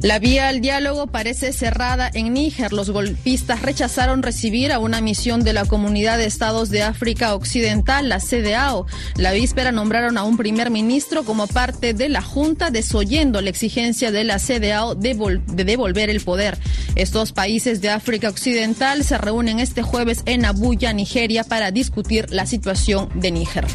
La 0.02 0.18
vía 0.18 0.48
al 0.48 0.60
diálogo 0.60 1.06
parece 1.06 1.52
cerrada 1.52 2.10
en 2.12 2.34
Níger. 2.34 2.72
Los 2.72 2.90
golpistas 2.90 3.62
rechazaron 3.62 4.24
recibir 4.24 4.72
a 4.72 4.80
una 4.80 5.00
misión 5.00 5.44
de 5.44 5.52
la 5.52 5.64
Comunidad 5.64 6.18
de 6.18 6.24
Estados 6.24 6.70
de 6.70 6.82
África 6.82 7.36
Occidental, 7.36 8.08
la 8.08 8.18
CDAO. 8.18 8.86
La 9.14 9.30
víspera 9.30 9.70
nombraron 9.70 10.18
a 10.18 10.24
un 10.24 10.36
primer 10.36 10.70
ministro 10.70 11.22
como 11.22 11.46
parte 11.46 11.94
de 11.94 12.08
la 12.08 12.20
Junta, 12.20 12.70
desoyendo 12.70 13.40
la 13.40 13.50
exigencia 13.50 14.10
de 14.10 14.24
la 14.24 14.40
CDAO 14.40 14.96
de, 14.96 15.40
de 15.46 15.64
devolver 15.64 16.10
el 16.10 16.20
poder. 16.20 16.58
Estos 16.96 17.30
países 17.30 17.80
de 17.80 17.90
África 17.90 18.28
Occidental 18.28 19.04
se 19.04 19.18
reúnen 19.18 19.60
este 19.60 19.82
jueves 19.82 20.22
en 20.26 20.44
Abuya, 20.44 20.92
Nigeria, 20.92 21.44
para 21.44 21.70
discutir 21.70 22.26
la 22.32 22.46
situación 22.46 23.08
de 23.14 23.30
Níger. 23.30 23.66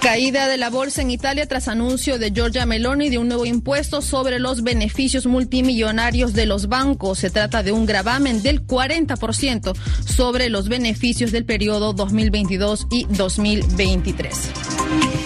Caída 0.00 0.46
de 0.46 0.56
la 0.56 0.70
bolsa 0.70 1.02
en 1.02 1.10
Italia 1.10 1.46
tras 1.46 1.66
anuncio 1.66 2.18
de 2.18 2.30
Giorgia 2.30 2.66
Meloni 2.66 3.10
de 3.10 3.18
un 3.18 3.28
nuevo 3.28 3.44
impuesto 3.44 4.00
sobre 4.00 4.38
los 4.38 4.62
beneficios 4.62 5.26
multimillonarios 5.26 6.34
de 6.34 6.46
los 6.46 6.68
bancos. 6.68 7.18
Se 7.18 7.30
trata 7.30 7.62
de 7.62 7.72
un 7.72 7.84
gravamen 7.84 8.42
del 8.42 8.64
40% 8.64 9.76
sobre 10.06 10.50
los 10.50 10.68
beneficios 10.68 11.32
del 11.32 11.44
periodo 11.44 11.94
2022 11.94 12.86
y 12.90 13.06
2023. 13.10 15.17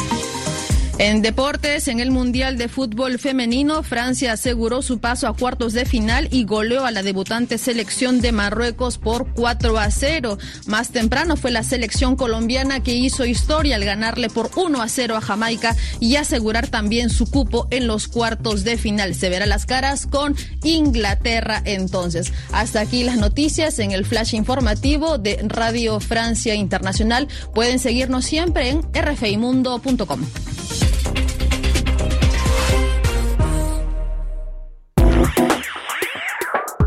En 0.99 1.23
deportes, 1.23 1.89
en 1.89 2.01
el 2.01 2.11
Mundial 2.11 2.59
de 2.59 2.69
Fútbol 2.69 3.19
Femenino, 3.19 3.83
Francia 3.83 4.33
aseguró 4.33 4.83
su 4.83 5.01
paso 5.01 5.27
a 5.27 5.35
cuartos 5.35 5.73
de 5.73 5.87
final 5.87 6.29
y 6.31 6.45
goleó 6.45 6.85
a 6.85 6.91
la 6.91 7.03
debutante 7.03 7.59
selección 7.59 8.21
de 8.21 8.31
Marruecos 8.31 8.99
por 8.99 9.33
4 9.33 9.79
a 9.79 9.91
0. 9.91 10.39
Más 10.67 10.91
temprano 10.91 11.37
fue 11.37 11.51
la 11.51 11.63
selección 11.63 12.15
colombiana 12.15 12.83
que 12.83 12.95
hizo 12.95 13.25
historia 13.25 13.77
al 13.77 13.85
ganarle 13.85 14.29
por 14.29 14.51
1 14.55 14.83
a 14.83 14.89
0 14.89 15.17
a 15.17 15.21
Jamaica 15.21 15.75
y 15.99 16.17
asegurar 16.17 16.69
también 16.69 17.11
su 17.11 17.29
cupo 17.29 17.67
en 17.71 17.87
los 17.87 18.07
cuartos 18.07 18.63
de 18.63 18.77
final. 18.77 19.15
Se 19.15 19.31
verá 19.31 19.47
las 19.47 19.67
caras 19.67 20.07
con 20.07 20.37
Inglaterra 20.63 21.63
entonces. 21.65 22.33
Hasta 22.53 22.81
aquí 22.81 23.03
las 23.03 23.17
noticias 23.17 23.79
en 23.79 23.93
el 23.93 24.05
flash 24.05 24.35
informativo 24.35 25.19
de 25.19 25.41
Radio 25.49 26.01
Francia 26.01 26.55
Internacional. 26.55 27.29
Pueden 27.55 27.79
seguirnos 27.79 28.27
siempre 28.27 28.69
en 28.69 28.83
rfimundo.com. 28.93 30.21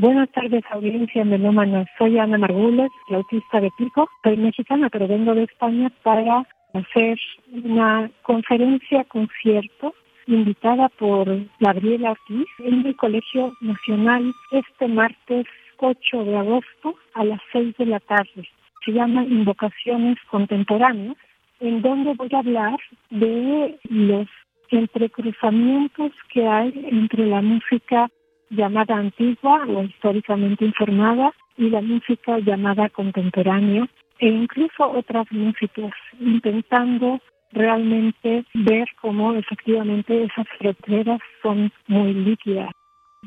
Buenas 0.00 0.30
tardes, 0.30 0.62
audiencia 0.70 1.24
melómana. 1.24 1.84
Soy 1.98 2.20
Ana 2.20 2.38
Margules, 2.38 2.88
la 3.08 3.16
autista 3.16 3.60
de 3.60 3.68
Pico. 3.76 4.08
Soy 4.22 4.36
mexicana, 4.36 4.88
pero 4.90 5.08
vengo 5.08 5.34
de 5.34 5.42
España 5.42 5.90
para 6.04 6.46
hacer 6.72 7.18
una 7.64 8.08
conferencia 8.22 9.02
concierto 9.06 9.92
invitada 10.28 10.88
por 10.88 11.26
Gabriela 11.58 12.12
Ortiz 12.12 12.46
en 12.60 12.86
el 12.86 12.94
Colegio 12.94 13.52
Nacional 13.60 14.32
este 14.52 14.86
martes 14.86 15.46
8 15.78 16.24
de 16.24 16.36
agosto 16.36 16.94
a 17.14 17.24
las 17.24 17.40
6 17.50 17.76
de 17.78 17.86
la 17.86 17.98
tarde. 17.98 18.48
Se 18.84 18.92
llama 18.92 19.24
Invocaciones 19.24 20.16
Contemporáneas, 20.30 21.16
en 21.58 21.82
donde 21.82 22.14
voy 22.14 22.28
a 22.34 22.38
hablar 22.38 22.78
de 23.10 23.76
los 23.90 24.28
entrecruzamientos 24.70 26.12
que 26.32 26.46
hay 26.46 26.86
entre 26.88 27.26
la 27.26 27.42
música 27.42 28.08
llamada 28.50 28.96
antigua 28.96 29.64
o 29.66 29.82
históricamente 29.82 30.64
informada 30.64 31.32
y 31.56 31.70
la 31.70 31.80
música 31.80 32.38
llamada 32.38 32.88
contemporánea 32.88 33.88
e 34.18 34.28
incluso 34.28 34.90
otras 34.90 35.26
músicas, 35.30 35.92
intentando 36.18 37.20
realmente 37.52 38.44
ver 38.54 38.86
cómo 39.00 39.32
efectivamente 39.34 40.24
esas 40.24 40.46
fronteras 40.58 41.20
son 41.42 41.72
muy 41.86 42.12
líquidas. 42.12 42.70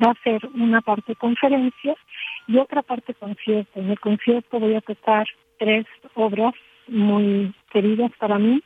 Va 0.02 0.12
a 0.12 0.24
ser 0.24 0.40
una 0.54 0.82
parte 0.82 1.16
conferencia 1.16 1.96
y 2.48 2.58
otra 2.58 2.82
parte 2.82 3.14
concierto. 3.14 3.80
En 3.80 3.90
el 3.90 4.00
concierto 4.00 4.60
voy 4.60 4.76
a 4.76 4.82
tocar 4.82 5.26
tres 5.60 5.86
obras 6.16 6.54
muy 6.88 7.54
queridas 7.72 8.12
para 8.20 8.38
mí. 8.38 8.62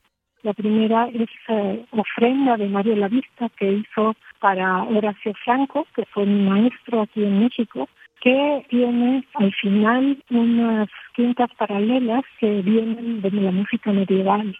La 0.46 0.54
primera 0.54 1.08
es 1.08 1.28
eh, 1.48 1.86
Ofrenda 1.90 2.56
de 2.56 2.70
Mario 2.70 2.96
Lavista 2.96 3.50
que 3.58 3.68
hizo 3.82 4.16
para 4.40 4.84
Horacio 4.84 5.34
Franco, 5.44 5.88
que 5.96 6.06
fue 6.06 6.28
mi 6.28 6.48
maestro 6.48 7.02
aquí 7.02 7.24
en 7.24 7.40
México, 7.40 7.90
que 8.22 8.64
tiene 8.70 9.26
al 9.34 9.52
final 9.56 10.24
unas 10.30 10.88
quintas 11.16 11.50
paralelas 11.58 12.24
que 12.40 12.62
vienen 12.62 13.24
de 13.24 13.32
la 13.32 13.50
música 13.50 13.92
medieval. 13.92 14.56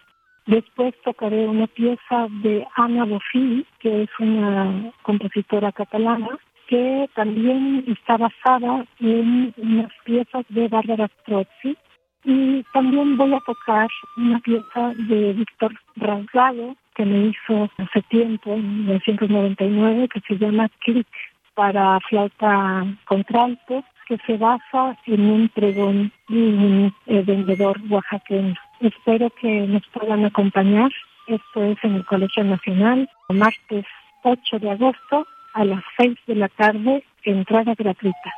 Después 0.46 0.92
tocaré 1.04 1.46
una 1.46 1.68
pieza 1.68 2.26
de 2.42 2.66
Ana 2.74 3.04
Bofill, 3.04 3.64
que 3.78 4.02
es 4.02 4.10
una 4.18 4.90
compositora 5.02 5.70
catalana, 5.70 6.36
que 6.66 7.08
también 7.14 7.84
está 7.86 8.16
basada 8.16 8.84
en 8.98 9.54
unas 9.56 9.92
piezas 10.04 10.44
de 10.48 10.66
Bárbara 10.66 11.08
Strozzi. 11.20 11.76
Y 12.24 12.64
también 12.72 13.16
voy 13.16 13.34
a 13.34 13.40
tocar 13.40 13.88
una 14.16 14.38
pieza 14.40 14.92
de 14.96 15.32
Víctor 15.32 15.74
Rasgado, 15.96 16.76
que 16.94 17.04
me 17.04 17.28
hizo 17.28 17.70
hace 17.78 18.02
tiempo, 18.02 18.54
en 18.54 18.86
1999, 18.86 20.08
que 20.08 20.20
se 20.20 20.38
llama 20.38 20.68
Click 20.80 21.06
para 21.54 22.00
flauta 22.00 22.86
contralto, 23.04 23.84
que 24.06 24.18
se 24.26 24.36
basa 24.36 24.96
en 25.06 25.30
un 25.30 25.48
pregón 25.48 26.12
de 26.28 26.36
un 26.36 26.94
eh, 27.06 27.22
vendedor 27.22 27.80
oaxaqueño. 27.90 28.54
Espero 28.80 29.30
que 29.30 29.66
nos 29.66 29.86
puedan 29.88 30.24
acompañar. 30.24 30.90
Esto 31.26 31.64
es 31.64 31.78
en 31.82 31.94
el 31.94 32.04
Colegio 32.04 32.44
Nacional, 32.44 33.08
martes 33.28 33.84
8 34.22 34.58
de 34.58 34.70
agosto 34.70 35.26
a 35.54 35.64
las 35.64 35.82
6 35.96 36.16
de 36.26 36.34
la 36.36 36.48
tarde, 36.48 37.02
entrada 37.24 37.74
gratuita. 37.74 38.32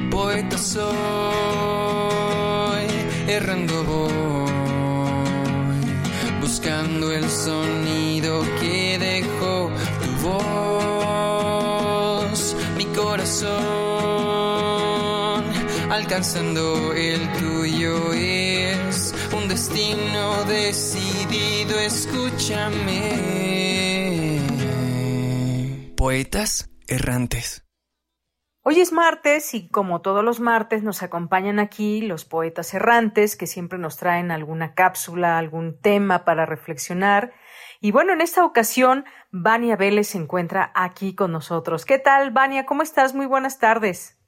poeta 0.09 0.57
soy, 0.57 0.81
errando 3.27 3.83
buscando 6.41 7.11
el 7.11 7.29
sonido 7.29 7.90
alcanzando 16.11 16.91
el 16.91 17.21
tuyo 17.39 18.11
es 18.11 19.15
un 19.33 19.47
destino 19.47 20.43
decidido, 20.43 21.79
escúchame. 21.79 23.13
Poetas 25.95 26.69
errantes. 26.85 27.65
Hoy 28.61 28.81
es 28.81 28.91
martes 28.91 29.53
y 29.53 29.69
como 29.69 30.01
todos 30.01 30.21
los 30.21 30.41
martes 30.41 30.83
nos 30.83 31.01
acompañan 31.01 31.59
aquí 31.59 32.01
los 32.01 32.25
poetas 32.25 32.73
errantes 32.73 33.37
que 33.37 33.47
siempre 33.47 33.79
nos 33.79 33.95
traen 33.95 34.31
alguna 34.31 34.73
cápsula, 34.73 35.37
algún 35.37 35.79
tema 35.79 36.25
para 36.25 36.45
reflexionar. 36.45 37.31
Y 37.79 37.91
bueno, 37.91 38.11
en 38.11 38.19
esta 38.19 38.43
ocasión, 38.43 39.05
Vania 39.31 39.77
Vélez 39.77 40.09
se 40.09 40.17
encuentra 40.17 40.73
aquí 40.75 41.15
con 41.15 41.31
nosotros. 41.31 41.85
¿Qué 41.85 41.99
tal, 41.99 42.31
Vania? 42.31 42.65
¿Cómo 42.65 42.83
estás? 42.83 43.15
Muy 43.15 43.27
buenas 43.27 43.59
tardes. 43.59 44.20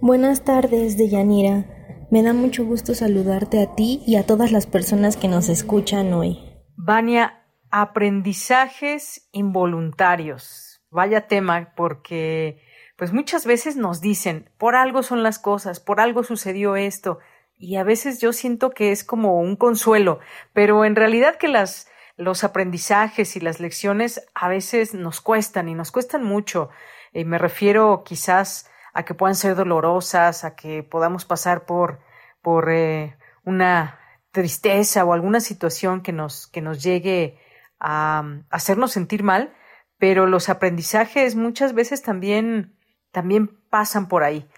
Buenas 0.00 0.44
tardes, 0.44 0.96
Deyanira. 0.96 1.64
Me 2.10 2.22
da 2.22 2.32
mucho 2.32 2.64
gusto 2.64 2.94
saludarte 2.94 3.62
a 3.62 3.74
ti 3.74 4.02
y 4.06 4.16
a 4.16 4.26
todas 4.26 4.52
las 4.52 4.66
personas 4.66 5.16
que 5.16 5.28
nos 5.28 5.48
escuchan 5.48 6.12
hoy. 6.12 6.38
Vania, 6.76 7.44
aprendizajes 7.70 9.28
involuntarios. 9.32 10.82
Vaya 10.90 11.26
tema, 11.28 11.72
porque 11.76 12.60
pues 12.96 13.12
muchas 13.12 13.46
veces 13.46 13.76
nos 13.76 14.00
dicen, 14.00 14.50
por 14.58 14.76
algo 14.76 15.02
son 15.02 15.22
las 15.22 15.38
cosas, 15.38 15.80
por 15.80 16.00
algo 16.00 16.22
sucedió 16.22 16.76
esto, 16.76 17.18
y 17.56 17.76
a 17.76 17.84
veces 17.84 18.20
yo 18.20 18.32
siento 18.32 18.70
que 18.70 18.92
es 18.92 19.04
como 19.04 19.40
un 19.40 19.56
consuelo, 19.56 20.20
pero 20.52 20.84
en 20.84 20.96
realidad 20.96 21.36
que 21.36 21.48
las 21.48 21.88
los 22.16 22.44
aprendizajes 22.44 23.36
y 23.36 23.40
las 23.40 23.60
lecciones 23.60 24.26
a 24.34 24.48
veces 24.48 24.94
nos 24.94 25.20
cuestan 25.20 25.68
y 25.68 25.74
nos 25.74 25.90
cuestan 25.90 26.22
mucho. 26.22 26.70
Y 27.12 27.24
me 27.24 27.38
refiero 27.38 28.02
quizás 28.04 28.70
a 28.92 29.04
que 29.04 29.14
puedan 29.14 29.34
ser 29.34 29.54
dolorosas, 29.54 30.44
a 30.44 30.54
que 30.54 30.82
podamos 30.82 31.24
pasar 31.24 31.64
por, 31.66 32.00
por 32.42 32.70
eh, 32.70 33.16
una 33.44 33.98
tristeza 34.30 35.04
o 35.04 35.12
alguna 35.12 35.40
situación 35.40 36.02
que 36.02 36.12
nos, 36.12 36.46
que 36.46 36.60
nos 36.60 36.82
llegue 36.82 37.38
a, 37.78 38.20
a 38.50 38.56
hacernos 38.56 38.92
sentir 38.92 39.22
mal, 39.22 39.54
pero 39.98 40.26
los 40.26 40.48
aprendizajes 40.48 41.36
muchas 41.36 41.74
veces 41.74 42.02
también 42.02 42.76
también 43.12 43.48
pasan 43.70 44.08
por 44.08 44.24
ahí. 44.24 44.48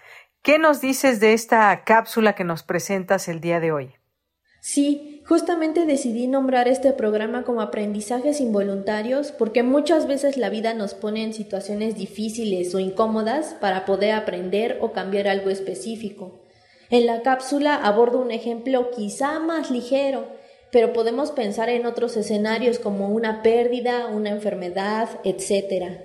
¿Qué 0.41 0.57
nos 0.57 0.81
dices 0.81 1.19
de 1.19 1.33
esta 1.33 1.83
cápsula 1.83 2.33
que 2.33 2.43
nos 2.43 2.63
presentas 2.63 3.27
el 3.27 3.41
día 3.41 3.59
de 3.59 3.71
hoy? 3.71 3.95
Sí, 4.61 5.14
justamente 5.27 5.85
decidí 5.85 6.27
nombrar 6.27 6.67
este 6.67 6.93
programa 6.93 7.43
como 7.43 7.61
aprendizajes 7.61 8.39
involuntarios 8.39 9.31
porque 9.31 9.63
muchas 9.63 10.07
veces 10.07 10.37
la 10.37 10.49
vida 10.49 10.73
nos 10.73 10.93
pone 10.93 11.23
en 11.23 11.33
situaciones 11.33 11.95
difíciles 11.95 12.73
o 12.75 12.79
incómodas 12.79 13.55
para 13.59 13.85
poder 13.85 14.13
aprender 14.13 14.77
o 14.81 14.91
cambiar 14.91 15.27
algo 15.27 15.49
específico. 15.49 16.39
En 16.89 17.07
la 17.07 17.23
cápsula 17.23 17.75
abordo 17.75 18.19
un 18.19 18.31
ejemplo 18.31 18.91
quizá 18.91 19.39
más 19.39 19.71
ligero, 19.71 20.27
pero 20.71 20.93
podemos 20.93 21.31
pensar 21.31 21.69
en 21.69 21.85
otros 21.85 22.15
escenarios 22.17 22.77
como 22.77 23.09
una 23.09 23.41
pérdida, 23.41 24.07
una 24.07 24.29
enfermedad, 24.29 25.09
etc. 25.23 26.01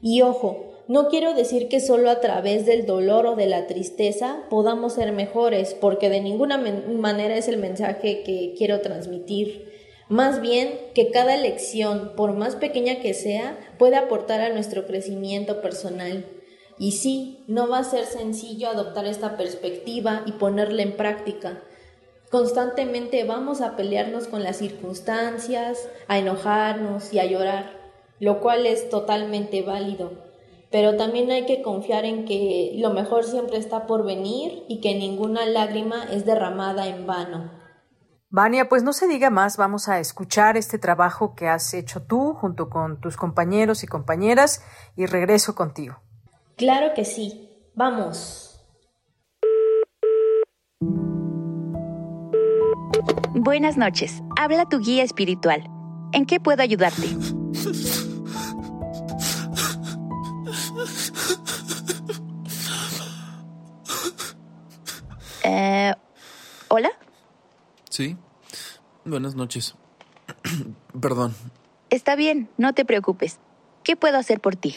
Y 0.00 0.22
ojo, 0.22 0.79
no 0.90 1.06
quiero 1.06 1.34
decir 1.34 1.68
que 1.68 1.78
solo 1.78 2.10
a 2.10 2.18
través 2.18 2.66
del 2.66 2.84
dolor 2.84 3.24
o 3.24 3.36
de 3.36 3.46
la 3.46 3.68
tristeza 3.68 4.42
podamos 4.50 4.94
ser 4.94 5.12
mejores, 5.12 5.74
porque 5.74 6.10
de 6.10 6.20
ninguna 6.20 6.58
manera 6.58 7.36
es 7.36 7.46
el 7.46 7.58
mensaje 7.58 8.24
que 8.24 8.56
quiero 8.58 8.80
transmitir. 8.80 9.70
Más 10.08 10.40
bien 10.40 10.80
que 10.92 11.12
cada 11.12 11.36
lección, 11.36 12.14
por 12.16 12.32
más 12.32 12.56
pequeña 12.56 13.00
que 13.00 13.14
sea, 13.14 13.56
puede 13.78 13.94
aportar 13.94 14.40
a 14.40 14.48
nuestro 14.48 14.84
crecimiento 14.84 15.62
personal. 15.62 16.26
Y 16.76 16.90
sí, 16.90 17.44
no 17.46 17.68
va 17.68 17.78
a 17.78 17.84
ser 17.84 18.04
sencillo 18.04 18.68
adoptar 18.68 19.06
esta 19.06 19.36
perspectiva 19.36 20.24
y 20.26 20.32
ponerla 20.32 20.82
en 20.82 20.96
práctica. 20.96 21.62
Constantemente 22.32 23.22
vamos 23.22 23.60
a 23.60 23.76
pelearnos 23.76 24.26
con 24.26 24.42
las 24.42 24.56
circunstancias, 24.56 25.88
a 26.08 26.18
enojarnos 26.18 27.12
y 27.12 27.20
a 27.20 27.26
llorar, 27.26 27.78
lo 28.18 28.40
cual 28.40 28.66
es 28.66 28.88
totalmente 28.90 29.62
válido 29.62 30.29
pero 30.70 30.96
también 30.96 31.30
hay 31.30 31.46
que 31.46 31.62
confiar 31.62 32.04
en 32.04 32.24
que 32.24 32.74
lo 32.76 32.90
mejor 32.90 33.24
siempre 33.24 33.58
está 33.58 33.86
por 33.86 34.04
venir 34.04 34.64
y 34.68 34.80
que 34.80 34.94
ninguna 34.94 35.44
lágrima 35.46 36.04
es 36.04 36.24
derramada 36.24 36.86
en 36.86 37.06
vano. 37.06 37.50
Vania, 38.32 38.68
pues 38.68 38.84
no 38.84 38.92
se 38.92 39.08
diga 39.08 39.28
más, 39.28 39.56
vamos 39.56 39.88
a 39.88 39.98
escuchar 39.98 40.56
este 40.56 40.78
trabajo 40.78 41.34
que 41.34 41.48
has 41.48 41.74
hecho 41.74 42.04
tú 42.04 42.34
junto 42.34 42.70
con 42.70 43.00
tus 43.00 43.16
compañeros 43.16 43.82
y 43.82 43.88
compañeras 43.88 44.64
y 44.96 45.06
regreso 45.06 45.56
contigo. 45.56 45.96
Claro 46.56 46.94
que 46.94 47.04
sí, 47.04 47.70
vamos. 47.74 48.46
Buenas 53.34 53.76
noches, 53.76 54.22
habla 54.38 54.68
tu 54.68 54.78
guía 54.78 55.02
espiritual. 55.02 55.64
¿En 56.12 56.26
qué 56.26 56.38
puedo 56.38 56.62
ayudarte? 56.62 57.08
Eh, 65.44 65.92
¿Hola? 66.68 66.90
Sí. 67.88 68.16
Buenas 69.04 69.34
noches. 69.34 69.74
Perdón. 71.00 71.34
Está 71.90 72.14
bien, 72.16 72.48
no 72.56 72.72
te 72.72 72.84
preocupes. 72.84 73.38
¿Qué 73.82 73.96
puedo 73.96 74.18
hacer 74.18 74.40
por 74.40 74.56
ti? 74.56 74.76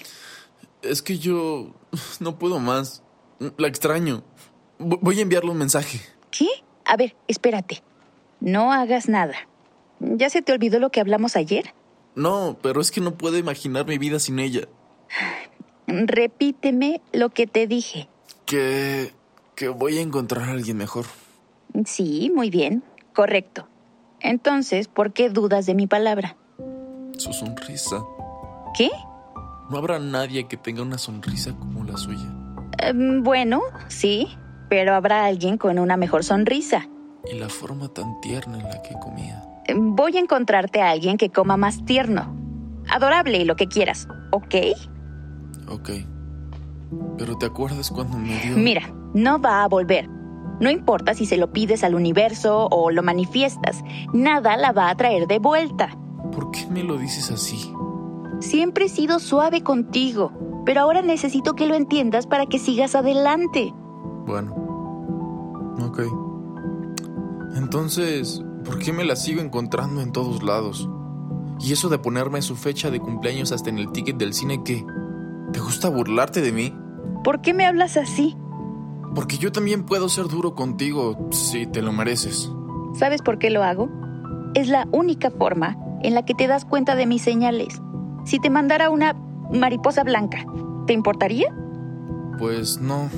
Es 0.81 1.01
que 1.01 1.17
yo 1.17 1.73
no 2.19 2.39
puedo 2.39 2.59
más. 2.59 3.03
La 3.57 3.67
extraño. 3.67 4.23
Voy 4.79 5.19
a 5.19 5.21
enviarle 5.21 5.51
un 5.51 5.57
mensaje. 5.57 6.01
¿Qué? 6.31 6.47
A 6.85 6.97
ver, 6.97 7.15
espérate. 7.27 7.83
No 8.39 8.73
hagas 8.73 9.07
nada. 9.07 9.35
¿Ya 9.99 10.29
se 10.29 10.41
te 10.41 10.51
olvidó 10.51 10.79
lo 10.79 10.89
que 10.89 10.99
hablamos 10.99 11.35
ayer? 11.35 11.73
No, 12.15 12.57
pero 12.61 12.81
es 12.81 12.91
que 12.91 13.01
no 13.01 13.15
puedo 13.17 13.37
imaginar 13.37 13.85
mi 13.85 13.97
vida 13.97 14.19
sin 14.19 14.39
ella. 14.39 14.67
Repíteme 15.87 17.01
lo 17.11 17.29
que 17.29 17.47
te 17.47 17.67
dije. 17.67 18.07
Que 18.45 19.13
que 19.55 19.69
voy 19.69 19.97
a 19.97 20.01
encontrar 20.01 20.49
a 20.49 20.51
alguien 20.51 20.77
mejor. 20.77 21.05
Sí, 21.85 22.31
muy 22.33 22.49
bien. 22.49 22.83
Correcto. 23.13 23.67
Entonces, 24.19 24.87
¿por 24.87 25.13
qué 25.13 25.29
dudas 25.29 25.65
de 25.65 25.75
mi 25.75 25.87
palabra? 25.87 26.35
Su 27.17 27.33
sonrisa. 27.33 28.03
¿Qué? 28.75 28.89
No 29.69 29.77
habrá 29.77 29.99
nadie 29.99 30.47
que 30.47 30.57
tenga 30.57 30.81
una 30.81 30.97
sonrisa 30.97 31.53
como 31.57 31.83
la 31.83 31.97
suya. 31.97 32.33
Em, 32.79 33.23
bueno, 33.23 33.61
sí, 33.87 34.27
pero 34.69 34.93
habrá 34.93 35.25
alguien 35.25 35.57
con 35.57 35.77
una 35.79 35.97
mejor 35.97 36.23
sonrisa. 36.23 36.87
Y 37.31 37.37
la 37.37 37.49
forma 37.49 37.87
tan 37.89 38.19
tierna 38.21 38.57
en 38.57 38.63
la 38.63 38.81
que 38.81 38.93
comía. 38.99 39.43
Em, 39.65 39.95
voy 39.95 40.17
a 40.17 40.19
encontrarte 40.19 40.81
a 40.81 40.89
alguien 40.89 41.17
que 41.17 41.29
coma 41.29 41.57
más 41.57 41.85
tierno. 41.85 42.35
Adorable 42.89 43.37
y 43.37 43.45
lo 43.45 43.55
que 43.55 43.67
quieras, 43.67 44.07
¿ok? 44.31 44.55
Ok. 45.69 45.89
Pero 47.17 47.37
¿te 47.37 47.45
acuerdas 47.45 47.89
cuando 47.89 48.17
me 48.17 48.37
dio... 48.39 48.57
Mira, 48.57 48.93
no 49.13 49.39
va 49.39 49.63
a 49.63 49.67
volver. 49.67 50.09
No 50.59 50.69
importa 50.69 51.13
si 51.13 51.25
se 51.25 51.37
lo 51.37 51.51
pides 51.51 51.83
al 51.83 51.95
universo 51.95 52.67
o 52.71 52.91
lo 52.91 53.03
manifiestas, 53.03 53.83
nada 54.13 54.55
la 54.57 54.71
va 54.71 54.89
a 54.89 54.95
traer 54.95 55.27
de 55.27 55.39
vuelta. 55.39 55.97
¿Por 56.31 56.51
qué 56.51 56.65
me 56.67 56.83
lo 56.83 56.97
dices 56.97 57.31
así? 57.31 57.71
Siempre 58.39 58.85
he 58.85 58.89
sido 58.89 59.19
suave 59.19 59.61
contigo, 59.61 60.31
pero 60.65 60.81
ahora 60.81 61.01
necesito 61.01 61.53
que 61.53 61.67
lo 61.67 61.75
entiendas 61.75 62.27
para 62.27 62.45
que 62.45 62.59
sigas 62.59 62.95
adelante. 62.95 63.73
Bueno. 64.25 64.53
Ok. 65.81 66.01
Entonces, 67.55 68.43
¿por 68.63 68.79
qué 68.79 68.93
me 68.93 69.05
la 69.05 69.15
sigo 69.15 69.41
encontrando 69.41 70.01
en 70.01 70.11
todos 70.11 70.43
lados? 70.43 70.89
Y 71.59 71.71
eso 71.71 71.89
de 71.89 71.99
ponerme 71.99 72.41
su 72.41 72.55
fecha 72.55 72.89
de 72.89 72.99
cumpleaños 72.99 73.51
hasta 73.51 73.69
en 73.69 73.77
el 73.77 73.91
ticket 73.91 74.17
del 74.17 74.33
cine, 74.33 74.63
¿qué? 74.63 74.85
¿Te 75.51 75.59
gusta 75.59 75.89
burlarte 75.89 76.41
de 76.41 76.51
mí? 76.51 76.75
¿Por 77.23 77.41
qué 77.41 77.53
me 77.53 77.65
hablas 77.65 77.95
así? 77.95 78.35
Porque 79.15 79.37
yo 79.37 79.51
también 79.51 79.83
puedo 79.83 80.09
ser 80.09 80.27
duro 80.27 80.55
contigo 80.55 81.29
si 81.31 81.67
te 81.67 81.81
lo 81.81 81.91
mereces. 81.91 82.51
¿Sabes 82.95 83.21
por 83.21 83.39
qué 83.39 83.49
lo 83.49 83.63
hago? 83.63 83.89
Es 84.53 84.67
la 84.67 84.87
única 84.91 85.31
forma 85.31 85.77
en 86.03 86.13
la 86.13 86.25
que 86.25 86.33
te 86.33 86.47
das 86.47 86.65
cuenta 86.65 86.95
de 86.95 87.05
mis 87.05 87.21
señales. 87.21 87.81
Si 88.25 88.39
te 88.39 88.49
mandara 88.49 88.89
una 88.89 89.13
mariposa 89.51 90.03
blanca, 90.03 90.45
¿te 90.87 90.93
importaría? 90.93 91.47
Pues 92.37 92.79
no. 92.79 93.09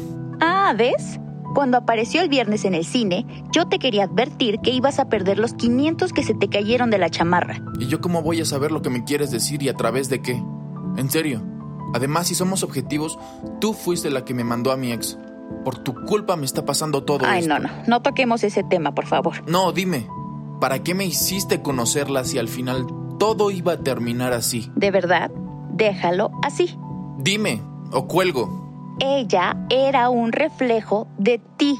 Ah, 0.41 0.73
¿ves? 0.77 1.19
Cuando 1.53 1.77
apareció 1.77 2.21
el 2.21 2.27
viernes 2.27 2.65
en 2.65 2.73
el 2.73 2.85
cine, 2.85 3.25
yo 3.53 3.67
te 3.67 3.79
quería 3.79 4.03
advertir 4.03 4.59
que 4.59 4.71
ibas 4.71 4.99
a 4.99 5.07
perder 5.07 5.39
los 5.39 5.53
500 5.53 6.11
que 6.11 6.23
se 6.23 6.33
te 6.33 6.49
cayeron 6.49 6.89
de 6.89 6.97
la 6.97 7.09
chamarra. 7.09 7.61
¿Y 7.79 7.87
yo 7.87 8.01
cómo 8.01 8.21
voy 8.21 8.41
a 8.41 8.45
saber 8.45 8.71
lo 8.71 8.81
que 8.81 8.89
me 8.89 9.05
quieres 9.05 9.31
decir 9.31 9.63
y 9.63 9.69
a 9.69 9.75
través 9.75 10.09
de 10.09 10.21
qué? 10.21 10.43
En 10.97 11.09
serio. 11.09 11.41
Además, 11.93 12.27
si 12.27 12.35
somos 12.35 12.63
objetivos, 12.63 13.17
tú 13.61 13.73
fuiste 13.73 14.09
la 14.09 14.25
que 14.25 14.33
me 14.33 14.43
mandó 14.43 14.71
a 14.71 14.77
mi 14.77 14.91
ex. 14.91 15.17
Por 15.63 15.77
tu 15.79 15.93
culpa 16.05 16.35
me 16.35 16.45
está 16.45 16.65
pasando 16.65 17.03
todo 17.03 17.25
Ay, 17.25 17.41
esto. 17.41 17.59
no, 17.59 17.67
no. 17.67 17.69
No 17.87 18.01
toquemos 18.01 18.43
ese 18.43 18.63
tema, 18.63 18.93
por 18.93 19.05
favor. 19.05 19.49
No, 19.49 19.71
dime. 19.71 20.07
¿Para 20.59 20.83
qué 20.83 20.93
me 20.93 21.05
hiciste 21.05 21.61
conocerla 21.61 22.23
si 22.23 22.37
al 22.37 22.47
final 22.47 22.85
todo 23.19 23.51
iba 23.51 23.73
a 23.73 23.77
terminar 23.79 24.33
así? 24.33 24.71
De 24.75 24.91
verdad, 24.91 25.31
déjalo 25.71 26.31
así. 26.43 26.77
Dime, 27.17 27.61
o 27.91 28.07
cuelgo. 28.07 28.95
Ella 28.99 29.55
era 29.69 30.09
un 30.09 30.31
reflejo 30.31 31.07
de 31.17 31.39
ti. 31.57 31.79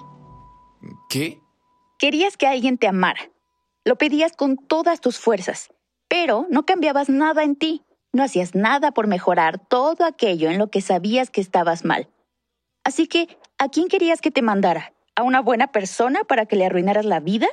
¿Qué? 1.09 1.39
Querías 1.97 2.37
que 2.37 2.47
alguien 2.47 2.77
te 2.77 2.87
amara. 2.87 3.31
Lo 3.85 3.97
pedías 3.97 4.33
con 4.35 4.57
todas 4.57 4.99
tus 4.99 5.17
fuerzas, 5.19 5.69
pero 6.07 6.45
no 6.49 6.65
cambiabas 6.65 7.07
nada 7.09 7.43
en 7.43 7.55
ti. 7.55 7.83
No 8.11 8.23
hacías 8.23 8.55
nada 8.55 8.91
por 8.91 9.07
mejorar 9.07 9.59
todo 9.59 10.05
aquello 10.05 10.49
en 10.49 10.57
lo 10.57 10.69
que 10.69 10.81
sabías 10.81 11.29
que 11.29 11.41
estabas 11.41 11.85
mal. 11.85 12.09
Así 12.83 13.07
que, 13.07 13.37
¿a 13.65 13.69
quién 13.69 13.87
querías 13.87 14.21
que 14.21 14.29
te 14.29 14.43
mandara? 14.43 14.93
¿A 15.15 15.23
una 15.23 15.41
buena 15.41 15.71
persona 15.71 16.23
para 16.23 16.45
que 16.45 16.55
le 16.55 16.65
arruinaras 16.65 17.03
la 17.03 17.19
vida? 17.19 17.47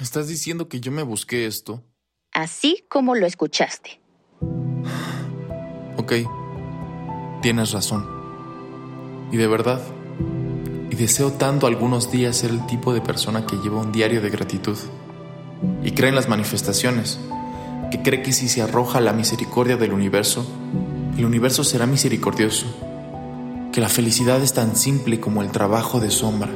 ¿Estás 0.00 0.28
diciendo 0.28 0.68
que 0.68 0.80
yo 0.80 0.92
me 0.92 1.02
busqué 1.02 1.46
esto? 1.46 1.82
Así 2.32 2.84
como 2.88 3.16
lo 3.16 3.26
escuchaste. 3.26 4.00
Ok. 5.96 6.12
Tienes 7.42 7.72
razón. 7.72 8.06
Y 9.32 9.36
de 9.38 9.48
verdad. 9.48 9.82
Y 10.88 10.94
deseo 10.94 11.32
tanto 11.32 11.66
algunos 11.66 12.12
días 12.12 12.36
ser 12.36 12.50
el 12.50 12.64
tipo 12.66 12.94
de 12.94 13.00
persona 13.00 13.44
que 13.44 13.56
lleva 13.56 13.80
un 13.80 13.90
diario 13.90 14.20
de 14.20 14.30
gratitud. 14.30 14.78
Y 15.82 15.90
cree 15.92 16.10
en 16.10 16.14
las 16.14 16.28
manifestaciones. 16.28 17.18
Que 17.90 18.02
cree 18.02 18.22
que 18.22 18.32
si 18.32 18.48
se 18.48 18.62
arroja 18.62 19.00
la 19.00 19.12
misericordia 19.12 19.76
del 19.76 19.92
universo, 19.92 20.46
el 21.16 21.24
universo 21.24 21.64
será 21.64 21.86
misericordioso. 21.86 22.87
Que 23.72 23.80
la 23.80 23.88
felicidad 23.88 24.42
es 24.42 24.54
tan 24.54 24.76
simple 24.76 25.20
como 25.20 25.42
el 25.42 25.50
trabajo 25.50 26.00
de 26.00 26.10
sombra. 26.10 26.50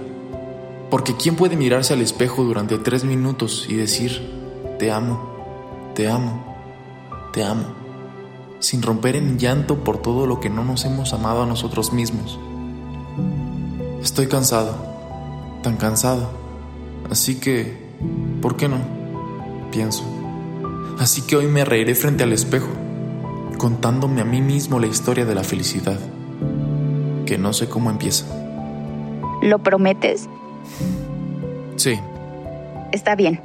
Porque 0.90 1.16
¿quién 1.16 1.36
puede 1.36 1.56
mirarse 1.56 1.94
al 1.94 2.00
espejo 2.00 2.44
durante 2.44 2.78
tres 2.78 3.04
minutos 3.04 3.66
y 3.68 3.76
decir, 3.76 4.30
te 4.78 4.90
amo, 4.90 5.92
te 5.94 6.08
amo, 6.08 6.44
te 7.32 7.44
amo, 7.44 7.64
sin 8.58 8.82
romper 8.82 9.16
en 9.16 9.38
llanto 9.38 9.84
por 9.84 10.02
todo 10.02 10.26
lo 10.26 10.40
que 10.40 10.50
no 10.50 10.64
nos 10.64 10.84
hemos 10.84 11.12
amado 11.12 11.42
a 11.42 11.46
nosotros 11.46 11.92
mismos? 11.92 12.38
Estoy 14.02 14.26
cansado, 14.26 14.74
tan 15.62 15.76
cansado. 15.76 16.28
Así 17.10 17.36
que, 17.36 17.76
¿por 18.40 18.56
qué 18.56 18.68
no? 18.68 18.78
Pienso. 19.70 20.04
Así 20.98 21.22
que 21.22 21.36
hoy 21.36 21.46
me 21.46 21.64
reiré 21.64 21.94
frente 21.94 22.24
al 22.24 22.32
espejo, 22.32 22.68
contándome 23.58 24.20
a 24.20 24.24
mí 24.24 24.40
mismo 24.40 24.78
la 24.78 24.88
historia 24.88 25.24
de 25.24 25.34
la 25.34 25.44
felicidad, 25.44 25.98
que 27.24 27.38
no 27.38 27.52
sé 27.52 27.68
cómo 27.68 27.90
empieza. 27.90 28.26
¿Lo 29.42 29.58
prometes? 29.58 30.28
Sí, 31.76 31.98
Está 32.92 33.16
bien. 33.16 33.40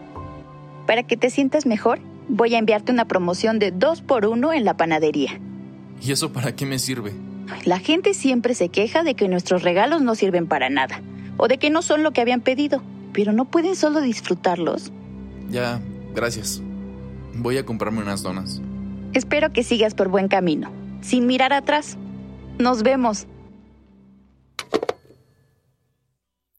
Para 0.86 1.04
que 1.04 1.18
te 1.18 1.30
sientas 1.30 1.66
mejor, 1.66 2.00
voy 2.28 2.54
a 2.54 2.60
enviarte 2.60 2.92
una 2.92 3.06
promoción 3.06 3.60
de 3.60 3.72
dos 3.72 4.02
por 4.02 4.26
uno 4.26 4.54
en 4.54 4.66
la 4.66 4.76
panadería. 4.76 5.40
¿y 6.00 6.12
eso 6.12 6.32
para 6.32 6.56
qué 6.56 6.66
me 6.66 6.78
sirve? 6.78 7.14
La 7.66 7.80
gente 7.80 8.14
siempre 8.14 8.54
se 8.54 8.70
queja 8.70 9.04
de 9.04 9.16
que 9.16 9.28
nuestros 9.28 9.64
regalos 9.64 10.02
no 10.02 10.14
sirven 10.14 10.46
para 10.48 10.70
nada, 10.70 11.02
o 11.38 11.48
de 11.48 11.58
que 11.58 11.72
no 11.72 11.82
son 11.82 12.04
lo 12.04 12.12
que 12.12 12.22
habían 12.22 12.42
pedido, 12.42 12.84
pero 13.14 13.32
no 13.32 13.46
pueden 13.46 13.76
solo 13.76 14.02
disfrutarlos. 14.02 14.92
Ya, 15.50 15.80
gracias. 16.14 16.62
Voy 17.34 17.58
a 17.58 17.66
comprarme 17.66 18.02
unas 18.02 18.22
donas. 18.22 18.62
Espero 19.14 19.52
que 19.54 19.64
sigas 19.64 19.96
por 19.96 20.10
buen 20.10 20.28
camino, 20.28 20.70
sin 21.02 21.26
mirar 21.26 21.52
atrás. 21.54 21.98
Nos 22.60 22.84
vemos. 22.84 23.28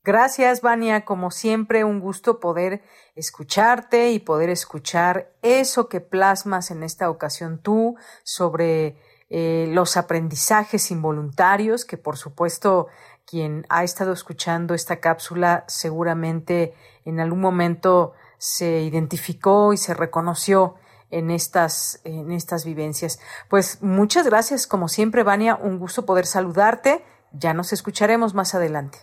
Gracias, 0.09 0.63
Vania. 0.63 1.05
Como 1.05 1.31
siempre, 1.31 1.85
un 1.85 2.01
gusto 2.01 2.41
poder 2.41 2.81
escucharte 3.15 4.11
y 4.11 4.21
poder 4.21 4.49
escuchar 4.49 5.35
eso 5.43 5.91
que 5.91 6.01
plasmas 6.01 6.71
en 6.71 6.83
esta 6.83 7.11
ocasión 7.11 7.59
tú 7.59 7.95
sobre 8.25 8.97
eh, 9.29 9.69
los 9.71 9.99
aprendizajes 9.99 10.91
involuntarios, 10.91 11.85
que 11.85 11.99
por 11.99 12.17
supuesto 12.17 12.87
quien 13.27 13.67
ha 13.69 13.85
estado 13.85 14.15
escuchando 14.15 14.73
esta 14.73 14.99
cápsula 14.99 15.65
seguramente 15.69 16.73
en 17.05 17.21
algún 17.21 17.43
momento 17.43 18.15
se 18.39 18.81
identificó 18.81 19.75
y 19.75 19.77
se 19.77 19.93
reconoció 19.93 20.77
en 21.11 21.31
estas, 21.31 22.01
en 22.05 22.33
estas 22.33 22.65
vivencias. 22.65 23.21
Pues 23.51 23.83
muchas 23.83 24.25
gracias, 24.25 24.67
como 24.67 24.89
siempre, 24.89 25.23
Vania, 25.23 25.57
un 25.57 25.79
gusto 25.79 26.07
poder 26.07 26.25
saludarte. 26.25 27.05
Ya 27.33 27.53
nos 27.53 27.75
escucharemos 27.75 28.33
más 28.33 28.55
adelante. 28.55 29.01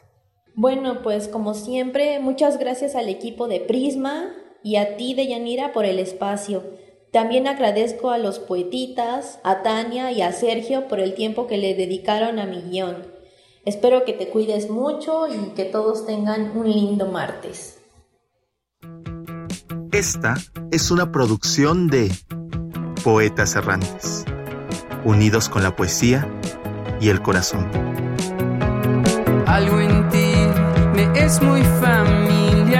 Bueno, 0.56 1.02
pues 1.04 1.28
como 1.28 1.54
siempre, 1.54 2.20
muchas 2.20 2.58
gracias 2.58 2.96
al 2.96 3.10
equipo 3.10 3.50
de 3.50 3.60
Prisma 3.60 4.32
y 4.64 4.78
a 4.78 4.96
ti, 4.96 5.14
Deyanira, 5.14 5.74
por 5.74 5.84
el 5.84 6.00
espacio. 6.00 6.64
También 7.12 7.48
agradezco 7.48 8.10
a 8.10 8.18
los 8.18 8.40
poetitas, 8.40 9.40
a 9.44 9.64
Tania 9.64 10.14
y 10.14 10.22
a 10.22 10.32
Sergio 10.32 10.88
por 10.88 11.02
el 11.02 11.14
tiempo 11.14 11.46
que 11.48 11.58
le 11.58 11.76
dedicaron 11.76 12.40
a 12.40 12.46
mi 12.46 12.62
guion. 12.62 13.06
Espero 13.66 14.06
que 14.06 14.14
te 14.14 14.30
cuides 14.30 14.70
mucho 14.70 15.28
y 15.28 15.54
que 15.56 15.66
todos 15.66 16.06
tengan 16.06 16.58
un 16.58 16.72
lindo 16.72 17.08
martes. 17.08 17.80
Esta 19.92 20.36
es 20.72 20.90
una 20.90 21.12
producción 21.12 21.88
de 21.88 22.12
Poetas 23.04 23.56
Errantes, 23.56 24.24
unidos 25.04 25.50
con 25.50 25.64
la 25.64 25.76
poesía 25.76 26.30
y 27.02 27.10
el 27.10 27.22
corazón. 27.22 27.70
Algo 29.48 29.80
es 31.16 31.42
muy 31.42 31.62
familiar. 31.64 32.76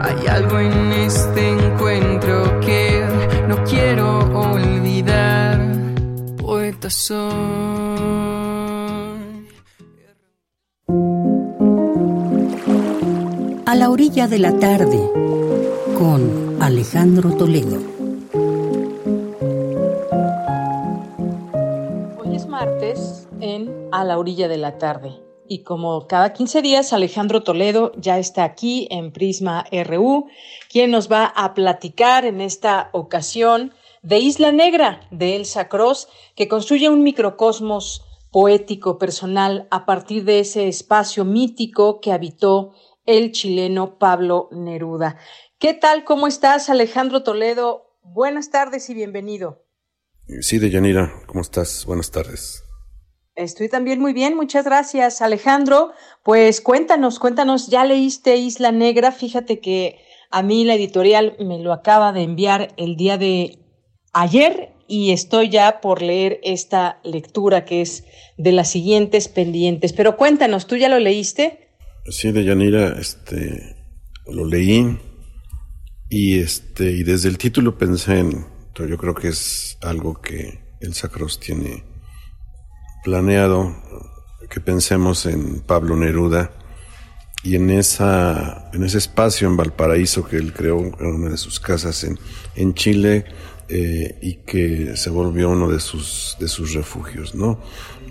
Hay 0.00 0.26
algo 0.26 0.58
en 0.60 0.92
este 0.92 1.50
encuentro 1.50 2.60
que 2.60 3.04
no 3.48 3.62
quiero 3.64 4.18
olvidar. 4.34 5.60
Poeta 6.38 6.90
soy. 6.90 7.32
A 13.66 13.74
la 13.74 13.90
orilla 13.90 14.28
de 14.28 14.38
la 14.38 14.58
tarde 14.58 15.00
con 15.98 16.56
Alejandro 16.60 17.30
Toledo. 17.32 18.01
A 23.92 24.04
la 24.04 24.18
orilla 24.18 24.48
de 24.48 24.56
la 24.56 24.78
tarde. 24.78 25.20
Y 25.46 25.64
como 25.64 26.06
cada 26.06 26.32
15 26.32 26.62
días, 26.62 26.92
Alejandro 26.92 27.42
Toledo 27.42 27.92
ya 27.96 28.18
está 28.18 28.44
aquí 28.44 28.88
en 28.90 29.12
Prisma 29.12 29.66
RU, 29.70 30.28
quien 30.70 30.90
nos 30.90 31.12
va 31.12 31.26
a 31.26 31.52
platicar 31.52 32.24
en 32.24 32.40
esta 32.40 32.88
ocasión 32.92 33.74
de 34.02 34.18
Isla 34.18 34.50
Negra 34.50 35.00
de 35.10 35.36
Elsa 35.36 35.68
Cross, 35.68 36.08
que 36.34 36.48
construye 36.48 36.88
un 36.88 37.02
microcosmos 37.02 38.02
poético 38.30 38.98
personal 38.98 39.68
a 39.70 39.84
partir 39.84 40.24
de 40.24 40.40
ese 40.40 40.68
espacio 40.68 41.24
mítico 41.24 42.00
que 42.00 42.12
habitó 42.12 42.72
el 43.04 43.32
chileno 43.32 43.98
Pablo 43.98 44.48
Neruda. 44.52 45.18
¿Qué 45.58 45.74
tal? 45.74 46.04
¿Cómo 46.04 46.26
estás, 46.26 46.70
Alejandro 46.70 47.22
Toledo? 47.22 47.94
Buenas 48.02 48.50
tardes 48.50 48.88
y 48.90 48.94
bienvenido. 48.94 49.64
Sí, 50.40 50.58
Deyanira, 50.58 51.12
¿cómo 51.26 51.42
estás? 51.42 51.84
Buenas 51.84 52.10
tardes. 52.10 52.64
Estoy 53.34 53.70
también 53.70 53.98
muy 53.98 54.12
bien, 54.12 54.36
muchas 54.36 54.66
gracias, 54.66 55.22
Alejandro. 55.22 55.92
Pues 56.22 56.60
cuéntanos, 56.60 57.18
cuéntanos, 57.18 57.68
¿ya 57.68 57.84
leíste 57.84 58.36
Isla 58.36 58.72
Negra? 58.72 59.10
Fíjate 59.10 59.58
que 59.58 59.96
a 60.30 60.42
mí 60.42 60.64
la 60.64 60.74
editorial 60.74 61.36
me 61.38 61.58
lo 61.58 61.72
acaba 61.72 62.12
de 62.12 62.22
enviar 62.22 62.74
el 62.76 62.96
día 62.96 63.16
de 63.16 63.58
ayer 64.12 64.74
y 64.86 65.12
estoy 65.12 65.48
ya 65.48 65.80
por 65.80 66.02
leer 66.02 66.40
esta 66.42 67.00
lectura 67.04 67.64
que 67.64 67.80
es 67.80 68.04
de 68.36 68.52
las 68.52 68.70
siguientes 68.70 69.28
pendientes. 69.28 69.94
Pero 69.94 70.18
cuéntanos, 70.18 70.66
¿tú 70.66 70.76
ya 70.76 70.90
lo 70.90 70.98
leíste? 70.98 71.70
Sí, 72.10 72.32
Deyanira, 72.32 72.98
este, 73.00 73.76
lo 74.26 74.44
leí 74.44 74.98
y 76.10 76.38
este, 76.38 76.90
y 76.90 77.02
desde 77.02 77.30
el 77.30 77.38
título 77.38 77.78
pensé 77.78 78.18
en, 78.18 78.46
yo 78.74 78.98
creo 78.98 79.14
que 79.14 79.28
es 79.28 79.78
algo 79.80 80.20
que 80.20 80.60
el 80.80 80.92
Sacros 80.92 81.40
tiene 81.40 81.91
planeado, 83.02 83.74
que 84.50 84.60
pensemos 84.60 85.26
en 85.26 85.60
Pablo 85.60 85.96
Neruda 85.96 86.52
y 87.42 87.56
en 87.56 87.70
esa, 87.70 88.70
en 88.72 88.84
ese 88.84 88.98
espacio 88.98 89.48
en 89.48 89.56
Valparaíso 89.56 90.26
que 90.26 90.36
él 90.36 90.52
creó 90.52 90.78
en 90.78 91.06
una 91.06 91.30
de 91.30 91.36
sus 91.36 91.58
casas 91.58 92.04
en, 92.04 92.18
en 92.54 92.74
Chile, 92.74 93.24
eh, 93.74 94.18
y 94.20 94.34
que 94.44 94.96
se 94.96 95.08
volvió 95.08 95.48
uno 95.48 95.66
de 95.66 95.80
sus, 95.80 96.36
de 96.38 96.46
sus 96.46 96.74
refugios, 96.74 97.34
¿no? 97.34 97.58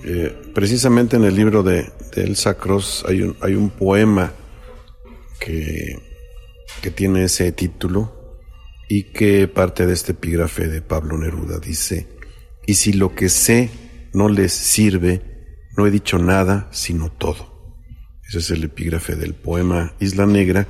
Eh, 0.04 0.36
precisamente 0.56 1.18
en 1.18 1.24
el 1.24 1.36
libro 1.36 1.62
de, 1.62 1.92
Elsa 2.16 2.56
Cross 2.56 3.06
hay 3.08 3.22
un, 3.22 3.38
hay 3.42 3.54
un 3.54 3.70
poema 3.70 4.34
que, 5.40 6.00
que 6.82 6.90
tiene 6.90 7.26
ese 7.26 7.52
título 7.52 8.40
y 8.90 9.04
que 9.12 9.48
parte 9.48 9.86
de 9.86 9.94
este 9.94 10.14
epígrafe 10.14 10.68
de 10.68 10.82
Pablo 10.82 11.16
Neruda 11.16 11.60
dice, 11.60 12.08
y 12.66 12.74
si 12.74 12.94
lo 12.94 13.14
que 13.14 13.30
sé 13.30 13.70
no 14.14 14.30
les 14.30 14.52
sirve, 14.52 15.22
no 15.78 15.88
he 15.88 15.92
dicho 15.92 16.18
nada, 16.18 16.68
sino 16.72 17.12
todo. 17.12 17.52
Ese 18.28 18.40
es 18.40 18.52
el 18.52 18.64
epígrafe 18.64 19.16
del 19.16 19.34
poema 19.34 19.94
Isla 20.00 20.26
Negra. 20.26 20.68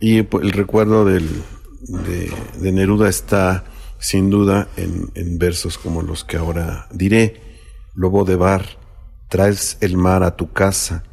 Y 0.00 0.18
el 0.18 0.52
recuerdo 0.52 1.04
de, 1.04 1.22
Neruda 2.60 3.08
está 3.08 3.64
sin 3.98 4.28
duda 4.28 4.68
en, 4.76 5.10
en 5.14 5.38
versos 5.38 5.78
como 5.78 6.02
los 6.02 6.24
que 6.24 6.36
ahora 6.36 6.88
diré. 6.92 7.40
Lobo 7.94 8.24
de 8.24 8.36
bar, 8.36 8.66
traes 9.28 9.78
el 9.80 9.96
mar 9.96 10.24
a 10.24 10.36
tu 10.36 10.52
casa, 10.52 11.04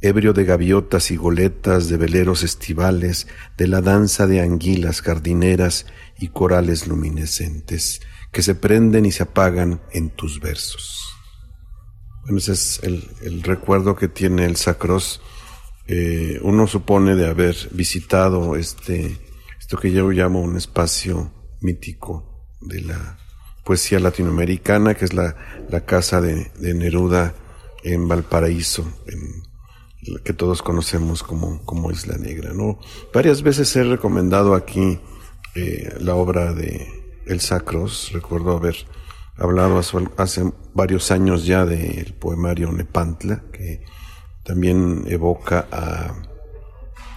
ebrio 0.00 0.32
de 0.32 0.44
gaviotas 0.44 1.10
y 1.10 1.16
goletas, 1.16 1.88
de 1.88 1.96
veleros 1.96 2.42
estivales, 2.42 3.28
de 3.56 3.68
la 3.68 3.82
danza 3.82 4.26
de 4.26 4.40
anguilas 4.40 5.02
jardineras 5.02 5.86
y 6.18 6.28
corales 6.28 6.86
luminescentes 6.86 8.00
que 8.32 8.42
se 8.42 8.54
prenden 8.54 9.06
y 9.06 9.12
se 9.12 9.24
apagan 9.24 9.80
en 9.92 10.10
tus 10.10 10.40
versos. 10.40 11.14
Bueno, 12.22 12.38
ese 12.38 12.52
es 12.52 12.80
el, 12.82 13.42
recuerdo 13.42 13.96
que 13.96 14.08
tiene 14.08 14.44
el 14.44 14.56
Sacros. 14.56 15.20
Eh, 15.86 16.38
uno 16.42 16.66
supone 16.66 17.16
de 17.16 17.26
haber 17.26 17.56
visitado 17.72 18.54
este, 18.56 19.18
esto 19.58 19.78
que 19.78 19.90
yo 19.90 20.10
llamo 20.10 20.40
un 20.40 20.56
espacio 20.56 21.32
mítico 21.60 22.46
de 22.60 22.82
la 22.82 23.18
poesía 23.64 23.98
latinoamericana, 23.98 24.94
que 24.94 25.04
es 25.04 25.14
la, 25.14 25.36
la 25.68 25.84
casa 25.84 26.20
de, 26.20 26.50
Neruda 26.60 27.34
en 27.82 28.06
Valparaíso, 28.06 28.84
que 30.24 30.32
todos 30.32 30.62
conocemos 30.62 31.22
como, 31.22 31.64
como 31.64 31.90
Isla 31.90 32.16
Negra. 32.16 32.52
¿no? 32.52 32.78
Varias 33.12 33.42
veces 33.42 33.74
he 33.76 33.84
recomendado 33.84 34.54
aquí 34.54 35.00
eh, 35.54 35.94
la 36.00 36.14
obra 36.14 36.52
de 36.52 36.99
El 37.26 37.40
Sacros. 37.40 38.10
Recuerdo 38.12 38.56
haber 38.56 38.76
hablado 39.36 39.80
hace 40.16 40.52
varios 40.74 41.10
años 41.10 41.46
ya 41.46 41.64
del 41.64 42.14
poemario 42.14 42.70
Nepantla, 42.72 43.42
que 43.52 43.84
también 44.44 45.04
evoca 45.06 45.66
a 45.72 46.14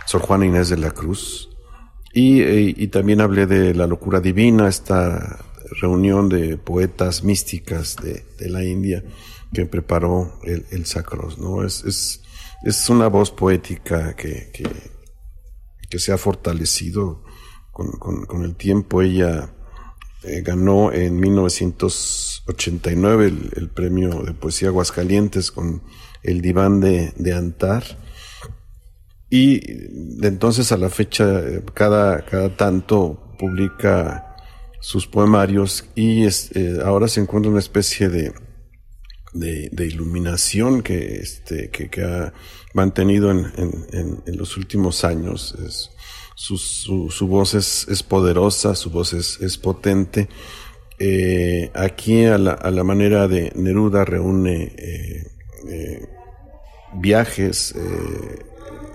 Sor 0.05 0.21
Juana 0.21 0.45
Inés 0.45 0.69
de 0.69 0.77
la 0.77 0.91
Cruz. 0.91 1.49
Y, 2.13 2.41
eh, 2.41 2.87
también 2.89 3.21
hablé 3.21 3.47
de 3.47 3.73
La 3.73 3.87
Locura 3.87 4.19
Divina, 4.19 4.67
esta 4.67 5.39
reunión 5.81 6.29
de 6.29 6.57
poetas 6.57 7.23
místicas 7.23 7.95
de, 7.95 8.23
la 8.49 8.63
India 8.63 9.03
que 9.51 9.65
preparó 9.65 10.39
el, 10.43 10.85
Sacros. 10.85 11.39
¿no? 11.39 11.63
Es, 11.63 11.83
es, 11.83 12.21
es, 12.63 12.89
una 12.89 13.07
voz 13.07 13.31
poética 13.31 14.15
que, 14.15 14.51
que, 14.51 15.99
se 15.99 16.11
ha 16.11 16.17
fortalecido 16.17 17.23
con, 17.71 18.43
el 18.43 18.55
tiempo. 18.55 19.01
Ella 19.01 19.53
eh, 20.23 20.41
ganó 20.41 20.93
en 20.93 21.19
1989 21.19 23.33
el, 23.55 23.69
premio 23.69 24.23
de 24.23 24.33
poesía 24.33 24.69
Aguascalientes 24.69 25.51
con 25.51 25.83
el 26.23 26.41
diván 26.41 26.79
de, 26.79 27.13
Antar. 27.33 27.83
Y 29.29 29.59
de 29.59 30.27
entonces 30.27 30.71
a 30.71 30.77
la 30.77 30.89
fecha, 30.89 31.39
eh, 31.39 31.61
cada, 31.73 32.25
cada 32.25 32.55
tanto 32.55 33.35
publica 33.37 34.37
sus 34.79 35.05
poemarios 35.07 35.85
y 35.95 36.25
eh, 36.25 36.31
ahora 36.83 37.07
se 37.07 37.21
encuentra 37.21 37.51
una 37.51 37.59
especie 37.59 38.09
de, 38.09 38.33
de, 39.33 39.87
iluminación 39.87 40.83
que, 40.83 41.15
este, 41.15 41.69
que, 41.69 42.03
ha 42.03 42.33
mantenido 42.73 43.31
en, 43.31 43.51
en, 43.57 44.23
en, 44.25 44.37
los 44.37 44.57
últimos 44.57 45.03
años. 45.03 45.55
Es, 45.65 45.89
su, 46.35 46.57
su, 46.57 47.27
voz 47.27 47.53
es, 47.53 47.87
es, 47.89 48.03
poderosa, 48.03 48.75
su 48.75 48.89
voz 48.89 49.13
es, 49.13 49.39
es 49.41 49.57
potente. 49.57 50.29
Eh, 50.99 51.71
aquí 51.73 52.25
a 52.25 52.37
la, 52.37 52.53
a 52.53 52.71
la, 52.71 52.83
manera 52.83 53.27
de 53.27 53.51
Neruda 53.55 54.05
reúne 54.05 54.73
eh, 54.77 55.31
eh, 55.69 56.07
viajes, 56.95 57.75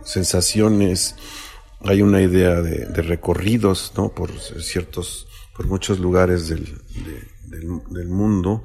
sensaciones, 0.05 1.17
hay 1.81 2.03
una 2.03 2.23
idea 2.23 2.63
de, 2.63 2.87
recorridos 3.03 3.93
¿no? 3.97 4.09
por 4.11 4.31
ciertos, 4.41 5.29
por 5.57 5.67
muchos 5.67 5.99
lugares 5.99 6.49
del, 6.49 6.67
del, 7.47 8.09
mundo 8.09 8.63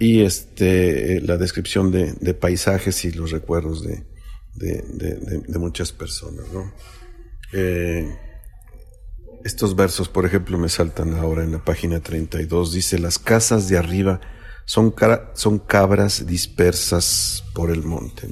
y 0.00 0.22
este, 0.22 1.20
la 1.20 1.36
descripción 1.36 1.90
de, 1.90 2.34
paisajes 2.34 3.04
y 3.04 3.12
los 3.12 3.30
recuerdos 3.30 3.84
de, 3.84 4.04
de 4.54 5.58
muchas 5.58 5.92
personas. 5.92 6.46
¿no? 6.52 6.72
Eh, 7.56 8.18
estos 9.44 9.76
versos, 9.76 10.08
por 10.08 10.26
ejemplo, 10.26 10.58
me 10.58 10.68
saltan 10.68 11.14
ahora 11.14 11.44
en 11.44 11.52
la 11.52 11.64
página 11.64 12.00
32. 12.00 12.72
Dice, 12.72 12.98
las 12.98 13.18
casas 13.18 13.68
de 13.68 13.78
arriba 13.78 14.20
son, 14.64 14.94
son 15.34 15.58
cabras 15.60 16.26
dispersas 16.26 17.44
por 17.54 17.70
el 17.70 17.84
monte. 17.84 18.26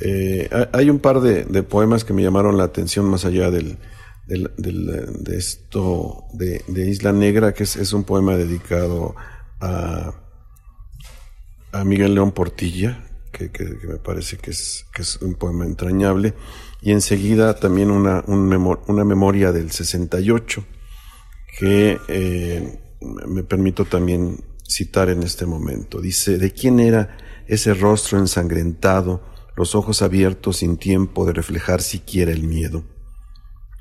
Eh, 0.00 0.48
hay 0.72 0.90
un 0.90 0.98
par 0.98 1.20
de, 1.20 1.62
poemas 1.62 2.04
que 2.04 2.12
me 2.12 2.22
llamaron 2.22 2.56
la 2.56 2.64
atención 2.64 3.04
más 3.04 3.24
allá 3.24 3.50
del, 3.50 3.78
de 4.26 5.36
esto 5.36 6.24
de, 6.32 6.64
Isla 6.88 7.12
Negra, 7.12 7.52
que 7.52 7.62
es, 7.62 7.92
un 7.92 8.04
poema 8.04 8.36
dedicado 8.36 9.14
a, 9.60 10.14
Miguel 11.84 12.14
León 12.14 12.32
Portilla, 12.32 13.04
que, 13.30 13.50
me 13.86 13.96
parece 13.96 14.38
que 14.38 14.50
es 14.50 15.18
un 15.20 15.34
poema 15.34 15.66
entrañable 15.66 16.34
y 16.84 16.92
enseguida 16.92 17.54
también 17.54 17.90
una, 17.90 18.22
una 18.26 19.04
memoria 19.04 19.52
del 19.52 19.70
68 19.70 20.64
que 21.58 21.98
eh, 22.08 22.78
me 23.26 23.42
permito 23.42 23.86
también 23.86 24.44
citar 24.68 25.08
en 25.08 25.22
este 25.22 25.46
momento. 25.46 26.02
Dice, 26.02 26.36
¿de 26.36 26.52
quién 26.52 26.80
era 26.80 27.16
ese 27.46 27.72
rostro 27.72 28.18
ensangrentado, 28.18 29.22
los 29.56 29.74
ojos 29.74 30.02
abiertos 30.02 30.58
sin 30.58 30.76
tiempo 30.76 31.24
de 31.24 31.32
reflejar 31.32 31.80
siquiera 31.80 32.32
el 32.32 32.42
miedo? 32.42 32.84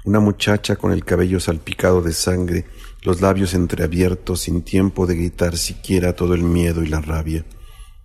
Una 0.05 0.21
muchacha 0.21 0.77
con 0.77 0.93
el 0.93 1.03
cabello 1.03 1.41
salpicado 1.41 2.01
de 2.01 2.13
sangre, 2.13 2.65
los 3.01 3.19
labios 3.19 3.53
entreabiertos 3.53 4.39
sin 4.39 4.61
tiempo 4.61 5.07
de 5.07 5.17
gritar 5.17 5.57
siquiera 5.57 6.15
todo 6.15 6.35
el 6.35 6.43
miedo 6.43 6.81
y 6.81 6.88
la 6.88 7.01
rabia 7.01 7.43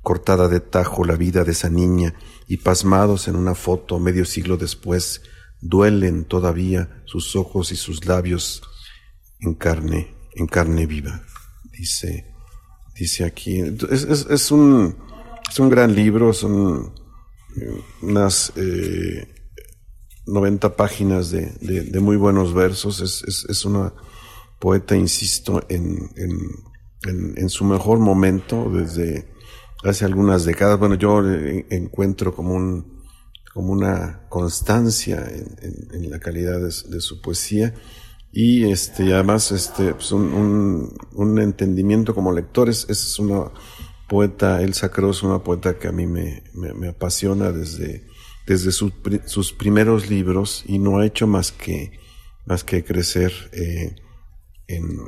cortada 0.08 0.48
de 0.48 0.60
tajo 0.60 1.04
la 1.04 1.16
vida 1.16 1.44
de 1.44 1.52
esa 1.52 1.68
niña 1.68 2.14
y 2.46 2.56
pasmados 2.56 3.28
en 3.28 3.36
una 3.36 3.54
foto 3.54 3.98
medio 3.98 4.24
siglo 4.24 4.56
después, 4.56 5.20
duelen 5.60 6.24
todavía 6.24 7.02
sus 7.04 7.36
ojos 7.36 7.72
y 7.72 7.76
sus 7.76 8.06
labios 8.06 8.62
en 9.40 9.52
carne, 9.52 10.14
en 10.34 10.46
carne 10.46 10.86
viva, 10.86 11.26
dice, 11.70 12.24
dice 12.94 13.26
aquí. 13.26 13.60
Es, 13.60 14.50
un, 14.50 14.96
es 15.46 15.58
un 15.58 15.68
gran 15.68 15.94
libro, 15.94 16.32
son 16.32 16.94
eh, 17.60 17.82
unas 18.00 18.50
eh, 18.56 19.28
90 20.24 20.74
páginas 20.74 21.30
de, 21.30 21.52
de, 21.60 22.00
muy 22.00 22.16
buenos 22.16 22.54
versos, 22.54 23.02
es, 23.02 23.44
es, 23.46 23.64
una 23.66 23.92
poeta, 24.58 24.96
insisto, 24.96 25.62
en, 25.68 25.98
en, 26.16 27.34
en 27.36 27.48
su 27.50 27.66
mejor 27.66 27.98
momento 27.98 28.70
desde 28.70 29.36
hace 29.84 30.04
algunas 30.04 30.44
décadas. 30.44 30.78
Bueno, 30.78 30.94
yo 30.94 31.22
encuentro 31.70 32.34
como 32.34 32.54
un 32.54 32.98
como 33.58 33.72
una 33.72 34.28
constancia 34.28 35.26
en, 35.28 36.10
la 36.10 36.20
calidad 36.20 36.60
de, 36.60 37.00
su 37.00 37.20
poesía 37.20 37.74
y 38.30 38.70
este 38.70 39.12
además 39.12 39.50
este 39.50 39.94
pues 39.94 40.12
un, 40.12 40.96
un, 41.14 41.40
entendimiento 41.40 42.14
como 42.14 42.30
lector 42.30 42.68
es, 42.68 43.18
una 43.18 43.50
poeta 44.08 44.62
Elsa 44.62 44.90
Cross 44.90 45.24
una 45.24 45.42
poeta 45.42 45.76
que 45.76 45.88
a 45.88 45.92
mí 45.92 46.06
me, 46.06 46.44
me, 46.54 46.88
apasiona 46.88 47.50
desde 47.50 48.06
desde 48.46 48.70
sus 48.70 49.52
primeros 49.54 50.08
libros 50.08 50.62
y 50.66 50.78
no 50.78 50.98
ha 50.98 51.06
hecho 51.06 51.26
más 51.26 51.50
que 51.50 51.98
más 52.46 52.62
que 52.62 52.84
crecer 52.84 53.32
eh, 53.52 53.96
en, 54.68 55.00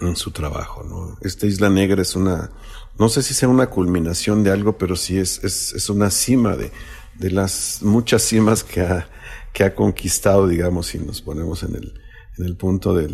en 0.00 0.16
su 0.16 0.30
trabajo 0.30 0.84
¿no? 0.84 1.18
esta 1.20 1.46
Isla 1.46 1.68
Negra 1.68 2.00
es 2.00 2.16
una 2.16 2.50
no 2.98 3.08
sé 3.08 3.22
si 3.22 3.34
sea 3.34 3.48
una 3.48 3.68
culminación 3.68 4.44
de 4.44 4.50
algo, 4.50 4.78
pero 4.78 4.96
sí 4.96 5.18
es, 5.18 5.42
es, 5.44 5.88
una 5.90 6.10
cima 6.10 6.56
de, 6.56 6.70
de, 7.18 7.30
las 7.30 7.80
muchas 7.82 8.22
cimas 8.22 8.64
que 8.64 8.82
ha, 8.82 9.08
que 9.52 9.64
ha 9.64 9.74
conquistado, 9.74 10.46
digamos, 10.46 10.88
si 10.88 10.98
nos 10.98 11.22
ponemos 11.22 11.62
en 11.62 11.74
el, 11.76 12.00
en 12.38 12.44
el 12.44 12.56
punto 12.56 12.94
de 12.94 13.08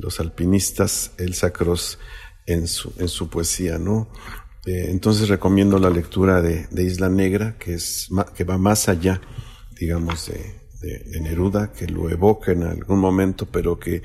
los 0.00 0.20
alpinistas, 0.20 1.12
el 1.18 1.34
Sacros 1.34 1.98
en 2.46 2.66
su, 2.66 2.92
en 2.98 3.08
su 3.08 3.28
poesía, 3.28 3.78
¿no? 3.78 4.08
Eh, 4.66 4.86
entonces 4.88 5.28
recomiendo 5.28 5.78
la 5.78 5.90
lectura 5.90 6.40
de, 6.40 6.66
Isla 6.82 7.08
Negra, 7.08 7.56
que, 7.58 7.74
es, 7.74 8.08
que 8.34 8.44
va 8.44 8.56
más 8.58 8.88
allá, 8.88 9.20
digamos, 9.78 10.30
de, 10.80 11.02
de, 11.04 11.20
Neruda, 11.20 11.72
que 11.72 11.86
lo 11.86 12.08
evoca 12.10 12.52
en 12.52 12.62
algún 12.62 12.98
momento, 12.98 13.46
pero 13.46 13.78
que 13.78 14.02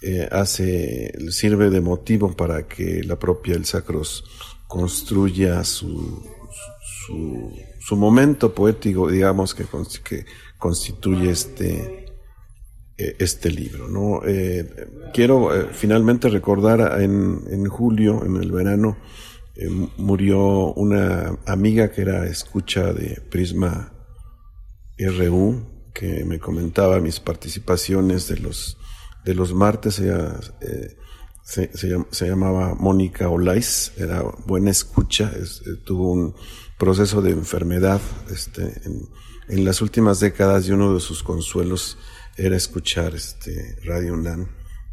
eh, 0.00 0.28
hace, 0.32 1.12
sirve 1.30 1.70
de 1.70 1.80
motivo 1.80 2.34
para 2.34 2.66
que 2.66 3.02
la 3.04 3.18
propia 3.18 3.54
El 3.54 3.64
Sacros 3.64 4.24
construya 4.72 5.64
su, 5.64 6.24
su, 7.78 7.94
momento 7.94 8.54
poético, 8.54 9.10
digamos, 9.10 9.54
que, 9.54 9.66
que 10.02 10.24
constituye 10.56 11.30
este, 11.30 12.06
eh, 12.96 13.16
este 13.18 13.50
libro. 13.50 13.88
¿no? 13.88 14.22
Eh, 14.24 14.66
quiero 15.12 15.54
eh, 15.54 15.68
finalmente 15.72 16.30
recordar 16.30 17.02
en, 17.02 17.42
en, 17.50 17.66
julio, 17.66 18.24
en 18.24 18.36
el 18.36 18.50
verano, 18.50 18.96
murió 19.98 20.72
una 20.72 21.38
amiga 21.46 21.90
que 21.90 22.00
era 22.00 22.24
escucha 22.24 22.94
de 22.94 23.20
Prisma 23.30 23.92
RU, 24.98 25.90
que 25.92 26.24
me 26.24 26.38
comentaba 26.38 26.98
mis 26.98 27.20
participaciones 27.20 28.26
de 28.26 28.38
los, 28.38 28.78
de 29.22 29.34
los 29.34 29.52
martes. 29.52 30.00
Se, 31.44 32.26
llamaba 32.26 32.74
Mónica 32.74 33.28
Olais, 33.28 33.92
era 33.96 34.22
buena 34.46 34.70
escucha, 34.70 35.32
eh, 35.34 35.44
tuvo 35.84 36.12
un 36.12 36.34
proceso 36.78 37.20
de 37.20 37.30
enfermedad 37.30 38.00
este, 38.30 38.80
en, 38.84 39.64
las 39.64 39.82
últimas 39.82 40.20
décadas 40.20 40.66
y 40.66 40.72
uno 40.72 40.94
de 40.94 41.00
sus 41.00 41.22
consuelos 41.22 41.98
era 42.36 42.56
escuchar 42.56 43.14
este, 43.14 43.76
Radio 43.84 44.14
UNAM 44.14 44.48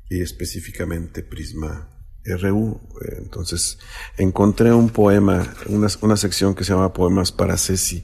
y 0.10 0.22
específicamente 0.22 1.24
Prisma 1.24 1.88
RU. 2.26 2.82
Entonces 3.18 3.80
encontré 4.18 4.74
un 4.74 4.90
poema, 4.90 5.56
una, 5.68 5.88
una 6.02 6.18
sección 6.18 6.56
que 6.56 6.66
se 6.66 6.74
llama 6.74 6.92
Poemas 6.92 7.32
para 7.32 7.58
Ceci 7.58 8.04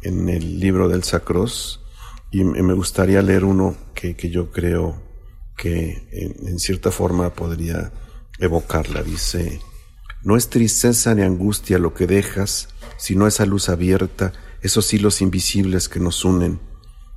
en 0.00 0.28
el 0.30 0.58
libro 0.58 0.88
del 0.88 1.02
Sacros 1.02 1.84
y 2.30 2.44
me 2.44 2.72
gustaría 2.72 3.20
leer 3.20 3.44
uno 3.44 3.76
que, 3.94 4.16
que 4.16 4.30
yo 4.30 4.50
creo 4.50 5.09
que 5.60 6.08
en, 6.10 6.58
cierta 6.58 6.90
forma 6.90 7.34
podría 7.34 7.92
evocarla. 8.38 9.02
Dice, 9.02 9.60
no 10.22 10.38
es 10.38 10.48
tristeza 10.48 11.14
ni 11.14 11.20
angustia 11.20 11.78
lo 11.78 11.92
que 11.92 12.06
dejas, 12.06 12.70
sino 12.96 13.26
esa 13.26 13.44
luz 13.44 13.68
abierta, 13.68 14.32
esos 14.62 14.92
hilos 14.94 15.20
invisibles 15.20 15.90
que 15.90 16.00
nos 16.00 16.24
unen. 16.24 16.60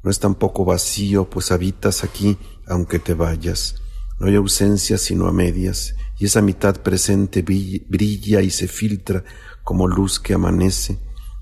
No 0.04 0.12
es 0.12 0.20
tampoco 0.20 0.66
vacío, 0.66 1.30
pues 1.30 1.54
habitas 1.54 2.04
aquí 2.04 2.38
aunque 2.68 3.00
te 3.00 3.14
vayas. 3.14 3.76
No 4.20 4.28
hay 4.28 4.36
ausencia 4.36 4.98
sino 4.98 5.28
a 5.28 5.32
medias, 5.32 5.96
y 6.20 6.26
esa 6.26 6.42
mitad 6.42 6.82
presente 6.82 7.44
brilla 7.44 8.42
y 8.42 8.50
se 8.50 8.68
filtra 8.68 9.24
como 9.64 9.88
luz 9.88 10.20
que 10.20 10.34
amanece, 10.34 11.00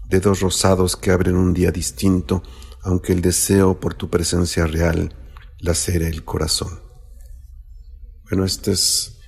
dedos 0.08 0.42
rosados 0.42 0.96
que 0.96 1.10
abren 1.10 1.36
un 1.36 1.54
día 1.54 1.72
distinto, 1.72 2.44
aunque 2.84 3.14
el 3.14 3.22
deseo 3.22 3.80
por 3.80 3.96
tu 3.96 4.12
presencia 4.12 4.68
real 4.68 5.16
lacere 5.60 6.08
el 6.08 6.24
corazón. 6.24 6.91
Bueno, 8.32 8.46
estos 8.46 9.20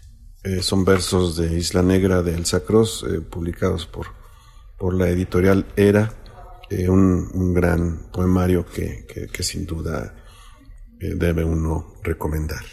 eh, 0.46 0.62
son 0.62 0.86
versos 0.86 1.36
de 1.36 1.58
Isla 1.58 1.82
Negra 1.82 2.22
de 2.22 2.36
Elsa 2.36 2.64
Cross, 2.64 3.04
eh, 3.04 3.20
publicados 3.20 3.86
por, 3.86 4.08
por 4.80 4.94
la 4.94 5.10
editorial 5.10 5.66
Era, 5.76 6.14
eh, 6.70 6.88
un, 6.88 7.54
gran 7.54 8.10
poemario 8.14 8.66
que, 8.66 9.06
que 9.06 9.44
sin 9.44 9.66
duda 9.66 10.16
debe 10.98 11.44
uno 11.44 11.96
recomendar. 12.02 12.64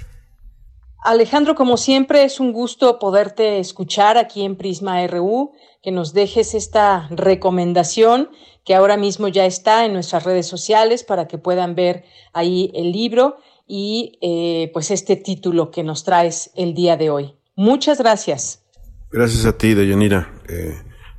Alejandro, 1.03 1.57
como 1.57 1.77
siempre, 1.77 2.23
es 2.23 2.39
un 2.39 2.53
gusto 2.53 3.01
poderte 3.01 3.59
escuchar 3.59 4.17
aquí 4.17 4.45
en 4.45 4.55
Prisma 4.55 5.05
RU, 5.09 5.51
que 5.83 5.91
nos 5.91 6.13
dejes 6.13 6.55
esta 6.55 7.09
recomendación 7.11 8.31
que 8.65 8.77
ahora 8.77 8.97
mismo 8.97 9.27
ya 9.27 9.47
está 9.47 9.85
en 9.85 9.95
nuestras 9.95 10.23
redes 10.23 10.47
sociales 10.47 11.03
para 11.03 11.27
que 11.27 11.39
puedan 11.39 11.75
ver 11.75 12.05
ahí 12.33 12.71
el 12.73 12.93
libro 12.93 13.39
y 13.73 14.19
eh, 14.21 14.69
pues 14.73 14.91
este 14.91 15.15
título 15.15 15.71
que 15.71 15.85
nos 15.85 16.03
traes 16.03 16.51
el 16.57 16.75
día 16.75 16.97
de 16.97 17.09
hoy. 17.09 17.37
Muchas 17.55 17.99
gracias. 17.99 18.65
Gracias 19.13 19.47
a 19.47 19.57
ti, 19.57 19.75
Deyanira. 19.75 20.35
Eh, 20.49 20.77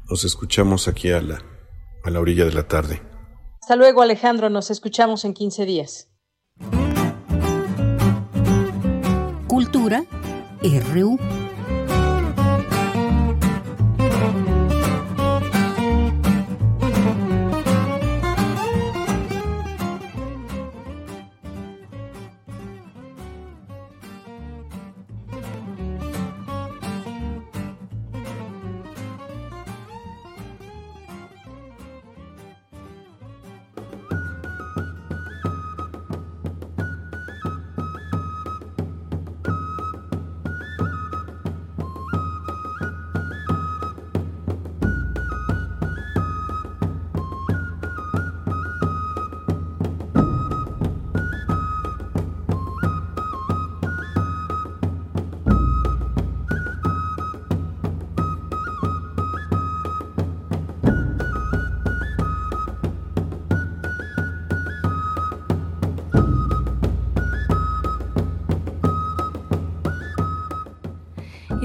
nos 0.10 0.26
escuchamos 0.26 0.90
aquí 0.90 1.11
a 1.11 1.22
la, 1.22 1.41
a 2.03 2.10
la 2.10 2.19
orilla 2.19 2.44
de 2.44 2.52
la 2.52 2.68
tarde. 2.68 3.02
Hasta 3.61 3.78
luego, 3.78 4.02
Alejandro. 4.02 4.49
Nos 4.49 4.69
escuchamos 4.69 5.23
en 5.23 5.34
15 5.34 5.65
días. 5.65 6.10
Cultura 9.48 10.03
RU. 10.61 11.18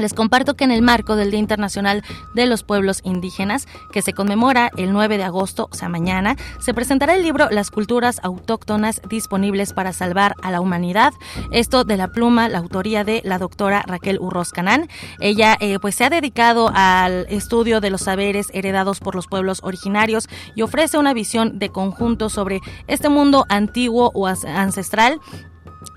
les 0.00 0.14
comparto 0.14 0.54
que 0.54 0.64
en 0.64 0.70
el 0.70 0.82
marco 0.82 1.14
del 1.14 1.30
Día 1.30 1.40
Internacional 1.40 2.02
de 2.34 2.46
los 2.46 2.64
Pueblos 2.64 3.00
Indígenas, 3.04 3.68
que 3.92 4.02
se 4.02 4.12
conmemora 4.12 4.70
el 4.76 4.92
9 4.92 5.18
de 5.18 5.24
agosto, 5.24 5.68
o 5.70 5.74
sea, 5.74 5.88
mañana, 5.88 6.36
se 6.58 6.74
presentará 6.74 7.14
el 7.14 7.22
libro 7.22 7.48
Las 7.50 7.70
culturas 7.70 8.20
autóctonas 8.22 9.02
disponibles 9.08 9.72
para 9.72 9.92
salvar 9.92 10.34
a 10.42 10.50
la 10.50 10.60
humanidad. 10.60 11.12
Esto 11.52 11.84
de 11.84 11.96
la 11.96 12.08
pluma, 12.08 12.48
la 12.48 12.58
autoría 12.58 13.04
de 13.04 13.20
la 13.24 13.38
doctora 13.38 13.82
Raquel 13.86 14.18
Urroz 14.18 14.50
Canán. 14.50 14.88
Ella 15.20 15.56
eh, 15.60 15.78
pues 15.78 15.94
se 15.94 16.04
ha 16.04 16.10
dedicado 16.10 16.70
al 16.74 17.26
estudio 17.28 17.80
de 17.80 17.90
los 17.90 18.02
saberes 18.02 18.48
heredados 18.52 19.00
por 19.00 19.14
los 19.14 19.26
pueblos 19.26 19.60
originarios 19.62 20.28
y 20.54 20.62
ofrece 20.62 20.98
una 20.98 21.14
visión 21.14 21.58
de 21.58 21.68
conjunto 21.68 22.30
sobre 22.30 22.60
este 22.86 23.08
mundo 23.08 23.44
antiguo 23.48 24.10
o 24.14 24.26
ancestral 24.26 25.20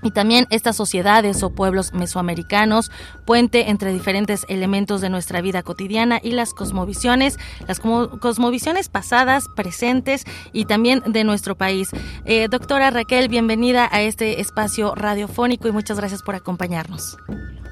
y 0.02 0.10
también 0.10 0.46
estas 0.50 0.76
sociedades 0.76 1.42
o 1.42 1.50
pueblos 1.50 1.92
mesoamericanos, 1.92 2.90
puente 3.24 3.70
entre 3.70 3.92
diferentes 3.92 4.44
elementos 4.48 5.00
de 5.00 5.10
nuestra 5.10 5.40
vida 5.40 5.62
cotidiana 5.62 6.20
y 6.22 6.32
las 6.32 6.54
cosmovisiones, 6.54 7.38
las 7.66 7.80
cosmovisiones 7.80 8.88
pasadas, 8.88 9.46
presentes 9.54 10.24
y 10.52 10.64
también 10.66 11.02
de 11.06 11.24
nuestro 11.24 11.56
país. 11.56 11.88
Eh, 12.24 12.48
doctora 12.48 12.90
Raquel, 12.90 13.28
bienvenida 13.28 13.88
a 13.90 14.02
este 14.02 14.40
espacio 14.40 14.94
radiofónico 14.94 15.68
y 15.68 15.72
muchas 15.72 15.98
gracias 15.98 16.22
por 16.22 16.34
acompañarnos. 16.34 17.16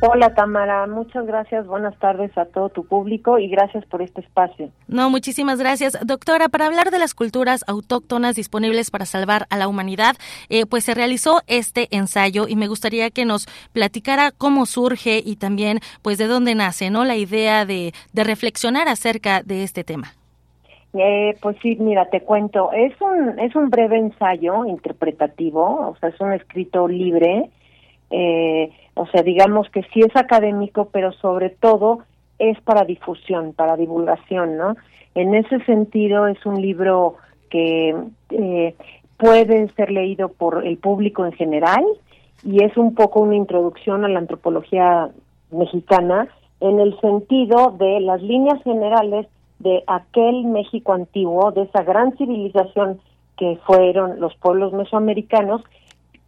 Hola 0.04 0.34
Tamara, 0.34 0.88
muchas 0.88 1.24
gracias, 1.26 1.64
buenas 1.64 1.96
tardes 2.00 2.36
a 2.36 2.44
todo 2.46 2.70
tu 2.70 2.84
público 2.84 3.38
y 3.38 3.46
gracias 3.46 3.86
por 3.86 4.02
este 4.02 4.20
espacio. 4.20 4.68
No, 4.88 5.08
muchísimas 5.10 5.60
gracias. 5.60 5.96
Doctora, 6.04 6.48
para 6.48 6.66
hablar 6.66 6.90
de 6.90 6.98
las 6.98 7.14
culturas 7.14 7.64
autóctonas 7.68 8.34
disponibles 8.34 8.90
para 8.90 9.06
salvar 9.06 9.46
a 9.48 9.56
la 9.56 9.68
humanidad, 9.68 10.16
eh, 10.48 10.66
pues 10.66 10.82
se 10.82 10.94
realizó 10.94 11.42
este 11.46 11.86
ensayo 11.92 12.48
y 12.48 12.56
me 12.56 12.66
gustaría 12.66 13.10
que 13.10 13.24
nos 13.24 13.46
platicara 13.72 14.32
cómo 14.36 14.66
surge 14.66 15.22
y 15.24 15.36
también 15.36 15.78
pues 16.02 16.18
de 16.18 16.26
dónde 16.26 16.56
nace, 16.56 16.90
¿no? 16.90 17.04
La 17.04 17.14
idea 17.14 17.64
de, 17.64 17.92
de 18.12 18.24
reflexionar 18.24 18.88
acerca 18.88 19.42
de 19.44 19.62
este 19.62 19.84
tema. 19.84 20.14
Eh, 20.94 21.36
pues 21.40 21.56
sí, 21.62 21.76
mira, 21.78 22.10
te 22.10 22.22
cuento, 22.22 22.72
es 22.72 22.92
un, 23.00 23.38
es 23.38 23.54
un 23.54 23.70
breve 23.70 23.98
ensayo 23.98 24.64
interpretativo, 24.64 25.90
o 25.90 25.96
sea, 26.00 26.08
es 26.08 26.20
un 26.20 26.32
escrito 26.32 26.88
libre, 26.88 27.50
eh, 28.12 28.70
o 28.94 29.06
sea, 29.06 29.22
digamos 29.22 29.68
que 29.70 29.82
sí 29.92 30.00
es 30.00 30.14
académico, 30.14 30.90
pero 30.92 31.12
sobre 31.12 31.50
todo 31.50 32.00
es 32.38 32.60
para 32.60 32.84
difusión, 32.84 33.54
para 33.54 33.76
divulgación, 33.76 34.58
¿no? 34.58 34.76
En 35.14 35.34
ese 35.34 35.64
sentido 35.64 36.26
es 36.26 36.44
un 36.44 36.60
libro 36.60 37.16
que 37.50 37.94
eh, 38.30 38.74
puede 39.16 39.68
ser 39.74 39.90
leído 39.90 40.28
por 40.28 40.66
el 40.66 40.76
público 40.76 41.24
en 41.24 41.32
general 41.32 41.84
y 42.44 42.62
es 42.64 42.76
un 42.76 42.94
poco 42.94 43.20
una 43.20 43.36
introducción 43.36 44.04
a 44.04 44.08
la 44.08 44.18
antropología 44.18 45.10
mexicana 45.50 46.28
en 46.60 46.80
el 46.80 46.98
sentido 47.00 47.74
de 47.78 48.00
las 48.00 48.22
líneas 48.22 48.62
generales 48.62 49.26
de 49.58 49.84
aquel 49.86 50.44
México 50.44 50.92
antiguo, 50.92 51.52
de 51.52 51.62
esa 51.62 51.82
gran 51.82 52.16
civilización 52.16 53.00
que 53.36 53.58
fueron 53.66 54.20
los 54.20 54.34
pueblos 54.36 54.72
mesoamericanos, 54.72 55.62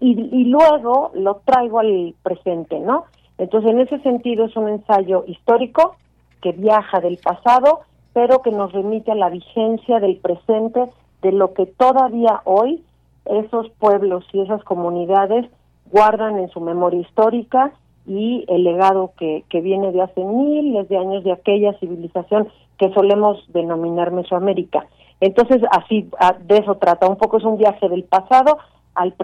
y, 0.04 0.28
y 0.32 0.44
luego 0.44 1.10
lo 1.14 1.36
traigo 1.46 1.78
al 1.78 2.14
presente, 2.22 2.78
¿no? 2.78 3.04
Entonces, 3.38 3.70
en 3.70 3.80
ese 3.80 3.98
sentido 4.00 4.44
es 4.44 4.56
un 4.56 4.68
ensayo 4.68 5.24
histórico 5.26 5.96
que 6.42 6.52
viaja 6.52 7.00
del 7.00 7.16
pasado, 7.16 7.80
pero 8.12 8.42
que 8.42 8.50
nos 8.50 8.72
remite 8.72 9.12
a 9.12 9.14
la 9.14 9.30
vigencia 9.30 10.00
del 10.00 10.18
presente, 10.18 10.90
de 11.22 11.32
lo 11.32 11.54
que 11.54 11.66
todavía 11.66 12.42
hoy 12.44 12.84
esos 13.24 13.70
pueblos 13.78 14.24
y 14.34 14.42
esas 14.42 14.62
comunidades 14.64 15.50
guardan 15.90 16.38
en 16.38 16.50
su 16.50 16.60
memoria 16.60 17.00
histórica 17.00 17.72
y 18.06 18.44
el 18.48 18.64
legado 18.64 19.12
que, 19.18 19.44
que 19.48 19.62
viene 19.62 19.90
de 19.90 20.02
hace 20.02 20.22
miles 20.22 20.86
de 20.90 20.98
años 20.98 21.24
de 21.24 21.32
aquella 21.32 21.72
civilización 21.78 22.48
que 22.78 22.92
solemos 22.92 23.42
denominar 23.54 24.10
Mesoamérica. 24.10 24.86
Entonces, 25.20 25.62
así 25.70 26.10
de 26.42 26.58
eso 26.58 26.74
trata. 26.74 27.08
Un 27.08 27.16
poco 27.16 27.38
es 27.38 27.44
un 27.44 27.56
viaje 27.56 27.88
del 27.88 28.04
pasado 28.04 28.58
al, 28.94 29.14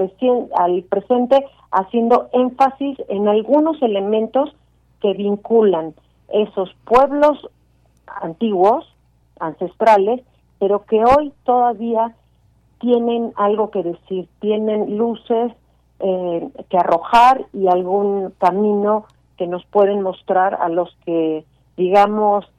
al 0.56 0.82
presente, 0.84 1.46
haciendo 1.70 2.28
énfasis 2.32 2.98
en 3.08 3.28
algunos 3.28 3.80
elementos 3.82 4.54
que 5.00 5.14
vinculan 5.14 5.94
esos 6.28 6.74
pueblos 6.84 7.48
antiguos, 8.20 8.86
ancestrales, 9.38 10.22
pero 10.58 10.84
que 10.84 11.04
hoy 11.04 11.32
todavía 11.44 12.14
tienen 12.80 13.32
algo 13.36 13.70
que 13.70 13.82
decir, 13.82 14.28
tienen 14.40 14.96
luces 14.96 15.52
eh, 16.00 16.48
que 16.68 16.78
arrojar 16.78 17.46
y 17.52 17.68
algún 17.68 18.32
camino 18.38 19.04
que 19.36 19.46
nos 19.46 19.64
pueden 19.66 20.02
mostrar 20.02 20.54
a 20.54 20.68
los 20.68 20.94
que, 21.04 21.44
digamos, 21.76 22.50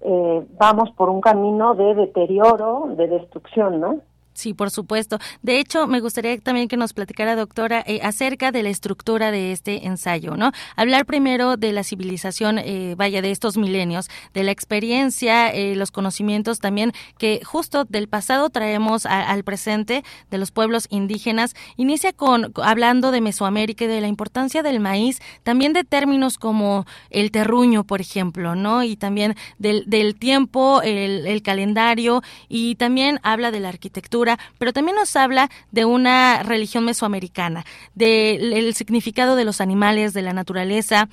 eh, 0.00 0.46
vamos 0.58 0.90
por 0.92 1.08
un 1.08 1.20
camino 1.20 1.74
de 1.74 1.94
deterioro, 1.94 2.88
de 2.96 3.06
destrucción, 3.08 3.80
¿no? 3.80 4.00
Sí, 4.36 4.52
por 4.52 4.70
supuesto. 4.70 5.18
De 5.40 5.58
hecho, 5.58 5.86
me 5.86 6.00
gustaría 6.00 6.38
también 6.38 6.68
que 6.68 6.76
nos 6.76 6.92
platicara, 6.92 7.36
doctora, 7.36 7.82
eh, 7.86 8.00
acerca 8.02 8.52
de 8.52 8.62
la 8.62 8.68
estructura 8.68 9.30
de 9.30 9.50
este 9.50 9.86
ensayo, 9.86 10.36
¿no? 10.36 10.52
Hablar 10.76 11.06
primero 11.06 11.56
de 11.56 11.72
la 11.72 11.82
civilización, 11.82 12.58
eh, 12.58 12.94
vaya, 12.98 13.22
de 13.22 13.30
estos 13.30 13.56
milenios, 13.56 14.10
de 14.34 14.44
la 14.44 14.50
experiencia, 14.50 15.48
eh, 15.48 15.74
los 15.74 15.90
conocimientos 15.90 16.58
también 16.58 16.92
que 17.16 17.40
justo 17.44 17.86
del 17.86 18.08
pasado 18.08 18.50
traemos 18.50 19.06
al 19.06 19.42
presente 19.42 20.04
de 20.30 20.36
los 20.36 20.50
pueblos 20.50 20.86
indígenas. 20.90 21.54
Inicia 21.78 22.12
con 22.12 22.52
hablando 22.62 23.12
de 23.12 23.22
Mesoamérica 23.22 23.86
y 23.86 23.88
de 23.88 24.02
la 24.02 24.08
importancia 24.08 24.62
del 24.62 24.80
maíz, 24.80 25.18
también 25.44 25.72
de 25.72 25.84
términos 25.84 26.36
como 26.36 26.84
el 27.08 27.30
terruño, 27.30 27.84
por 27.84 28.02
ejemplo, 28.02 28.54
¿no? 28.54 28.82
Y 28.82 28.96
también 28.96 29.34
del, 29.58 29.84
del 29.86 30.14
tiempo, 30.14 30.82
el, 30.82 31.26
el 31.26 31.40
calendario 31.40 32.20
y 32.50 32.74
también 32.74 33.18
habla 33.22 33.50
de 33.50 33.60
la 33.60 33.70
arquitectura 33.70 34.25
pero 34.58 34.72
también 34.72 34.96
nos 34.96 35.14
habla 35.16 35.48
de 35.70 35.84
una 35.84 36.42
religión 36.42 36.84
mesoamericana, 36.84 37.64
del 37.94 38.74
significado 38.74 39.36
de 39.36 39.44
los 39.44 39.60
animales, 39.60 40.12
de 40.14 40.22
la 40.22 40.32
naturaleza, 40.32 41.08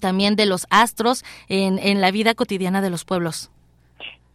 también 0.00 0.36
de 0.36 0.46
los 0.46 0.66
astros 0.70 1.24
en, 1.48 1.78
en 1.78 2.00
la 2.00 2.10
vida 2.10 2.34
cotidiana 2.34 2.80
de 2.80 2.90
los 2.90 3.04
pueblos. 3.04 3.50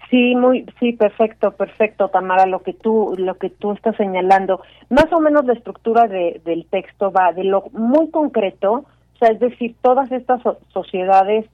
Sí, 0.09 0.35
muy, 0.35 0.65
sí, 0.79 0.93
perfecto, 0.93 1.51
perfecto, 1.51 2.09
Tamara, 2.09 2.45
lo 2.45 2.61
que 2.61 2.73
tú, 2.73 3.15
lo 3.17 3.37
que 3.37 3.49
tú 3.49 3.71
estás 3.71 3.95
señalando. 3.95 4.61
Más 4.89 5.11
o 5.11 5.19
menos 5.19 5.45
la 5.45 5.53
estructura 5.53 6.07
de, 6.07 6.41
del 6.45 6.65
texto 6.67 7.11
va 7.11 7.33
de 7.33 7.43
lo 7.43 7.65
muy 7.71 8.09
concreto, 8.11 8.85
o 9.15 9.17
sea, 9.19 9.29
es 9.29 9.39
decir, 9.39 9.75
todas 9.81 10.11
estas 10.11 10.41
sociedades 10.71 11.45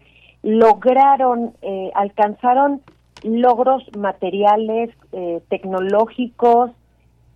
lograron, 0.44 1.53
eh, 1.61 1.91
alcanzaron 1.95 2.82
logros 3.23 3.84
materiales, 3.98 4.89
eh, 5.11 5.41
tecnológicos, 5.49 6.72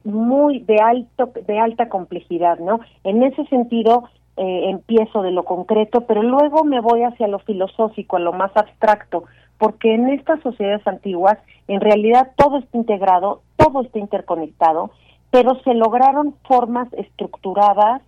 muy 0.04 0.60
de 0.60 0.78
alto 0.80 1.32
de 1.48 1.60
alta 1.60 1.90
complejidad, 1.90 2.60
¿no? 2.60 2.80
En 3.04 3.24
ese 3.24 3.46
sentido 3.46 4.04
eh, 4.38 4.70
empiezo 4.70 5.22
de 5.22 5.32
lo 5.32 5.44
concreto, 5.44 6.02
pero 6.02 6.22
luego 6.22 6.64
me 6.64 6.80
voy 6.80 7.04
hacia 7.04 7.28
lo 7.28 7.40
filosófico, 7.40 8.18
a 8.18 8.20
lo 8.20 8.34
más 8.34 8.52
abstracto, 8.56 9.24
porque 9.58 9.96
en 9.96 10.10
estas 10.10 10.42
sociedades 10.42 10.86
antiguas 10.88 11.38
en 11.68 11.82
realidad 11.82 12.32
todo 12.36 12.58
está 12.58 12.78
integrado, 12.78 13.42
todo 13.56 13.82
está 13.82 13.98
interconectado, 13.98 14.92
pero 15.32 15.56
se 15.64 15.74
lograron 15.74 16.36
formas 16.48 16.92
estructuradas, 16.94 18.02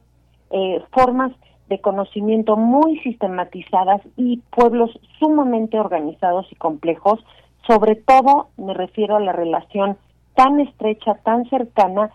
eh, 0.52 0.84
formas 0.92 1.32
de 1.70 1.82
conocimiento 1.82 2.56
muy 2.56 3.00
sistematizadas 3.00 4.02
y 4.16 4.42
pueblos 4.56 4.92
sumamente 5.20 5.80
organizados 5.80 6.46
y 6.52 6.56
complejos 6.56 7.20
sobre 7.68 7.96
todo 7.96 8.48
me 8.58 8.74
refiero 8.74 9.18
a 9.18 9.20
la 9.20 9.34
relación 9.34 9.98
tan 10.36 10.60
estrecha, 10.60 11.16
tan 11.24 11.46
cercana 11.50 12.12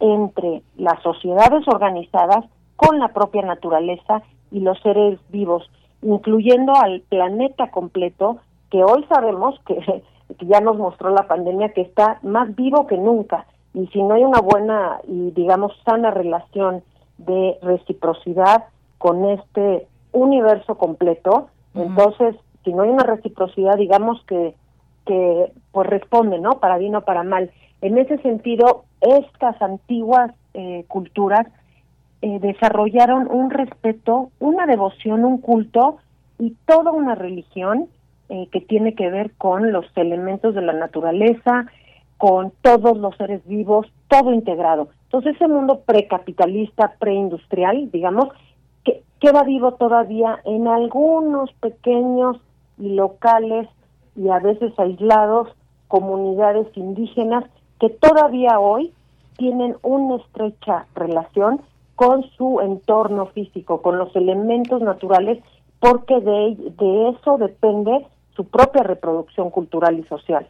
entre 0.00 0.62
las 0.76 1.00
sociedades 1.02 1.66
organizadas 1.68 2.44
con 2.74 2.98
la 2.98 3.08
propia 3.08 3.42
naturaleza 3.42 4.22
y 4.50 4.60
los 4.60 4.78
seres 4.80 5.18
vivos, 5.30 5.70
incluyendo 6.02 6.74
al 6.74 7.00
planeta 7.02 7.70
completo, 7.70 8.38
que 8.70 8.82
hoy 8.82 9.04
sabemos 9.08 9.58
que, 9.66 10.02
que, 10.38 10.46
ya 10.46 10.60
nos 10.60 10.76
mostró 10.76 11.10
la 11.10 11.26
pandemia 11.26 11.72
que 11.72 11.82
está 11.82 12.18
más 12.22 12.54
vivo 12.54 12.86
que 12.86 12.98
nunca. 12.98 13.46
Y 13.74 13.86
si 13.88 14.02
no 14.02 14.14
hay 14.14 14.24
una 14.24 14.40
buena 14.40 15.00
y, 15.06 15.30
digamos, 15.32 15.72
sana 15.84 16.10
relación 16.10 16.82
de 17.18 17.58
reciprocidad 17.62 18.64
con 18.98 19.24
este 19.30 19.86
universo 20.12 20.76
completo, 20.76 21.48
entonces, 21.74 22.36
si 22.64 22.72
no 22.72 22.82
hay 22.82 22.90
una 22.90 23.04
reciprocidad, 23.04 23.76
digamos 23.76 24.22
que 24.24 24.54
que 25.06 25.52
pues 25.72 25.88
responde, 25.88 26.38
¿no? 26.38 26.58
Para 26.60 26.78
bien 26.78 26.96
o 26.96 27.02
para 27.02 27.22
mal. 27.22 27.50
En 27.80 27.98
ese 27.98 28.18
sentido, 28.18 28.84
estas 29.00 29.60
antiguas 29.62 30.32
eh, 30.54 30.84
culturas 30.88 31.46
eh, 32.22 32.38
desarrollaron 32.40 33.28
un 33.30 33.50
respeto, 33.50 34.30
una 34.40 34.66
devoción, 34.66 35.24
un 35.24 35.38
culto 35.38 35.98
y 36.38 36.54
toda 36.66 36.90
una 36.90 37.14
religión 37.14 37.88
eh, 38.28 38.48
que 38.50 38.60
tiene 38.60 38.94
que 38.94 39.10
ver 39.10 39.32
con 39.38 39.72
los 39.72 39.86
elementos 39.94 40.54
de 40.54 40.62
la 40.62 40.72
naturaleza, 40.72 41.66
con 42.18 42.52
todos 42.62 42.96
los 42.98 43.16
seres 43.16 43.46
vivos, 43.46 43.86
todo 44.08 44.32
integrado. 44.32 44.88
Entonces 45.04 45.36
ese 45.36 45.46
mundo 45.46 45.82
precapitalista, 45.86 46.94
preindustrial, 46.98 47.90
digamos, 47.90 48.28
que 48.84 49.02
queda 49.20 49.42
vivo 49.44 49.74
todavía 49.74 50.40
en 50.44 50.66
algunos 50.66 51.52
pequeños 51.60 52.38
y 52.78 52.94
locales 52.94 53.68
y 54.16 54.28
a 54.28 54.38
veces 54.38 54.72
aislados 54.78 55.48
comunidades 55.88 56.66
indígenas 56.76 57.44
que 57.80 57.90
todavía 57.90 58.58
hoy 58.58 58.92
tienen 59.36 59.76
una 59.82 60.16
estrecha 60.16 60.86
relación 60.94 61.60
con 61.94 62.24
su 62.36 62.60
entorno 62.60 63.26
físico, 63.26 63.82
con 63.82 63.98
los 63.98 64.14
elementos 64.16 64.82
naturales, 64.82 65.42
porque 65.80 66.20
de, 66.20 67.08
eso 67.10 67.38
depende 67.38 68.06
su 68.34 68.44
propia 68.44 68.82
reproducción 68.82 69.50
cultural 69.50 69.98
y 69.98 70.04
social. 70.04 70.46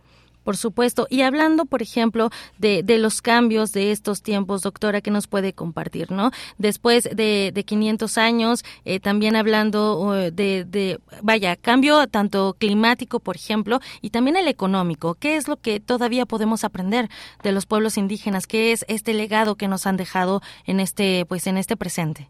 Por 0.46 0.56
supuesto. 0.56 1.08
Y 1.10 1.22
hablando, 1.22 1.64
por 1.64 1.82
ejemplo, 1.82 2.30
de, 2.56 2.84
de 2.84 2.98
los 2.98 3.20
cambios 3.20 3.72
de 3.72 3.90
estos 3.90 4.22
tiempos, 4.22 4.62
doctora, 4.62 5.00
que 5.00 5.10
nos 5.10 5.26
puede 5.26 5.52
compartir, 5.52 6.12
¿no? 6.12 6.30
Después 6.56 7.02
de, 7.02 7.50
de 7.52 7.64
500 7.64 8.16
años, 8.16 8.64
eh, 8.84 9.00
también 9.00 9.34
hablando 9.34 10.12
de, 10.12 10.64
de, 10.64 11.00
vaya, 11.20 11.56
cambio 11.56 12.06
tanto 12.06 12.54
climático, 12.60 13.18
por 13.18 13.34
ejemplo, 13.34 13.80
y 14.00 14.10
también 14.10 14.36
el 14.36 14.46
económico. 14.46 15.16
¿Qué 15.16 15.34
es 15.34 15.48
lo 15.48 15.56
que 15.56 15.80
todavía 15.80 16.26
podemos 16.26 16.62
aprender 16.62 17.08
de 17.42 17.50
los 17.50 17.66
pueblos 17.66 17.98
indígenas? 17.98 18.46
¿Qué 18.46 18.70
es 18.70 18.84
este 18.86 19.14
legado 19.14 19.56
que 19.56 19.66
nos 19.66 19.84
han 19.84 19.96
dejado 19.96 20.42
en 20.64 20.78
este, 20.78 21.26
pues, 21.26 21.48
en 21.48 21.56
este 21.56 21.76
presente? 21.76 22.28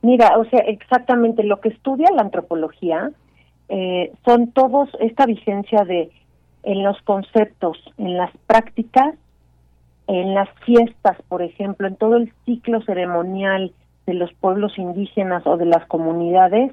Mira, 0.00 0.38
o 0.38 0.44
sea, 0.44 0.60
exactamente 0.60 1.42
lo 1.42 1.60
que 1.60 1.70
estudia 1.70 2.06
la 2.14 2.22
antropología 2.22 3.10
eh, 3.68 4.12
son 4.24 4.52
todos 4.52 4.90
esta 5.00 5.26
vigencia 5.26 5.84
de 5.84 6.12
en 6.62 6.82
los 6.82 7.00
conceptos, 7.02 7.78
en 7.98 8.16
las 8.16 8.30
prácticas, 8.46 9.14
en 10.06 10.34
las 10.34 10.48
fiestas, 10.64 11.16
por 11.28 11.42
ejemplo, 11.42 11.86
en 11.86 11.96
todo 11.96 12.16
el 12.16 12.32
ciclo 12.44 12.82
ceremonial 12.82 13.72
de 14.06 14.14
los 14.14 14.32
pueblos 14.34 14.78
indígenas 14.78 15.46
o 15.46 15.56
de 15.56 15.66
las 15.66 15.86
comunidades 15.86 16.72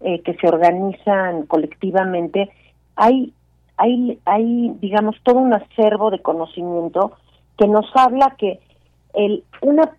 eh, 0.00 0.20
que 0.22 0.34
se 0.34 0.48
organizan 0.48 1.46
colectivamente, 1.46 2.50
hay, 2.96 3.32
hay, 3.76 4.18
hay, 4.24 4.74
digamos, 4.80 5.16
todo 5.22 5.38
un 5.38 5.52
acervo 5.52 6.10
de 6.10 6.20
conocimiento 6.20 7.12
que 7.58 7.68
nos 7.68 7.84
habla 7.94 8.34
que 8.38 8.60
el, 9.14 9.44
una, 9.60 9.90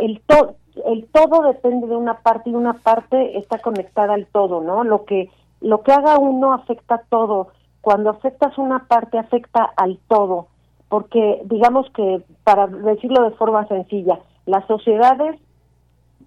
el, 0.00 0.20
to, 0.26 0.56
el 0.86 1.06
todo 1.06 1.42
depende 1.42 1.86
de 1.86 1.96
una 1.96 2.18
parte 2.18 2.50
y 2.50 2.54
una 2.54 2.74
parte 2.74 3.38
está 3.38 3.58
conectada 3.58 4.14
al 4.14 4.26
todo, 4.26 4.60
¿no? 4.60 4.82
Lo 4.82 5.04
que, 5.04 5.30
lo 5.60 5.82
que 5.82 5.92
haga 5.92 6.18
uno 6.18 6.52
afecta 6.52 6.96
a 6.96 7.02
todo 7.08 7.48
cuando 7.84 8.10
afectas 8.10 8.56
una 8.56 8.86
parte 8.86 9.18
afecta 9.18 9.70
al 9.76 9.98
todo, 10.08 10.48
porque 10.88 11.42
digamos 11.44 11.86
que, 11.90 12.22
para 12.42 12.66
decirlo 12.66 13.22
de 13.22 13.36
forma 13.36 13.68
sencilla, 13.68 14.20
las 14.46 14.66
sociedades 14.66 15.38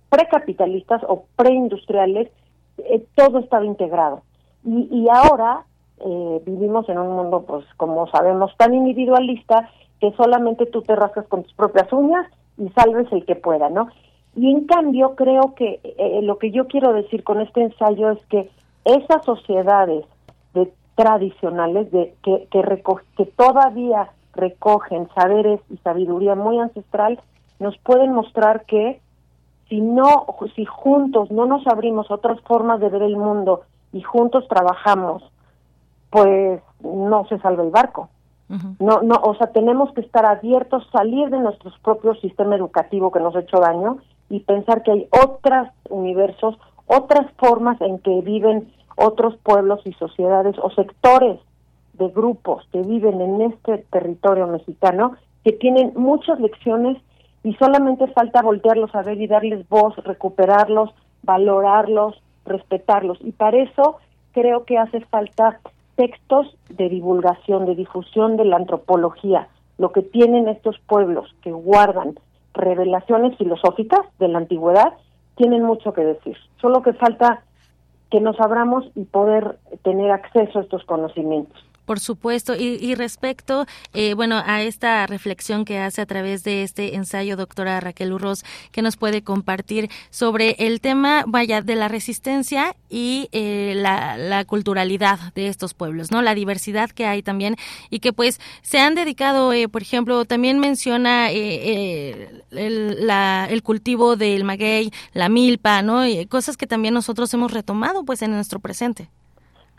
precapitalistas 0.10 1.02
o 1.08 1.26
preindustriales, 1.36 2.30
eh, 2.78 3.04
todo 3.16 3.40
estaba 3.40 3.66
integrado. 3.66 4.22
Y, 4.64 4.88
y 4.92 5.08
ahora 5.10 5.66
eh, 6.00 6.42
vivimos 6.46 6.88
en 6.90 7.00
un 7.00 7.16
mundo, 7.16 7.44
pues 7.48 7.66
como 7.76 8.08
sabemos, 8.08 8.56
tan 8.58 8.76
individualista 8.76 9.68
que 10.00 10.12
solamente 10.12 10.68
tú 10.68 10.84
te 10.84 10.96
rascas 10.96 11.28
con 11.28 11.42
tus 11.42 11.54
propias 11.54 11.92
uñas 11.92 12.28
y 12.60 12.70
salves 12.70 13.12
el 13.12 13.26
que 13.26 13.36
pueda, 13.36 13.70
¿no? 13.70 13.88
Y 14.36 14.52
en 14.52 14.68
cambio 14.68 15.16
creo 15.16 15.56
que 15.56 15.80
eh, 15.84 16.20
lo 16.22 16.38
que 16.38 16.52
yo 16.52 16.68
quiero 16.68 16.94
decir 16.94 17.24
con 17.24 17.42
este 17.42 17.64
ensayo 17.64 18.12
es 18.12 18.24
que 18.28 18.52
esas 18.86 19.26
sociedades 19.26 20.06
de 20.54 20.72
tradicionales 20.98 21.92
de 21.92 22.16
que 22.24 22.48
que, 22.50 22.64
que 23.16 23.26
todavía 23.26 24.10
recogen 24.34 25.08
saberes 25.16 25.62
y 25.70 25.78
sabiduría 25.78 26.36
muy 26.36 26.60
ancestral 26.60 27.20
nos 27.60 27.78
pueden 27.78 28.14
mostrar 28.14 28.66
que 28.66 29.00
si 29.70 29.80
no 29.80 30.26
si 30.56 30.66
juntos 30.66 31.30
no 31.30 31.46
nos 31.46 31.66
abrimos 31.68 32.10
otras 32.10 32.42
formas 32.42 32.80
de 32.80 32.90
ver 32.90 33.04
el 33.04 33.16
mundo 33.16 33.62
y 33.94 34.02
juntos 34.02 34.48
trabajamos 34.50 35.24
pues 36.10 36.62
no 36.82 37.26
se 37.28 37.38
salva 37.40 37.64
el 37.64 37.70
barco. 37.70 38.10
No 38.80 39.02
no 39.02 39.16
o 39.24 39.36
sea 39.36 39.48
tenemos 39.52 39.94
que 39.94 40.02
estar 40.02 40.26
abiertos 40.26 40.88
salir 40.92 41.30
de 41.30 41.40
nuestro 41.40 41.72
propio 41.84 42.16
sistema 42.16 42.56
educativo 42.56 43.12
que 43.12 43.20
nos 43.20 43.36
ha 43.36 43.42
hecho 43.42 43.60
daño 43.60 43.98
y 44.30 44.40
pensar 44.40 44.82
que 44.82 44.92
hay 44.92 45.08
otros 45.12 45.68
universos 45.90 46.58
otras 46.88 47.30
formas 47.38 47.80
en 47.82 48.00
que 48.00 48.22
viven 48.22 48.72
otros 48.98 49.38
pueblos 49.38 49.80
y 49.86 49.94
sociedades 49.94 50.56
o 50.62 50.70
sectores 50.72 51.40
de 51.94 52.10
grupos 52.10 52.68
que 52.72 52.82
viven 52.82 53.22
en 53.22 53.42
este 53.42 53.86
territorio 53.92 54.48
mexicano 54.48 55.16
que 55.44 55.54
tienen 55.54 55.94
muchas 55.96 56.40
lecciones 56.40 56.98
y 57.44 57.54
solamente 57.56 58.08
falta 58.08 58.42
voltearlos 58.42 58.94
a 58.94 59.04
ver 59.04 59.22
y 59.22 59.28
darles 59.28 59.68
voz, 59.70 59.96
recuperarlos, 60.04 60.90
valorarlos, 61.24 62.22
respetarlos. 62.46 63.18
Y 63.22 63.32
para 63.32 63.58
eso 63.58 63.98
creo 64.34 64.66
que 64.66 64.78
hace 64.78 65.02
falta 65.06 65.60
textos 65.96 66.56
de 66.70 66.90
divulgación, 66.90 67.66
de 67.66 67.76
difusión 67.76 68.36
de 68.36 68.46
la 68.46 68.58
antropología, 68.58 69.48
lo 69.78 69.92
que 69.92 70.02
tienen 70.02 70.48
estos 70.48 70.78
pueblos 70.80 71.34
que 71.42 71.52
guardan 71.52 72.20
revelaciones 72.54 73.38
filosóficas 73.38 74.02
de 74.20 74.28
la 74.28 74.40
antigüedad, 74.40 74.94
tienen 75.36 75.64
mucho 75.64 75.94
que 75.94 76.04
decir. 76.04 76.36
Solo 76.60 76.82
que 76.82 76.94
falta 76.94 77.44
que 78.10 78.22
nos 78.22 78.40
abramos 78.40 78.86
y 78.96 79.06
poder 79.06 79.58
tener 79.84 80.12
acceso 80.12 80.60
a 80.60 80.62
estos 80.62 80.84
conocimientos. 80.86 81.67
Por 81.88 82.02
supuesto, 82.02 82.54
y, 82.54 82.96
respecto, 82.96 83.66
eh, 83.94 84.14
bueno, 84.14 84.44
a 84.46 84.62
esta 84.62 85.08
reflexión 85.08 85.64
que 85.64 85.80
hace 85.80 86.02
a 86.02 86.06
través 86.06 86.44
de 86.44 86.64
este 86.64 86.96
ensayo, 86.96 87.38
doctora 87.38 87.80
Raquel 87.80 88.12
Urroz, 88.12 88.44
que 88.74 88.82
nos 88.82 88.98
puede 88.98 89.22
compartir 89.22 89.90
sobre 90.10 90.58
el 90.60 90.82
tema, 90.82 91.24
vaya, 91.26 91.62
de 91.62 91.76
la 91.78 91.88
resistencia 91.88 92.76
y 92.90 93.30
eh, 93.32 93.72
la, 93.78 94.44
culturalidad 94.44 95.34
de 95.34 95.48
estos 95.48 95.74
pueblos, 95.74 96.12
¿no? 96.12 96.22
La 96.22 96.36
diversidad 96.36 96.90
que 96.90 97.06
hay 97.06 97.24
también 97.24 97.56
y 97.90 98.00
que 98.00 98.12
pues 98.12 98.42
se 98.64 98.80
han 98.80 98.94
dedicado, 98.94 99.54
eh, 99.54 99.70
por 99.70 99.82
ejemplo, 99.82 100.26
también 100.26 100.60
menciona 100.60 101.32
el, 101.32 102.44
el, 102.52 103.64
cultivo 103.64 104.18
del 104.18 104.44
maguey, 104.44 104.92
la 105.14 105.30
milpa, 105.30 105.82
¿no? 105.84 106.06
Y 106.06 106.26
cosas 106.26 106.58
que 106.58 106.68
también 106.68 106.94
nosotros 106.94 107.34
hemos 107.34 107.54
retomado 107.54 108.04
pues 108.04 108.22
en 108.24 108.32
nuestro 108.32 108.60
presente. 108.60 109.10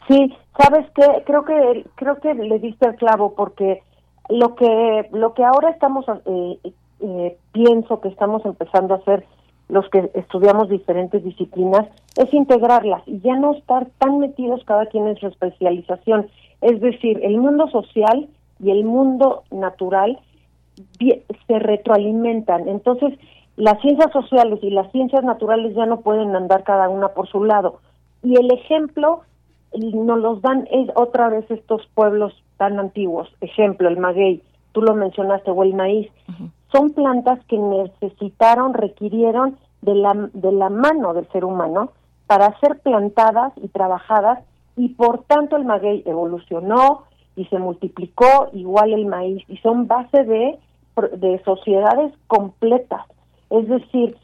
Sí, 0.08 0.34
sabes 0.58 0.86
qué, 0.94 1.22
creo 1.26 1.44
que 1.44 1.84
creo 1.94 2.16
que 2.16 2.34
le 2.34 2.58
diste 2.58 2.86
el 2.86 2.96
clavo 2.96 3.34
porque 3.34 3.82
lo 4.30 4.54
que 4.54 5.08
lo 5.12 5.34
que 5.34 5.44
ahora 5.44 5.70
estamos 5.70 6.06
eh, 6.08 6.58
eh, 7.00 7.36
pienso 7.52 8.00
que 8.00 8.08
estamos 8.08 8.44
empezando 8.46 8.94
a 8.94 8.98
hacer 8.98 9.26
los 9.68 9.88
que 9.90 10.10
estudiamos 10.14 10.70
diferentes 10.70 11.22
disciplinas 11.22 11.86
es 12.16 12.32
integrarlas 12.32 13.02
y 13.06 13.20
ya 13.20 13.36
no 13.36 13.54
estar 13.54 13.86
tan 13.98 14.18
metidos 14.18 14.64
cada 14.64 14.86
quien 14.86 15.06
en 15.06 15.16
su 15.16 15.26
especialización. 15.26 16.28
Es 16.62 16.80
decir, 16.80 17.20
el 17.22 17.36
mundo 17.36 17.68
social 17.68 18.28
y 18.60 18.70
el 18.70 18.84
mundo 18.84 19.44
natural 19.50 20.18
se 20.98 21.58
retroalimentan. 21.58 22.66
Entonces, 22.66 23.18
las 23.56 23.80
ciencias 23.82 24.10
sociales 24.12 24.58
y 24.62 24.70
las 24.70 24.90
ciencias 24.90 25.22
naturales 25.22 25.74
ya 25.74 25.84
no 25.84 26.00
pueden 26.00 26.34
andar 26.34 26.64
cada 26.64 26.88
una 26.88 27.08
por 27.08 27.28
su 27.28 27.44
lado. 27.44 27.80
Y 28.22 28.36
el 28.36 28.50
ejemplo 28.50 29.22
nos 29.74 30.18
los 30.18 30.42
dan 30.42 30.66
es 30.70 30.88
otra 30.94 31.28
vez 31.28 31.50
estos 31.50 31.86
pueblos 31.94 32.32
tan 32.56 32.78
antiguos. 32.78 33.28
Ejemplo, 33.40 33.88
el 33.88 33.98
maguey, 33.98 34.42
tú 34.72 34.82
lo 34.82 34.94
mencionaste, 34.94 35.50
o 35.50 35.62
el 35.62 35.74
maíz. 35.74 36.10
Son 36.72 36.90
plantas 36.90 37.42
que 37.46 37.58
necesitaron, 37.58 38.74
requirieron 38.74 39.56
de 39.82 39.94
la, 39.94 40.14
de 40.32 40.52
la 40.52 40.68
mano 40.68 41.14
del 41.14 41.28
ser 41.28 41.44
humano 41.44 41.92
para 42.26 42.58
ser 42.60 42.78
plantadas 42.80 43.52
y 43.56 43.68
trabajadas 43.68 44.40
y 44.76 44.90
por 44.90 45.22
tanto 45.24 45.56
el 45.56 45.64
maguey 45.64 46.02
evolucionó 46.04 47.04
y 47.36 47.46
se 47.46 47.58
multiplicó 47.58 48.48
igual 48.52 48.92
el 48.92 49.06
maíz 49.06 49.42
y 49.48 49.56
son 49.58 49.86
base 49.86 50.24
de, 50.24 50.58
de 51.16 51.42
sociedades 51.44 52.12
completas. 52.26 53.02
Es 53.50 53.66
decir, 53.68 54.16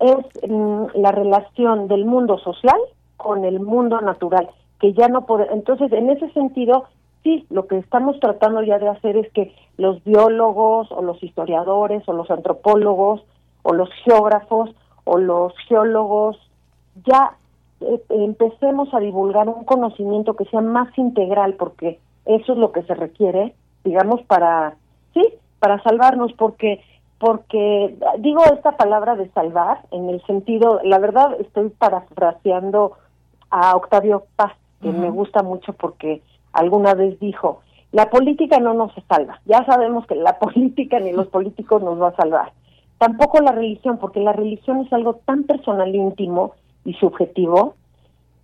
es 0.00 0.50
mm, 0.50 0.86
la 0.94 1.12
relación 1.12 1.86
del 1.86 2.04
mundo 2.04 2.38
social 2.38 2.78
con 3.16 3.44
el 3.44 3.60
mundo 3.60 4.00
natural 4.00 4.50
que 4.82 4.92
ya 4.92 5.08
no 5.08 5.24
puede. 5.26 5.46
Entonces, 5.52 5.92
en 5.92 6.10
ese 6.10 6.28
sentido, 6.32 6.86
sí, 7.22 7.46
lo 7.50 7.68
que 7.68 7.78
estamos 7.78 8.18
tratando 8.18 8.62
ya 8.62 8.78
de 8.80 8.88
hacer 8.88 9.16
es 9.16 9.32
que 9.32 9.54
los 9.78 10.02
biólogos 10.04 10.90
o 10.90 11.00
los 11.02 11.22
historiadores 11.22 12.06
o 12.08 12.12
los 12.12 12.30
antropólogos 12.30 13.22
o 13.62 13.72
los 13.72 13.88
geógrafos 14.04 14.74
o 15.04 15.18
los 15.18 15.54
geólogos 15.68 16.36
ya 17.06 17.36
eh, 17.80 18.02
empecemos 18.10 18.92
a 18.92 18.98
divulgar 18.98 19.48
un 19.48 19.64
conocimiento 19.64 20.34
que 20.34 20.46
sea 20.46 20.60
más 20.60 20.96
integral 20.98 21.54
porque 21.54 22.00
eso 22.26 22.52
es 22.52 22.58
lo 22.58 22.72
que 22.72 22.82
se 22.82 22.94
requiere, 22.94 23.54
digamos, 23.84 24.20
para, 24.22 24.74
sí, 25.14 25.22
para 25.60 25.80
salvarnos, 25.82 26.32
porque 26.32 26.82
porque 27.18 27.96
digo 28.18 28.42
esta 28.46 28.72
palabra 28.76 29.14
de 29.14 29.30
salvar 29.30 29.82
en 29.92 30.10
el 30.10 30.20
sentido, 30.26 30.80
la 30.82 30.98
verdad 30.98 31.40
estoy 31.40 31.68
parafraseando 31.68 32.94
a 33.48 33.76
Octavio 33.76 34.24
Paz, 34.34 34.52
que 34.82 34.90
me 34.90 35.10
gusta 35.10 35.42
mucho 35.42 35.72
porque 35.72 36.20
alguna 36.52 36.94
vez 36.94 37.18
dijo, 37.20 37.60
la 37.92 38.10
política 38.10 38.58
no 38.58 38.74
nos 38.74 38.92
salva, 39.08 39.40
ya 39.46 39.64
sabemos 39.64 40.06
que 40.06 40.14
la 40.14 40.38
política 40.40 40.98
ni 41.00 41.12
los 41.12 41.28
políticos 41.28 41.82
nos 41.82 42.00
va 42.00 42.08
a 42.08 42.16
salvar, 42.16 42.52
tampoco 42.98 43.40
la 43.40 43.52
religión, 43.52 43.98
porque 43.98 44.20
la 44.20 44.32
religión 44.32 44.80
es 44.80 44.92
algo 44.92 45.14
tan 45.24 45.44
personal, 45.44 45.94
íntimo 45.94 46.52
y 46.84 46.94
subjetivo, 46.94 47.74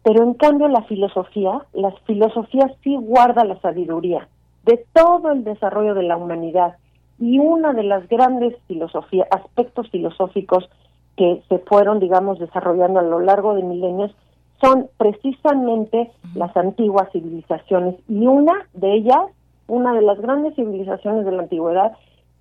pero 0.03 0.23
en 0.23 0.35
cambio 0.35 0.69
la 0.69 0.83
filosofía, 0.83 1.63
las 1.73 1.95
filosofías 2.07 2.73
sí 2.83 2.97
guarda 2.97 3.45
la 3.45 3.61
sabiduría 3.61 4.29
de 4.65 4.85
todo 4.93 5.33
el 5.33 5.45
desarrollo 5.45 5.95
de 5.95 6.05
la 6.05 6.17
humanidad 6.17 6.77
y 7.19 7.39
una 7.39 7.73
de 7.73 7.83
las 7.83 8.09
grandes 8.09 8.55
filosofías, 8.69 9.27
aspectos 9.31 9.91
filosóficos 9.91 10.69
que 11.17 11.43
se 11.49 11.59
fueron, 11.59 11.99
digamos, 11.99 12.39
desarrollando 12.39 13.01
a 13.01 13.03
lo 13.03 13.19
largo 13.19 13.55
de 13.55 13.63
milenios 13.63 14.15
son 14.61 14.89
precisamente 14.97 16.11
las 16.35 16.57
antiguas 16.57 17.11
civilizaciones 17.13 17.97
y 18.09 18.27
una 18.27 18.55
de 18.75 18.95
ellas, 18.95 19.21
una 19.67 19.93
de 19.95 20.03
las 20.03 20.21
grandes 20.21 20.55
civilizaciones 20.55 21.25
de 21.25 21.33
la 21.33 21.43
antigüedad, 21.43 21.93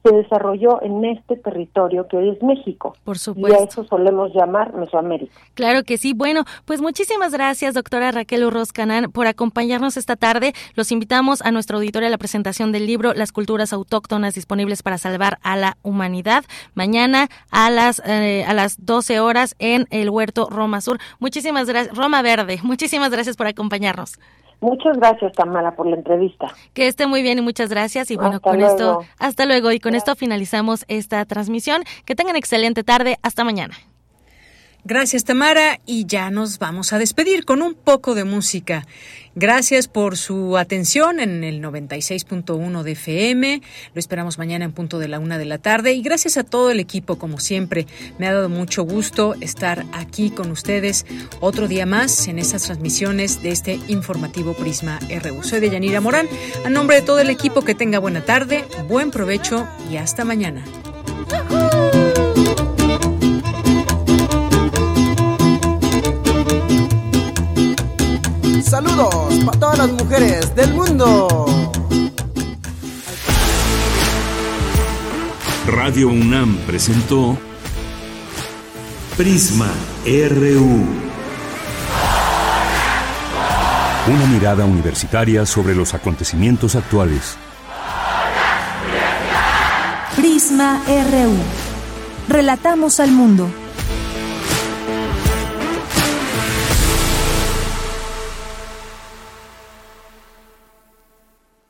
se 0.08 0.16
desarrolló 0.16 0.82
en 0.82 1.04
este 1.06 1.36
territorio 1.38 2.08
que 2.08 2.18
hoy 2.18 2.30
es 2.30 2.42
México. 2.42 2.96
Por 3.04 3.18
supuesto. 3.18 3.58
Y 3.58 3.62
a 3.62 3.66
eso 3.66 3.84
solemos 3.86 4.34
llamar 4.34 4.74
Mesoamérica. 4.74 5.34
Claro 5.54 5.84
que 5.84 5.98
sí. 5.98 6.14
Bueno, 6.14 6.44
pues 6.66 6.82
muchísimas 6.82 7.32
gracias, 7.32 7.74
doctora 7.74 8.12
Raquel 8.12 8.46
Urroz 8.46 8.72
Canán, 8.72 9.12
por 9.12 9.28
acompañarnos 9.28 9.98
esta 9.98 10.16
tarde. 10.16 10.54
Los 10.76 10.92
invitamos 10.92 11.42
a 11.42 11.52
nuestro 11.52 11.78
auditorio 11.78 12.08
a 12.08 12.12
la 12.12 12.18
presentación 12.18 12.72
del 12.72 12.86
libro 12.86 13.14
Las 13.14 13.32
culturas 13.32 13.74
autóctonas 13.74 14.36
disponibles 14.36 14.84
para 14.84 14.98
salvar 14.98 15.40
a 15.44 15.56
la 15.56 15.78
humanidad. 15.84 16.44
Mañana 16.74 17.28
a 17.52 17.70
las, 17.70 18.02
eh, 18.06 18.46
a 18.48 18.54
las 18.54 18.86
12 18.86 19.20
horas 19.20 19.56
en 19.60 19.88
el 19.90 20.10
Huerto 20.10 20.48
Roma 20.50 20.82
Sur. 20.82 21.00
Muchísimas 21.20 21.68
gracias. 21.68 21.96
Roma 21.96 22.22
Verde. 22.22 22.60
Muchísimas 22.64 23.12
gracias 23.12 23.36
por 23.36 23.48
acompañarnos. 23.48 24.18
Muchas 24.60 24.98
gracias, 24.98 25.34
Tamara, 25.34 25.76
por 25.76 25.88
la 25.88 25.96
entrevista. 25.96 26.48
Que 26.74 26.88
esté 26.88 27.06
muy 27.06 27.22
bien 27.22 27.38
y 27.38 27.42
muchas 27.42 27.70
gracias. 27.70 28.10
Y 28.10 28.16
bueno, 28.16 28.42
con 28.42 28.62
esto, 28.62 29.02
hasta 29.20 29.46
luego. 29.46 29.72
Y 29.72 29.80
con 29.80 29.94
esto 29.94 30.16
finalizamos 30.16 30.84
esta 30.88 31.24
transmisión. 31.26 31.84
Que 32.06 32.16
tengan 32.16 32.36
excelente 32.36 32.84
tarde. 32.84 33.18
Hasta 33.22 33.44
mañana. 33.44 33.76
Gracias 34.84 35.26
Tamara 35.26 35.82
y 35.86 36.06
ya 36.06 36.30
nos 36.32 36.60
vamos 36.60 36.94
a 36.94 36.98
despedir 36.98 37.44
con 37.44 37.62
un 37.62 37.74
poco 37.74 38.16
de 38.16 38.24
música. 38.24 38.86
Gracias 39.36 39.88
por 39.88 40.18
su 40.18 40.58
atención 40.58 41.20
en 41.20 41.44
el 41.44 41.62
96.1 41.62 42.82
de 42.82 42.92
FM. 42.94 43.62
Lo 43.94 44.00
esperamos 44.00 44.40
mañana 44.40 44.66
en 44.66 44.72
punto 44.72 44.98
de 44.98 45.08
la 45.08 45.20
una 45.20 45.38
de 45.38 45.46
la 45.46 45.60
tarde 45.60 45.94
y 45.94 46.02
gracias 46.02 46.38
a 46.38 46.44
todo 46.44 46.72
el 46.72 46.80
equipo 46.80 47.20
como 47.20 47.40
siempre. 47.40 47.86
Me 48.18 48.28
ha 48.28 48.34
dado 48.34 48.50
mucho 48.50 48.84
gusto 48.84 49.36
estar 49.42 49.86
aquí 49.94 50.32
con 50.32 50.50
ustedes 50.50 51.06
otro 51.40 51.68
día 51.68 51.86
más 51.86 52.28
en 52.28 52.40
estas 52.40 52.64
transmisiones 52.64 53.44
de 53.44 53.50
este 53.50 53.80
informativo 53.90 54.56
Prisma 54.56 55.00
RU. 55.22 55.44
Soy 55.44 55.60
de 55.60 55.70
Yanira 55.70 56.02
Morán. 56.02 56.28
A 56.66 56.70
nombre 56.70 56.96
de 56.96 57.02
todo 57.04 57.20
el 57.20 57.30
equipo 57.30 57.62
que 57.64 57.76
tenga 57.76 58.00
buena 58.00 58.26
tarde, 58.26 58.66
buen 58.88 59.12
provecho 59.12 59.68
y 59.92 59.98
hasta 59.98 60.26
mañana. 60.26 60.64
Saludos. 68.64 69.36
para 69.46 69.60
todas 69.60 69.78
las 69.78 69.92
mujeres 69.92 70.56
del 70.56 70.74
mundo. 70.74 71.46
Radio 75.68 76.10
UNAM 76.10 76.58
presentó 76.66 77.38
Prisma 79.16 79.70
RU. 80.06 80.86
Una 84.08 84.26
mirada 84.28 84.66
universitaria 84.66 85.46
sobre 85.46 85.76
los 85.76 85.94
acontecimientos 85.94 86.76
actuales. 86.76 87.36
Prisma 90.16 90.82
RU. 90.88 92.34
Relatamos 92.34 93.00
al 93.00 93.12
mundo. 93.12 93.50